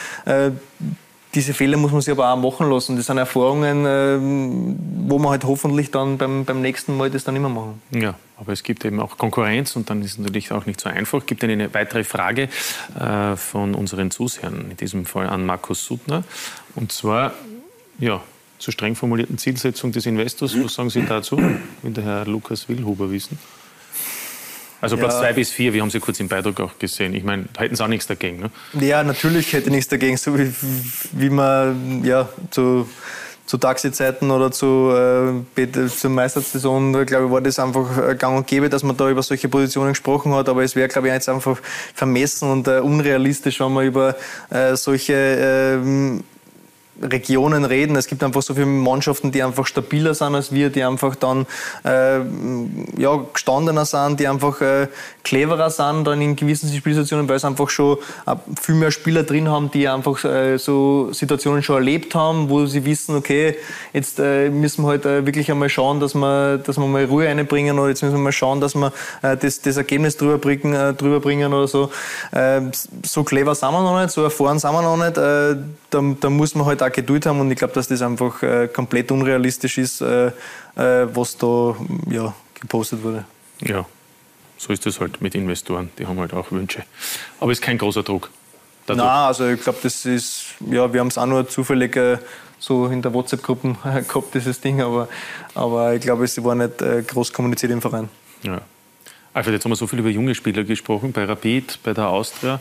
Diese 1.35 1.53
Fehler 1.53 1.77
muss 1.77 1.91
man 1.91 2.01
sich 2.01 2.11
aber 2.11 2.31
auch 2.31 2.37
machen 2.37 2.69
lassen. 2.69 2.95
Das 2.95 3.07
sind 3.07 3.17
Erfahrungen, 3.17 3.85
äh, 3.85 5.09
wo 5.09 5.17
man 5.17 5.31
halt 5.31 5.43
hoffentlich 5.45 5.89
dann 5.89 6.17
beim, 6.17 6.45
beim 6.45 6.61
nächsten 6.61 6.95
Mal 6.95 7.09
das 7.09 7.23
dann 7.23 7.35
immer 7.35 7.49
machen. 7.49 7.81
Ja, 7.91 8.15
aber 8.37 8.53
es 8.53 8.61
gibt 8.61 8.85
eben 8.85 8.99
auch 8.99 9.17
Konkurrenz 9.17 9.75
und 9.75 9.89
dann 9.89 10.01
ist 10.01 10.11
es 10.11 10.17
natürlich 10.19 10.51
auch 10.51 10.65
nicht 10.65 10.79
so 10.79 10.89
einfach. 10.89 11.19
Es 11.19 11.25
gibt 11.25 11.43
eine 11.43 11.73
weitere 11.73 12.03
Frage 12.03 12.49
äh, 12.99 13.35
von 13.35 13.73
unseren 13.73 14.11
Zusehern, 14.11 14.67
in 14.71 14.77
diesem 14.77 15.05
Fall 15.05 15.27
an 15.27 15.45
Markus 15.45 15.83
Suttner. 15.85 16.23
Und 16.75 16.91
zwar, 16.91 17.33
ja, 17.97 18.21
zur 18.59 18.71
streng 18.71 18.95
formulierten 18.95 19.37
Zielsetzung 19.37 19.91
des 19.91 20.05
Investors. 20.05 20.55
Was 20.63 20.75
sagen 20.75 20.89
Sie 20.89 21.03
dazu? 21.03 21.37
Will 21.37 21.91
der 21.91 22.03
Herr 22.03 22.25
Lukas 22.25 22.69
Willhuber 22.69 23.11
wissen. 23.11 23.37
Also 24.83 24.97
Platz 24.97 25.17
2 25.17 25.27
ja. 25.27 25.31
bis 25.31 25.49
4, 25.49 25.73
wir 25.73 25.81
haben 25.81 25.89
Sie 25.89 26.01
kurz 26.01 26.19
im 26.19 26.27
Beitrag 26.27 26.59
auch 26.59 26.77
gesehen. 26.77 27.13
Ich 27.13 27.23
meine, 27.23 27.45
hätten 27.57 27.73
Sie 27.73 27.81
auch 27.81 27.87
nichts 27.87 28.05
dagegen, 28.05 28.39
ne? 28.39 28.51
Ja, 28.85 29.01
natürlich 29.01 29.53
hätte 29.53 29.67
ich 29.67 29.71
nichts 29.71 29.87
dagegen. 29.87 30.17
So 30.17 30.37
wie, 30.37 30.53
wie 31.13 31.29
man 31.29 32.03
ja, 32.03 32.27
zu, 32.51 32.89
zu 33.45 33.57
Taxizeiten 33.57 34.29
oder 34.29 34.51
zu, 34.51 34.91
äh, 35.55 35.87
zur 35.87 36.09
Meistersaison, 36.09 37.05
glaube 37.05 37.25
ich, 37.27 37.31
war 37.31 37.39
das 37.39 37.59
einfach 37.59 38.09
äh, 38.09 38.15
gang 38.15 38.35
und 38.35 38.45
gäbe, 38.45 38.67
dass 38.67 38.83
man 38.83 38.97
da 38.97 39.09
über 39.09 39.23
solche 39.23 39.47
Positionen 39.47 39.93
gesprochen 39.93 40.33
hat. 40.33 40.49
Aber 40.49 40.63
es 40.63 40.75
wäre, 40.75 40.89
glaube 40.89 41.07
ich, 41.07 41.13
jetzt 41.13 41.29
einfach 41.29 41.61
vermessen 41.93 42.51
und 42.51 42.67
äh, 42.67 42.79
unrealistisch, 42.79 43.61
wenn 43.61 43.71
man 43.71 43.85
über 43.85 44.17
äh, 44.49 44.75
solche 44.75 45.13
ähm, 45.13 46.25
Regionen 47.01 47.65
reden. 47.65 47.95
Es 47.95 48.07
gibt 48.07 48.23
einfach 48.23 48.41
so 48.41 48.53
viele 48.53 48.65
Mannschaften, 48.65 49.31
die 49.31 49.41
einfach 49.41 49.65
stabiler 49.65 50.13
sind 50.13 50.35
als 50.35 50.51
wir, 50.51 50.69
die 50.69 50.83
einfach 50.83 51.15
dann 51.15 51.45
äh, 51.83 52.19
ja, 52.97 53.19
gestandener 53.33 53.85
sind, 53.85 54.19
die 54.19 54.27
einfach 54.27 54.61
äh, 54.61 54.87
cleverer 55.23 55.69
sind 55.69 56.05
dann 56.05 56.21
in 56.21 56.35
gewissen 56.35 56.69
Spielsituationen, 56.69 57.27
weil 57.27 57.39
sie 57.39 57.47
einfach 57.47 57.69
schon 57.69 57.97
äh, 58.27 58.35
viel 58.61 58.75
mehr 58.75 58.91
Spieler 58.91 59.23
drin 59.23 59.49
haben, 59.49 59.71
die 59.71 59.87
einfach 59.87 60.23
äh, 60.23 60.57
so 60.57 61.11
Situationen 61.11 61.63
schon 61.63 61.77
erlebt 61.77 62.13
haben, 62.13 62.49
wo 62.49 62.65
sie 62.65 62.85
wissen, 62.85 63.15
okay, 63.15 63.55
jetzt 63.91 64.19
äh, 64.19 64.49
müssen 64.49 64.83
wir 64.83 64.89
halt 64.89 65.05
äh, 65.05 65.25
wirklich 65.25 65.49
einmal 65.49 65.69
schauen, 65.69 65.99
dass 65.99 66.13
wir, 66.13 66.59
dass 66.59 66.77
wir 66.77 66.85
mal 66.85 67.05
Ruhe 67.05 67.27
einbringen 67.27 67.79
oder 67.79 67.89
jetzt 67.89 68.03
müssen 68.03 68.15
wir 68.15 68.21
mal 68.21 68.31
schauen, 68.31 68.61
dass 68.61 68.75
wir 68.75 68.91
das, 69.21 69.61
das 69.61 69.77
Ergebnis 69.77 70.17
drüber 70.17 70.37
bringen, 70.37 70.97
drüber 70.97 71.19
bringen 71.19 71.53
oder 71.53 71.67
so. 71.67 71.89
so 73.03 73.23
clever 73.23 73.55
sind 73.55 73.71
wir 73.71 73.81
noch 73.81 73.99
nicht, 73.99 74.11
so 74.11 74.23
erfahren 74.23 74.59
sind 74.59 74.71
wir 74.71 74.81
noch 74.81 74.97
nicht. 74.97 75.17
da, 75.17 75.55
da 76.19 76.29
muss 76.29 76.55
man 76.55 76.65
halt 76.65 76.81
auch 76.83 76.91
Geduld 76.91 77.25
haben 77.25 77.39
und 77.39 77.51
ich 77.51 77.57
glaube, 77.57 77.73
dass 77.73 77.87
das 77.87 78.01
einfach 78.01 78.41
äh, 78.43 78.67
komplett 78.67 79.11
unrealistisch 79.11 79.77
ist, 79.77 80.01
äh, 80.01 80.27
äh, 80.27 80.31
was 81.13 81.37
da 81.37 81.75
ja, 82.09 82.33
gepostet 82.59 83.03
wurde. 83.03 83.25
Ja, 83.61 83.85
so 84.57 84.73
ist 84.73 84.85
das 84.85 84.99
halt 84.99 85.21
mit 85.21 85.35
Investoren, 85.35 85.89
die 85.97 86.05
haben 86.05 86.19
halt 86.19 86.33
auch 86.33 86.51
Wünsche. 86.51 86.83
Aber 87.39 87.51
es 87.51 87.59
ist 87.59 87.63
kein 87.63 87.77
großer 87.77 88.03
Druck. 88.03 88.29
Dadurch. 88.85 89.05
Nein, 89.05 89.15
also 89.15 89.47
ich 89.47 89.61
glaube, 89.61 89.79
das 89.81 90.05
ist, 90.05 90.55
ja, 90.69 90.91
wir 90.91 90.99
haben 90.99 91.07
es 91.07 91.17
auch 91.17 91.25
nur 91.25 91.47
zufällig 91.47 91.95
äh, 91.95 92.17
so 92.59 92.87
in 92.87 93.01
der 93.01 93.13
WhatsApp-Gruppe 93.13 93.75
gehabt, 94.07 94.33
dieses 94.33 94.59
Ding, 94.59 94.81
aber, 94.81 95.07
aber 95.53 95.95
ich 95.95 96.01
glaube, 96.01 96.25
es 96.25 96.41
war 96.43 96.55
nicht 96.55 96.81
äh, 96.81 97.01
groß 97.01 97.31
kommuniziert 97.31 97.71
im 97.71 97.81
Verein. 97.81 98.09
Ja. 98.43 98.61
Alfred, 99.33 99.55
jetzt 99.55 99.63
haben 99.65 99.71
wir 99.71 99.75
so 99.75 99.87
viel 99.87 99.99
über 99.99 100.09
junge 100.09 100.35
Spieler 100.35 100.63
gesprochen, 100.63 101.11
bei 101.11 101.25
Rapid, 101.25 101.79
bei 101.83 101.93
der 101.93 102.07
Austria. 102.07 102.59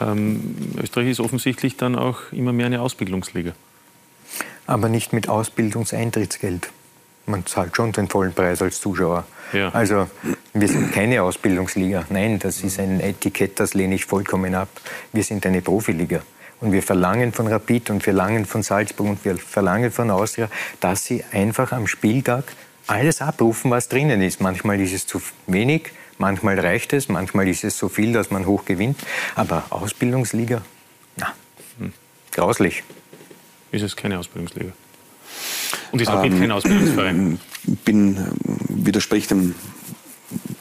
Ähm, 0.00 0.54
Österreich 0.80 1.08
ist 1.08 1.20
offensichtlich 1.20 1.76
dann 1.76 1.96
auch 1.96 2.30
immer 2.30 2.52
mehr 2.52 2.66
eine 2.66 2.80
Ausbildungsliga. 2.80 3.52
Aber 4.68 4.88
nicht 4.88 5.12
mit 5.12 5.28
Ausbildungseintrittsgeld. 5.28 6.68
Man 7.26 7.44
zahlt 7.44 7.74
schon 7.74 7.90
den 7.90 8.08
vollen 8.08 8.32
Preis 8.32 8.62
als 8.62 8.80
Zuschauer. 8.80 9.26
Ja. 9.52 9.70
Also 9.70 10.08
wir 10.54 10.68
sind 10.68 10.92
keine 10.92 11.22
Ausbildungsliga. 11.22 12.04
Nein, 12.08 12.38
das 12.38 12.62
ist 12.62 12.78
ein 12.78 13.00
Etikett, 13.00 13.58
das 13.58 13.74
lehne 13.74 13.96
ich 13.96 14.04
vollkommen 14.04 14.54
ab. 14.54 14.68
Wir 15.12 15.24
sind 15.24 15.44
eine 15.44 15.60
Profiliga. 15.60 16.22
Und 16.60 16.72
wir 16.72 16.84
verlangen 16.84 17.32
von 17.32 17.48
Rapid 17.48 17.90
und 17.90 17.96
wir 17.96 18.14
verlangen 18.14 18.46
von 18.46 18.62
Salzburg 18.62 19.08
und 19.08 19.24
wir 19.24 19.36
verlangen 19.36 19.90
von 19.90 20.10
Austria, 20.10 20.48
dass 20.78 21.04
sie 21.04 21.24
einfach 21.32 21.72
am 21.72 21.88
Spieltag 21.88 22.44
alles 22.86 23.20
abrufen, 23.20 23.70
was 23.70 23.88
drinnen 23.88 24.22
ist. 24.22 24.40
Manchmal 24.40 24.80
ist 24.80 24.92
es 24.92 25.06
zu 25.06 25.20
wenig, 25.46 25.92
manchmal 26.18 26.58
reicht 26.58 26.92
es, 26.92 27.08
manchmal 27.08 27.48
ist 27.48 27.64
es 27.64 27.78
so 27.78 27.88
viel, 27.88 28.12
dass 28.12 28.30
man 28.30 28.46
hoch 28.46 28.64
gewinnt. 28.64 28.98
Aber 29.34 29.64
Ausbildungsliga, 29.70 30.62
na, 31.16 31.32
hm. 31.78 31.92
grauslich. 32.32 32.82
Ist 33.72 33.82
es 33.82 33.96
keine 33.96 34.18
Ausbildungsliga? 34.18 34.72
Und 35.92 36.00
ist 36.00 36.08
Rapid 36.08 36.32
ähm, 36.32 36.40
kein 36.40 36.52
Ausbildungsverein? 36.52 37.40
bin, 37.84 38.26
widerspricht 38.68 39.30
dem 39.30 39.54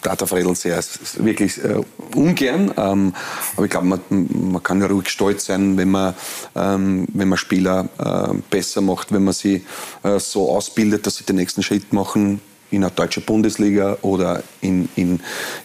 Data 0.05 0.25
Fredel 0.27 0.55
sehr, 0.55 0.83
wirklich 1.17 1.63
äh, 1.63 1.81
ungern. 2.15 2.71
Ähm, 2.77 3.13
aber 3.55 3.65
ich 3.65 3.71
glaube, 3.71 3.87
man, 3.87 3.99
man, 4.09 4.61
kann 4.61 4.79
ja 4.79 4.87
ruhig 4.87 5.09
stolz 5.09 5.45
sein, 5.45 5.77
wenn 5.77 5.89
man, 5.89 6.13
ähm, 6.55 7.07
wenn 7.13 7.27
man 7.27 7.37
Spieler 7.37 7.89
äh, 7.97 8.37
besser 8.49 8.81
macht, 8.81 9.11
wenn 9.11 9.23
man 9.23 9.33
sie 9.33 9.65
äh, 10.03 10.19
so 10.19 10.51
ausbildet, 10.51 11.07
dass 11.07 11.17
sie 11.17 11.23
den 11.23 11.37
nächsten 11.37 11.63
Schritt 11.63 11.91
machen 11.91 12.39
in 12.71 12.83
eine 12.83 12.91
deutsche 12.91 13.21
Bundesliga 13.21 13.97
oder 14.01 14.43
in, 14.61 14.89
in, 14.95 15.19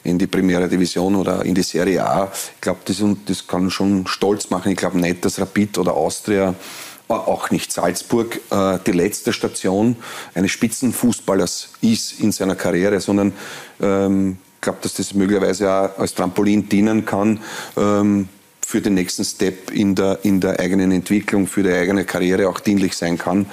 in 0.05 0.18
die 0.18 0.26
Primäre 0.26 0.68
Division 0.68 1.16
oder 1.16 1.45
in 1.45 1.55
die 1.55 1.62
Serie 1.62 2.07
A. 2.07 2.30
Ich 2.55 2.61
glaube, 2.61 2.80
das, 2.84 3.03
das 3.26 3.47
kann 3.47 3.70
schon 3.70 4.07
stolz 4.07 4.51
machen. 4.51 4.72
Ich 4.72 4.78
glaube 4.78 4.99
nicht, 4.99 5.24
dass 5.24 5.41
Rapid 5.41 5.78
oder 5.78 5.95
Austria 5.95 6.55
auch 7.11 7.50
nicht 7.50 7.72
Salzburg 7.72 8.40
äh, 8.50 8.78
die 8.86 8.92
letzte 8.92 9.32
Station 9.32 9.96
eines 10.34 10.50
Spitzenfußballers 10.50 11.70
ist 11.80 12.20
in 12.20 12.32
seiner 12.32 12.56
Karriere, 12.56 13.00
sondern 13.00 13.32
ähm, 13.80 14.38
ich 14.56 14.61
glaube, 14.62 14.78
dass 14.82 14.94
das 14.94 15.14
möglicherweise 15.14 15.70
auch 15.70 15.98
als 15.98 16.14
Trampolin 16.14 16.68
dienen 16.68 17.04
kann 17.04 17.40
ähm, 17.76 18.28
für 18.61 18.80
den 18.80 18.94
nächsten 18.94 19.24
Step 19.24 19.70
in 19.70 19.94
der, 19.94 20.18
in 20.22 20.40
der 20.40 20.61
eigenen 20.61 20.92
Entwicklung, 20.92 21.46
für 21.46 21.62
die 21.62 21.72
eigene 21.72 22.04
Karriere 22.04 22.48
auch 22.48 22.61
dienlich 22.61 22.94
sein 22.94 23.18
kann. 23.18 23.46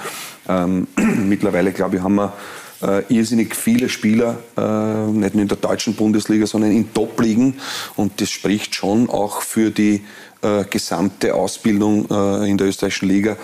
Ähm, 0.48 0.86
mittlerweile, 0.96 1.72
glaube 1.72 1.96
ich, 1.96 2.02
haben 2.02 2.16
wir 2.16 2.34
äh, 2.82 3.02
irrsinnig 3.08 3.56
viele 3.56 3.88
Spieler, 3.88 4.38
äh, 4.56 5.10
nicht 5.10 5.34
nur 5.34 5.42
in 5.42 5.48
der 5.48 5.56
deutschen 5.56 5.94
Bundesliga, 5.94 6.46
sondern 6.46 6.70
in 6.70 6.92
Top-Ligen. 6.92 7.54
Und 7.96 8.20
das 8.20 8.30
spricht 8.30 8.74
schon 8.74 9.10
auch 9.10 9.42
für 9.42 9.70
die 9.70 10.04
äh, 10.42 10.64
gesamte 10.64 11.34
Ausbildung 11.34 12.08
äh, 12.10 12.48
in 12.48 12.56
der 12.58 12.68
österreichischen 12.68 13.08
Liga 13.08 13.36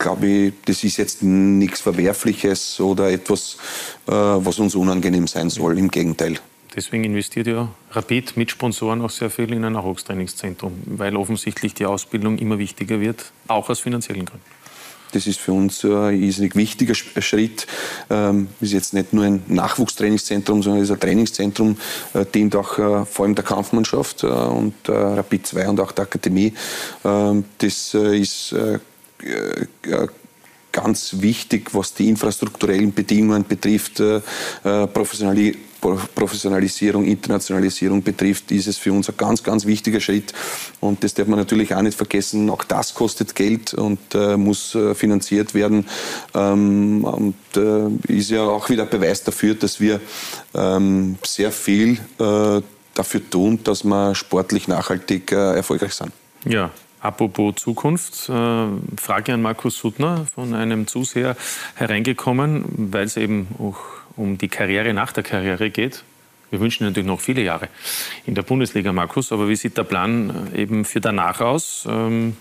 glaube 0.00 0.26
ich, 0.26 0.54
das 0.64 0.82
ist 0.82 0.96
jetzt 0.96 1.22
nichts 1.22 1.80
Verwerfliches 1.80 2.80
oder 2.80 3.10
etwas, 3.10 3.58
äh, 4.08 4.12
was 4.12 4.58
uns 4.58 4.74
unangenehm 4.74 5.26
sein 5.26 5.50
soll. 5.50 5.78
Im 5.78 5.90
Gegenteil. 5.90 6.38
Deswegen 6.74 7.04
investiert 7.04 7.48
ja 7.48 7.68
Rapid 7.90 8.36
mit 8.36 8.50
Sponsoren 8.50 9.02
auch 9.02 9.10
sehr 9.10 9.28
viel 9.28 9.52
in 9.52 9.64
ein 9.64 9.72
Nachwuchstrainingszentrum, 9.72 10.72
weil 10.86 11.16
offensichtlich 11.16 11.74
die 11.74 11.84
Ausbildung 11.84 12.38
immer 12.38 12.58
wichtiger 12.58 13.00
wird, 13.00 13.32
auch 13.48 13.68
aus 13.68 13.80
finanziellen 13.80 14.24
Gründen. 14.24 14.44
Das 15.10 15.26
ist 15.26 15.40
für 15.40 15.52
uns 15.52 15.84
ein 15.84 16.22
irrsinnig 16.22 16.56
wichtiger 16.56 16.94
Schritt. 16.94 17.66
Ähm, 18.08 18.48
ist 18.60 18.72
jetzt 18.72 18.94
nicht 18.94 19.12
nur 19.12 19.24
ein 19.24 19.42
Nachwuchstrainingszentrum, 19.48 20.62
sondern 20.62 20.82
ist 20.82 20.90
ein 20.90 21.00
Trainingszentrum, 21.00 21.76
äh, 22.14 22.24
dient 22.24 22.54
auch 22.56 22.78
äh, 22.78 23.04
vor 23.04 23.24
allem 23.24 23.34
der 23.34 23.44
Kampfmannschaft 23.44 24.22
äh, 24.22 24.26
und 24.26 24.74
äh, 24.88 24.92
Rapid 24.92 25.46
2 25.46 25.68
und 25.68 25.80
auch 25.80 25.92
der 25.92 26.04
Akademie. 26.04 26.54
Ähm, 27.04 27.44
das 27.58 27.94
äh, 27.94 28.18
ist 28.18 28.52
äh, 28.52 28.78
ganz 30.72 31.16
wichtig, 31.20 31.74
was 31.74 31.94
die 31.94 32.08
infrastrukturellen 32.08 32.92
Bedingungen 32.92 33.44
betrifft, 33.46 34.02
Professionalität 34.62 35.58
Professionalisierung, 35.80 37.04
Internationalisierung 37.04 38.02
betrifft, 38.02 38.52
ist 38.52 38.66
es 38.66 38.76
für 38.76 38.92
uns 38.92 39.08
ein 39.08 39.16
ganz, 39.16 39.42
ganz 39.42 39.64
wichtiger 39.66 40.00
Schritt. 40.00 40.32
Und 40.80 41.02
das 41.02 41.14
darf 41.14 41.26
man 41.26 41.38
natürlich 41.38 41.74
auch 41.74 41.82
nicht 41.82 41.96
vergessen. 41.96 42.50
Auch 42.50 42.64
das 42.64 42.94
kostet 42.94 43.34
Geld 43.34 43.74
und 43.74 43.98
äh, 44.14 44.36
muss 44.36 44.74
äh, 44.74 44.94
finanziert 44.94 45.54
werden. 45.54 45.86
Ähm, 46.34 47.04
und 47.04 47.34
äh, 47.56 48.12
ist 48.12 48.30
ja 48.30 48.42
auch 48.42 48.68
wieder 48.68 48.86
Beweis 48.86 49.24
dafür, 49.24 49.54
dass 49.54 49.80
wir 49.80 50.00
ähm, 50.54 51.16
sehr 51.24 51.50
viel 51.50 51.98
äh, 52.18 52.60
dafür 52.94 53.30
tun, 53.30 53.60
dass 53.64 53.84
wir 53.84 54.14
sportlich 54.14 54.68
nachhaltig 54.68 55.32
äh, 55.32 55.56
erfolgreich 55.56 55.94
sind. 55.94 56.12
Ja, 56.44 56.70
Apropos 57.00 57.56
Zukunft, 57.56 58.28
äh, 58.28 58.66
Frage 59.00 59.32
an 59.32 59.40
Markus 59.40 59.78
Suttner 59.78 60.26
von 60.34 60.54
einem 60.54 60.86
Zuseher 60.86 61.36
hereingekommen, 61.74 62.64
weil 62.92 63.04
es 63.04 63.16
eben 63.16 63.48
auch 63.58 63.78
um 64.16 64.36
die 64.36 64.48
Karriere 64.48 64.92
nach 64.92 65.12
der 65.12 65.22
Karriere 65.22 65.70
geht. 65.70 66.04
Wir 66.50 66.60
wünschen 66.60 66.84
natürlich 66.84 67.06
noch 67.06 67.20
viele 67.20 67.42
Jahre 67.42 67.68
in 68.26 68.34
der 68.34 68.42
Bundesliga, 68.42 68.92
Markus. 68.92 69.32
Aber 69.32 69.48
wie 69.48 69.56
sieht 69.56 69.78
der 69.78 69.84
Plan 69.84 70.50
äh, 70.52 70.62
eben 70.62 70.84
für 70.84 71.00
danach 71.00 71.40
aus? 71.40 71.86
Ähm, 71.88 72.36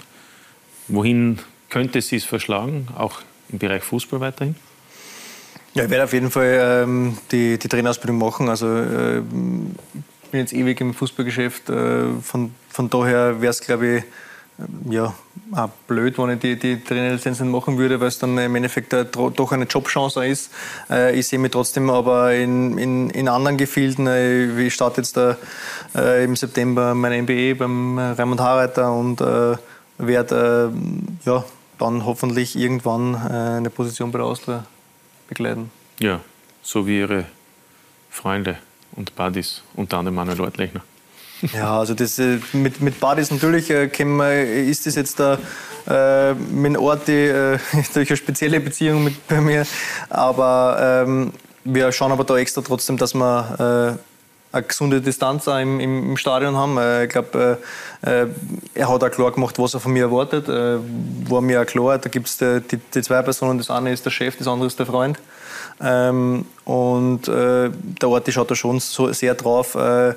wohin 0.88 1.40
könnte 1.70 2.02
Sie 2.02 2.18
es 2.18 2.26
verschlagen, 2.26 2.88
auch 2.98 3.22
im 3.52 3.60
Bereich 3.60 3.84
Fußball 3.84 4.20
weiterhin? 4.20 4.56
Ja, 5.76 5.86
ich 5.86 5.90
werde 5.90 6.04
auf 6.04 6.14
jeden 6.14 6.32
Fall 6.32 6.84
ähm, 6.84 7.18
die, 7.32 7.60
die 7.60 7.68
Trainerausbildung 7.68 8.18
machen. 8.18 8.50
Also 8.50 8.68
äh, 8.68 9.22
bin 9.22 9.76
jetzt 10.34 10.54
ewig 10.54 10.82
im 10.82 10.94
Fußballgeschäft. 10.94 11.70
Äh, 11.70 12.08
von, 12.22 12.54
von 12.70 12.90
daher 12.90 13.40
wäre 13.42 13.52
es, 13.52 13.62
glaube 13.62 13.98
ich, 13.98 14.04
ja, 14.90 15.14
auch 15.52 15.70
blöd, 15.88 16.18
wenn 16.18 16.32
ich 16.32 16.40
die, 16.40 16.58
die 16.58 16.84
Trainerlizenz 16.84 17.40
nicht 17.40 17.52
machen 17.52 17.78
würde, 17.78 18.00
weil 18.00 18.08
es 18.08 18.20
dann 18.20 18.38
im 18.38 18.56
Endeffekt 18.56 18.94
doch 18.94 19.52
eine 19.52 19.66
Jobchance 19.66 20.26
ist. 20.26 20.52
Äh, 20.90 21.18
ich 21.18 21.28
sehe 21.28 21.40
mich 21.40 21.52
trotzdem 21.52 21.90
aber 21.90 22.34
in, 22.34 22.78
in, 22.78 23.10
in 23.10 23.28
anderen 23.28 23.58
Gefilden. 23.58 24.08
Äh, 24.08 24.62
ich 24.62 24.74
starte 24.74 25.02
jetzt 25.02 25.18
da, 25.18 25.38
äh, 25.96 26.24
im 26.24 26.36
September 26.36 26.94
mein 26.94 27.24
MBA 27.24 27.56
beim 27.58 27.98
Raimund 27.98 28.42
Harreiter 28.42 28.92
und 28.94 29.22
werde 29.98 30.74
ja, 31.26 31.44
dann 31.78 32.06
hoffentlich 32.06 32.56
irgendwann 32.56 33.16
eine 33.16 33.70
Position 33.70 34.12
bei 34.12 34.20
der 34.20 34.28
Austria 34.28 34.66
begleiten. 35.28 35.72
Ja, 36.00 36.22
so 36.62 36.88
wie 36.88 37.00
Ihre 37.00 37.26
Freunde 38.10 38.58
und 38.94 39.16
Buddies, 39.16 39.62
unter 39.76 39.98
anderem 39.98 40.16
Manuel 40.16 40.42
Ortlechner. 40.42 40.82
Ja, 41.54 41.80
also 41.80 41.94
das, 41.94 42.20
äh, 42.20 42.40
mit, 42.54 42.82
mit 42.82 43.00
Badis 43.00 43.32
natürlich 43.32 43.70
äh, 43.70 43.88
wir, 43.88 44.44
ist 44.44 44.86
das 44.86 44.96
jetzt 44.96 45.20
da 45.20 45.38
äh, 45.88 46.34
mit 46.34 46.78
Ort 46.78 47.08
die, 47.08 47.14
äh, 47.14 47.58
durch 47.94 48.10
eine 48.10 48.18
spezielle 48.18 48.60
Beziehung 48.60 49.04
mit 49.04 49.28
bei 49.28 49.42
mir. 49.42 49.66
Aber 50.10 51.06
ähm, 51.06 51.34
wir 51.64 51.92
schauen 51.92 52.12
aber 52.12 52.24
da 52.24 52.38
extra 52.38 52.62
trotzdem, 52.62 52.98
dass 52.98 53.14
wir 53.14 54.00
eine 54.52 54.64
gesunde 54.64 55.02
Distanz 55.02 55.48
auch 55.48 55.60
im, 55.60 55.80
im, 55.80 56.18
Stadion 56.18 56.56
haben. 56.56 56.78
Äh, 56.78 57.06
ich 57.06 57.10
glaube, 57.10 57.60
äh, 58.02 58.26
er 58.74 58.90
hat 58.90 59.04
auch 59.04 59.12
klar 59.12 59.32
gemacht, 59.32 59.60
was 59.60 59.74
er 59.74 59.80
von 59.80 59.94
mir 59.94 60.06
erwartet. 60.06 60.48
Äh, 60.50 60.80
war 61.30 61.42
mir 61.42 61.62
auch 61.62 61.66
klar, 61.66 61.98
da 61.98 62.10
gibt 62.10 62.28
es 62.28 62.38
die, 62.38 62.62
die, 62.94 63.02
zwei 63.02 63.22
Personen. 63.22 63.58
Das 63.58 63.70
eine 63.70 63.92
ist 63.92 64.06
der 64.06 64.12
Chef, 64.12 64.38
das 64.38 64.48
andere 64.48 64.68
ist 64.68 64.80
der 64.80 64.86
Freund. 64.86 65.20
Ähm, 65.82 66.46
und 66.66 67.28
äh, 67.28 67.70
der 68.02 68.10
Ort 68.10 68.32
schaut 68.32 68.50
da 68.50 68.56
schon 68.56 68.80
so 68.80 69.12
sehr 69.14 69.36
drauf, 69.36 69.76
äh, 69.76 70.14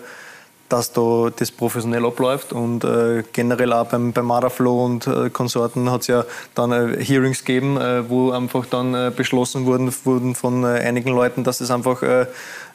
dass 0.72 0.92
da 0.92 1.28
das 1.36 1.50
professionell 1.50 2.06
abläuft 2.06 2.54
und 2.54 2.82
äh, 2.82 3.24
generell 3.32 3.74
auch 3.74 3.86
beim, 3.86 4.12
beim 4.12 4.24
Maraflow 4.24 4.84
und 4.86 5.06
äh, 5.06 5.28
Konsorten 5.28 5.90
hat 5.90 6.00
es 6.00 6.06
ja 6.06 6.24
dann 6.54 6.72
äh, 6.72 7.04
Hearings 7.04 7.44
gegeben, 7.44 7.76
äh, 7.76 8.08
wo 8.08 8.30
einfach 8.30 8.64
dann 8.64 8.94
äh, 8.94 9.12
beschlossen 9.14 9.66
wurden, 9.66 9.92
wurden 10.04 10.34
von 10.34 10.64
äh, 10.64 10.68
einigen 10.68 11.10
Leuten, 11.10 11.44
dass 11.44 11.60
es 11.60 11.70
einfach 11.70 12.02
äh, 12.02 12.26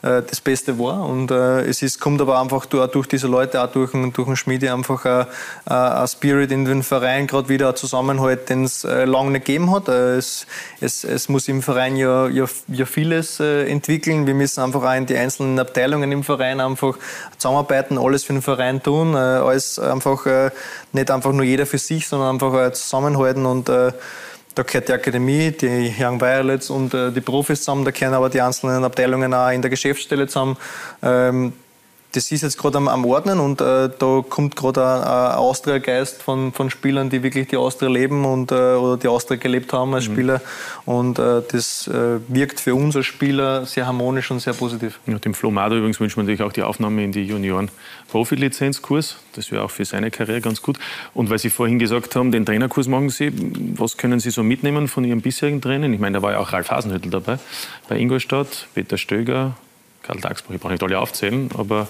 das 0.01 0.41
Beste 0.41 0.77
war. 0.77 1.05
Und 1.05 1.31
äh, 1.31 1.61
es 1.61 1.81
ist, 1.81 1.99
kommt 1.99 2.21
aber 2.21 2.39
einfach 2.39 2.65
durch, 2.65 3.07
diese 3.07 3.27
Leute, 3.27 3.61
auch 3.61 3.71
durch, 3.71 3.91
durch 3.91 4.27
den 4.27 4.35
Schmiede, 4.35 4.71
einfach 4.73 5.05
ein, 5.05 5.27
ein 5.65 6.07
Spirit 6.07 6.51
in 6.51 6.65
den 6.65 6.83
Verein, 6.83 7.27
gerade 7.27 7.49
wieder 7.49 7.69
ein 7.69 7.75
Zusammenhalt, 7.75 8.49
den 8.49 8.63
es 8.65 8.83
äh, 8.83 9.05
lange 9.05 9.31
nicht 9.31 9.45
gegeben 9.45 9.71
hat. 9.71 9.87
Äh, 9.87 10.17
es, 10.17 10.45
es, 10.81 11.03
es 11.03 11.29
muss 11.29 11.47
im 11.47 11.61
Verein 11.61 11.95
ja, 11.95 12.27
ja, 12.27 12.45
ja 12.67 12.85
vieles 12.85 13.39
äh, 13.39 13.65
entwickeln. 13.67 14.27
Wir 14.27 14.35
müssen 14.35 14.61
einfach 14.61 14.83
auch 14.83 14.95
in 14.95 15.05
die 15.05 15.17
einzelnen 15.17 15.59
Abteilungen 15.59 16.11
im 16.11 16.23
Verein 16.23 16.59
einfach 16.59 16.97
zusammenarbeiten, 17.37 17.97
alles 17.97 18.23
für 18.23 18.33
den 18.33 18.41
Verein 18.41 18.83
tun, 18.83 19.13
äh, 19.13 19.17
alles 19.17 19.79
einfach 19.79 20.25
nicht 20.91 21.11
einfach 21.11 21.31
nur 21.31 21.43
jeder 21.43 21.65
für 21.65 21.77
sich, 21.77 22.07
sondern 22.07 22.35
einfach 22.35 22.71
zusammenhalten 22.73 23.45
und 23.45 23.69
da 24.57 24.63
gehört 24.63 24.87
die 24.89 24.93
Akademie, 24.93 25.51
die 25.51 25.93
Young 25.99 26.19
Violets 26.19 26.69
und 26.69 26.93
äh, 26.93 27.11
die 27.11 27.21
Profis 27.21 27.59
zusammen, 27.59 27.85
da 27.85 27.91
gehören 27.91 28.13
aber 28.13 28.29
die 28.29 28.41
einzelnen 28.41 28.83
Abteilungen 28.83 29.33
auch 29.33 29.49
in 29.49 29.61
der 29.61 29.69
Geschäftsstelle 29.69 30.27
zusammen. 30.27 30.57
Ähm, 31.03 31.53
das 32.13 32.31
ist 32.31 32.41
jetzt 32.41 32.57
gerade 32.57 32.77
am, 32.77 32.87
am, 32.87 33.05
Ordnen 33.05 33.39
und 33.39 33.59
äh, 33.59 33.89
da 33.89 34.23
kommt 34.27 34.55
gerade 34.55 34.83
ein, 34.83 35.35
Austria-Geist 35.35 36.23
von, 36.23 36.53
von 36.53 36.69
Spielern, 36.69 37.09
die 37.09 37.21
wirklich 37.21 37.47
die 37.49 37.57
Austria 37.57 37.89
leben 37.89 38.25
und, 38.25 38.51
äh, 38.51 38.55
oder 38.55 38.97
die 38.97 39.07
Austria 39.07 39.37
gelebt 39.37 39.73
haben 39.73 39.93
als 39.93 40.07
mhm. 40.07 40.13
Spieler. 40.13 40.41
Und 40.85 41.19
äh, 41.19 41.41
das 41.51 41.87
äh, 41.87 42.19
wirkt 42.27 42.59
für 42.59 42.75
uns 42.75 42.95
als 42.95 43.05
Spieler 43.05 43.65
sehr 43.65 43.85
harmonisch 43.85 44.31
und 44.31 44.39
sehr 44.39 44.53
positiv. 44.53 44.99
Ja, 45.05 45.19
dem 45.19 45.33
Flo 45.33 45.51
Mader 45.51 45.75
übrigens 45.75 45.99
wünschen 45.99 46.17
wir 46.17 46.23
natürlich 46.23 46.43
auch 46.43 46.53
die 46.53 46.63
Aufnahme 46.63 47.03
in 47.03 47.11
die 47.11 47.23
Junioren-Profi-Lizenzkurs. 47.25 49.17
Das 49.33 49.51
wäre 49.51 49.63
auch 49.63 49.71
für 49.71 49.85
seine 49.85 50.09
Karriere 50.09 50.41
ganz 50.41 50.61
gut. 50.61 50.79
Und 51.13 51.29
weil 51.29 51.39
Sie 51.39 51.49
vorhin 51.49 51.77
gesagt 51.77 52.15
haben, 52.15 52.31
den 52.31 52.45
Trainerkurs 52.45 52.87
machen 52.87 53.09
Sie, 53.09 53.31
was 53.75 53.97
können 53.97 54.19
Sie 54.19 54.31
so 54.31 54.43
mitnehmen 54.43 54.87
von 54.87 55.03
Ihren 55.03 55.21
bisherigen 55.21 55.61
Trainern? 55.61 55.93
Ich 55.93 55.99
meine, 55.99 56.17
da 56.17 56.21
war 56.23 56.31
ja 56.31 56.39
auch 56.39 56.53
Ralf 56.53 56.71
Hasenhüttl 56.71 57.09
dabei, 57.09 57.37
bei 57.89 57.97
Ingolstadt, 57.97 58.67
Peter 58.73 58.97
Stöger, 58.97 59.55
Karl 60.03 60.19
Tagsbach, 60.19 60.53
ich 60.53 60.61
brauche 60.61 60.71
nicht 60.71 60.83
alle 60.83 60.99
aufzählen, 60.99 61.49
aber 61.57 61.87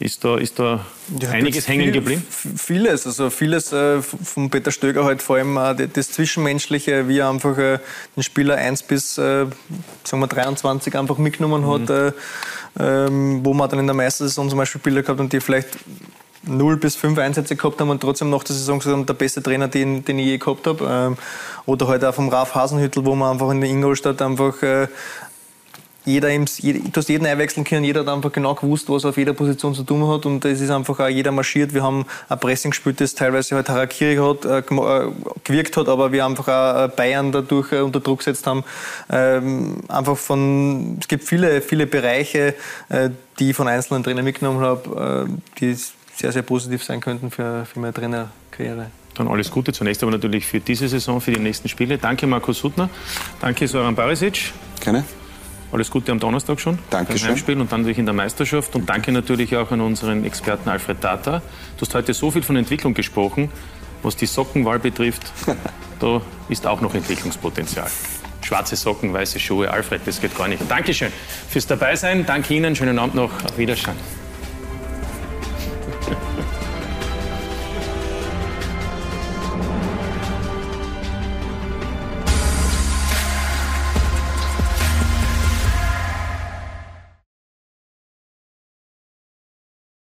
ist 0.00 0.24
da, 0.24 0.36
ist 0.36 0.58
da 0.58 0.84
ja, 1.20 1.30
einiges 1.30 1.68
hängen 1.68 1.92
geblieben? 1.92 2.26
Vieles, 2.56 3.06
also 3.06 3.30
vieles 3.30 3.72
äh, 3.72 4.02
von 4.02 4.50
Peter 4.50 4.72
Stöger 4.72 5.04
halt 5.04 5.22
vor 5.22 5.36
allem 5.36 5.56
äh, 5.56 5.88
das 5.88 6.10
Zwischenmenschliche, 6.10 7.08
wie 7.08 7.18
er 7.18 7.30
einfach 7.30 7.56
äh, 7.58 7.78
den 8.16 8.22
Spieler 8.22 8.56
1 8.56 8.82
bis 8.82 9.18
äh, 9.18 9.46
sagen 10.02 10.20
wir 10.20 10.26
23 10.26 10.98
einfach 10.98 11.18
mitgenommen 11.18 11.66
hat, 11.66 11.88
mhm. 11.88 11.94
Äh, 11.94 12.12
ähm, 13.06 13.44
wo 13.44 13.54
man 13.54 13.70
dann 13.70 13.78
in 13.78 13.86
der 13.86 13.94
Meistersaison 13.94 14.50
zum 14.50 14.58
Beispiel 14.58 14.80
Spieler 14.80 15.02
gehabt 15.02 15.20
und 15.20 15.32
die 15.32 15.40
vielleicht 15.40 15.68
0 16.42 16.76
bis 16.76 16.96
5 16.96 17.18
Einsätze 17.18 17.56
gehabt 17.56 17.80
haben 17.80 17.90
und 17.90 18.00
trotzdem 18.00 18.30
nach 18.30 18.42
der 18.42 18.56
Saison 18.56 18.78
gesagt 18.78 18.96
haben, 18.96 19.06
der 19.06 19.14
beste 19.14 19.42
Trainer, 19.42 19.68
den, 19.68 20.04
den 20.04 20.18
ich 20.18 20.26
je 20.26 20.38
gehabt 20.38 20.66
habe. 20.66 20.86
Ähm, 20.90 21.16
oder 21.66 21.88
halt 21.88 22.04
auch 22.04 22.14
vom 22.14 22.28
Ralf 22.28 22.54
Hasenhüttel, 22.54 23.04
wo 23.04 23.14
man 23.14 23.32
einfach 23.32 23.50
in 23.50 23.60
der 23.60 23.70
Ingolstadt 23.70 24.20
einfach 24.20 24.62
äh, 24.62 24.88
jeder 26.04 26.30
im, 26.30 26.44
du 26.44 26.90
hast 26.94 27.08
jeden 27.08 27.26
einwechseln 27.26 27.64
können, 27.64 27.84
jeder 27.84 28.00
hat 28.00 28.08
einfach 28.08 28.32
genau 28.32 28.54
gewusst, 28.54 28.88
was 28.88 29.04
er 29.04 29.10
auf 29.10 29.16
jeder 29.16 29.32
Position 29.32 29.74
zu 29.74 29.84
tun 29.84 30.06
hat 30.08 30.26
und 30.26 30.44
es 30.44 30.60
ist 30.60 30.70
einfach 30.70 31.00
auch 31.00 31.08
jeder 31.08 31.32
marschiert. 31.32 31.72
Wir 31.72 31.82
haben 31.82 32.04
ein 32.28 32.38
Pressing 32.38 32.72
gespielt, 32.72 33.00
das 33.00 33.14
teilweise 33.14 33.56
halt 33.56 33.68
Harakiri 33.68 34.16
hat, 34.16 34.44
äh, 34.44 34.58
äh 34.58 35.12
gewirkt 35.44 35.76
hat, 35.76 35.88
aber 35.88 36.12
wir 36.12 36.26
einfach 36.26 36.48
auch 36.48 36.84
äh, 36.84 36.88
Bayern 36.88 37.32
dadurch 37.32 37.72
äh, 37.72 37.80
unter 37.80 38.00
Druck 38.00 38.18
gesetzt 38.18 38.46
haben. 38.46 38.64
Ähm, 39.10 39.78
einfach 39.88 40.16
von, 40.16 40.98
es 41.00 41.08
gibt 41.08 41.24
viele, 41.24 41.62
viele 41.62 41.86
Bereiche, 41.86 42.54
äh, 42.90 43.10
die 43.38 43.50
ich 43.50 43.56
von 43.56 43.68
einzelnen 43.68 44.04
Trainern 44.04 44.24
mitgenommen 44.24 44.60
habe, 44.60 45.26
äh, 45.26 45.58
die 45.60 45.74
sehr, 45.74 46.32
sehr 46.32 46.42
positiv 46.42 46.84
sein 46.84 47.00
könnten 47.00 47.30
für, 47.30 47.64
für 47.64 47.80
meine 47.80 47.94
Trainerkarriere. 47.94 48.90
Dann 49.14 49.28
alles 49.28 49.50
Gute 49.50 49.72
zunächst 49.72 50.02
aber 50.02 50.12
natürlich 50.12 50.44
für 50.44 50.60
diese 50.60 50.88
Saison, 50.88 51.20
für 51.20 51.32
die 51.32 51.40
nächsten 51.40 51.68
Spiele. 51.68 51.98
Danke 51.98 52.26
Markus 52.26 52.58
Suttner, 52.58 52.90
danke 53.40 53.66
Soran 53.68 53.94
Barisic. 53.94 54.52
Gerne. 54.80 55.04
Alles 55.74 55.90
Gute 55.90 56.12
am 56.12 56.20
Donnerstag 56.20 56.60
schon. 56.60 56.78
Dankeschön. 56.88 57.22
Beim 57.22 57.30
Heimspiel 57.30 57.60
und 57.60 57.72
dann 57.72 57.80
natürlich 57.80 57.98
in 57.98 58.04
der 58.04 58.14
Meisterschaft. 58.14 58.76
Und 58.76 58.88
danke 58.88 59.10
natürlich 59.10 59.56
auch 59.56 59.72
an 59.72 59.80
unseren 59.80 60.24
Experten 60.24 60.68
Alfred 60.68 61.00
Tata. 61.00 61.42
Du 61.76 61.80
hast 61.80 61.92
heute 61.96 62.14
so 62.14 62.30
viel 62.30 62.42
von 62.42 62.54
Entwicklung 62.54 62.94
gesprochen. 62.94 63.50
Was 64.04 64.14
die 64.14 64.26
Sockenwahl 64.26 64.78
betrifft, 64.78 65.32
da 65.98 66.20
ist 66.48 66.64
auch 66.68 66.80
noch 66.80 66.94
Entwicklungspotenzial. 66.94 67.90
Schwarze 68.42 68.76
Socken, 68.76 69.12
weiße 69.12 69.40
Schuhe. 69.40 69.68
Alfred, 69.68 70.02
das 70.04 70.20
geht 70.20 70.38
gar 70.38 70.46
nicht. 70.46 70.62
Dankeschön 70.68 71.10
fürs 71.48 71.66
Dabeisein. 71.66 72.24
Danke 72.24 72.54
Ihnen. 72.54 72.76
Schönen 72.76 73.00
Abend 73.00 73.16
noch. 73.16 73.32
Auf 73.44 73.58
Wiedersehen. 73.58 73.96